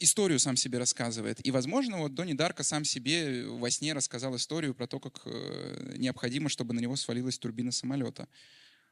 историю 0.00 0.38
сам 0.38 0.56
себе 0.56 0.78
рассказывает. 0.78 1.44
И, 1.46 1.50
возможно, 1.50 1.98
вот 1.98 2.14
Донни 2.14 2.32
Дарка 2.32 2.62
сам 2.62 2.84
себе 2.84 3.46
во 3.46 3.70
сне 3.70 3.92
рассказал 3.92 4.34
историю 4.36 4.74
про 4.74 4.86
то, 4.86 4.98
как 5.00 5.22
э, 5.26 5.94
необходимо, 5.96 6.48
чтобы 6.48 6.74
на 6.74 6.80
него 6.80 6.96
свалилась 6.96 7.38
турбина 7.38 7.72
самолета. 7.72 8.28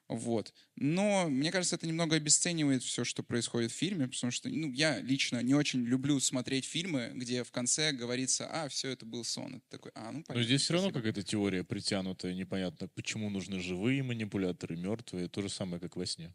Вот. 0.09 0.52
Но 0.76 1.28
мне 1.28 1.51
кажется, 1.51 1.76
это 1.76 1.86
немного 1.86 2.16
обесценивает 2.16 2.82
все, 2.82 3.05
что 3.05 3.22
происходит 3.22 3.72
в 3.72 3.74
фильме, 3.74 4.06
потому 4.06 4.31
что 4.31 4.48
ну, 4.48 4.70
я 4.70 5.01
лично 5.01 5.43
не 5.43 5.55
очень 5.55 5.85
люблю 5.85 6.20
смотреть 6.20 6.66
фильмы, 6.66 7.12
где 7.14 7.43
в 7.43 7.51
конце 7.51 7.93
говорится, 7.93 8.47
а, 8.51 8.68
все, 8.68 8.90
это 8.90 9.06
был 9.06 9.24
сон. 9.24 9.56
Это 9.56 9.64
такой, 9.70 9.93
а, 9.94 10.12
ну 10.12 10.22
понятно. 10.22 10.35
Но 10.35 10.43
здесь 10.43 10.62
все 10.62 10.74
равно 10.74 10.90
спасибо». 10.90 11.09
какая-то 11.09 11.28
теория 11.28 11.64
притянутая, 11.64 12.35
непонятно, 12.35 12.89
почему 12.89 13.31
нужны 13.31 13.60
живые 13.60 14.02
манипуляторы, 14.02 14.76
мертвые, 14.76 15.28
то 15.28 15.40
же 15.40 15.48
самое, 15.48 15.81
как 15.81 15.97
во 15.97 16.05
сне. 16.05 16.35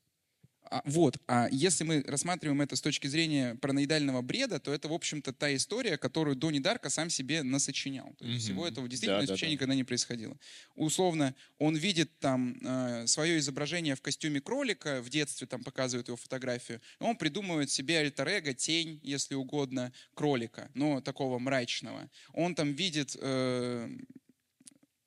А, 0.71 0.81
вот. 0.85 1.17
А 1.27 1.47
если 1.51 1.83
мы 1.83 2.03
рассматриваем 2.05 2.61
это 2.61 2.75
с 2.75 2.81
точки 2.81 3.07
зрения 3.07 3.55
параноидального 3.55 4.21
бреда, 4.21 4.59
то 4.59 4.71
это, 4.73 4.87
в 4.87 4.93
общем-то, 4.93 5.33
та 5.33 5.55
история, 5.55 5.97
которую 5.97 6.35
Донни 6.35 6.59
Дарка 6.59 6.89
сам 6.89 7.09
себе 7.09 7.41
насочинял. 7.43 8.13
То 8.19 8.25
есть 8.25 8.33
Мгм. 8.33 8.39
всего 8.39 8.67
этого 8.67 8.87
действительно 8.87 9.21
Да, 9.21 9.25
да, 9.25 9.31
вообще 9.33 9.47
да. 9.47 9.51
никогда 9.53 9.75
не 9.75 9.83
происходило. 9.83 10.37
Условно, 10.75 11.35
он 11.57 11.75
видит 11.75 12.19
там 12.19 12.57
э, 12.63 13.07
свое 13.07 13.39
изображение 13.39 13.95
в 13.95 14.01
костюме 14.01 14.41
кролика, 14.41 15.01
в 15.01 15.09
детстве 15.09 15.47
там 15.47 15.63
показывают 15.63 16.07
его 16.07 16.17
фотографию, 16.17 16.81
и 16.99 17.03
он 17.03 17.15
придумывает 17.17 17.71
себе 17.71 17.99
альтер 17.99 18.29
тень, 18.53 18.99
если 19.01 19.33
угодно, 19.35 19.91
кролика, 20.13 20.69
но 20.75 21.01
такого 21.01 21.39
мрачного. 21.39 22.09
Он 22.33 22.53
там 22.53 22.73
видит 22.73 23.15
э, 23.19 23.89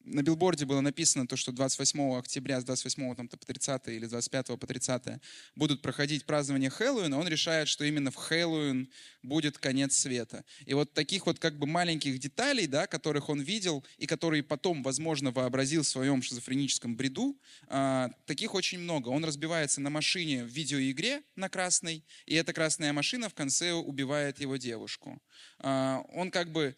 на 0.04 0.22
билборде 0.22 0.64
было 0.64 0.80
написано 0.80 1.26
то, 1.26 1.36
что 1.36 1.52
28 1.52 2.18
октября 2.18 2.60
с 2.60 2.64
28 2.64 3.14
там, 3.14 3.28
по 3.28 3.36
30 3.36 3.88
или 3.88 4.06
с 4.06 4.10
25 4.10 4.58
по 4.58 4.66
30 4.66 5.20
будут 5.54 5.82
проходить 5.82 6.24
празднования 6.24 6.70
Хэллоуина, 6.70 7.18
он 7.18 7.28
решает, 7.28 7.68
что 7.68 7.84
именно 7.84 8.10
в 8.10 8.16
Хэллоуин 8.16 8.90
будет 9.22 9.58
конец 9.58 9.96
света. 9.96 10.44
И 10.66 10.74
вот 10.74 10.92
таких 10.92 11.26
вот 11.26 11.38
как 11.38 11.58
бы 11.58 11.66
маленьких 11.66 12.18
деталей, 12.18 12.66
да, 12.66 12.86
которых 12.86 13.28
он 13.28 13.40
видел 13.40 13.84
и 13.98 14.06
которые 14.06 14.42
потом, 14.42 14.82
возможно, 14.82 15.30
вообразил 15.30 15.82
в 15.82 15.88
своем 15.88 16.22
шизофреническом 16.22 16.96
бреду, 16.96 17.38
а, 17.68 18.10
таких 18.26 18.54
очень 18.54 18.78
много. 18.78 19.08
Он 19.08 19.24
разбивается 19.24 19.80
на 19.80 19.90
машине 19.90 20.44
в 20.44 20.48
видеоигре 20.48 21.22
на 21.36 21.48
красной, 21.48 22.04
и 22.26 22.34
эта 22.34 22.52
красная 22.52 22.92
машина 22.92 23.28
в 23.28 23.34
конце 23.34 23.72
убивает 23.72 24.40
его 24.40 24.56
девушку. 24.56 25.20
А, 25.58 26.02
он 26.12 26.30
как 26.30 26.50
бы 26.50 26.76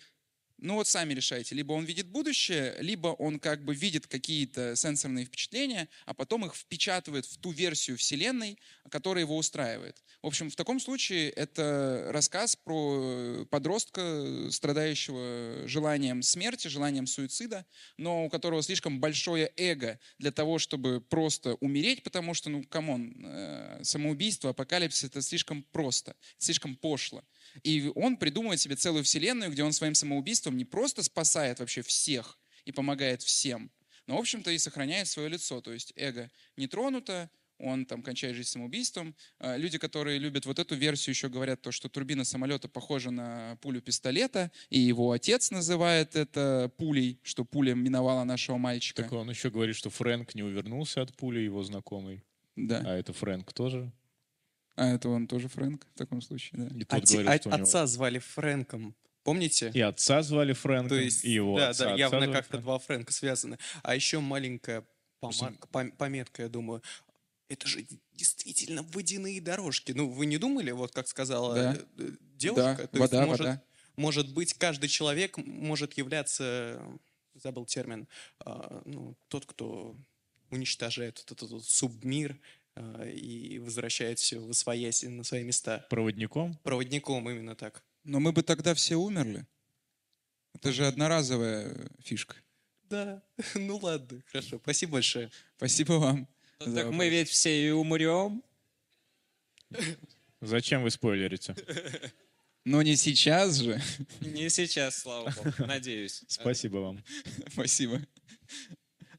ну 0.59 0.75
вот 0.75 0.87
сами 0.89 1.15
решайте. 1.15 1.55
Либо 1.55 1.73
он 1.73 1.85
видит 1.85 2.07
будущее, 2.09 2.77
либо 2.81 3.09
он 3.09 3.39
как 3.39 3.65
бы 3.65 3.75
видит 3.75 4.07
какие-то 4.07 4.77
сенсорные 4.77 5.25
впечатления, 5.25 5.89
а 6.07 6.15
потом 6.15 6.47
их 6.47 6.55
впечатывает 6.55 7.27
в 7.27 7.39
ту 7.39 7.51
версию 7.51 7.99
Вселенной, 7.99 8.59
которая 8.91 9.25
его 9.25 9.37
устраивает. 9.37 10.03
В 10.23 10.27
общем, 10.27 10.51
в 10.51 10.57
таком 10.57 10.81
случае 10.81 11.31
это 11.31 12.07
рассказ 12.11 12.57
про 12.57 13.45
подростка, 13.51 14.49
страдающего 14.51 15.67
желанием 15.67 16.23
смерти, 16.23 16.69
желанием 16.69 17.07
суицида, 17.07 17.67
но 17.99 18.25
у 18.25 18.31
которого 18.31 18.63
слишком 18.63 19.01
большое 19.01 19.53
эго 19.57 19.99
для 20.19 20.33
того, 20.33 20.59
чтобы 20.59 21.01
просто 21.01 21.55
умереть, 21.57 22.03
потому 22.03 22.33
что, 22.35 22.49
ну, 22.49 22.65
come 22.65 22.93
on, 22.93 23.15
э, 23.25 23.81
самоубийство, 23.83 24.51
апокалипсис— 24.51 25.05
это 25.05 25.21
слишком 25.21 25.63
просто, 25.63 26.17
слишком 26.39 26.77
пошло. 26.77 27.23
И 27.63 27.91
он 27.95 28.17
придумывает 28.17 28.61
себе 28.61 28.77
целую 28.77 29.05
вселенную, 29.05 29.51
где 29.51 29.63
он 29.63 29.73
своим 29.73 29.95
самоубийством 29.95 30.57
не 30.57 30.65
просто 30.65 31.03
спасает 31.03 31.61
вообще 31.61 31.83
всех 31.83 32.39
и 32.65 32.73
помогает 32.73 33.23
всем, 33.23 33.71
но, 34.07 34.17
в 34.17 34.21
общем-то, 34.21 34.51
и 34.51 34.59
сохраняет 34.59 35.09
свое 35.09 35.29
лицо. 35.29 35.61
То 35.61 35.73
есть 35.73 35.93
эго 35.97 36.31
не 36.57 36.67
тронуто, 36.67 37.31
он 37.59 37.87
там 37.87 38.03
кончает 38.03 38.37
жизнь 38.37 38.51
самоубийством. 38.51 39.15
А 39.39 39.57
Люди, 39.57 39.79
которые 39.79 40.19
любят 40.19 40.45
вот 40.45 40.59
эту 40.59 40.75
версию, 40.75 41.15
еще 41.15 41.29
говорят 41.29 41.63
то, 41.63 41.71
что 41.71 41.89
турбина 41.89 42.25
самолета 42.25 42.69
похожа 42.69 43.11
на 43.11 43.57
пулю 43.63 43.81
пистолета, 43.81 44.51
и 44.71 44.79
его 44.79 45.13
отец 45.13 45.51
называет 45.51 46.17
это 46.17 46.71
пулей, 46.77 47.19
что 47.23 47.45
пуля 47.45 47.75
миновала 47.75 48.25
нашего 48.25 48.59
мальчика. 48.59 49.03
Так 49.03 49.13
он 49.13 49.31
еще 49.31 49.51
говорит, 49.51 49.77
что 49.77 49.91
Фрэнк 49.91 50.35
не 50.35 50.43
увернулся 50.43 51.03
от 51.03 51.15
пули, 51.15 51.41
его 51.41 51.63
знакомый. 51.63 52.23
Да. 52.57 52.83
А 52.85 52.97
это 52.97 53.13
Фрэнк 53.13 53.53
тоже. 53.53 53.93
А 54.77 54.89
это 54.89 55.09
он 55.09 55.27
тоже 55.29 55.49
Фрэнк 55.49 55.87
в 55.95 55.99
таком 55.99 56.21
случае, 56.21 56.65
да. 56.69 56.77
И 56.79 56.85
тот 56.85 57.05
те- 57.05 57.23
говорит, 57.23 57.31
а- 57.31 57.39
что 57.41 57.49
у 57.49 57.53
него- 57.53 57.63
отца 57.63 57.87
звали 57.87 58.19
Фрэнком. 58.19 58.95
Помните? 59.23 59.71
И 59.73 59.81
отца 59.81 60.23
звали 60.23 60.53
Фрэнком, 60.53 60.89
То 60.89 60.97
есть, 60.97 61.25
и 61.25 61.31
его 61.31 61.59
да, 61.59 61.71
отца, 61.71 61.85
да, 61.85 61.91
отца 61.93 61.99
явно 62.01 62.19
звали 62.19 62.33
как-то 62.33 62.49
Фрэнком. 62.51 62.63
два 62.65 62.79
Фрэнка 62.79 63.13
связаны. 63.13 63.59
А 63.83 63.95
еще 63.95 64.21
маленькая 64.21 64.85
помарка- 65.21 65.69
пом- 65.73 65.97
пометка, 65.97 66.43
я 66.43 66.49
думаю, 66.49 66.83
это 67.49 67.67
же 67.69 67.83
д- 67.83 67.97
действительно 68.13 68.83
водяные 68.83 69.41
дорожки. 69.41 69.93
Ну, 69.93 70.11
вы 70.11 70.27
не 70.27 70.37
думали, 70.39 70.73
вот 70.73 70.93
как 70.93 71.09
сказала 71.09 71.55
Да. 71.55 71.75
э, 71.75 71.85
э, 71.99 72.11
девушка? 72.37 72.63
Да, 72.63 72.77
То 72.77 72.83
есть, 72.83 73.13
вода, 73.13 73.27
может, 73.27 73.47
вода. 73.47 73.63
может 73.97 74.35
быть, 74.35 74.53
каждый 74.55 74.89
человек 74.89 75.39
может 75.39 75.95
являться, 75.95 76.45
э, 76.45 76.97
забыл 77.41 77.65
термин, 77.65 78.07
а, 78.41 78.83
ну, 78.85 79.17
тот, 79.29 79.47
кто 79.47 79.97
уничтожает 80.51 81.19
вот 81.19 81.33
этот 81.33 81.51
вот 81.51 81.65
субмир 81.65 82.39
и 83.07 83.59
возвращает 83.59 84.19
все 84.19 84.39
в 84.39 84.51
освоясь 84.51 85.03
на 85.03 85.25
свои 85.25 85.45
места. 85.45 85.87
Проводником? 85.91 86.55
Проводником, 86.63 87.29
именно 87.31 87.55
так. 87.55 87.85
Но 88.03 88.21
мы 88.21 88.33
бы 88.33 88.43
тогда 88.43 88.75
все 88.75 88.97
умерли. 88.97 89.47
Это 90.55 90.73
же 90.73 90.87
одноразовая 90.87 91.91
фишка. 92.01 92.37
Да, 92.85 93.23
ну 93.55 93.77
ладно, 93.79 94.23
хорошо. 94.27 94.59
Спасибо 94.63 94.93
большое. 94.95 95.31
Спасибо 95.57 95.93
вам. 95.95 96.29
Ну, 96.61 96.67
так 96.67 96.85
вопрос. 96.85 96.95
мы 96.95 97.09
ведь 97.09 97.29
все 97.29 97.67
и 97.67 97.71
умрем. 97.71 98.43
Зачем 100.41 100.83
вы 100.83 100.91
спойлерите? 100.91 101.57
Но 102.65 102.83
не 102.83 102.97
сейчас 102.97 103.57
же. 103.57 103.81
Не 104.21 104.49
сейчас, 104.49 104.99
слава 104.99 105.31
богу, 105.31 105.53
надеюсь. 105.67 106.25
Спасибо 106.29 106.79
вам. 106.79 107.05
Спасибо. 107.53 108.01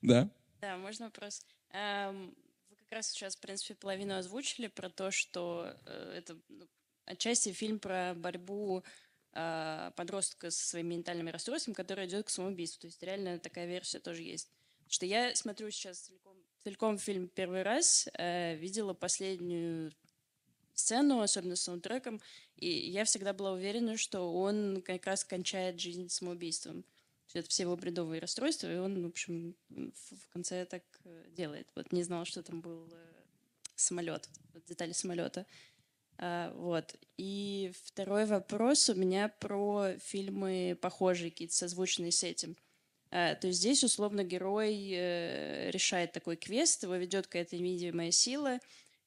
Да. 0.02 0.30
Да, 0.61 0.77
можно 0.77 1.06
вопрос. 1.06 1.45
Эм, 1.72 2.34
раз 2.96 3.10
сейчас, 3.10 3.36
в 3.36 3.40
принципе, 3.40 3.76
половину 3.76 4.16
озвучили 4.16 4.68
про 4.68 4.90
то, 4.90 5.12
что 5.12 5.74
э, 5.86 6.16
это 6.18 6.38
ну, 6.50 6.68
отчасти 7.06 7.52
фильм 7.52 7.80
про 7.80 8.14
борьбу 8.16 8.84
э, 9.34 9.92
подростка 9.96 10.50
со 10.50 10.68
своими 10.68 10.96
ментальными 10.96 11.30
расстройствами, 11.30 11.76
который 11.76 12.08
идет 12.08 12.26
к 12.26 12.30
самоубийству. 12.30 12.82
То 12.82 12.88
есть 12.88 13.04
реально 13.04 13.38
такая 13.40 13.68
версия 13.68 14.00
тоже 14.00 14.24
есть. 14.24 14.50
Что 14.88 15.06
я 15.06 15.36
смотрю 15.36 15.70
сейчас 15.72 16.00
целиком, 16.00 16.38
целиком 16.64 16.98
фильм 16.98 17.28
первый 17.28 17.64
раз, 17.64 18.08
э, 18.14 18.56
видела 18.56 18.94
последнюю 18.94 19.92
сцену, 20.74 21.22
особенно 21.22 21.56
с 21.56 21.64
саундтреком, 21.64 22.22
и 22.58 22.68
я 22.68 23.06
всегда 23.06 23.34
была 23.34 23.52
уверена, 23.54 23.98
что 23.98 24.34
он 24.34 24.82
как 24.82 25.06
раз 25.06 25.24
кончает 25.24 25.80
жизнь 25.80 26.10
самоубийством. 26.10 26.86
Это 27.34 27.49
все 27.49 27.64
его 27.64 27.76
бредовые 27.76 28.22
расстройства, 28.22 28.72
и 28.72 28.77
он, 28.77 29.03
в 29.03 29.07
общем, 29.07 29.56
в, 29.69 30.27
конце 30.31 30.65
так 30.65 30.84
э, 31.03 31.26
делает. 31.31 31.68
Вот 31.76 31.91
не 31.91 32.03
знала, 32.03 32.26
что 32.26 32.41
там 32.43 32.61
был 32.61 32.88
э, 32.91 33.15
самолет, 33.76 34.30
вот 34.53 34.64
детали 34.65 34.93
самолета. 34.93 35.45
А, 36.18 36.53
вот. 36.56 36.95
И 37.18 37.72
второй 37.84 38.26
вопрос 38.26 38.89
у 38.89 38.95
меня 38.95 39.30
про 39.39 39.93
фильмы 39.99 40.77
похожие, 40.81 41.31
какие-то 41.31 41.56
созвучные 41.56 42.11
с 42.11 42.23
этим. 42.23 42.56
А, 43.11 43.35
то 43.35 43.47
есть 43.47 43.60
здесь, 43.60 43.84
условно, 43.84 44.23
герой 44.23 44.91
э, 44.91 45.72
решает 45.72 46.11
такой 46.11 46.35
квест, 46.35 46.84
его 46.84 46.95
ведет 46.95 47.27
какая-то 47.27 47.57
невидимая 47.57 48.11
сила, 48.11 48.60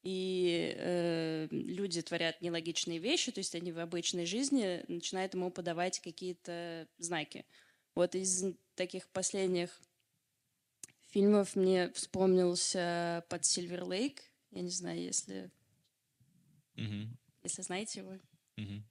и 0.03 0.75
э, 0.77 1.49
люди 1.51 2.01
творят 2.03 2.41
нелогичные 2.41 2.99
вещи, 2.99 3.33
то 3.33 3.39
есть 3.41 3.55
они 3.55 3.73
в 3.73 3.79
обычной 3.79 4.27
жизни 4.27 4.85
начинают 4.89 5.35
ему 5.35 5.51
подавать 5.51 6.01
какие-то 6.01 6.87
знаки. 6.99 7.45
Вот 7.99 8.15
из 8.15 8.45
таких 8.77 9.09
последних 9.09 9.77
фильмов 11.09 11.57
мне 11.57 11.91
вспомнился 11.91 13.25
под 13.29 13.45
Сильвер 13.45 13.83
Лейк. 13.83 14.23
Я 14.53 14.61
не 14.61 14.71
знаю, 14.71 15.03
если, 15.03 15.51
Мгм. 16.77 17.19
если 17.43 17.63
знаете 17.63 17.99
его. 17.99 18.13
Мгм. 18.57 18.85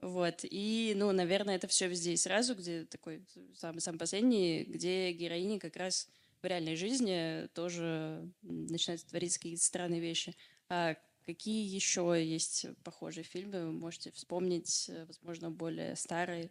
Вот. 0.00 0.40
И, 0.42 0.94
ну, 0.96 1.12
наверное, 1.12 1.54
это 1.54 1.68
все 1.68 1.86
везде 1.86 2.14
и 2.14 2.16
сразу, 2.16 2.56
где 2.56 2.86
такой 2.86 3.24
самый, 3.54 3.78
самый 3.78 3.98
последний, 3.98 4.64
где 4.64 5.12
героини 5.12 5.60
как 5.60 5.76
раз 5.76 6.08
в 6.42 6.44
реальной 6.44 6.74
жизни 6.74 7.46
тоже 7.54 8.28
начинают 8.42 9.06
твориться 9.06 9.38
какие-то 9.38 9.62
странные 9.62 10.00
вещи. 10.00 10.34
А 10.68 10.96
какие 11.24 11.72
еще 11.72 12.16
есть 12.20 12.66
похожие 12.82 13.22
фильмы? 13.22 13.66
Вы 13.66 13.70
можете 13.70 14.10
вспомнить, 14.10 14.86
э, 14.88 15.04
возможно, 15.04 15.52
более 15.52 15.94
старые 15.94 16.50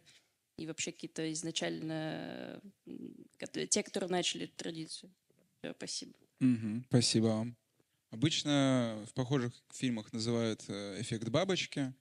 и 0.58 0.66
вообще 0.66 0.92
какие-то 0.92 1.32
изначально 1.32 2.60
кото- 3.38 3.66
те, 3.66 3.82
которые 3.82 4.10
начали 4.10 4.44
эту 4.44 4.56
традицию. 4.56 5.14
Всё, 5.62 5.72
спасибо. 5.74 6.12
Мгм, 6.40 6.84
Спасибо 6.88 7.26
вам. 7.26 7.56
Обычно 8.10 9.04
в 9.08 9.14
похожих 9.14 9.52
фильмах 9.72 10.12
называют 10.12 10.64
э, 10.68 11.00
эффект 11.00 11.28
бабочки. 11.28 11.94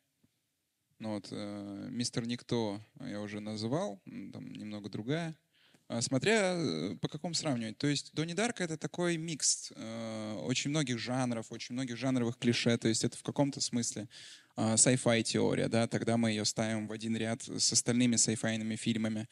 Ну 1.00 1.14
вот, 1.16 1.28
э, 1.32 1.88
«Мистер 1.92 2.26
Никто» 2.26 2.82
я 3.00 3.22
уже 3.22 3.40
называл, 3.40 4.02
там 4.34 4.52
немного 4.54 4.90
другая. 4.90 5.36
А 5.90 6.02
Смотря 6.02 6.54
э, 6.56 6.96
по 7.02 7.08
какому 7.08 7.34
сравнивать. 7.34 7.78
То 7.78 7.88
есть 7.88 8.14
Донни 8.14 8.34
Дарка— 8.34 8.64
это 8.66 8.78
такой 8.78 9.18
микс 9.18 9.72
э, 9.76 10.34
очень 10.44 10.70
многих 10.72 10.98
жанров, 10.98 11.52
очень 11.52 11.74
многих 11.74 11.98
жанровых 11.98 12.38
клише. 12.38 12.78
То 12.78 12.88
есть 12.88 13.04
это 13.04 13.18
в 13.18 13.24
каком-то 13.24 13.62
смысле 13.62 14.08
sci-fi 14.58 15.24
теория, 15.24 15.68
да, 15.70 15.88
тогда 15.88 16.18
мы 16.18 16.32
ее 16.32 16.46
ставим 16.46 16.88
в 16.88 16.92
один 16.92 17.16
ряд 17.16 17.44
с 17.44 17.72
остальными 17.72 18.16
sci-fi 18.16 18.76
фильмами. 18.76 19.28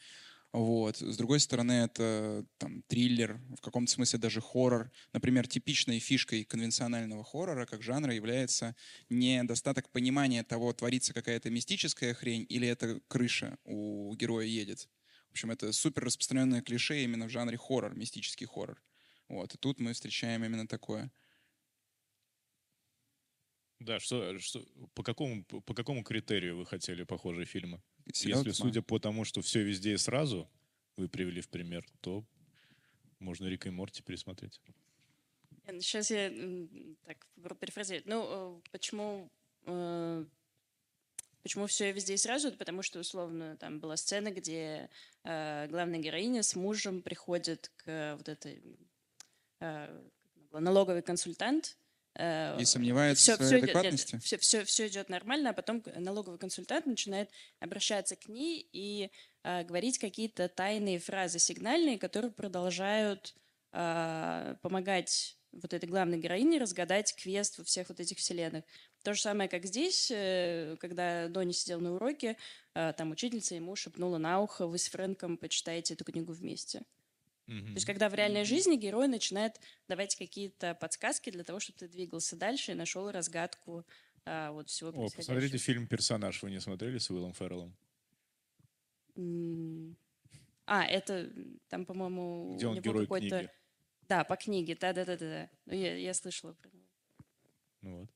Вот. 0.52 0.96
С 0.98 1.16
другой 1.18 1.40
стороны, 1.40 1.72
это 1.72 2.46
там, 2.56 2.82
триллер, 2.86 3.40
в 3.58 3.60
каком-то 3.60 3.92
смысле 3.92 4.18
даже 4.18 4.40
хоррор. 4.40 4.90
Например, 5.12 5.46
типичной 5.46 5.98
фишкой 5.98 6.44
конвенционального 6.44 7.24
хоррора 7.24 7.66
как 7.66 7.82
жанра 7.82 8.14
является 8.14 8.74
недостаток 9.10 9.90
понимания 9.90 10.42
того, 10.44 10.72
творится 10.72 11.12
какая-то 11.12 11.50
мистическая 11.50 12.14
хрень 12.14 12.46
или 12.48 12.66
это 12.66 13.00
крыша 13.08 13.58
у 13.64 14.14
героя 14.14 14.46
едет. 14.46 14.88
В 15.28 15.32
общем, 15.32 15.50
это 15.50 15.72
супер 15.72 16.04
распространенное 16.04 16.62
клише 16.62 17.04
именно 17.04 17.26
в 17.26 17.30
жанре 17.30 17.58
хоррор, 17.58 17.94
мистический 17.94 18.46
хоррор. 18.46 18.82
Вот. 19.28 19.54
И 19.54 19.58
тут 19.58 19.78
мы 19.80 19.92
встречаем 19.92 20.42
именно 20.42 20.66
такое. 20.66 21.10
Да, 23.80 24.00
что, 24.00 24.38
что, 24.38 24.64
по, 24.94 25.02
какому, 25.02 25.44
по 25.44 25.74
какому 25.74 26.02
критерию 26.02 26.56
вы 26.56 26.66
хотели 26.66 27.04
похожие 27.04 27.44
фильмы? 27.44 27.82
Сериал 28.12 28.38
Если, 28.44 28.52
«Тьма». 28.52 28.68
судя 28.68 28.82
по 28.82 28.98
тому, 28.98 29.24
что 29.24 29.42
все 29.42 29.62
везде 29.62 29.92
и 29.94 29.96
сразу, 29.96 30.48
вы 30.96 31.08
привели 31.08 31.40
в 31.40 31.48
пример, 31.48 31.84
то 32.00 32.24
можно 33.18 33.46
Рика 33.46 33.68
и 33.68 33.72
Морти 33.72 34.02
пересмотреть. 34.02 34.60
Сейчас 35.66 36.10
я 36.10 36.28
м, 36.28 36.96
так 37.04 37.26
перефразировать. 37.60 38.06
Ну, 38.06 38.58
э, 38.58 38.60
почему, 38.70 39.30
э, 39.66 40.24
почему 41.42 41.66
все 41.66 41.92
везде 41.92 42.14
и 42.14 42.18
сразу? 42.18 42.52
Потому 42.52 42.82
что, 42.82 43.00
условно, 43.00 43.56
там 43.56 43.80
была 43.80 43.96
сцена, 43.96 44.30
где 44.30 44.88
э, 45.24 45.66
главная 45.68 45.98
героиня 45.98 46.42
с 46.42 46.54
мужем 46.54 47.02
приходит 47.02 47.72
к 47.76 48.14
вот 48.16 48.28
этой 48.28 48.62
э, 49.60 50.02
была, 50.50 50.60
налоговый 50.60 51.02
консультант, 51.02 51.76
э, 51.80 51.85
И 52.18 52.64
сомневается 52.64 53.36
в 53.36 53.44
своей 53.44 53.62
адекватности? 53.62 54.18
все, 54.18 54.38
все, 54.38 54.64
все 54.64 54.86
идет 54.86 55.08
нормально, 55.08 55.50
а 55.50 55.52
потом 55.52 55.82
налоговый 55.96 56.38
консультант 56.38 56.86
начинает 56.86 57.30
обращаться 57.60 58.16
к 58.16 58.28
ней 58.28 58.66
и 58.72 59.10
э, 59.44 59.64
говорить 59.64 59.98
какие-то 59.98 60.48
тайные 60.48 60.98
фразы 60.98 61.38
сигнальные, 61.38 61.98
которые 61.98 62.30
продолжают 62.30 63.34
э, 63.72 64.56
помогать 64.62 65.36
вот 65.52 65.72
этой 65.74 65.88
главной 65.88 66.18
героине 66.18 66.58
разгадать 66.58 67.14
квест 67.16 67.58
во 67.58 67.64
всех 67.64 67.88
вот 67.88 68.00
этих 68.00 68.18
вселенных. 68.18 68.64
То 69.02 69.14
же 69.14 69.20
самое, 69.20 69.48
как 69.48 69.64
здесь, 69.66 70.10
э, 70.10 70.76
когда 70.80 71.28
Донни 71.28 71.52
сидел 71.52 71.80
на 71.80 71.94
уроке, 71.94 72.36
э, 72.74 72.92
там 72.96 73.10
учительница 73.10 73.54
ему 73.54 73.76
шепнула 73.76 74.18
на 74.18 74.40
ухо, 74.40 74.66
вы 74.66 74.78
с 74.78 74.88
Фрэнком 74.88 75.36
почитаете 75.36 75.94
эту 75.94 76.04
книгу 76.04 76.32
вместе. 76.32 76.82
То 77.46 77.52
есть, 77.74 77.86
когда 77.86 78.08
в 78.08 78.14
реальной 78.14 78.44
жизни 78.44 78.76
герой 78.76 79.06
начинает 79.06 79.60
давать 79.86 80.16
какие-то 80.16 80.74
подсказки 80.74 81.30
для 81.30 81.44
того, 81.44 81.60
чтобы 81.60 81.78
ты 81.78 81.88
двигался 81.88 82.36
дальше 82.36 82.72
и 82.72 82.74
нашел 82.74 83.08
разгадку 83.10 83.86
а, 84.24 84.50
вот 84.50 84.68
всего 84.68 84.90
О, 84.90 85.08
посмотрите 85.08 85.56
фильм 85.58 85.86
«Персонаж». 85.86 86.42
Вы 86.42 86.50
не 86.50 86.60
смотрели 86.60 86.98
с 86.98 87.08
Уиллом 87.08 87.32
Ферреллом? 87.32 87.76
М, 89.14 89.96
А, 90.66 90.84
это 90.84 91.32
там, 91.68 91.86
по-моему, 91.86 92.54
Где 92.56 92.66
у 92.66 92.70
он 92.70 92.74
него 92.76 92.82
герой 92.84 93.04
какой-то... 93.04 93.38
книги. 93.38 93.50
Да, 94.08 94.24
по 94.24 94.36
книге, 94.36 94.76
да-да-да-да. 94.80 95.48
Ну, 95.66 95.74
Я, 95.74 95.96
я 95.96 96.14
слышала 96.14 96.52
про 96.54 96.68
него. 96.70 96.86
Ну 97.82 98.00
вот. 98.00 98.10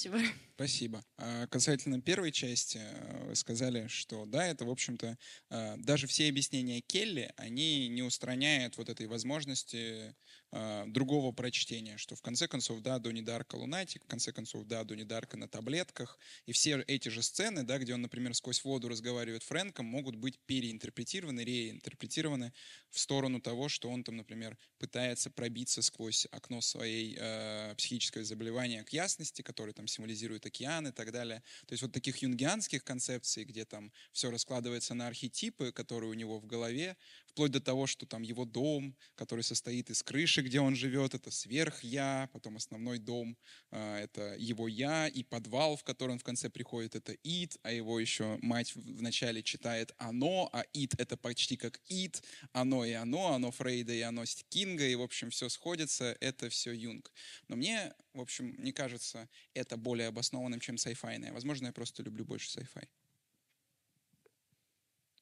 Спасибо. 0.00 0.18
Спасибо. 0.54 1.04
А 1.18 1.46
касательно 1.48 2.00
первой 2.00 2.32
части, 2.32 2.78
э, 2.80 3.26
вы 3.26 3.34
сказали, 3.34 3.86
что 3.88 4.24
да, 4.24 4.46
это, 4.46 4.64
в 4.64 4.70
общем-то, 4.70 5.18
э, 5.50 5.76
даже 5.76 6.06
все 6.06 6.28
объяснения 6.30 6.80
Келли, 6.80 7.30
они 7.36 7.88
не 7.88 8.02
устраняют 8.02 8.78
вот 8.78 8.88
этой 8.88 9.06
возможности 9.06 10.14
э, 10.52 10.84
другого 10.86 11.32
прочтения, 11.32 11.96
что 11.96 12.16
в 12.16 12.22
конце 12.22 12.48
концов, 12.48 12.80
да, 12.80 12.98
Донни 12.98 13.20
Дарка 13.20 13.56
лунатик, 13.56 14.04
в 14.04 14.06
конце 14.06 14.32
концов, 14.32 14.64
да, 14.66 14.84
Донни 14.84 15.04
Дарка 15.04 15.36
на 15.36 15.48
таблетках, 15.48 16.18
и 16.46 16.52
все 16.52 16.82
эти 16.86 17.08
же 17.08 17.22
сцены, 17.22 17.62
да, 17.62 17.78
где 17.78 17.94
он, 17.94 18.02
например, 18.02 18.34
сквозь 18.34 18.64
воду 18.64 18.88
разговаривает 18.88 19.42
Фрэнком, 19.44 19.86
могут 19.86 20.16
быть 20.16 20.38
переинтерпретированы, 20.46 21.40
реинтерпретированы 21.40 22.52
в 22.90 22.98
сторону 22.98 23.40
того, 23.40 23.68
что 23.68 23.88
он 23.90 24.04
там, 24.04 24.16
например, 24.16 24.58
пытается 24.78 25.30
пробиться 25.30 25.82
сквозь 25.82 26.26
окно 26.30 26.60
своей 26.60 27.16
э, 27.18 27.74
психического 27.76 28.24
заболевания 28.24 28.84
к 28.84 28.92
ясности, 28.92 29.42
который 29.42 29.74
там 29.74 29.86
символизирует 29.86 30.46
океан 30.46 30.88
и 30.88 30.92
так 30.92 31.12
далее. 31.12 31.42
То 31.66 31.72
есть 31.72 31.82
вот 31.82 31.92
таких 31.92 32.18
юнгианских 32.18 32.84
концепций, 32.84 33.44
где 33.44 33.64
там 33.64 33.92
все 34.12 34.30
раскладывается 34.30 34.94
на 34.94 35.06
архетипы, 35.06 35.72
которые 35.72 36.10
у 36.10 36.14
него 36.14 36.38
в 36.38 36.46
голове, 36.46 36.96
вплоть 37.30 37.50
до 37.50 37.60
того, 37.60 37.86
что 37.86 38.06
там 38.06 38.22
его 38.22 38.44
дом, 38.44 38.96
который 39.14 39.42
состоит 39.42 39.90
из 39.90 40.02
крыши, 40.02 40.42
где 40.42 40.60
он 40.60 40.76
живет, 40.76 41.14
это 41.14 41.30
сверх-я, 41.30 42.28
потом 42.32 42.56
основной 42.56 42.98
дом, 42.98 43.36
э, 43.70 44.00
это 44.04 44.36
его 44.36 44.68
я, 44.68 45.08
и 45.08 45.22
подвал, 45.22 45.76
в 45.76 45.84
который 45.84 46.12
он 46.12 46.18
в 46.18 46.24
конце 46.24 46.50
приходит, 46.50 46.94
это 46.94 47.12
ид, 47.24 47.56
а 47.62 47.72
его 47.72 47.98
еще 47.98 48.38
мать 48.42 48.76
в 48.76 49.00
в 49.00 49.02
начале 49.02 49.42
читает 49.42 49.92
оно, 49.98 50.50
а 50.52 50.62
ид 50.72 50.94
это 50.98 51.16
почти 51.16 51.56
как 51.56 51.80
ид, 51.88 52.22
оно 52.52 52.84
и 52.84 52.92
оно, 52.92 53.32
оно 53.32 53.50
Фрейда 53.50 53.92
и 53.92 54.00
оно 54.00 54.24
Кинга, 54.48 54.86
и, 54.86 54.94
в 54.94 55.02
общем, 55.02 55.30
все 55.30 55.48
сходится, 55.48 56.16
это 56.20 56.48
все 56.50 56.72
Юнг. 56.72 57.10
Но 57.48 57.56
мне, 57.56 57.94
в 58.12 58.20
общем, 58.20 58.54
не 58.62 58.72
кажется 58.72 59.28
это 59.54 59.76
более 59.76 60.08
обоснованным, 60.08 60.60
чем 60.60 60.76
сайфайное. 60.76 61.32
Возможно, 61.32 61.66
я 61.66 61.72
просто 61.72 62.02
люблю 62.02 62.24
больше 62.24 62.50
сайфай. 62.50 62.90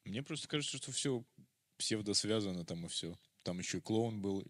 Мне 0.04 0.22
просто 0.22 0.48
кажется, 0.48 0.78
что 0.78 0.90
все 0.90 1.24
псевдосвязано 1.78 2.64
там 2.64 2.84
и 2.86 2.88
все. 2.88 3.18
Там 3.42 3.58
еще 3.58 3.78
и 3.78 3.80
клоун 3.80 4.20
был 4.20 4.44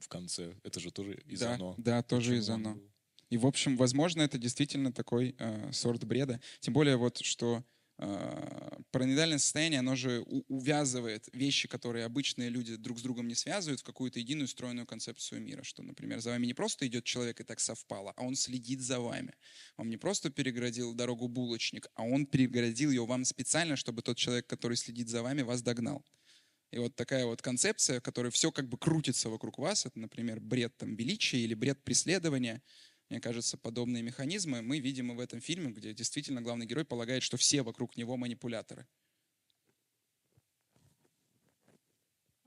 в 0.00 0.08
конце. 0.08 0.54
Это 0.62 0.80
же 0.80 0.90
тоже 0.90 1.14
из 1.26 1.40
да, 1.40 1.54
оно. 1.54 1.74
Да, 1.78 2.02
тоже 2.02 2.32
Почему 2.32 2.38
из 2.40 2.48
он 2.50 2.54
оно. 2.54 2.74
был? 2.74 2.92
И, 3.30 3.38
в 3.38 3.46
общем, 3.46 3.76
возможно, 3.76 4.22
это 4.22 4.38
действительно 4.38 4.92
такой 4.92 5.34
э, 5.38 5.72
сорт 5.72 6.04
бреда. 6.04 6.40
Тем 6.60 6.74
более 6.74 6.96
вот, 6.96 7.18
что 7.18 7.64
э, 7.98 8.78
параноидальное 8.92 9.38
состояние, 9.38 9.80
оно 9.80 9.96
же 9.96 10.20
у- 10.26 10.44
увязывает 10.48 11.28
вещи, 11.32 11.66
которые 11.66 12.04
обычные 12.04 12.50
люди 12.50 12.76
друг 12.76 12.98
с 13.00 13.02
другом 13.02 13.26
не 13.26 13.34
связывают, 13.34 13.80
в 13.80 13.84
какую-то 13.84 14.20
единую 14.20 14.46
стройную 14.46 14.86
концепцию 14.86 15.42
мира. 15.42 15.64
Что, 15.64 15.82
например, 15.82 16.20
за 16.20 16.30
вами 16.30 16.46
не 16.46 16.54
просто 16.54 16.86
идет 16.86 17.04
человек 17.04 17.40
и 17.40 17.44
так 17.44 17.58
совпало, 17.58 18.12
а 18.16 18.22
он 18.22 18.36
следит 18.36 18.80
за 18.80 19.00
вами. 19.00 19.32
Он 19.76 19.88
не 19.88 19.96
просто 19.96 20.30
переградил 20.30 20.94
дорогу 20.94 21.26
булочник, 21.26 21.88
а 21.94 22.04
он 22.04 22.26
переградил 22.26 22.90
ее 22.90 23.06
вам 23.06 23.24
специально, 23.24 23.74
чтобы 23.74 24.02
тот 24.02 24.16
человек, 24.16 24.46
который 24.46 24.76
следит 24.76 25.08
за 25.08 25.22
вами, 25.22 25.42
вас 25.42 25.62
догнал. 25.62 26.04
И 26.70 26.78
вот 26.78 26.96
такая 26.96 27.26
вот 27.26 27.42
концепция, 27.42 28.00
в 28.00 28.02
которой 28.02 28.30
все 28.30 28.50
как 28.50 28.68
бы 28.68 28.76
крутится 28.76 29.28
вокруг 29.30 29.58
вас, 29.58 29.86
это, 29.86 29.98
например, 29.98 30.40
бред 30.40 30.76
там, 30.76 30.96
величия 30.96 31.38
или 31.38 31.54
бред 31.54 31.82
преследования. 31.84 32.62
Мне 33.08 33.20
кажется, 33.20 33.56
подобные 33.56 34.02
механизмы 34.02 34.62
мы 34.62 34.80
видим 34.80 35.12
и 35.12 35.14
в 35.14 35.20
этом 35.20 35.40
фильме, 35.40 35.70
где 35.70 35.92
действительно 35.94 36.42
главный 36.42 36.66
герой 36.66 36.84
полагает, 36.84 37.22
что 37.22 37.36
все 37.36 37.62
вокруг 37.62 37.96
него 37.96 38.16
манипуляторы. 38.16 38.86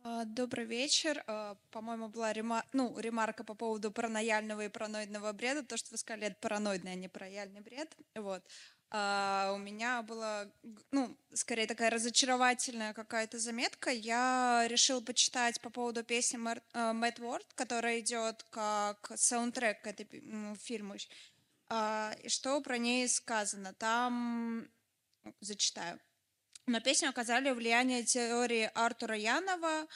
А, 0.03 0.25
Добрый 0.25 0.65
вечер. 0.65 1.23
А, 1.27 1.55
По-моему, 1.71 2.09
была 2.09 2.33
рема- 2.33 2.65
ну, 2.73 2.97
ремарка 2.99 3.43
по 3.43 3.53
поводу 3.55 3.91
паранояльного 3.91 4.65
и 4.65 4.69
параноидного 4.69 5.31
бреда. 5.33 5.63
То, 5.63 5.77
что 5.77 5.91
вы 5.91 5.97
сказали, 5.97 6.27
это 6.27 6.35
параноидный, 6.41 6.91
а 6.93 6.95
не 6.95 7.07
паранояльный 7.07 7.61
бред. 7.61 7.95
Вот. 8.15 8.43
А 8.91 9.51
у 9.53 9.57
меня 9.59 10.01
была, 10.01 10.47
ну, 10.91 11.15
скорее 11.33 11.67
такая 11.67 11.91
разочаровательная 11.91 12.93
какая-то 12.93 13.37
заметка. 13.37 13.91
Я 13.91 14.65
решила 14.67 14.99
почитать 14.99 15.61
по 15.61 15.69
поводу 15.69 16.03
песни 16.03 16.37
Мэр- 16.37 16.63
э, 16.73 16.93
Мэтт 16.93 17.19
Уорд, 17.19 17.45
которая 17.53 17.99
идет 17.99 18.43
как 18.49 19.11
саундтрек 19.15 19.81
к 19.83 19.87
этой 19.87 20.07
м, 20.11 20.55
фильму. 20.55 20.95
А, 21.69 22.15
И 22.23 22.29
что 22.29 22.59
про 22.61 22.79
ней 22.79 23.07
сказано? 23.07 23.73
Там, 23.73 24.67
ну, 25.23 25.35
зачитаю. 25.39 25.99
На 26.65 26.79
песню 26.81 27.09
оказали 27.09 27.51
влияние 27.51 28.03
теории 28.03 28.71
Артура 28.73 29.15
Янова, 29.17 29.87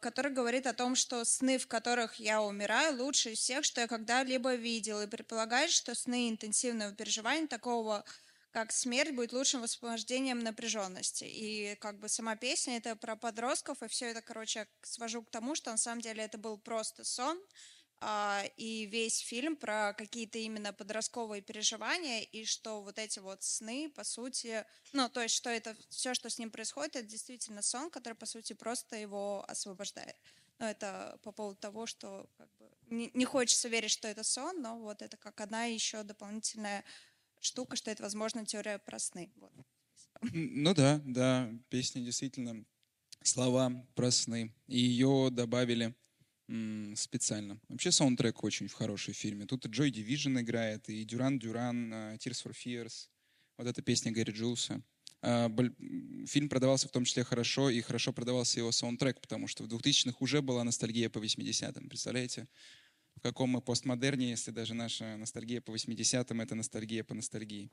который 0.00 0.32
говорит 0.32 0.66
о 0.66 0.72
том, 0.72 0.94
что 0.94 1.24
сны, 1.24 1.58
в 1.58 1.66
которых 1.66 2.16
я 2.16 2.42
умираю, 2.42 3.02
лучше 3.02 3.32
из 3.32 3.38
всех, 3.38 3.64
что 3.64 3.80
я 3.80 3.86
когда-либо 3.86 4.54
видел, 4.54 5.00
и 5.00 5.06
предполагает, 5.06 5.70
что 5.70 5.94
сны 5.94 6.30
интенсивного 6.30 6.92
переживания 6.92 7.46
такого 7.46 8.04
как 8.52 8.72
смерть 8.72 9.14
будет 9.14 9.32
лучшим 9.32 9.60
высвобождением 9.60 10.40
напряженности. 10.40 11.24
И 11.24 11.76
как 11.76 12.00
бы 12.00 12.08
сама 12.08 12.34
песня 12.36 12.78
это 12.78 12.96
про 12.96 13.14
подростков, 13.14 13.82
и 13.82 13.88
все 13.88 14.06
это, 14.06 14.22
короче, 14.22 14.66
свожу 14.82 15.22
к 15.22 15.30
тому, 15.30 15.54
что 15.54 15.70
на 15.70 15.76
самом 15.76 16.00
деле 16.00 16.24
это 16.24 16.36
был 16.36 16.58
просто 16.58 17.04
сон, 17.04 17.38
а, 17.38 17.40
и 18.56 18.86
весь 18.86 19.18
фильм 19.18 19.56
про 19.56 19.92
какие-то 19.92 20.38
именно 20.38 20.72
подростковые 20.72 21.42
переживания, 21.42 22.22
и 22.22 22.44
что 22.44 22.82
вот 22.82 22.98
эти 22.98 23.18
вот 23.18 23.42
сны, 23.42 23.90
по 23.94 24.04
сути, 24.04 24.64
ну, 24.92 25.08
то 25.08 25.20
есть, 25.20 25.34
что 25.34 25.50
это 25.50 25.76
все, 25.90 26.14
что 26.14 26.30
с 26.30 26.38
ним 26.38 26.50
происходит, 26.50 26.96
это 26.96 27.06
действительно 27.06 27.62
сон, 27.62 27.90
который, 27.90 28.14
по 28.14 28.26
сути, 28.26 28.54
просто 28.54 28.96
его 28.96 29.44
освобождает. 29.48 30.16
Ну, 30.58 30.66
это 30.66 31.18
по 31.22 31.32
поводу 31.32 31.56
того, 31.56 31.86
что 31.86 32.28
как 32.36 32.48
бы, 32.58 32.70
не, 32.88 33.10
не 33.14 33.24
хочется 33.24 33.68
верить, 33.68 33.90
что 33.90 34.08
это 34.08 34.22
сон, 34.24 34.60
но 34.60 34.78
вот 34.78 35.02
это 35.02 35.16
как 35.16 35.40
одна 35.40 35.64
еще 35.64 36.02
дополнительная 36.02 36.84
штука, 37.40 37.76
что 37.76 37.90
это, 37.90 38.02
возможно, 38.02 38.44
теория 38.44 38.78
про 38.78 38.98
сны. 38.98 39.30
Вот. 39.36 39.52
Ну 40.32 40.74
да, 40.74 41.00
да, 41.04 41.50
песня 41.68 42.02
действительно 42.02 42.64
слова 43.22 43.72
про 43.94 44.10
сны. 44.10 44.54
И 44.66 44.78
ее 44.78 45.28
добавили 45.30 45.94
специально. 46.96 47.60
Вообще 47.68 47.92
саундтрек 47.92 48.42
очень 48.42 48.68
в 48.68 48.72
хороший 48.72 49.14
фильме. 49.14 49.46
Тут 49.46 49.66
и 49.66 49.68
Joy 49.68 49.90
Division 49.90 50.40
играет, 50.40 50.88
и 50.88 51.04
Дюран 51.04 51.38
Дюран, 51.38 51.92
э, 51.92 52.16
Tears 52.16 52.44
for 52.44 52.52
Fears. 52.52 53.08
Вот 53.56 53.66
эта 53.66 53.82
песня 53.82 54.12
Гэри 54.12 54.32
Джулса. 54.32 54.82
а, 55.22 55.50
фильм 56.26 56.48
продавался 56.48 56.88
в 56.88 56.92
том 56.92 57.04
числе 57.04 57.24
хорошо, 57.24 57.68
и 57.68 57.82
хорошо 57.82 58.12
продавался 58.12 58.58
его 58.58 58.72
саундтрек, 58.72 59.20
потому 59.20 59.48
что 59.48 59.64
в 59.64 59.68
2000-х 59.68 60.16
уже 60.20 60.40
была 60.40 60.64
ностальгия 60.64 61.10
по 61.10 61.18
80-м. 61.18 61.88
Представляете? 61.88 62.48
В 63.16 63.20
каком 63.20 63.50
мы 63.50 63.60
постмодерне, 63.60 64.30
если 64.30 64.50
даже 64.50 64.72
наша 64.72 65.16
ностальгия 65.18 65.60
по 65.60 65.72
80-м— 65.72 66.40
это 66.42 66.54
ностальгия 66.54 67.04
по 67.04 67.14
ностальгии. 67.14 67.70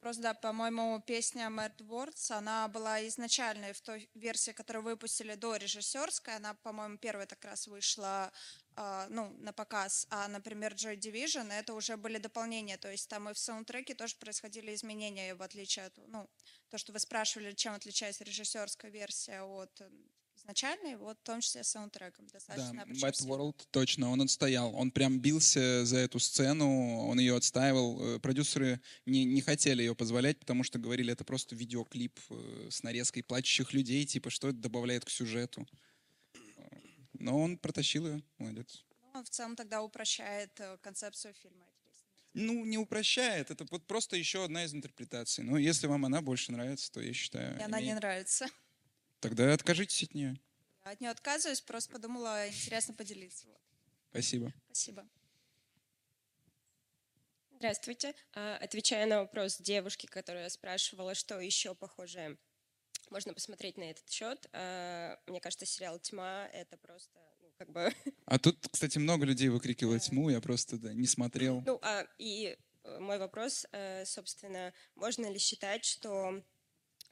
Просто, 0.00 0.22
да, 0.22 0.34
по-моему, 0.34 1.02
песня 1.06 1.48
Mad 1.48 1.76
Words, 1.76 2.32
она 2.32 2.66
была 2.68 3.06
изначальной 3.06 3.74
в 3.74 3.82
той 3.82 4.08
версии, 4.14 4.52
которую 4.52 4.82
выпустили 4.84 5.34
до 5.34 5.56
режиссерской. 5.56 6.36
Она, 6.36 6.54
по-моему, 6.54 6.96
первая 6.96 7.26
так 7.26 7.44
раз 7.44 7.66
вышла 7.66 8.32
а, 8.76 9.06
ну, 9.10 9.28
на 9.40 9.52
показ. 9.52 10.06
А, 10.08 10.26
например, 10.28 10.72
Joy 10.72 10.96
Division, 10.96 11.52
это 11.52 11.74
уже 11.74 11.98
были 11.98 12.16
дополнения. 12.16 12.78
То 12.78 12.90
есть 12.90 13.10
там 13.10 13.28
и 13.28 13.34
в 13.34 13.38
саундтреке 13.38 13.94
тоже 13.94 14.16
происходили 14.16 14.74
изменения, 14.74 15.34
в 15.34 15.42
отличие 15.42 15.84
от, 15.84 15.98
ну, 16.08 16.30
то, 16.70 16.78
что 16.78 16.94
вы 16.94 16.98
спрашивали, 16.98 17.52
чем 17.52 17.74
отличается 17.74 18.24
режиссерская 18.24 18.90
версия 18.90 19.42
от 19.42 19.82
изначальной, 20.50 20.96
вот 20.96 21.18
в 21.18 21.22
том 21.22 21.40
числе 21.40 21.62
с 21.62 21.68
саундтреком. 21.68 22.26
Да, 22.26 22.32
Достаточно 22.34 22.84
причем 22.86 23.06
Mad 23.06 23.26
World, 23.26 23.66
точно, 23.70 24.10
он 24.10 24.22
отстоял. 24.22 24.74
Он 24.74 24.90
прям 24.90 25.20
бился 25.20 25.84
за 25.84 25.98
эту 25.98 26.18
сцену, 26.18 27.06
он 27.06 27.18
ее 27.18 27.36
отстаивал. 27.36 28.16
Э, 28.16 28.18
Продюсеры 28.18 28.80
не, 29.06 29.24
не 29.24 29.40
хотели 29.40 29.82
ее 29.82 29.94
позволять, 29.94 30.38
потому 30.38 30.64
что 30.64 30.78
говорили, 30.78 31.12
это 31.12 31.24
просто 31.24 31.54
видеоклип 31.54 32.18
э, 32.30 32.68
с 32.70 32.82
нарезкой 32.82 33.22
плачущих 33.22 33.72
людей, 33.72 34.04
типа, 34.04 34.30
что 34.30 34.48
это 34.48 34.58
добавляет 34.58 35.04
к 35.04 35.10
сюжету. 35.10 35.66
Но 37.12 37.38
он 37.38 37.58
протащил 37.58 38.06
ее, 38.06 38.22
молодец. 38.38 38.84
Ну, 39.02 39.18
он 39.18 39.24
в 39.24 39.30
целом 39.30 39.54
тогда 39.56 39.82
упрощает 39.82 40.58
э, 40.58 40.78
концепцию 40.82 41.34
фильма. 41.34 41.64
Ну, 42.32 42.64
не 42.64 42.78
упрощает, 42.78 43.50
это 43.50 43.66
вот 43.70 43.86
просто 43.86 44.16
еще 44.16 44.44
одна 44.44 44.64
из 44.64 44.72
интерпретаций. 44.72 45.42
Но 45.42 45.58
если 45.58 45.88
вам 45.88 46.04
она 46.04 46.20
больше 46.20 46.52
нравится, 46.52 46.90
то 46.92 47.00
я 47.00 47.12
считаю... 47.12 47.58
И 47.58 47.62
она 47.62 47.78
не 47.78 47.86
имеет- 47.86 47.96
нравится. 47.96 48.46
Тогда 49.20 49.52
откажитесь 49.52 50.02
от 50.02 50.14
нее. 50.14 50.40
Я 50.84 50.92
от 50.92 51.00
нее 51.00 51.10
отказываюсь, 51.10 51.60
просто 51.60 51.92
подумала, 51.92 52.48
интересно 52.48 52.94
поделиться. 52.94 53.46
Вот. 53.48 53.60
Спасибо. 54.10 54.52
Спасибо. 54.66 55.06
Здравствуйте. 57.52 58.14
А, 58.32 58.56
Отвечая 58.56 59.06
на 59.06 59.18
вопрос 59.18 59.58
девушки, 59.58 60.06
которая 60.06 60.48
спрашивала, 60.48 61.14
что 61.14 61.38
еще 61.38 61.74
похожее 61.74 62.38
можно 63.10 63.34
посмотреть 63.34 63.76
на 63.76 63.90
этот 63.90 64.08
счет, 64.08 64.48
а, 64.52 65.18
мне 65.26 65.40
кажется, 65.40 65.66
сериал 65.66 65.98
«Тьма»— 65.98 66.48
это 66.52 66.78
просто, 66.78 67.18
ну, 67.42 67.52
как 67.58 67.70
бы... 67.70 67.92
А 68.24 68.38
тут, 68.38 68.66
кстати, 68.70 68.96
много 68.96 69.26
людей 69.26 69.48
выкрикивает 69.48 70.02
тьму, 70.02 70.30
я 70.30 70.40
просто 70.40 70.78
да, 70.78 70.94
не 70.94 71.06
смотрел. 71.06 71.62
Ну, 71.66 71.78
а, 71.82 72.06
и 72.18 72.56
э, 72.84 72.98
мой 73.00 73.18
вопрос, 73.18 73.66
э, 73.72 74.06
собственно, 74.06 74.72
можно 74.94 75.30
ли 75.30 75.38
считать, 75.38 75.84
что 75.84 76.42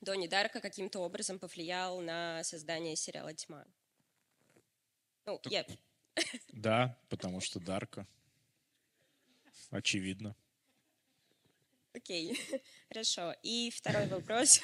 Донни 0.01 0.27
Дарка 0.29 0.61
каким-то 0.61 1.01
образом 1.01 1.39
повлиял 1.39 2.01
на 2.01 2.45
создание 2.45 2.95
сериала 2.97 3.35
«Тьма»? 3.35 3.65
Ну, 5.27 5.41
я... 5.45 5.67
Да, 6.53 6.99
потому 7.09 7.41
что 7.41 7.61
Дарка. 7.61 8.07
Очевидно. 9.71 10.35
Окей, 11.93 12.39
хорошо. 12.89 13.35
И 13.43 13.71
второй 13.71 14.07
вопрос. 14.07 14.61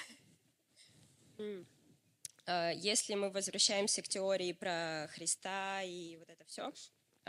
А, 2.47 2.71
Если 2.71 3.15
мы 3.15 3.31
возвращаемся 3.31 4.03
к 4.03 4.09
теории 4.09 4.53
про 4.53 5.09
Христа 5.13 5.83
и 5.83 6.17
вот 6.17 6.29
это 6.29 6.45
все. 6.45 6.73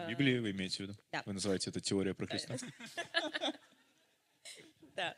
Библия 0.07 0.41
вы 0.41 0.51
имеете 0.51 0.77
в 0.77 0.79
виду? 0.81 0.97
да. 1.11 1.23
Вы 1.25 1.33
называете 1.33 1.69
это 1.69 1.79
теория 1.81 2.13
про 2.13 2.27
Христа? 2.27 2.57
Да. 4.95 5.13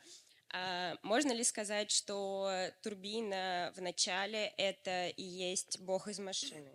А 0.50 0.96
можно 1.02 1.32
ли 1.32 1.44
сказать, 1.44 1.90
что 1.90 2.50
турбина 2.82 3.72
в 3.76 3.80
начале 3.80 4.52
это 4.56 5.08
и 5.08 5.22
есть 5.22 5.80
Бог 5.80 6.08
из 6.08 6.18
машины? 6.18 6.74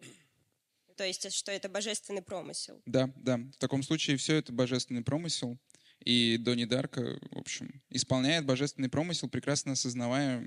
То 0.95 1.03
есть, 1.03 1.31
что 1.33 1.51
это 1.51 1.69
божественный 1.69 2.21
промысел? 2.21 2.81
Да, 2.85 3.11
да. 3.15 3.37
В 3.37 3.57
таком 3.57 3.81
случае 3.81 4.17
все 4.17 4.35
это 4.35 4.53
божественный 4.53 5.03
промысел. 5.03 5.57
И 6.05 6.37
Донни 6.37 6.65
Дарка, 6.65 7.19
в 7.31 7.37
общем, 7.37 7.81
исполняет 7.89 8.45
божественный 8.45 8.89
промысел, 8.89 9.29
прекрасно 9.29 9.71
осознавая, 9.71 10.45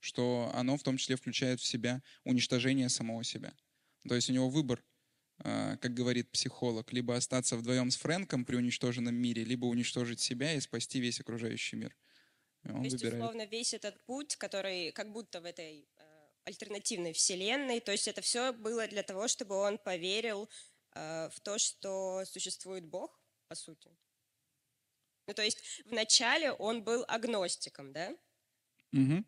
что 0.00 0.50
оно 0.54 0.76
в 0.76 0.82
том 0.82 0.96
числе 0.96 1.16
включает 1.16 1.60
в 1.60 1.66
себя 1.66 2.02
уничтожение 2.24 2.88
самого 2.88 3.22
себя. 3.22 3.54
То 4.08 4.14
есть 4.14 4.30
у 4.30 4.32
него 4.32 4.48
выбор, 4.48 4.82
а, 5.38 5.76
как 5.76 5.94
говорит 5.94 6.30
психолог, 6.30 6.92
либо 6.92 7.14
остаться 7.14 7.56
вдвоем 7.56 7.90
с 7.90 7.96
Фрэнком 7.96 8.44
при 8.44 8.56
уничтоженном 8.56 9.14
мире, 9.14 9.44
либо 9.44 9.66
уничтожить 9.66 10.20
себя 10.20 10.54
и 10.54 10.60
спасти 10.60 11.00
весь 11.00 11.20
окружающий 11.20 11.76
мир. 11.76 11.94
И 12.66 12.70
он 12.70 12.78
То 12.78 12.84
есть, 12.84 12.96
выбирает. 12.96 13.22
условно, 13.22 13.46
весь 13.46 13.74
этот 13.74 14.00
путь, 14.04 14.36
который 14.36 14.92
как 14.92 15.12
будто 15.12 15.40
в 15.40 15.44
этой 15.44 15.88
э, 15.96 16.28
альтернативной 16.44 17.12
вселенной, 17.12 17.80
то 17.80 17.92
есть 17.92 18.08
это 18.08 18.20
все 18.20 18.52
было 18.52 18.86
для 18.88 19.02
того, 19.02 19.28
чтобы 19.28 19.56
он 19.56 19.78
поверил 19.78 20.48
э, 20.94 21.28
в 21.32 21.40
то, 21.40 21.58
что 21.58 22.24
существует 22.24 22.84
Бог, 22.84 23.20
по 23.48 23.54
сути. 23.54 23.96
Ну, 25.26 25.34
то 25.34 25.42
есть 25.42 25.82
вначале 25.86 26.52
он 26.52 26.82
был 26.82 27.04
агностиком, 27.08 27.92
да? 27.92 28.16
Мгм. 28.92 29.24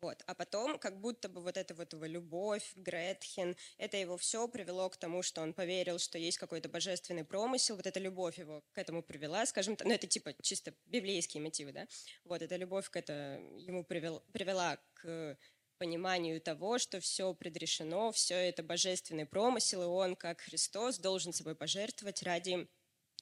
Вот. 0.00 0.22
А 0.26 0.34
потом, 0.34 0.78
как 0.78 0.98
будто 0.98 1.28
бы 1.28 1.42
вот 1.42 1.58
эта 1.58 1.74
вот 1.74 1.92
его 1.92 2.06
любовь, 2.06 2.72
Гретхен, 2.74 3.54
это 3.76 3.98
его 3.98 4.16
все 4.16 4.48
привело 4.48 4.88
к 4.88 4.96
тому, 4.96 5.22
что 5.22 5.42
он 5.42 5.52
поверил, 5.52 5.98
что 5.98 6.16
есть 6.16 6.38
какой-то 6.38 6.70
божественный 6.70 7.24
промысел, 7.24 7.76
вот 7.76 7.86
эта 7.86 8.00
любовь 8.00 8.38
его 8.38 8.62
к 8.72 8.78
этому 8.78 9.02
привела, 9.02 9.44
скажем 9.44 9.76
так, 9.76 9.86
ну 9.86 9.92
это 9.92 10.06
типа 10.06 10.34
чисто 10.40 10.72
библейские 10.86 11.42
мотивы, 11.42 11.72
да? 11.72 11.86
Вот 12.24 12.40
эта 12.40 12.56
любовь 12.56 12.88
к 12.88 12.96
это 12.96 13.42
ему 13.58 13.84
привел, 13.84 14.22
привела 14.32 14.78
к 14.94 15.36
пониманию 15.76 16.40
того, 16.40 16.78
что 16.78 17.00
все 17.00 17.34
предрешено, 17.34 18.10
все 18.12 18.34
это 18.36 18.62
божественный 18.62 19.26
промысел, 19.26 19.82
и 19.82 19.86
он, 19.86 20.16
как 20.16 20.40
Христос, 20.40 20.98
должен 20.98 21.34
собой 21.34 21.54
пожертвовать 21.54 22.22
ради 22.22 22.68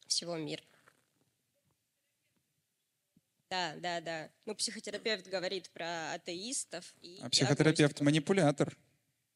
всего 0.07 0.37
мира. 0.37 0.63
Да, 3.51 3.75
да, 3.77 4.01
да. 4.01 4.31
Ну, 4.45 4.55
психотерапевт 4.55 5.27
говорит 5.29 5.71
про 5.71 6.13
атеистов 6.13 6.95
и 7.01 7.19
А 7.23 7.31
психотерапевт 7.31 8.01
манипулятор. 8.01 8.77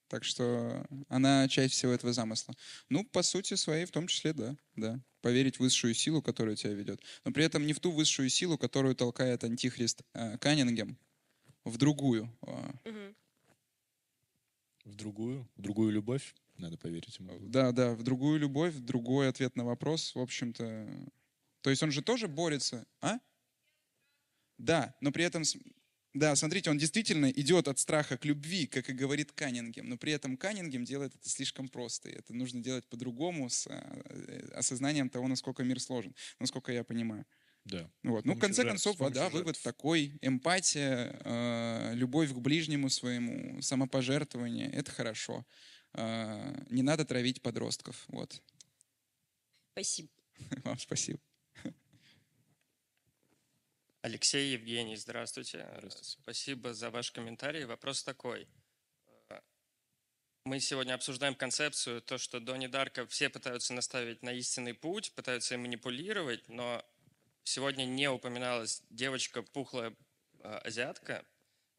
Так 0.08 0.24
что 0.24 0.86
она 1.08 1.48
часть 1.48 1.72
всего 1.72 1.92
этого 1.92 2.12
замысла. 2.12 2.54
Ну, 2.90 3.02
по 3.04 3.22
сути 3.22 3.54
своей, 3.54 3.86
в 3.86 3.90
том 3.90 4.06
числе, 4.06 4.34
да, 4.34 4.54
да. 4.76 5.00
Поверить 5.22 5.56
в 5.56 5.60
высшую 5.60 5.94
силу, 5.94 6.20
которая 6.20 6.54
тебя 6.54 6.74
ведет. 6.74 7.00
Но 7.24 7.32
при 7.32 7.44
этом 7.44 7.66
не 7.66 7.72
в 7.72 7.80
ту 7.80 7.90
высшую 7.90 8.28
силу, 8.28 8.58
которую 8.58 8.94
толкает 8.94 9.42
антихрист 9.44 10.02
э, 10.12 10.36
Каннингем, 10.36 10.98
в 11.64 11.78
другую. 11.78 12.30
э, 12.46 13.12
В 14.84 14.94
другую, 14.94 15.48
в 15.56 15.62
другую 15.62 15.92
любовь 15.92 16.34
надо 16.58 16.76
поверить 16.76 17.18
ему. 17.18 17.32
Да, 17.40 17.72
да, 17.72 17.94
в 17.94 18.02
другую 18.02 18.38
любовь, 18.38 18.74
в 18.74 18.84
другой 18.84 19.28
ответ 19.28 19.56
на 19.56 19.64
вопрос, 19.64 20.14
в 20.14 20.20
общем-то. 20.20 21.08
То 21.62 21.70
есть 21.70 21.82
он 21.82 21.90
же 21.90 22.02
тоже 22.02 22.28
борется, 22.28 22.84
а? 23.00 23.18
Да, 24.62 24.94
но 25.00 25.10
при 25.10 25.24
этом, 25.24 25.42
да, 26.14 26.36
смотрите, 26.36 26.70
он 26.70 26.78
действительно 26.78 27.28
идет 27.32 27.66
от 27.66 27.80
страха 27.80 28.16
к 28.16 28.24
любви, 28.24 28.68
как 28.68 28.88
и 28.88 28.92
говорит 28.92 29.32
Каннингем, 29.32 29.88
но 29.88 29.96
при 29.96 30.12
этом 30.12 30.36
Каннингем 30.36 30.84
делает 30.84 31.16
это 31.16 31.28
слишком 31.28 31.68
просто, 31.68 32.08
и 32.08 32.12
это 32.12 32.32
нужно 32.32 32.62
делать 32.62 32.86
по-другому, 32.86 33.50
с 33.50 33.66
э, 33.66 34.50
осознанием 34.54 35.10
того, 35.10 35.26
насколько 35.26 35.64
мир 35.64 35.80
сложен, 35.80 36.14
насколько 36.38 36.70
я 36.72 36.84
понимаю. 36.84 37.26
Да. 37.64 37.90
Вот. 38.04 38.24
Ну, 38.24 38.34
в 38.34 38.38
конце 38.38 38.62
жертв, 38.62 38.84
концов, 38.84 39.12
да, 39.12 39.28
вывод 39.30 39.60
такой. 39.60 40.16
Эмпатия, 40.22 41.20
э, 41.24 41.94
любовь 41.94 42.30
к 42.30 42.38
ближнему 42.38 42.88
своему, 42.88 43.60
самопожертвование— 43.62 44.70
это 44.72 44.92
хорошо. 44.92 45.44
Э, 45.94 46.54
не 46.70 46.82
надо 46.82 47.04
травить 47.04 47.42
подростков. 47.42 48.04
Вот. 48.06 48.40
Спасибо. 49.72 50.08
Вам 50.64 50.78
спасибо. 50.78 51.18
Алексей 54.02 54.54
Евгений, 54.54 54.96
здравствуйте. 54.96 55.64
Спасибо 56.02 56.74
за 56.74 56.90
ваш 56.90 57.12
комментарий. 57.12 57.64
Вопрос 57.64 58.02
такой. 58.02 58.48
Э, 59.28 59.38
Мы 60.44 60.58
сегодня 60.58 60.94
обсуждаем 60.94 61.36
концепцию, 61.36 62.02
то, 62.02 62.18
что 62.18 62.40
Донни 62.40 62.66
Дарка 62.66 63.06
все 63.06 63.28
пытаются 63.28 63.72
наставить 63.74 64.24
на 64.24 64.32
истинный 64.32 64.74
путь, 64.74 65.12
пытаются 65.12 65.54
им 65.54 65.60
манипулировать, 65.60 66.48
но 66.48 66.84
сегодня 67.44 67.84
не 67.84 68.10
упоминалась 68.10 68.82
девочка 68.90 69.42
пухлая 69.42 69.94
э, 70.40 70.48
азиатка, 70.64 71.24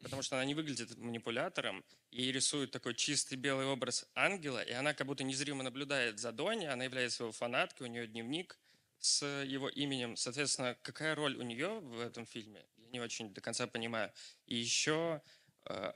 потому 0.02 0.22
что 0.22 0.38
она 0.38 0.46
не 0.46 0.56
выглядит 0.56 0.98
манипулятором, 0.98 1.84
ей 2.10 2.32
рисуют 2.32 2.72
такой 2.72 2.96
чистый 2.96 3.36
белый 3.36 3.66
образ 3.66 4.08
ангела, 4.16 4.64
и 4.64 4.72
она 4.72 4.94
как 4.94 5.08
будто 5.08 5.26
незримо 5.26 5.62
наблюдает 5.62 6.20
за 6.20 6.32
Донни, 6.32 6.68
она 6.68 6.86
является 6.86 7.24
его 7.24 7.34
фанаткой, 7.34 7.88
у 7.88 7.92
нее 7.92 8.08
дневник 8.08 8.58
с 9.04 9.26
его 9.44 9.70
именем. 9.70 10.16
Соответственно, 10.16 10.78
какая 10.82 11.14
роль 11.16 11.36
у 11.36 11.42
нее 11.42 11.80
в 11.82 12.00
этом 12.00 12.26
фильме, 12.26 12.66
я 12.78 12.88
не 12.88 13.00
очень 13.02 13.34
до 13.34 13.42
конца 13.42 13.68
понимаю. 13.68 14.12
И 14.46 14.56
еще 14.56 15.22
э, 15.66 15.94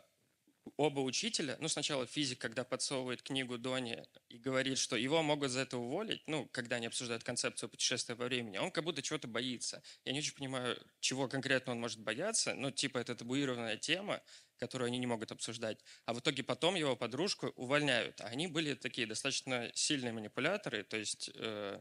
оба 0.75 0.99
учителя, 0.99 1.55
ну, 1.61 1.69
сначала 1.69 2.05
физик, 2.05 2.39
когда 2.39 2.65
подсовывает 2.65 3.21
книгу 3.21 3.57
Дони 3.57 4.03
и 4.27 4.37
говорит, 4.37 4.77
что 4.77 4.97
его 4.97 5.23
могут 5.23 5.51
за 5.51 5.61
это 5.61 5.77
уволить, 5.77 6.21
ну, 6.27 6.47
когда 6.51 6.75
они 6.75 6.87
обсуждают 6.87 7.23
концепцию 7.23 7.69
путешествия 7.69 8.15
во 8.15 8.25
времени, 8.25 8.57
он 8.57 8.71
как 8.71 8.83
будто 8.83 9.01
чего-то 9.01 9.27
боится. 9.27 9.81
Я 10.03 10.11
не 10.11 10.19
очень 10.19 10.35
понимаю, 10.35 10.77
чего 10.99 11.29
конкретно 11.29 11.71
он 11.71 11.79
может 11.79 11.99
бояться, 11.99 12.55
ну, 12.55 12.71
типа, 12.71 12.97
это 12.97 13.15
табуированная 13.15 13.77
тема, 13.77 14.21
которую 14.57 14.87
они 14.87 14.97
не 14.97 15.07
могут 15.07 15.31
обсуждать. 15.31 15.79
А 16.05 16.13
в 16.13 16.19
итоге 16.19 16.43
потом 16.43 16.75
его 16.75 16.95
подружку 16.95 17.47
увольняют. 17.55 18.19
А 18.21 18.25
они 18.25 18.47
были 18.47 18.73
такие 18.73 19.07
достаточно 19.07 19.71
сильные 19.73 20.11
манипуляторы, 20.11 20.83
то 20.83 20.97
есть 20.97 21.29
э, 21.35 21.79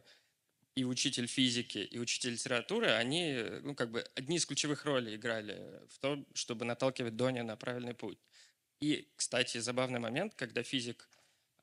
и 0.77 0.85
учитель 0.85 1.27
физики, 1.27 1.79
и 1.79 1.99
учитель 1.99 2.33
литературы, 2.33 2.91
они, 2.91 3.43
ну, 3.63 3.75
как 3.75 3.91
бы, 3.91 4.05
одни 4.15 4.37
из 4.37 4.45
ключевых 4.45 4.85
ролей 4.85 5.17
играли 5.17 5.81
в 5.89 5.99
том, 5.99 6.27
чтобы 6.35 6.67
наталкивать 6.67 7.17
Доня 7.17 7.43
на 7.43 7.57
правильный 7.57 7.95
путь. 7.95 8.19
И, 8.81 9.11
кстати, 9.17 9.57
забавный 9.57 10.01
момент, 10.01 10.35
когда 10.35 10.63
физик 10.63 11.09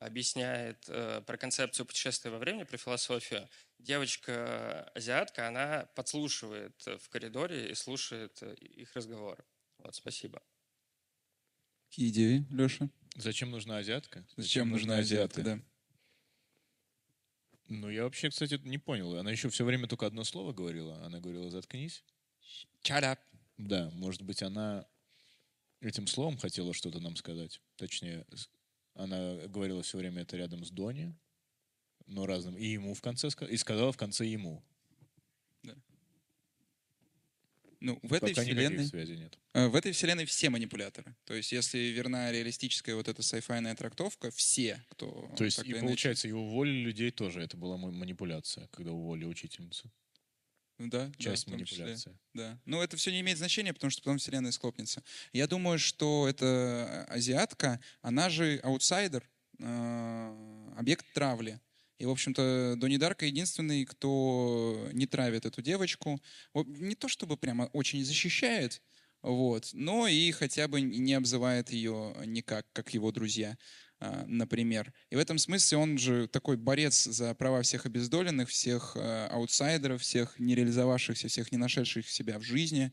объясняет 0.00 0.84
э, 0.88 1.22
про 1.24 1.36
концепцию 1.36 1.86
путешествия 1.86 2.32
во 2.32 2.38
времени, 2.38 2.64
про 2.64 2.76
философию, 2.76 3.48
девочка-азиатка, 3.78 5.46
она 5.46 5.88
подслушивает 5.94 6.74
в 6.84 7.08
коридоре 7.08 7.70
и 7.70 7.74
слушает 7.74 8.42
э, 8.42 8.54
их 8.54 8.94
разговор. 8.96 9.46
Вот, 9.78 9.94
спасибо. 9.94 10.42
Какие 11.88 12.08
идеи, 12.08 12.46
Леша? 12.50 12.90
Зачем 13.14 13.52
нужна 13.52 13.78
азиатка? 13.78 14.26
Зачем 14.36 14.70
нужна 14.70 14.98
азиатка, 14.98 15.42
да. 15.42 15.60
Ну, 17.68 17.88
я 17.88 18.04
вообще, 18.04 18.30
кстати, 18.30 18.60
не 18.64 18.78
понял. 18.78 19.16
Она 19.16 19.30
еще 19.30 19.48
все 19.48 19.64
время 19.64 19.86
только 19.86 20.06
одно 20.06 20.24
слово 20.24 20.52
говорила. 20.52 21.02
Она 21.04 21.20
говорила 21.20 21.50
«заткнись». 21.50 22.04
Shut 22.82 23.02
up. 23.02 23.18
Да, 23.56 23.90
может 23.94 24.22
быть, 24.22 24.42
она 24.42 24.86
этим 25.80 26.06
словом 26.06 26.36
хотела 26.36 26.74
что-то 26.74 27.00
нам 27.00 27.16
сказать. 27.16 27.60
Точнее, 27.76 28.26
она 28.94 29.36
говорила 29.48 29.82
все 29.82 29.98
время 29.98 30.22
это 30.22 30.36
рядом 30.36 30.64
с 30.64 30.70
Дони, 30.70 31.14
но 32.06 32.26
разным. 32.26 32.56
И 32.56 32.66
ему 32.66 32.94
в 32.94 33.00
конце 33.00 33.28
ска- 33.28 33.48
и 33.48 33.56
сказала 33.56 33.92
в 33.92 33.96
конце 33.96 34.26
ему. 34.26 34.62
Ну, 37.84 37.98
в 38.02 38.14
этой 38.14 38.30
Пока 38.30 38.42
вселенной... 38.42 38.86
связей 38.86 39.16
нет. 39.18 39.38
э, 39.52 39.68
В 39.68 39.74
этой 39.76 39.92
вселенной 39.92 40.24
все 40.24 40.48
манипуляторы. 40.48 41.14
То 41.26 41.34
есть, 41.34 41.52
если 41.52 41.78
верна 41.78 42.32
реалистическая 42.32 42.94
вот 42.94 43.08
эта 43.08 43.22
сайфайная 43.22 43.74
трактовка, 43.74 44.30
все, 44.30 44.82
кто... 44.88 45.30
То 45.36 45.44
есть, 45.44 45.58
и 45.58 45.70
иначе- 45.70 45.80
получается, 45.80 46.26
и 46.28 46.32
уволили 46.32 46.78
людей 46.78 47.10
тоже. 47.10 47.42
Это 47.42 47.58
была 47.58 47.76
ма- 47.76 47.90
манипуляция, 47.90 48.68
когда 48.68 48.92
уволили 48.92 49.26
учительницу. 49.26 49.92
Ну 50.78 50.88
Да, 50.88 51.12
Часть 51.18 51.46
да, 51.46 51.58
числе. 51.58 51.78
манипуляции. 51.84 52.18
Да. 52.32 52.58
Но 52.64 52.82
это 52.82 52.96
все 52.96 53.12
не 53.12 53.20
имеет 53.20 53.36
значения, 53.36 53.74
потому 53.74 53.90
что 53.90 54.00
потом 54.02 54.16
вселенная 54.16 54.50
схлопнется. 54.52 55.02
Я 55.34 55.46
думаю, 55.46 55.78
что 55.78 56.26
эта 56.26 57.04
азиатка, 57.10 57.80
она 58.00 58.30
же 58.30 58.60
аутсайдер, 58.64 59.28
э, 59.58 60.74
объект 60.78 61.04
травли. 61.12 61.60
И, 61.98 62.06
в 62.06 62.10
общем-то, 62.10 62.74
Донни 62.76 62.96
Дарка 62.96 63.26
единственный, 63.26 63.84
кто 63.84 64.88
не 64.92 65.06
травит 65.06 65.46
эту 65.46 65.62
девочку. 65.62 66.20
Не 66.54 66.94
то 66.94 67.08
чтобы 67.08 67.36
прямо 67.36 67.64
очень 67.72 68.04
защищает, 68.04 68.82
вот, 69.22 69.70
но 69.72 70.06
и 70.06 70.30
хотя 70.32 70.68
бы 70.68 70.82
не 70.82 71.14
обзывает 71.14 71.70
ее 71.70 72.14
никак, 72.26 72.66
как 72.72 72.92
его 72.92 73.10
друзья, 73.10 73.56
а, 73.98 74.24
например. 74.26 74.92
И 75.08 75.16
в 75.16 75.18
этом 75.18 75.38
смысле 75.38 75.78
он 75.78 75.96
же 75.96 76.28
такой 76.28 76.58
борец 76.58 77.04
за 77.04 77.34
права 77.34 77.62
всех 77.62 77.86
обездоленных, 77.86 78.50
всех 78.50 78.96
э, 78.96 79.26
аутсайдеров, 79.28 80.02
всех 80.02 80.38
не 80.38 80.54
реализовавшихся, 80.54 81.28
всех 81.28 81.52
не 81.52 81.58
нашедших 81.58 82.06
себя 82.06 82.38
в 82.38 82.42
жизни. 82.42 82.92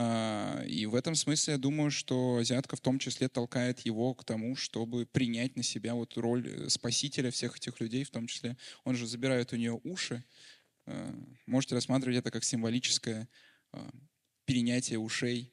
А, 0.00 0.62
И 0.64 0.86
в 0.86 0.94
этом 0.94 1.16
смысле 1.16 1.54
я 1.54 1.58
думаю, 1.58 1.90
что 1.90 2.36
азиатка 2.36 2.76
в 2.76 2.80
том 2.80 3.00
числе 3.00 3.28
толкает 3.28 3.80
его 3.80 4.14
к 4.14 4.22
тому, 4.22 4.54
чтобы 4.54 5.06
принять 5.06 5.56
на 5.56 5.64
себя 5.64 5.94
вот 5.96 6.16
роль 6.16 6.46
э, 6.48 6.68
спасителя 6.68 7.32
всех 7.32 7.56
этих 7.56 7.80
людей, 7.80 8.04
в 8.04 8.10
том 8.10 8.28
числе. 8.28 8.56
Он 8.84 8.94
же 8.94 9.08
забирает 9.08 9.52
у 9.52 9.56
нее 9.56 9.80
уши. 9.82 10.22
Э, 10.86 11.12
Можете 11.46 11.74
рассматривать 11.74 12.18
это 12.18 12.30
как 12.30 12.44
символическое 12.44 13.28
э, 13.72 13.90
перенятие 14.44 15.00
ушей 15.00 15.52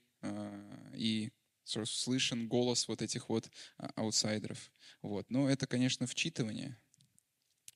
и 0.93 1.31
слышен 1.63 2.47
голос 2.47 2.88
вот 2.88 3.01
этих 3.01 3.30
вот 3.30 3.49
а, 3.77 3.91
аутсайдеров. 3.95 4.72
Вот. 5.03 5.30
Но 5.30 5.49
это, 5.49 5.67
конечно, 5.67 6.07
вчитывание 6.07 6.77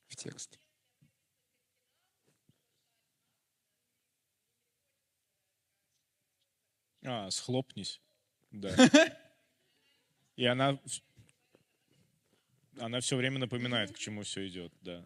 в 0.08 0.16
текст. 0.16 0.60
А, 7.10 7.32
схлопнись. 7.32 8.02
Да. 8.52 8.70
И 10.36 10.46
она... 10.46 10.74
в- 10.74 11.02
Она 12.80 13.00
все 13.00 13.16
время 13.18 13.40
напоминает, 13.40 13.92
к 13.92 13.98
чему 13.98 14.22
все 14.24 14.48
идет, 14.48 14.72
да. 14.82 15.04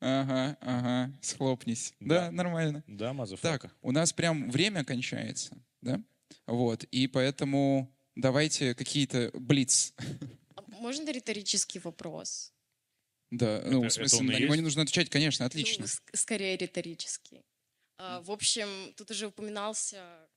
Ага, 0.00 0.56
ага, 0.60 1.12
схлопнись. 1.22 1.92
Да, 2.00 2.30
нормально. 2.30 2.82
Да, 2.86 3.12
motherfucka. 3.12 3.68
Так, 3.68 3.76
у 3.82 3.92
нас 3.92 4.12
прям 4.12 4.50
время 4.50 4.84
кончается, 4.84 5.56
да? 5.80 6.00
Вот, 6.46 6.84
и 6.84 7.06
поэтому 7.08 7.92
давайте 8.14 8.74
какие-то 8.74 9.30
блиц. 9.34 9.94
Можно 10.68 11.10
риторический 11.10 11.80
вопрос? 11.80 12.52
Да, 13.30 13.62
ну, 13.66 13.80
в 13.80 13.84
это 13.84 13.94
смысле, 13.94 14.18
он 14.18 14.24
и 14.24 14.28
на 14.28 14.36
него 14.36 14.44
есть? 14.46 14.56
не 14.56 14.62
нужно 14.62 14.82
отвечать, 14.82 15.10
конечно, 15.10 15.44
отлично. 15.44 15.84
Ну, 15.84 16.16
скорее 16.16 16.56
риторический. 16.56 17.44
А, 17.98 18.20
в 18.22 18.30
общем, 18.30 18.68
тут 18.96 19.10
уже 19.10 19.26
упоминался... 19.26 20.28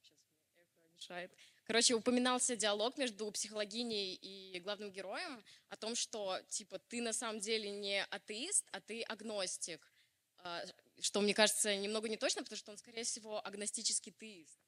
Мешает. 1.02 1.32
Короче, 1.66 1.96
упоминался 1.96 2.56
диалог 2.56 2.96
между 2.98 3.32
психологиней 3.32 4.14
и 4.14 4.60
главным 4.60 4.92
героем 4.92 5.44
о 5.70 5.76
том, 5.76 5.96
что, 5.96 6.40
типа, 6.50 6.78
ты 6.78 7.02
на 7.02 7.12
самом 7.12 7.40
деле 7.40 7.72
не 7.72 8.04
атеист, 8.06 8.68
а 8.72 8.80
ты 8.82 9.02
агностик. 9.04 9.92
А, 10.44 10.64
Что, 11.00 11.22
мне 11.22 11.34
кажется, 11.34 11.76
немного 11.76 12.08
не 12.08 12.18
точно, 12.18 12.44
потому 12.44 12.58
что 12.58 12.72
он, 12.72 12.78
скорее 12.78 13.04
всего, 13.04 13.44
агностический 13.44 14.12
теист. 14.12 14.60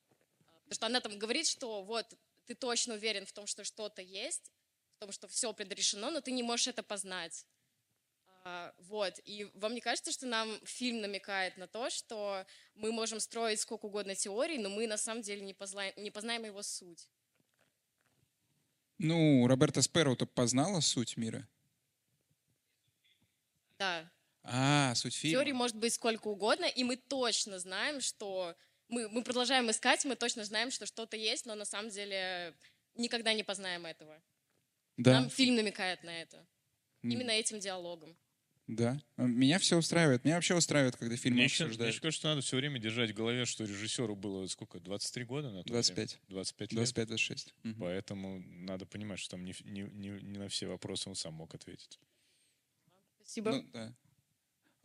А, 0.48 0.54
Потому 0.64 0.74
что 0.74 0.86
она 0.88 1.00
там 1.02 1.20
говорит, 1.20 1.48
что 1.48 1.84
вот 1.84 2.12
ты 2.48 2.56
точно 2.56 2.96
уверен 2.96 3.28
в 3.28 3.32
том, 3.32 3.46
что 3.46 3.64
что-то 3.64 4.02
есть, 4.02 4.52
в 4.96 5.00
том, 5.02 5.12
что 5.12 5.28
все 5.28 5.54
предрешено, 5.54 6.10
но 6.10 6.20
ты 6.20 6.32
не 6.32 6.42
можешь 6.42 6.68
это 6.68 6.82
познать. 6.82 7.46
А, 8.46 8.74
Вот, 8.78 9.20
и 9.24 9.50
вам 9.54 9.74
не 9.74 9.80
кажется, 9.80 10.12
что 10.12 10.26
нам 10.26 10.60
фильм 10.66 11.00
намекает 11.00 11.56
на 11.58 11.68
то, 11.68 11.90
что 11.90 12.46
мы 12.76 12.92
можем 12.92 13.20
строить 13.22 13.62
сколько 13.62 13.86
угодно 13.86 14.16
теорий, 14.16 14.58
но 14.58 14.70
мы 14.70 14.86
на 14.86 14.98
самом 14.98 15.22
деле 15.22 15.42
не, 15.42 15.54
познаем, 15.54 15.94
не 15.96 16.12
познаем 16.12 16.44
его 16.44 16.62
суть? 16.62 17.08
Ну, 18.98 19.48
Роберта 19.48 19.82
Сперроу-то 19.82 20.26
познала 20.26 20.82
суть 20.82 21.16
мира. 21.16 21.48
Да, 23.80 24.12
А, 24.44 24.94
суть 24.96 25.16
фильма. 25.16 25.36
теорий 25.36 25.54
может 25.54 25.78
быть 25.78 25.94
сколько 25.94 26.28
угодно, 26.28 26.66
и 26.66 26.84
мы 26.84 26.98
точно 26.98 27.60
знаем, 27.60 28.02
что... 28.02 28.56
Мы, 28.90 29.10
мы 29.10 29.24
продолжаем 29.24 29.72
искать, 29.72 30.04
мы 30.06 30.16
точно 30.16 30.44
знаем, 30.44 30.70
что 30.70 30.86
что-то 30.86 31.16
есть, 31.16 31.46
но 31.46 31.56
на 31.56 31.66
самом 31.66 31.90
деле 31.90 32.54
никогда 32.96 33.34
не 33.34 33.44
познаем 33.44 33.86
этого. 33.86 34.22
Да. 34.98 35.14
Нам 35.14 35.30
фильм 35.30 35.56
намекает 35.56 36.04
на 36.04 36.22
это. 36.22 36.46
Именно 37.02 37.32
этим 37.32 37.60
диалогом. 37.60 38.16
Да. 38.76 39.00
Меня 39.18 39.60
все 39.60 39.78
устраивает. 39.78 40.24
Меня 40.24 40.36
вообще 40.36 40.56
устраивает, 40.56 40.96
когда 40.96 41.16
фильмы 41.16 41.36
Мне 41.38 41.46
еще, 41.46 41.64
мне 41.64 41.68
обсуждают. 41.70 41.94
еще 41.94 42.02
кажется, 42.02 42.20
что 42.20 42.30
надо 42.30 42.42
все 42.42 42.58
время 42.58 42.80
держать 42.80 43.12
в 43.12 43.14
голове, 43.14 43.46
что 43.46 43.64
режиссеру 43.66 44.16
было 44.16 44.48
сколько, 44.48 44.80
23 44.80 45.26
года 45.26 45.52
на 45.52 45.64
то 45.64 45.70
25. 45.70 46.12
время? 46.12 46.22
25 46.30 46.72
лет. 46.74 46.80
25-26. 46.80 47.54
Мгм. 47.64 47.80
Поэтому 47.80 48.40
надо 48.40 48.86
понимать, 48.86 49.20
что 49.20 49.32
там 49.32 49.46
не, 49.46 49.54
не, 49.64 49.82
не, 49.84 50.10
не 50.22 50.40
на 50.40 50.48
все 50.48 50.68
вопросы 50.68 51.10
он 51.10 51.16
сам 51.16 51.34
мог 51.34 51.54
ответить. 51.56 52.00
Спасибо. 53.24 53.52
Ну, 53.52 53.64
да. 53.74 53.96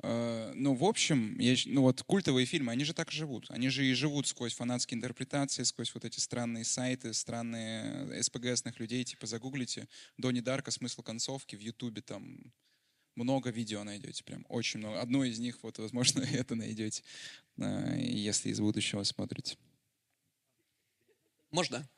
Э, 0.03 0.53
Ну, 0.55 0.75
в 0.75 0.85
общем, 0.85 1.39
я 1.41 1.57
ну 1.67 1.83
вот 1.83 2.03
культовые 2.03 2.47
фильмы, 2.47 2.73
они 2.73 2.85
же 2.85 2.95
так 2.95 3.11
живут. 3.11 3.47
Они 3.51 3.69
же 3.69 3.85
и 3.85 3.93
живут 3.95 4.27
сквозь 4.27 4.55
фанатские 4.55 4.97
интерпретации, 4.99 5.65
сквозь 5.65 5.93
вот 5.95 6.05
эти 6.05 6.21
странные 6.21 6.65
сайты, 6.65 7.13
странные 7.13 8.23
СПГСных 8.23 8.79
людей. 8.81 9.05
Типа 9.05 9.27
загуглите 9.27 9.89
Донни 10.17 10.41
Дарка, 10.41 10.71
смысл 10.71 11.03
концовки 11.03 11.57
в 11.57 11.61
Ютубе, 11.61 12.03
там 12.03 12.53
много 13.19 13.51
видео 13.51 13.85
найдете, 13.85 14.25
прям 14.25 14.47
очень 14.49 14.81
много. 14.81 15.01
Одно 15.01 15.25
из 15.25 15.39
них, 15.39 15.63
вот, 15.63 15.79
возможно, 15.79 16.21
это 16.33 16.55
найдете, 16.55 17.03
э, 17.57 17.99
если 18.01 18.51
из 18.51 18.61
будущего 18.61 19.03
смотрите. 19.03 19.57
Можно? 21.51 21.89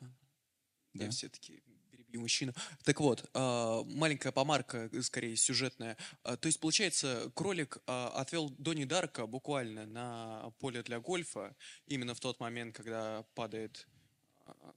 Да. 0.93 1.05
Я 1.05 1.11
все-таки 1.11 1.61
перебью 1.91 2.21
мужчину. 2.21 2.53
Так 2.83 2.99
вот, 2.99 3.29
а, 3.33 3.83
маленькая 3.83 4.31
помарка, 4.31 4.89
э, 4.91 5.01
скорее 5.01 5.35
сюжетная. 5.35 5.95
А, 6.23 6.37
То 6.37 6.47
есть, 6.47 6.59
получается, 6.59 7.31
кролик 7.35 7.77
отвел 7.85 8.49
Донни 8.57 8.85
Дарка 8.85 9.27
буквально 9.27 9.85
на 9.85 10.51
поле 10.59 10.83
для 10.83 10.99
гольфа, 10.99 11.55
именно 11.85 12.15
в 12.15 12.19
тот 12.19 12.39
момент, 12.39 12.75
когда 12.75 13.23
падает, 13.35 13.87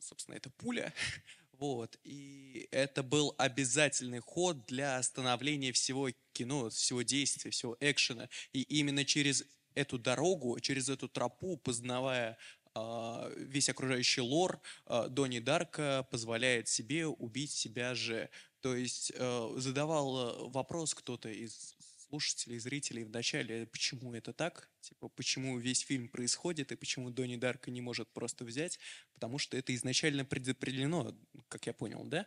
собственно, 0.00 0.36
эта 0.36 0.50
пуля. 0.50 0.92
Вот. 1.64 1.98
И 2.04 2.68
это 2.72 3.02
был 3.02 3.34
обязательный 3.38 4.20
ход 4.20 4.66
для 4.66 5.02
становления 5.02 5.72
всего 5.72 6.10
кино, 6.34 6.68
всего 6.68 7.00
действия, 7.00 7.50
всего 7.50 7.74
экшена. 7.80 8.28
И 8.52 8.60
именно 8.60 9.06
через 9.06 9.46
эту 9.74 9.98
дорогу, 9.98 10.60
через 10.60 10.90
эту 10.90 11.08
тропу, 11.08 11.56
познавая 11.56 12.36
а, 12.74 13.32
весь 13.34 13.70
окружающий 13.70 14.20
лор 14.20 14.60
а, 14.84 15.08
Донни 15.08 15.38
Дарка 15.38 16.06
позволяет 16.10 16.68
себе 16.68 17.06
убить 17.06 17.52
себя 17.52 17.94
же. 17.94 18.28
То 18.60 18.74
есть 18.76 19.12
э, 19.14 19.54
задавал 19.56 20.16
э, 20.16 20.50
вопрос 20.50 20.94
кто-то 20.94 21.28
из 21.30 21.76
слушателей, 22.14 22.58
зрителей 22.60 23.04
в 23.04 23.10
начале, 23.10 23.66
почему 23.66 24.14
это 24.14 24.32
так, 24.32 24.68
типа, 24.80 25.08
почему 25.08 25.58
весь 25.58 25.80
фильм 25.80 26.08
происходит 26.08 26.70
и 26.70 26.76
почему 26.76 27.10
Донни 27.10 27.36
Дарка 27.36 27.72
не 27.72 27.80
может 27.80 28.08
просто 28.12 28.44
взять, 28.44 28.78
потому 29.14 29.38
что 29.38 29.56
это 29.56 29.74
изначально 29.74 30.24
предопределено, 30.24 31.16
как 31.48 31.66
я 31.66 31.72
понял, 31.72 32.04
да? 32.04 32.26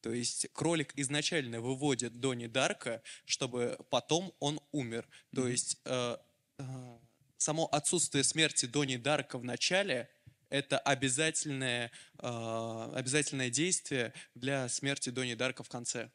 То 0.00 0.12
есть 0.12 0.48
кролик 0.54 0.92
изначально 0.96 1.60
выводит 1.60 2.20
Донни 2.20 2.46
Дарка, 2.46 3.02
чтобы 3.26 3.78
потом 3.90 4.32
он 4.38 4.60
умер. 4.72 5.06
То 5.34 5.46
есть 5.46 5.78
э, 5.84 6.16
э, 6.58 6.98
само 7.36 7.66
отсутствие 7.66 8.24
смерти 8.24 8.64
Донни 8.64 8.96
Дарка 8.96 9.38
в 9.38 9.44
начале 9.44 10.08
это 10.48 10.78
обязательное, 10.78 11.90
э, 12.18 12.92
обязательное 12.94 13.50
действие 13.50 14.14
для 14.34 14.68
смерти 14.70 15.10
Донни 15.10 15.34
Дарка 15.34 15.62
в 15.62 15.68
конце. 15.68 16.10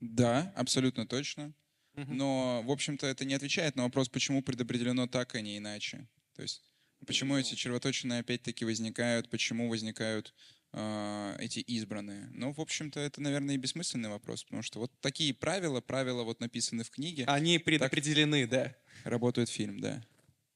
Да, 0.00 0.52
абсолютно 0.56 1.06
точно. 1.06 1.52
Но, 1.96 2.62
в 2.62 2.70
общем-то, 2.70 3.06
это 3.06 3.24
не 3.24 3.34
отвечает 3.34 3.76
на 3.76 3.84
вопрос, 3.84 4.08
почему 4.08 4.42
предопределено 4.42 5.06
так, 5.06 5.34
а 5.34 5.40
не 5.40 5.58
иначе. 5.58 6.08
То 6.34 6.42
есть, 6.42 6.62
почему 7.06 7.36
эти 7.36 7.54
червоточины 7.54 8.18
опять-таки 8.18 8.64
возникают, 8.64 9.30
почему 9.30 9.68
возникают 9.68 10.34
э, 10.72 11.36
эти 11.38 11.60
избранные. 11.60 12.28
Ну, 12.32 12.52
в 12.52 12.60
общем-то, 12.60 12.98
это, 12.98 13.20
наверное, 13.20 13.54
и 13.54 13.58
бессмысленный 13.58 14.08
вопрос, 14.08 14.44
потому 14.44 14.62
что 14.62 14.80
вот 14.80 14.92
такие 15.00 15.32
правила, 15.32 15.80
правила 15.80 16.24
вот 16.24 16.40
написаны 16.40 16.82
в 16.82 16.90
книге. 16.90 17.24
Они 17.26 17.58
предопределены, 17.58 18.46
да. 18.46 18.74
Работает 19.04 19.48
фильм, 19.48 19.80
да. 19.80 20.04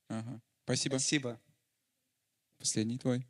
Ага. 0.08 0.42
Спасибо. 0.64 0.94
Спасибо. 0.94 1.40
Последний 2.58 2.98
твой. 2.98 3.24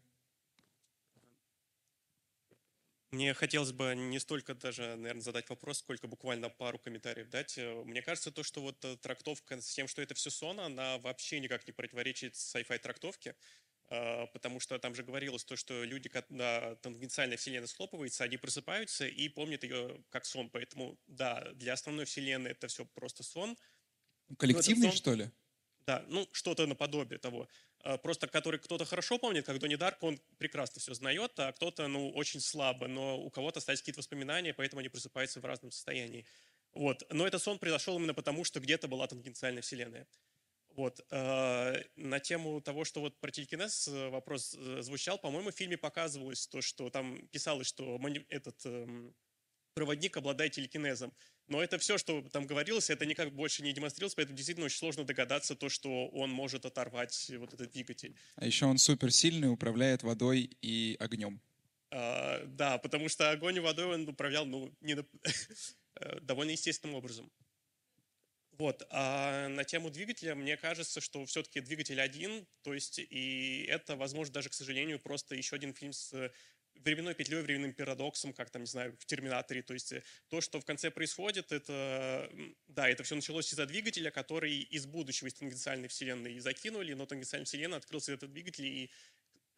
Мне 3.10 3.32
хотелось 3.32 3.72
бы 3.72 3.94
не 3.94 4.18
столько 4.18 4.54
даже, 4.54 4.94
наверное, 4.96 5.22
задать 5.22 5.48
вопрос, 5.48 5.78
сколько 5.78 6.06
буквально 6.08 6.50
пару 6.50 6.78
комментариев 6.78 7.30
дать. 7.30 7.56
Э, 7.56 7.82
Мне 7.84 8.02
кажется, 8.02 8.30
то, 8.30 8.42
что 8.42 8.60
вот 8.60 8.84
э, 8.84 8.96
трактовка 8.98 9.58
с 9.60 9.72
тем, 9.74 9.88
что 9.88 10.02
это 10.02 10.14
все 10.14 10.28
сон, 10.30 10.60
она 10.60 10.98
вообще 10.98 11.40
никак 11.40 11.66
не 11.66 11.72
противоречит 11.72 12.34
sci-fi 12.34 12.78
трактовке, 12.78 13.34
э, 13.90 14.26
потому 14.34 14.60
что 14.60 14.78
там 14.78 14.94
же 14.94 15.04
говорилось 15.04 15.44
то, 15.44 15.56
что 15.56 15.84
люди, 15.84 16.10
когда 16.10 16.76
тангенциальная 16.76 17.38
вселенная 17.38 17.66
схлопывается, 17.66 18.24
они 18.24 18.36
просыпаются 18.36 19.06
и 19.08 19.28
помнят 19.30 19.62
ее 19.64 20.04
как 20.10 20.26
сон. 20.26 20.50
Поэтому, 20.50 21.00
да, 21.06 21.52
для 21.54 21.72
основной 21.72 22.04
вселенной 22.04 22.50
это 22.50 22.68
все 22.68 22.84
просто 22.84 23.22
сон. 23.22 23.56
Коллективный, 24.38 24.74
сон- 24.74 24.90
что 24.90 25.14
ли? 25.14 25.30
Да, 25.86 26.04
ну 26.08 26.28
что-то 26.32 26.66
наподобие 26.66 27.18
того. 27.18 27.48
А, 27.88 27.96
Просто 27.96 28.26
который 28.26 28.60
кто-то 28.60 28.84
хорошо 28.84 29.18
помнит, 29.18 29.46
как 29.46 29.58
Донни 29.58 29.76
Дарк, 29.76 30.02
он 30.02 30.20
прекрасно 30.36 30.78
все 30.78 30.92
знает, 30.92 31.32
а 31.40 31.52
кто-то, 31.52 31.88
ну, 31.88 32.10
очень 32.10 32.40
слабо, 32.40 32.86
но 32.86 33.18
у 33.18 33.30
кого-то 33.30 33.58
остались 33.58 33.80
какие-то 33.80 34.00
воспоминания, 34.00 34.52
поэтому 34.52 34.80
они 34.80 34.90
просыпаются 34.90 35.40
в 35.40 35.44
разном 35.46 35.70
состоянии. 35.70 36.26
Вот. 36.74 37.02
Но 37.10 37.26
этот 37.26 37.42
сон 37.42 37.58
произошел 37.58 37.96
именно 37.96 38.12
потому, 38.12 38.44
что 38.44 38.60
где-то 38.60 38.88
была 38.88 39.06
тангенциальная 39.06 39.62
вселенная. 39.62 40.06
Вот. 40.76 41.00
э, 41.10 41.82
На 41.96 42.20
тему 42.20 42.60
того, 42.60 42.84
что 42.84 43.00
вот 43.00 43.18
про 43.20 43.30
телекинез 43.30 43.88
э, 43.88 44.08
вопрос 44.10 44.54
э, 44.58 44.82
звучал, 44.82 45.18
по-моему, 45.18 45.50
в 45.50 45.54
фильме 45.54 45.78
показывалось 45.78 46.46
то, 46.46 46.60
что 46.60 46.90
там 46.90 47.26
писалось, 47.28 47.66
что 47.68 47.98
этот 48.28 48.66
эм, 48.66 49.14
проводник 49.78 50.16
обладает 50.16 50.52
телекинезом. 50.52 51.12
Но 51.46 51.62
это 51.62 51.78
все, 51.78 51.98
что 51.98 52.20
там 52.32 52.46
говорилось, 52.46 52.90
это 52.90 53.06
никак 53.06 53.32
больше 53.32 53.62
не 53.62 53.72
демонстрировалось, 53.72 54.16
поэтому 54.16 54.36
действительно 54.36 54.66
очень 54.66 54.78
сложно 54.78 55.04
догадаться 55.04 55.54
то, 55.54 55.68
что 55.68 56.08
он 56.08 56.30
может 56.30 56.66
оторвать 56.66 57.30
вот 57.38 57.54
этот 57.54 57.70
двигатель. 57.70 58.16
А 58.34 58.44
еще 58.44 58.66
он 58.66 58.78
суперсильный, 58.78 59.50
управляет 59.50 60.02
водой 60.02 60.50
и 60.60 60.96
огнем. 60.98 61.40
А, 61.90 62.42
да, 62.46 62.78
потому 62.78 63.08
что 63.08 63.30
огонь 63.30 63.56
и 63.56 63.60
водой 63.60 63.86
он 63.86 64.08
управлял 64.08 64.46
ну, 64.46 64.74
не 64.80 64.96
довольно 66.22 66.50
естественным 66.50 66.96
образом. 66.96 67.30
Вот. 68.58 68.84
А 68.90 69.46
на 69.48 69.62
тему 69.62 69.90
двигателя, 69.90 70.34
мне 70.34 70.56
кажется, 70.56 71.00
что 71.00 71.24
все-таки 71.26 71.60
двигатель 71.60 72.00
один, 72.00 72.44
то 72.62 72.74
есть 72.74 72.98
и 72.98 73.64
это, 73.68 73.94
возможно, 73.94 74.34
даже, 74.34 74.48
к 74.48 74.54
сожалению, 74.54 74.98
просто 74.98 75.36
еще 75.36 75.54
один 75.54 75.72
фильм 75.72 75.92
с 75.92 76.32
временной 76.84 77.14
петлей, 77.14 77.42
временным 77.42 77.72
парадоксом, 77.72 78.32
как 78.32 78.50
там, 78.50 78.62
не 78.62 78.68
знаю, 78.68 78.96
в 78.98 79.04
«Терминаторе». 79.06 79.62
То 79.62 79.74
есть 79.74 79.92
э, 79.92 80.02
то, 80.28 80.40
что 80.40 80.60
в 80.60 80.64
конце 80.64 80.90
происходит, 80.90 81.52
это, 81.52 82.30
да, 82.68 82.88
это 82.88 83.02
все 83.02 83.14
началось 83.14 83.52
из-за 83.52 83.66
двигателя, 83.66 84.10
который 84.10 84.60
из 84.60 84.86
будущего, 84.86 85.28
из 85.28 85.34
тангенциальной 85.34 85.88
вселенной 85.88 86.38
закинули, 86.40 86.94
но 86.94 87.06
тангенциальная 87.06 87.44
вселенная 87.46 87.78
открылся 87.78 88.12
этот 88.12 88.32
двигатель, 88.32 88.66
и, 88.66 88.90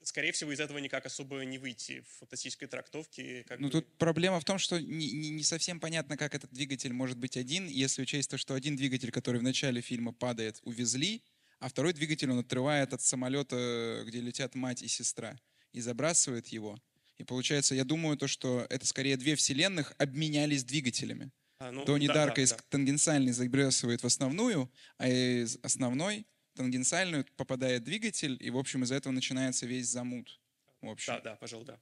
скорее 0.02 0.32
всего, 0.32 0.52
из 0.52 0.60
этого 0.60 0.78
никак 0.78 1.06
особо 1.06 1.44
не 1.44 1.58
выйти 1.58 2.00
в 2.00 2.18
фантастической 2.20 2.68
трактовке. 2.68 3.44
Как 3.44 3.60
Ну, 3.60 3.66
бы. 3.68 3.72
тут 3.72 3.98
проблема 3.98 4.40
в 4.40 4.44
том, 4.44 4.58
что 4.58 4.80
не, 4.80 5.12
не- 5.12 5.30
не 5.30 5.42
совсем 5.44 5.78
понятно, 5.80 6.16
как 6.16 6.34
этот 6.34 6.50
двигатель 6.52 6.92
может 6.92 7.18
быть 7.18 7.36
один, 7.36 7.68
если 7.68 8.02
учесть 8.02 8.30
то, 8.30 8.38
что 8.38 8.54
один 8.54 8.76
двигатель, 8.76 9.10
который 9.10 9.40
в 9.40 9.42
начале 9.44 9.80
фильма 9.82 10.12
падает, 10.12 10.60
увезли, 10.62 11.22
а 11.58 11.68
второй 11.68 11.92
двигатель 11.92 12.30
он 12.30 12.38
отрывает 12.38 12.94
от 12.94 13.02
самолета, 13.02 14.02
где 14.06 14.20
летят 14.20 14.54
мать 14.54 14.82
и 14.82 14.88
сестра, 14.88 15.38
и 15.74 15.80
забрасывает 15.80 16.48
его. 16.48 16.78
И 17.20 17.24
получается, 17.24 17.74
я 17.74 17.84
думаю, 17.84 18.16
то, 18.16 18.26
что 18.26 18.66
это 18.70 18.86
скорее 18.86 19.18
две 19.18 19.36
вселенных 19.36 19.92
обменялись 19.98 20.64
двигателями. 20.64 21.30
А, 21.58 21.70
ну, 21.70 21.84
Донни 21.84 22.06
да, 22.06 22.14
Дарка 22.14 22.36
да, 22.36 22.42
из 22.42 22.50
да. 22.52 22.58
тангенциальной 22.70 23.32
забрасывает 23.32 24.02
в 24.02 24.06
основную, 24.06 24.72
а 24.96 25.06
из 25.06 25.58
основной 25.62 26.26
тангенциальную 26.54 27.26
попадает 27.36 27.84
двигатель, 27.84 28.38
и, 28.40 28.48
в 28.48 28.56
общем, 28.56 28.84
из-за 28.84 28.94
этого 28.94 29.12
начинается 29.12 29.66
весь 29.66 29.86
замут. 29.86 30.40
В 30.80 30.88
общем. 30.88 31.12
Да, 31.12 31.20
да, 31.20 31.36
пожалуй, 31.36 31.66
да. 31.66 31.78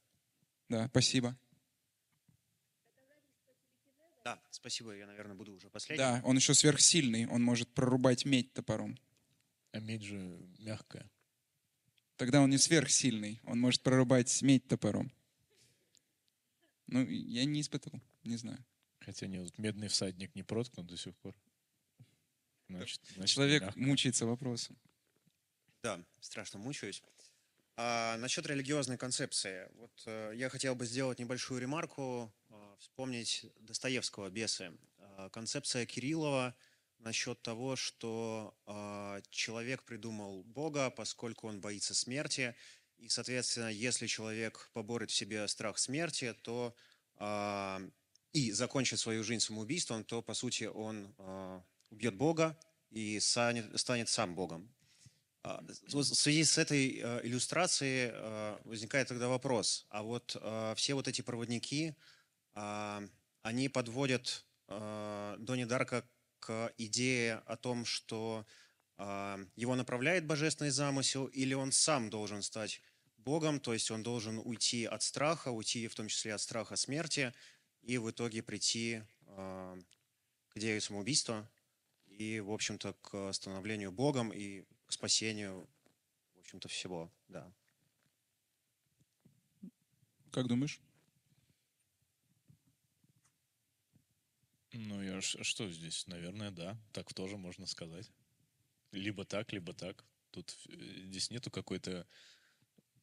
Да, 0.69 0.89
спасибо. 0.89 1.39
Да, 4.25 4.43
спасибо, 4.51 4.93
я, 4.97 5.07
наверное, 5.07 5.37
буду 5.37 5.53
уже 5.53 5.71
последним. 5.71 6.05
Да, 6.05 6.21
он 6.25 6.35
еще 6.35 6.53
сверхсильный, 6.53 7.29
он 7.29 7.45
может 7.45 7.73
прорубать 7.75 8.25
медь 8.25 8.53
топором. 8.55 8.99
А 9.71 9.79
медь 9.79 10.03
же 10.03 10.17
мягкая. 10.59 11.09
Тогда 12.17 12.41
он 12.41 12.51
не 12.51 12.59
сверхсильный, 12.59 13.41
он 13.45 13.61
может 13.61 13.85
прорубать 13.85 14.43
медь 14.43 14.67
топором. 14.67 15.13
Ну, 16.89 17.05
я 17.05 17.45
не 17.45 17.61
испытывал, 17.61 18.01
не 18.25 18.37
знаю. 18.37 18.65
Хотя 19.01 19.27
нет, 19.27 19.45
вот 19.45 19.59
медный 19.59 19.89
всадник 19.89 20.35
не 20.35 20.43
проткнут 20.43 20.87
до 20.87 20.97
сих 20.97 21.15
пор. 21.17 21.35
Значит, 22.69 23.01
значит, 23.15 23.35
Человек 23.35 23.63
мягко. 23.63 23.81
мучается 23.81 24.27
вопросом. 24.27 24.77
Да, 25.83 26.03
страшно 26.21 26.59
мучаюсь. 26.59 27.03
А, 27.77 28.17
насчет 28.19 28.47
религиозной 28.47 28.99
концепции. 28.99 29.69
Вот 29.77 30.03
э, 30.07 30.33
я 30.35 30.49
хотел 30.49 30.75
бы 30.75 30.85
сделать 30.85 31.19
небольшую 31.21 31.61
ремарку, 31.61 32.33
э, 32.51 32.77
вспомнить 32.81 33.47
Достоевского 33.61 34.29
«Бесы». 34.31 34.73
Э, 34.99 35.29
концепция 35.31 35.87
Кириллова 35.87 36.57
насчет 36.99 37.41
того, 37.43 37.77
что 37.77 38.57
э, 38.67 39.21
человек 39.31 39.85
придумал 39.85 40.43
Бога, 40.43 40.91
поскольку 40.91 41.47
он 41.47 41.61
боится 41.61 41.95
смерти, 41.95 42.57
и, 42.99 43.09
соответственно, 43.09 43.69
если 43.69 44.07
человек 44.07 44.71
поборет 44.73 45.11
в 45.11 45.15
себе 45.15 45.47
страх 45.49 45.79
смерти, 45.79 46.35
то 46.43 46.75
а, 47.17 47.81
и 48.33 48.53
закончит 48.53 48.99
свою 48.99 49.25
жизнь 49.25 49.45
самоубийством, 49.45 50.05
то, 50.05 50.23
по 50.23 50.35
сути, 50.35 50.65
он 50.65 51.15
а, 51.19 51.63
убьет 51.91 52.15
Бога 52.15 52.59
и 52.91 53.21
станет, 53.21 53.79
станет 53.79 54.09
сам 54.09 54.35
Богом. 54.35 54.69
А, 55.43 55.63
В 55.63 56.03
связи 56.03 56.45
с 56.45 56.59
этой 56.59 57.01
а, 57.03 57.21
иллюстрацией 57.23 58.11
а, 58.13 58.61
возникает 58.65 59.09
тогда 59.09 59.29
вопрос, 59.29 59.87
а 59.89 60.03
вот 60.03 60.37
а, 60.41 60.75
все 60.75 60.95
вот 60.95 61.09
эти 61.09 61.23
проводники, 61.23 61.95
они 63.43 63.69
подводят 63.69 64.45
Донни 64.67 65.65
Дарка 65.65 66.05
к 66.41 66.73
идее 66.77 67.37
о 67.47 67.57
том, 67.57 67.85
что 67.85 68.45
его 68.99 69.77
направляет 69.77 70.27
божественный 70.27 70.73
замысел, 70.73 71.27
или 71.27 71.55
он 71.55 71.71
сам 71.71 72.11
должен 72.11 72.43
стать 72.43 72.83
Богом, 73.29 73.61
то 73.61 73.75
есть 73.75 73.91
он 73.91 74.03
должен 74.03 74.39
уйти 74.39 74.87
от 74.87 75.03
страха, 75.03 75.51
уйти 75.51 75.87
в 75.87 75.95
том 75.95 76.09
числе 76.09 76.33
от 76.33 76.41
страха 76.41 76.77
смерти, 76.77 77.35
и 77.83 77.99
в 77.99 78.11
итоге 78.11 78.43
прийти 78.43 79.03
а, 79.27 79.77
к 80.49 80.57
идее 80.57 80.81
самоубийства 80.81 81.47
и, 82.07 82.41
в 82.41 82.51
общем-то, 82.51 82.95
к 83.03 83.33
становлению 83.35 83.93
Богом 83.93 84.33
и 84.33 84.65
к 84.87 84.93
спасению, 84.93 85.69
в 86.37 86.41
общем-то, 86.41 86.69
всего, 86.69 87.13
да. 87.29 87.53
Как 90.33 90.47
думаешь? 90.47 90.81
Ну, 94.73 95.03
я 95.03 95.21
ж- 95.21 95.43
что 95.43 95.69
здесь? 95.71 96.07
Наверное, 96.07 96.51
да. 96.51 96.79
Так 96.93 97.13
тоже 97.13 97.37
можно 97.37 97.67
сказать. 97.67 98.11
Либо 98.93 99.25
так, 99.27 99.53
либо 99.53 99.75
так. 99.75 100.05
Тут 100.31 100.57
э, 100.69 101.03
здесь 101.07 101.31
нету 101.31 101.51
какой-то 101.51 102.07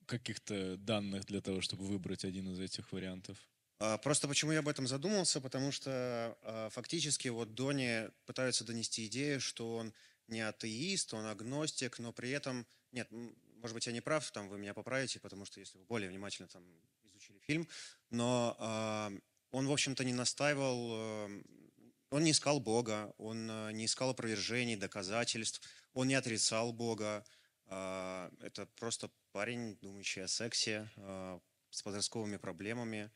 каких-то 0.05 0.77
данных 0.77 1.25
для 1.25 1.41
того, 1.41 1.61
чтобы 1.61 1.85
выбрать 1.85 2.25
один 2.25 2.51
из 2.51 2.59
этих 2.59 2.91
вариантов. 2.91 3.37
А, 3.79 3.97
Просто 3.97 4.27
почему 4.27 4.51
я 4.51 4.59
об 4.59 4.67
этом 4.67 4.87
задумался, 4.87 5.41
потому 5.41 5.71
что 5.71 6.37
а, 6.41 6.69
фактически 6.69 7.27
вот 7.27 7.53
Дони 7.53 8.09
пытаются 8.25 8.63
донести 8.63 9.05
идею, 9.07 9.41
что 9.41 9.75
он 9.75 9.93
не 10.27 10.41
атеист, 10.41 11.13
он 11.13 11.25
агностик, 11.25 11.99
но 11.99 12.11
при 12.11 12.31
этом, 12.31 12.65
нет, 12.91 13.07
может 13.11 13.73
быть, 13.73 13.87
я 13.87 13.93
не 13.93 14.01
прав, 14.01 14.29
там 14.31 14.49
вы 14.49 14.57
меня 14.57 14.73
поправите, 14.73 15.19
потому 15.19 15.45
что 15.45 15.59
если 15.59 15.77
вы 15.77 15.85
более 15.85 16.09
внимательно 16.09 16.47
там 16.47 16.63
изучили 17.03 17.39
фильм, 17.39 17.67
но 18.09 18.55
э, 18.59 19.19
он, 19.51 19.67
в 19.67 19.71
общем-то, 19.71 20.03
не 20.03 20.13
настаивал, 20.13 20.89
э, 20.91 21.41
он 22.09 22.23
не 22.23 22.31
искал 22.31 22.59
Бога, 22.59 23.13
он 23.17 23.49
э, 23.49 23.71
не 23.73 23.85
искал 23.85 24.11
опровержений, 24.11 24.75
доказательств, 24.75 25.61
он 25.93 26.07
не 26.07 26.15
отрицал 26.15 26.73
Бога. 26.73 27.25
Э, 27.67 28.29
это 28.41 28.67
просто 28.77 29.09
парень, 29.35 29.77
думающий 29.81 30.23
о 30.23 30.29
сексе, 30.29 30.87
э, 30.95 31.39
с 31.69 31.83
подростковыми 31.83 32.37
проблемами. 32.37 33.11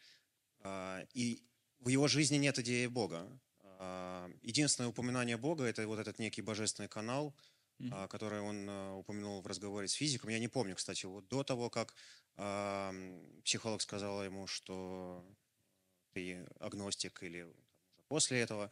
Э, 0.60 1.06
и 1.14 1.42
в 1.80 1.88
его 1.88 2.10
жизни 2.10 2.36
нет 2.36 2.60
идеи 2.60 2.88
Бога. 2.88 3.26
Э, 3.64 4.30
единственное 4.42 4.90
упоминание 4.90 5.38
Бога– 5.38 5.64
это 5.70 5.88
вот 5.88 5.98
этот 5.98 6.20
некий 6.20 6.42
божественный 6.42 6.90
канал– 6.90 7.34
mm-hmm. 7.80 8.08
который 8.10 8.42
он 8.42 8.68
упомянул 9.00 9.42
в 9.42 9.48
разговоре 9.48 9.88
с 9.88 9.94
физиком. 9.94 10.30
Я 10.30 10.40
не 10.40 10.50
помню, 10.50 10.76
кстати, 10.76 11.06
вот 11.06 11.30
до 11.30 11.44
того, 11.44 11.70
как 11.70 11.96
психолог 13.46 13.82
сказал 13.82 14.22
ему, 14.26 14.48
что 14.48 15.24
ты 16.14 16.46
агностик 16.60 17.24
или 17.24 17.48
после 18.10 18.42
этого. 18.42 18.70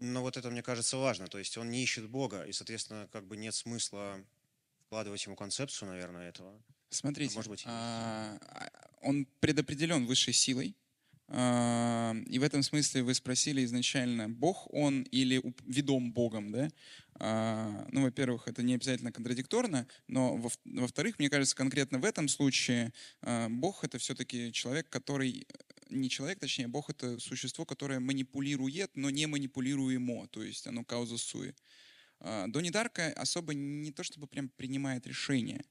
Но 0.00 0.22
вот 0.22 0.38
это, 0.38 0.50
мне 0.50 0.62
кажется, 0.62 0.96
важно. 0.96 1.26
То 1.26 1.38
есть 1.38 1.58
он 1.58 1.70
не 1.70 1.82
ищет 1.82 2.08
Бога, 2.08 2.44
и, 2.44 2.52
соответственно, 2.52 3.06
как 3.12 3.26
бы 3.26 3.36
нет 3.36 3.54
смысла 3.54 4.24
вкладывать 4.92 5.24
ему 5.24 5.36
концепцию, 5.36 5.88
наверное, 5.88 6.28
этого. 6.28 6.52
Смотрите, 6.90 7.34
может 7.34 7.50
быть, 7.50 7.62
а, 7.64 8.38
он 9.00 9.26
предопределен 9.40 10.04
высшей 10.04 10.34
силой, 10.34 10.76
а, 11.28 12.14
и 12.26 12.38
в 12.38 12.42
этом 12.42 12.62
смысле 12.62 13.02
вы 13.02 13.14
спросили 13.14 13.64
изначально, 13.64 14.28
Бог 14.28 14.70
он 14.70 15.04
или 15.04 15.42
ведом 15.64 16.12
Богом, 16.12 16.52
да? 16.52 16.68
А, 17.14 17.88
ну, 17.90 18.02
во-первых, 18.02 18.48
это 18.48 18.62
не 18.62 18.74
обязательно 18.74 19.12
контрадикторно, 19.12 19.88
но 20.08 20.36
во-вторых, 20.66 21.18
мне 21.18 21.30
кажется, 21.30 21.56
конкретно 21.56 21.98
в 21.98 22.04
этом 22.04 22.28
случае 22.28 22.92
Бог 23.48 23.84
это 23.84 23.96
все-таки 23.96 24.52
человек, 24.52 24.90
который 24.90 25.46
не 25.88 26.10
человек, 26.10 26.38
точнее, 26.38 26.68
Бог 26.68 26.90
это 26.90 27.18
существо, 27.18 27.64
которое 27.64 27.98
манипулирует, 27.98 28.90
но 28.94 29.08
не 29.08 29.24
манипулируемо, 29.24 30.28
то 30.28 30.42
есть 30.42 30.66
оно 30.66 30.84
кауза 30.84 31.16
суи. 31.16 31.54
Донни 32.48 32.70
Дарка 32.70 33.12
особо 33.14 33.54
не 33.54 33.90
то 33.92 34.02
чтобы 34.02 34.26
прям 34.26 34.48
принимает 34.48 35.06
решение 35.06 35.64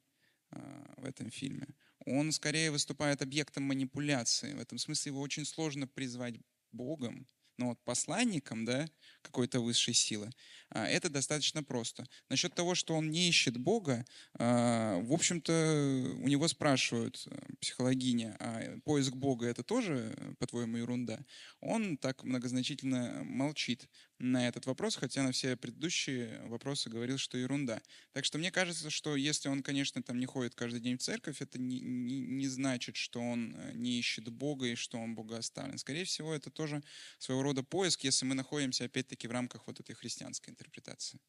в 0.98 1.06
этом 1.06 1.30
фильме 1.30 1.68
он 2.06 2.32
скорее 2.32 2.72
выступает 2.72 3.22
объектом 3.22 3.64
манипуляции. 3.64 4.54
В 4.54 4.60
этом 4.60 4.78
смысле 4.78 5.12
его 5.12 5.22
очень 5.22 5.46
сложно 5.46 5.88
призвать 5.88 6.36
Богом, 6.72 7.28
но 7.58 7.70
вот 7.70 7.84
посланником, 7.84 8.66
да, 8.66 8.90
какой-то 9.22 9.60
высшей 9.60 9.94
силы, 9.94 10.26
а, 10.28 10.32
это 10.74 11.10
достаточно 11.10 11.64
просто. 11.64 12.06
Насчет 12.30 12.54
того, 12.54 12.76
что 12.76 12.96
он 12.96 13.10
не 13.12 13.28
ищет 13.30 13.58
Бога, 13.58 14.06
а, 14.40 15.00
в 15.02 15.14
общем-то, 15.14 16.18
у 16.20 16.28
него 16.28 16.48
спрашивают 16.48 17.24
э, 17.28 17.40
психологиня, 17.60 18.38
а 18.40 18.80
поиск 18.86 19.14
Бога 19.14 19.48
это 19.48 19.64
тоже, 19.64 20.16
по-твоему, 20.40 20.78
ерунда? 20.78 21.20
Он 21.60 21.98
так 21.98 22.24
многозначительно 22.24 23.24
молчит 23.24 23.88
на 24.22 24.48
этот 24.48 24.66
вопрос, 24.66 24.96
хотя 24.96 25.24
на 25.24 25.32
все 25.32 25.58
предыдущие 25.58 26.42
вопросы 26.46 26.90
говорил, 26.90 27.18
что 27.18 27.38
ерунда. 27.38 27.82
Так 28.14 28.24
что 28.24 28.38
мне 28.38 28.52
кажется, 28.52 28.90
что 28.90 29.16
если 29.16 29.50
он, 29.50 29.64
конечно, 29.64 30.04
там 30.04 30.20
не 30.20 30.26
ходит 30.26 30.56
каждый 30.56 30.80
день 30.80 30.98
в 30.98 31.02
церковь, 31.02 31.42
это 31.42 31.60
не, 31.60 31.80
не, 31.80 32.20
не 32.20 32.48
значит, 32.48 32.96
что 32.96 33.20
он 33.20 33.56
э, 33.56 33.72
не 33.74 34.00
ищет 34.00 34.30
Бога 34.30 34.68
и 34.68 34.76
что 34.76 34.98
он 34.98 35.16
Бога 35.16 35.38
оставлен. 35.38 35.78
Скорее 35.78 36.06
всего, 36.06 36.34
это 36.34 36.50
тоже 36.50 36.84
своего 37.18 37.44
рода 37.44 37.64
поиск, 37.64 38.04
если 38.04 38.26
мы 38.26 38.36
находимся, 38.36 38.86
опять-таки, 38.86 39.28
в 39.28 39.32
рамках 39.32 39.66
вот 39.68 39.80
этой 39.80 39.96
христианской 39.96 40.54
интерпретации. 40.62 41.20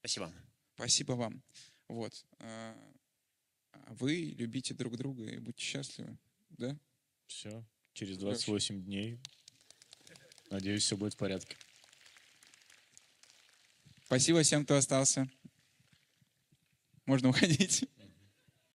Спасибо. 0.00 0.32
Спасибо 0.74 1.12
вам. 1.12 1.42
Вот. 1.88 2.24
А, 2.38 2.74
а 3.72 3.94
вы 3.94 4.34
любите 4.38 4.74
друг 4.74 4.96
друга 4.96 5.24
и 5.24 5.38
будьте 5.38 5.62
счастливы. 5.62 6.18
Да? 6.50 6.78
Все. 7.26 7.64
Через 7.92 8.18
28 8.18 8.84
дней. 8.84 9.18
Надеюсь, 10.50 10.84
все 10.84 10.96
будет 10.96 11.14
в 11.14 11.16
порядке. 11.18 11.56
Спасибо 14.06 14.42
всем, 14.42 14.64
кто 14.64 14.76
остался. 14.76 15.28
Можно 17.04 17.28
уходить. 17.28 17.88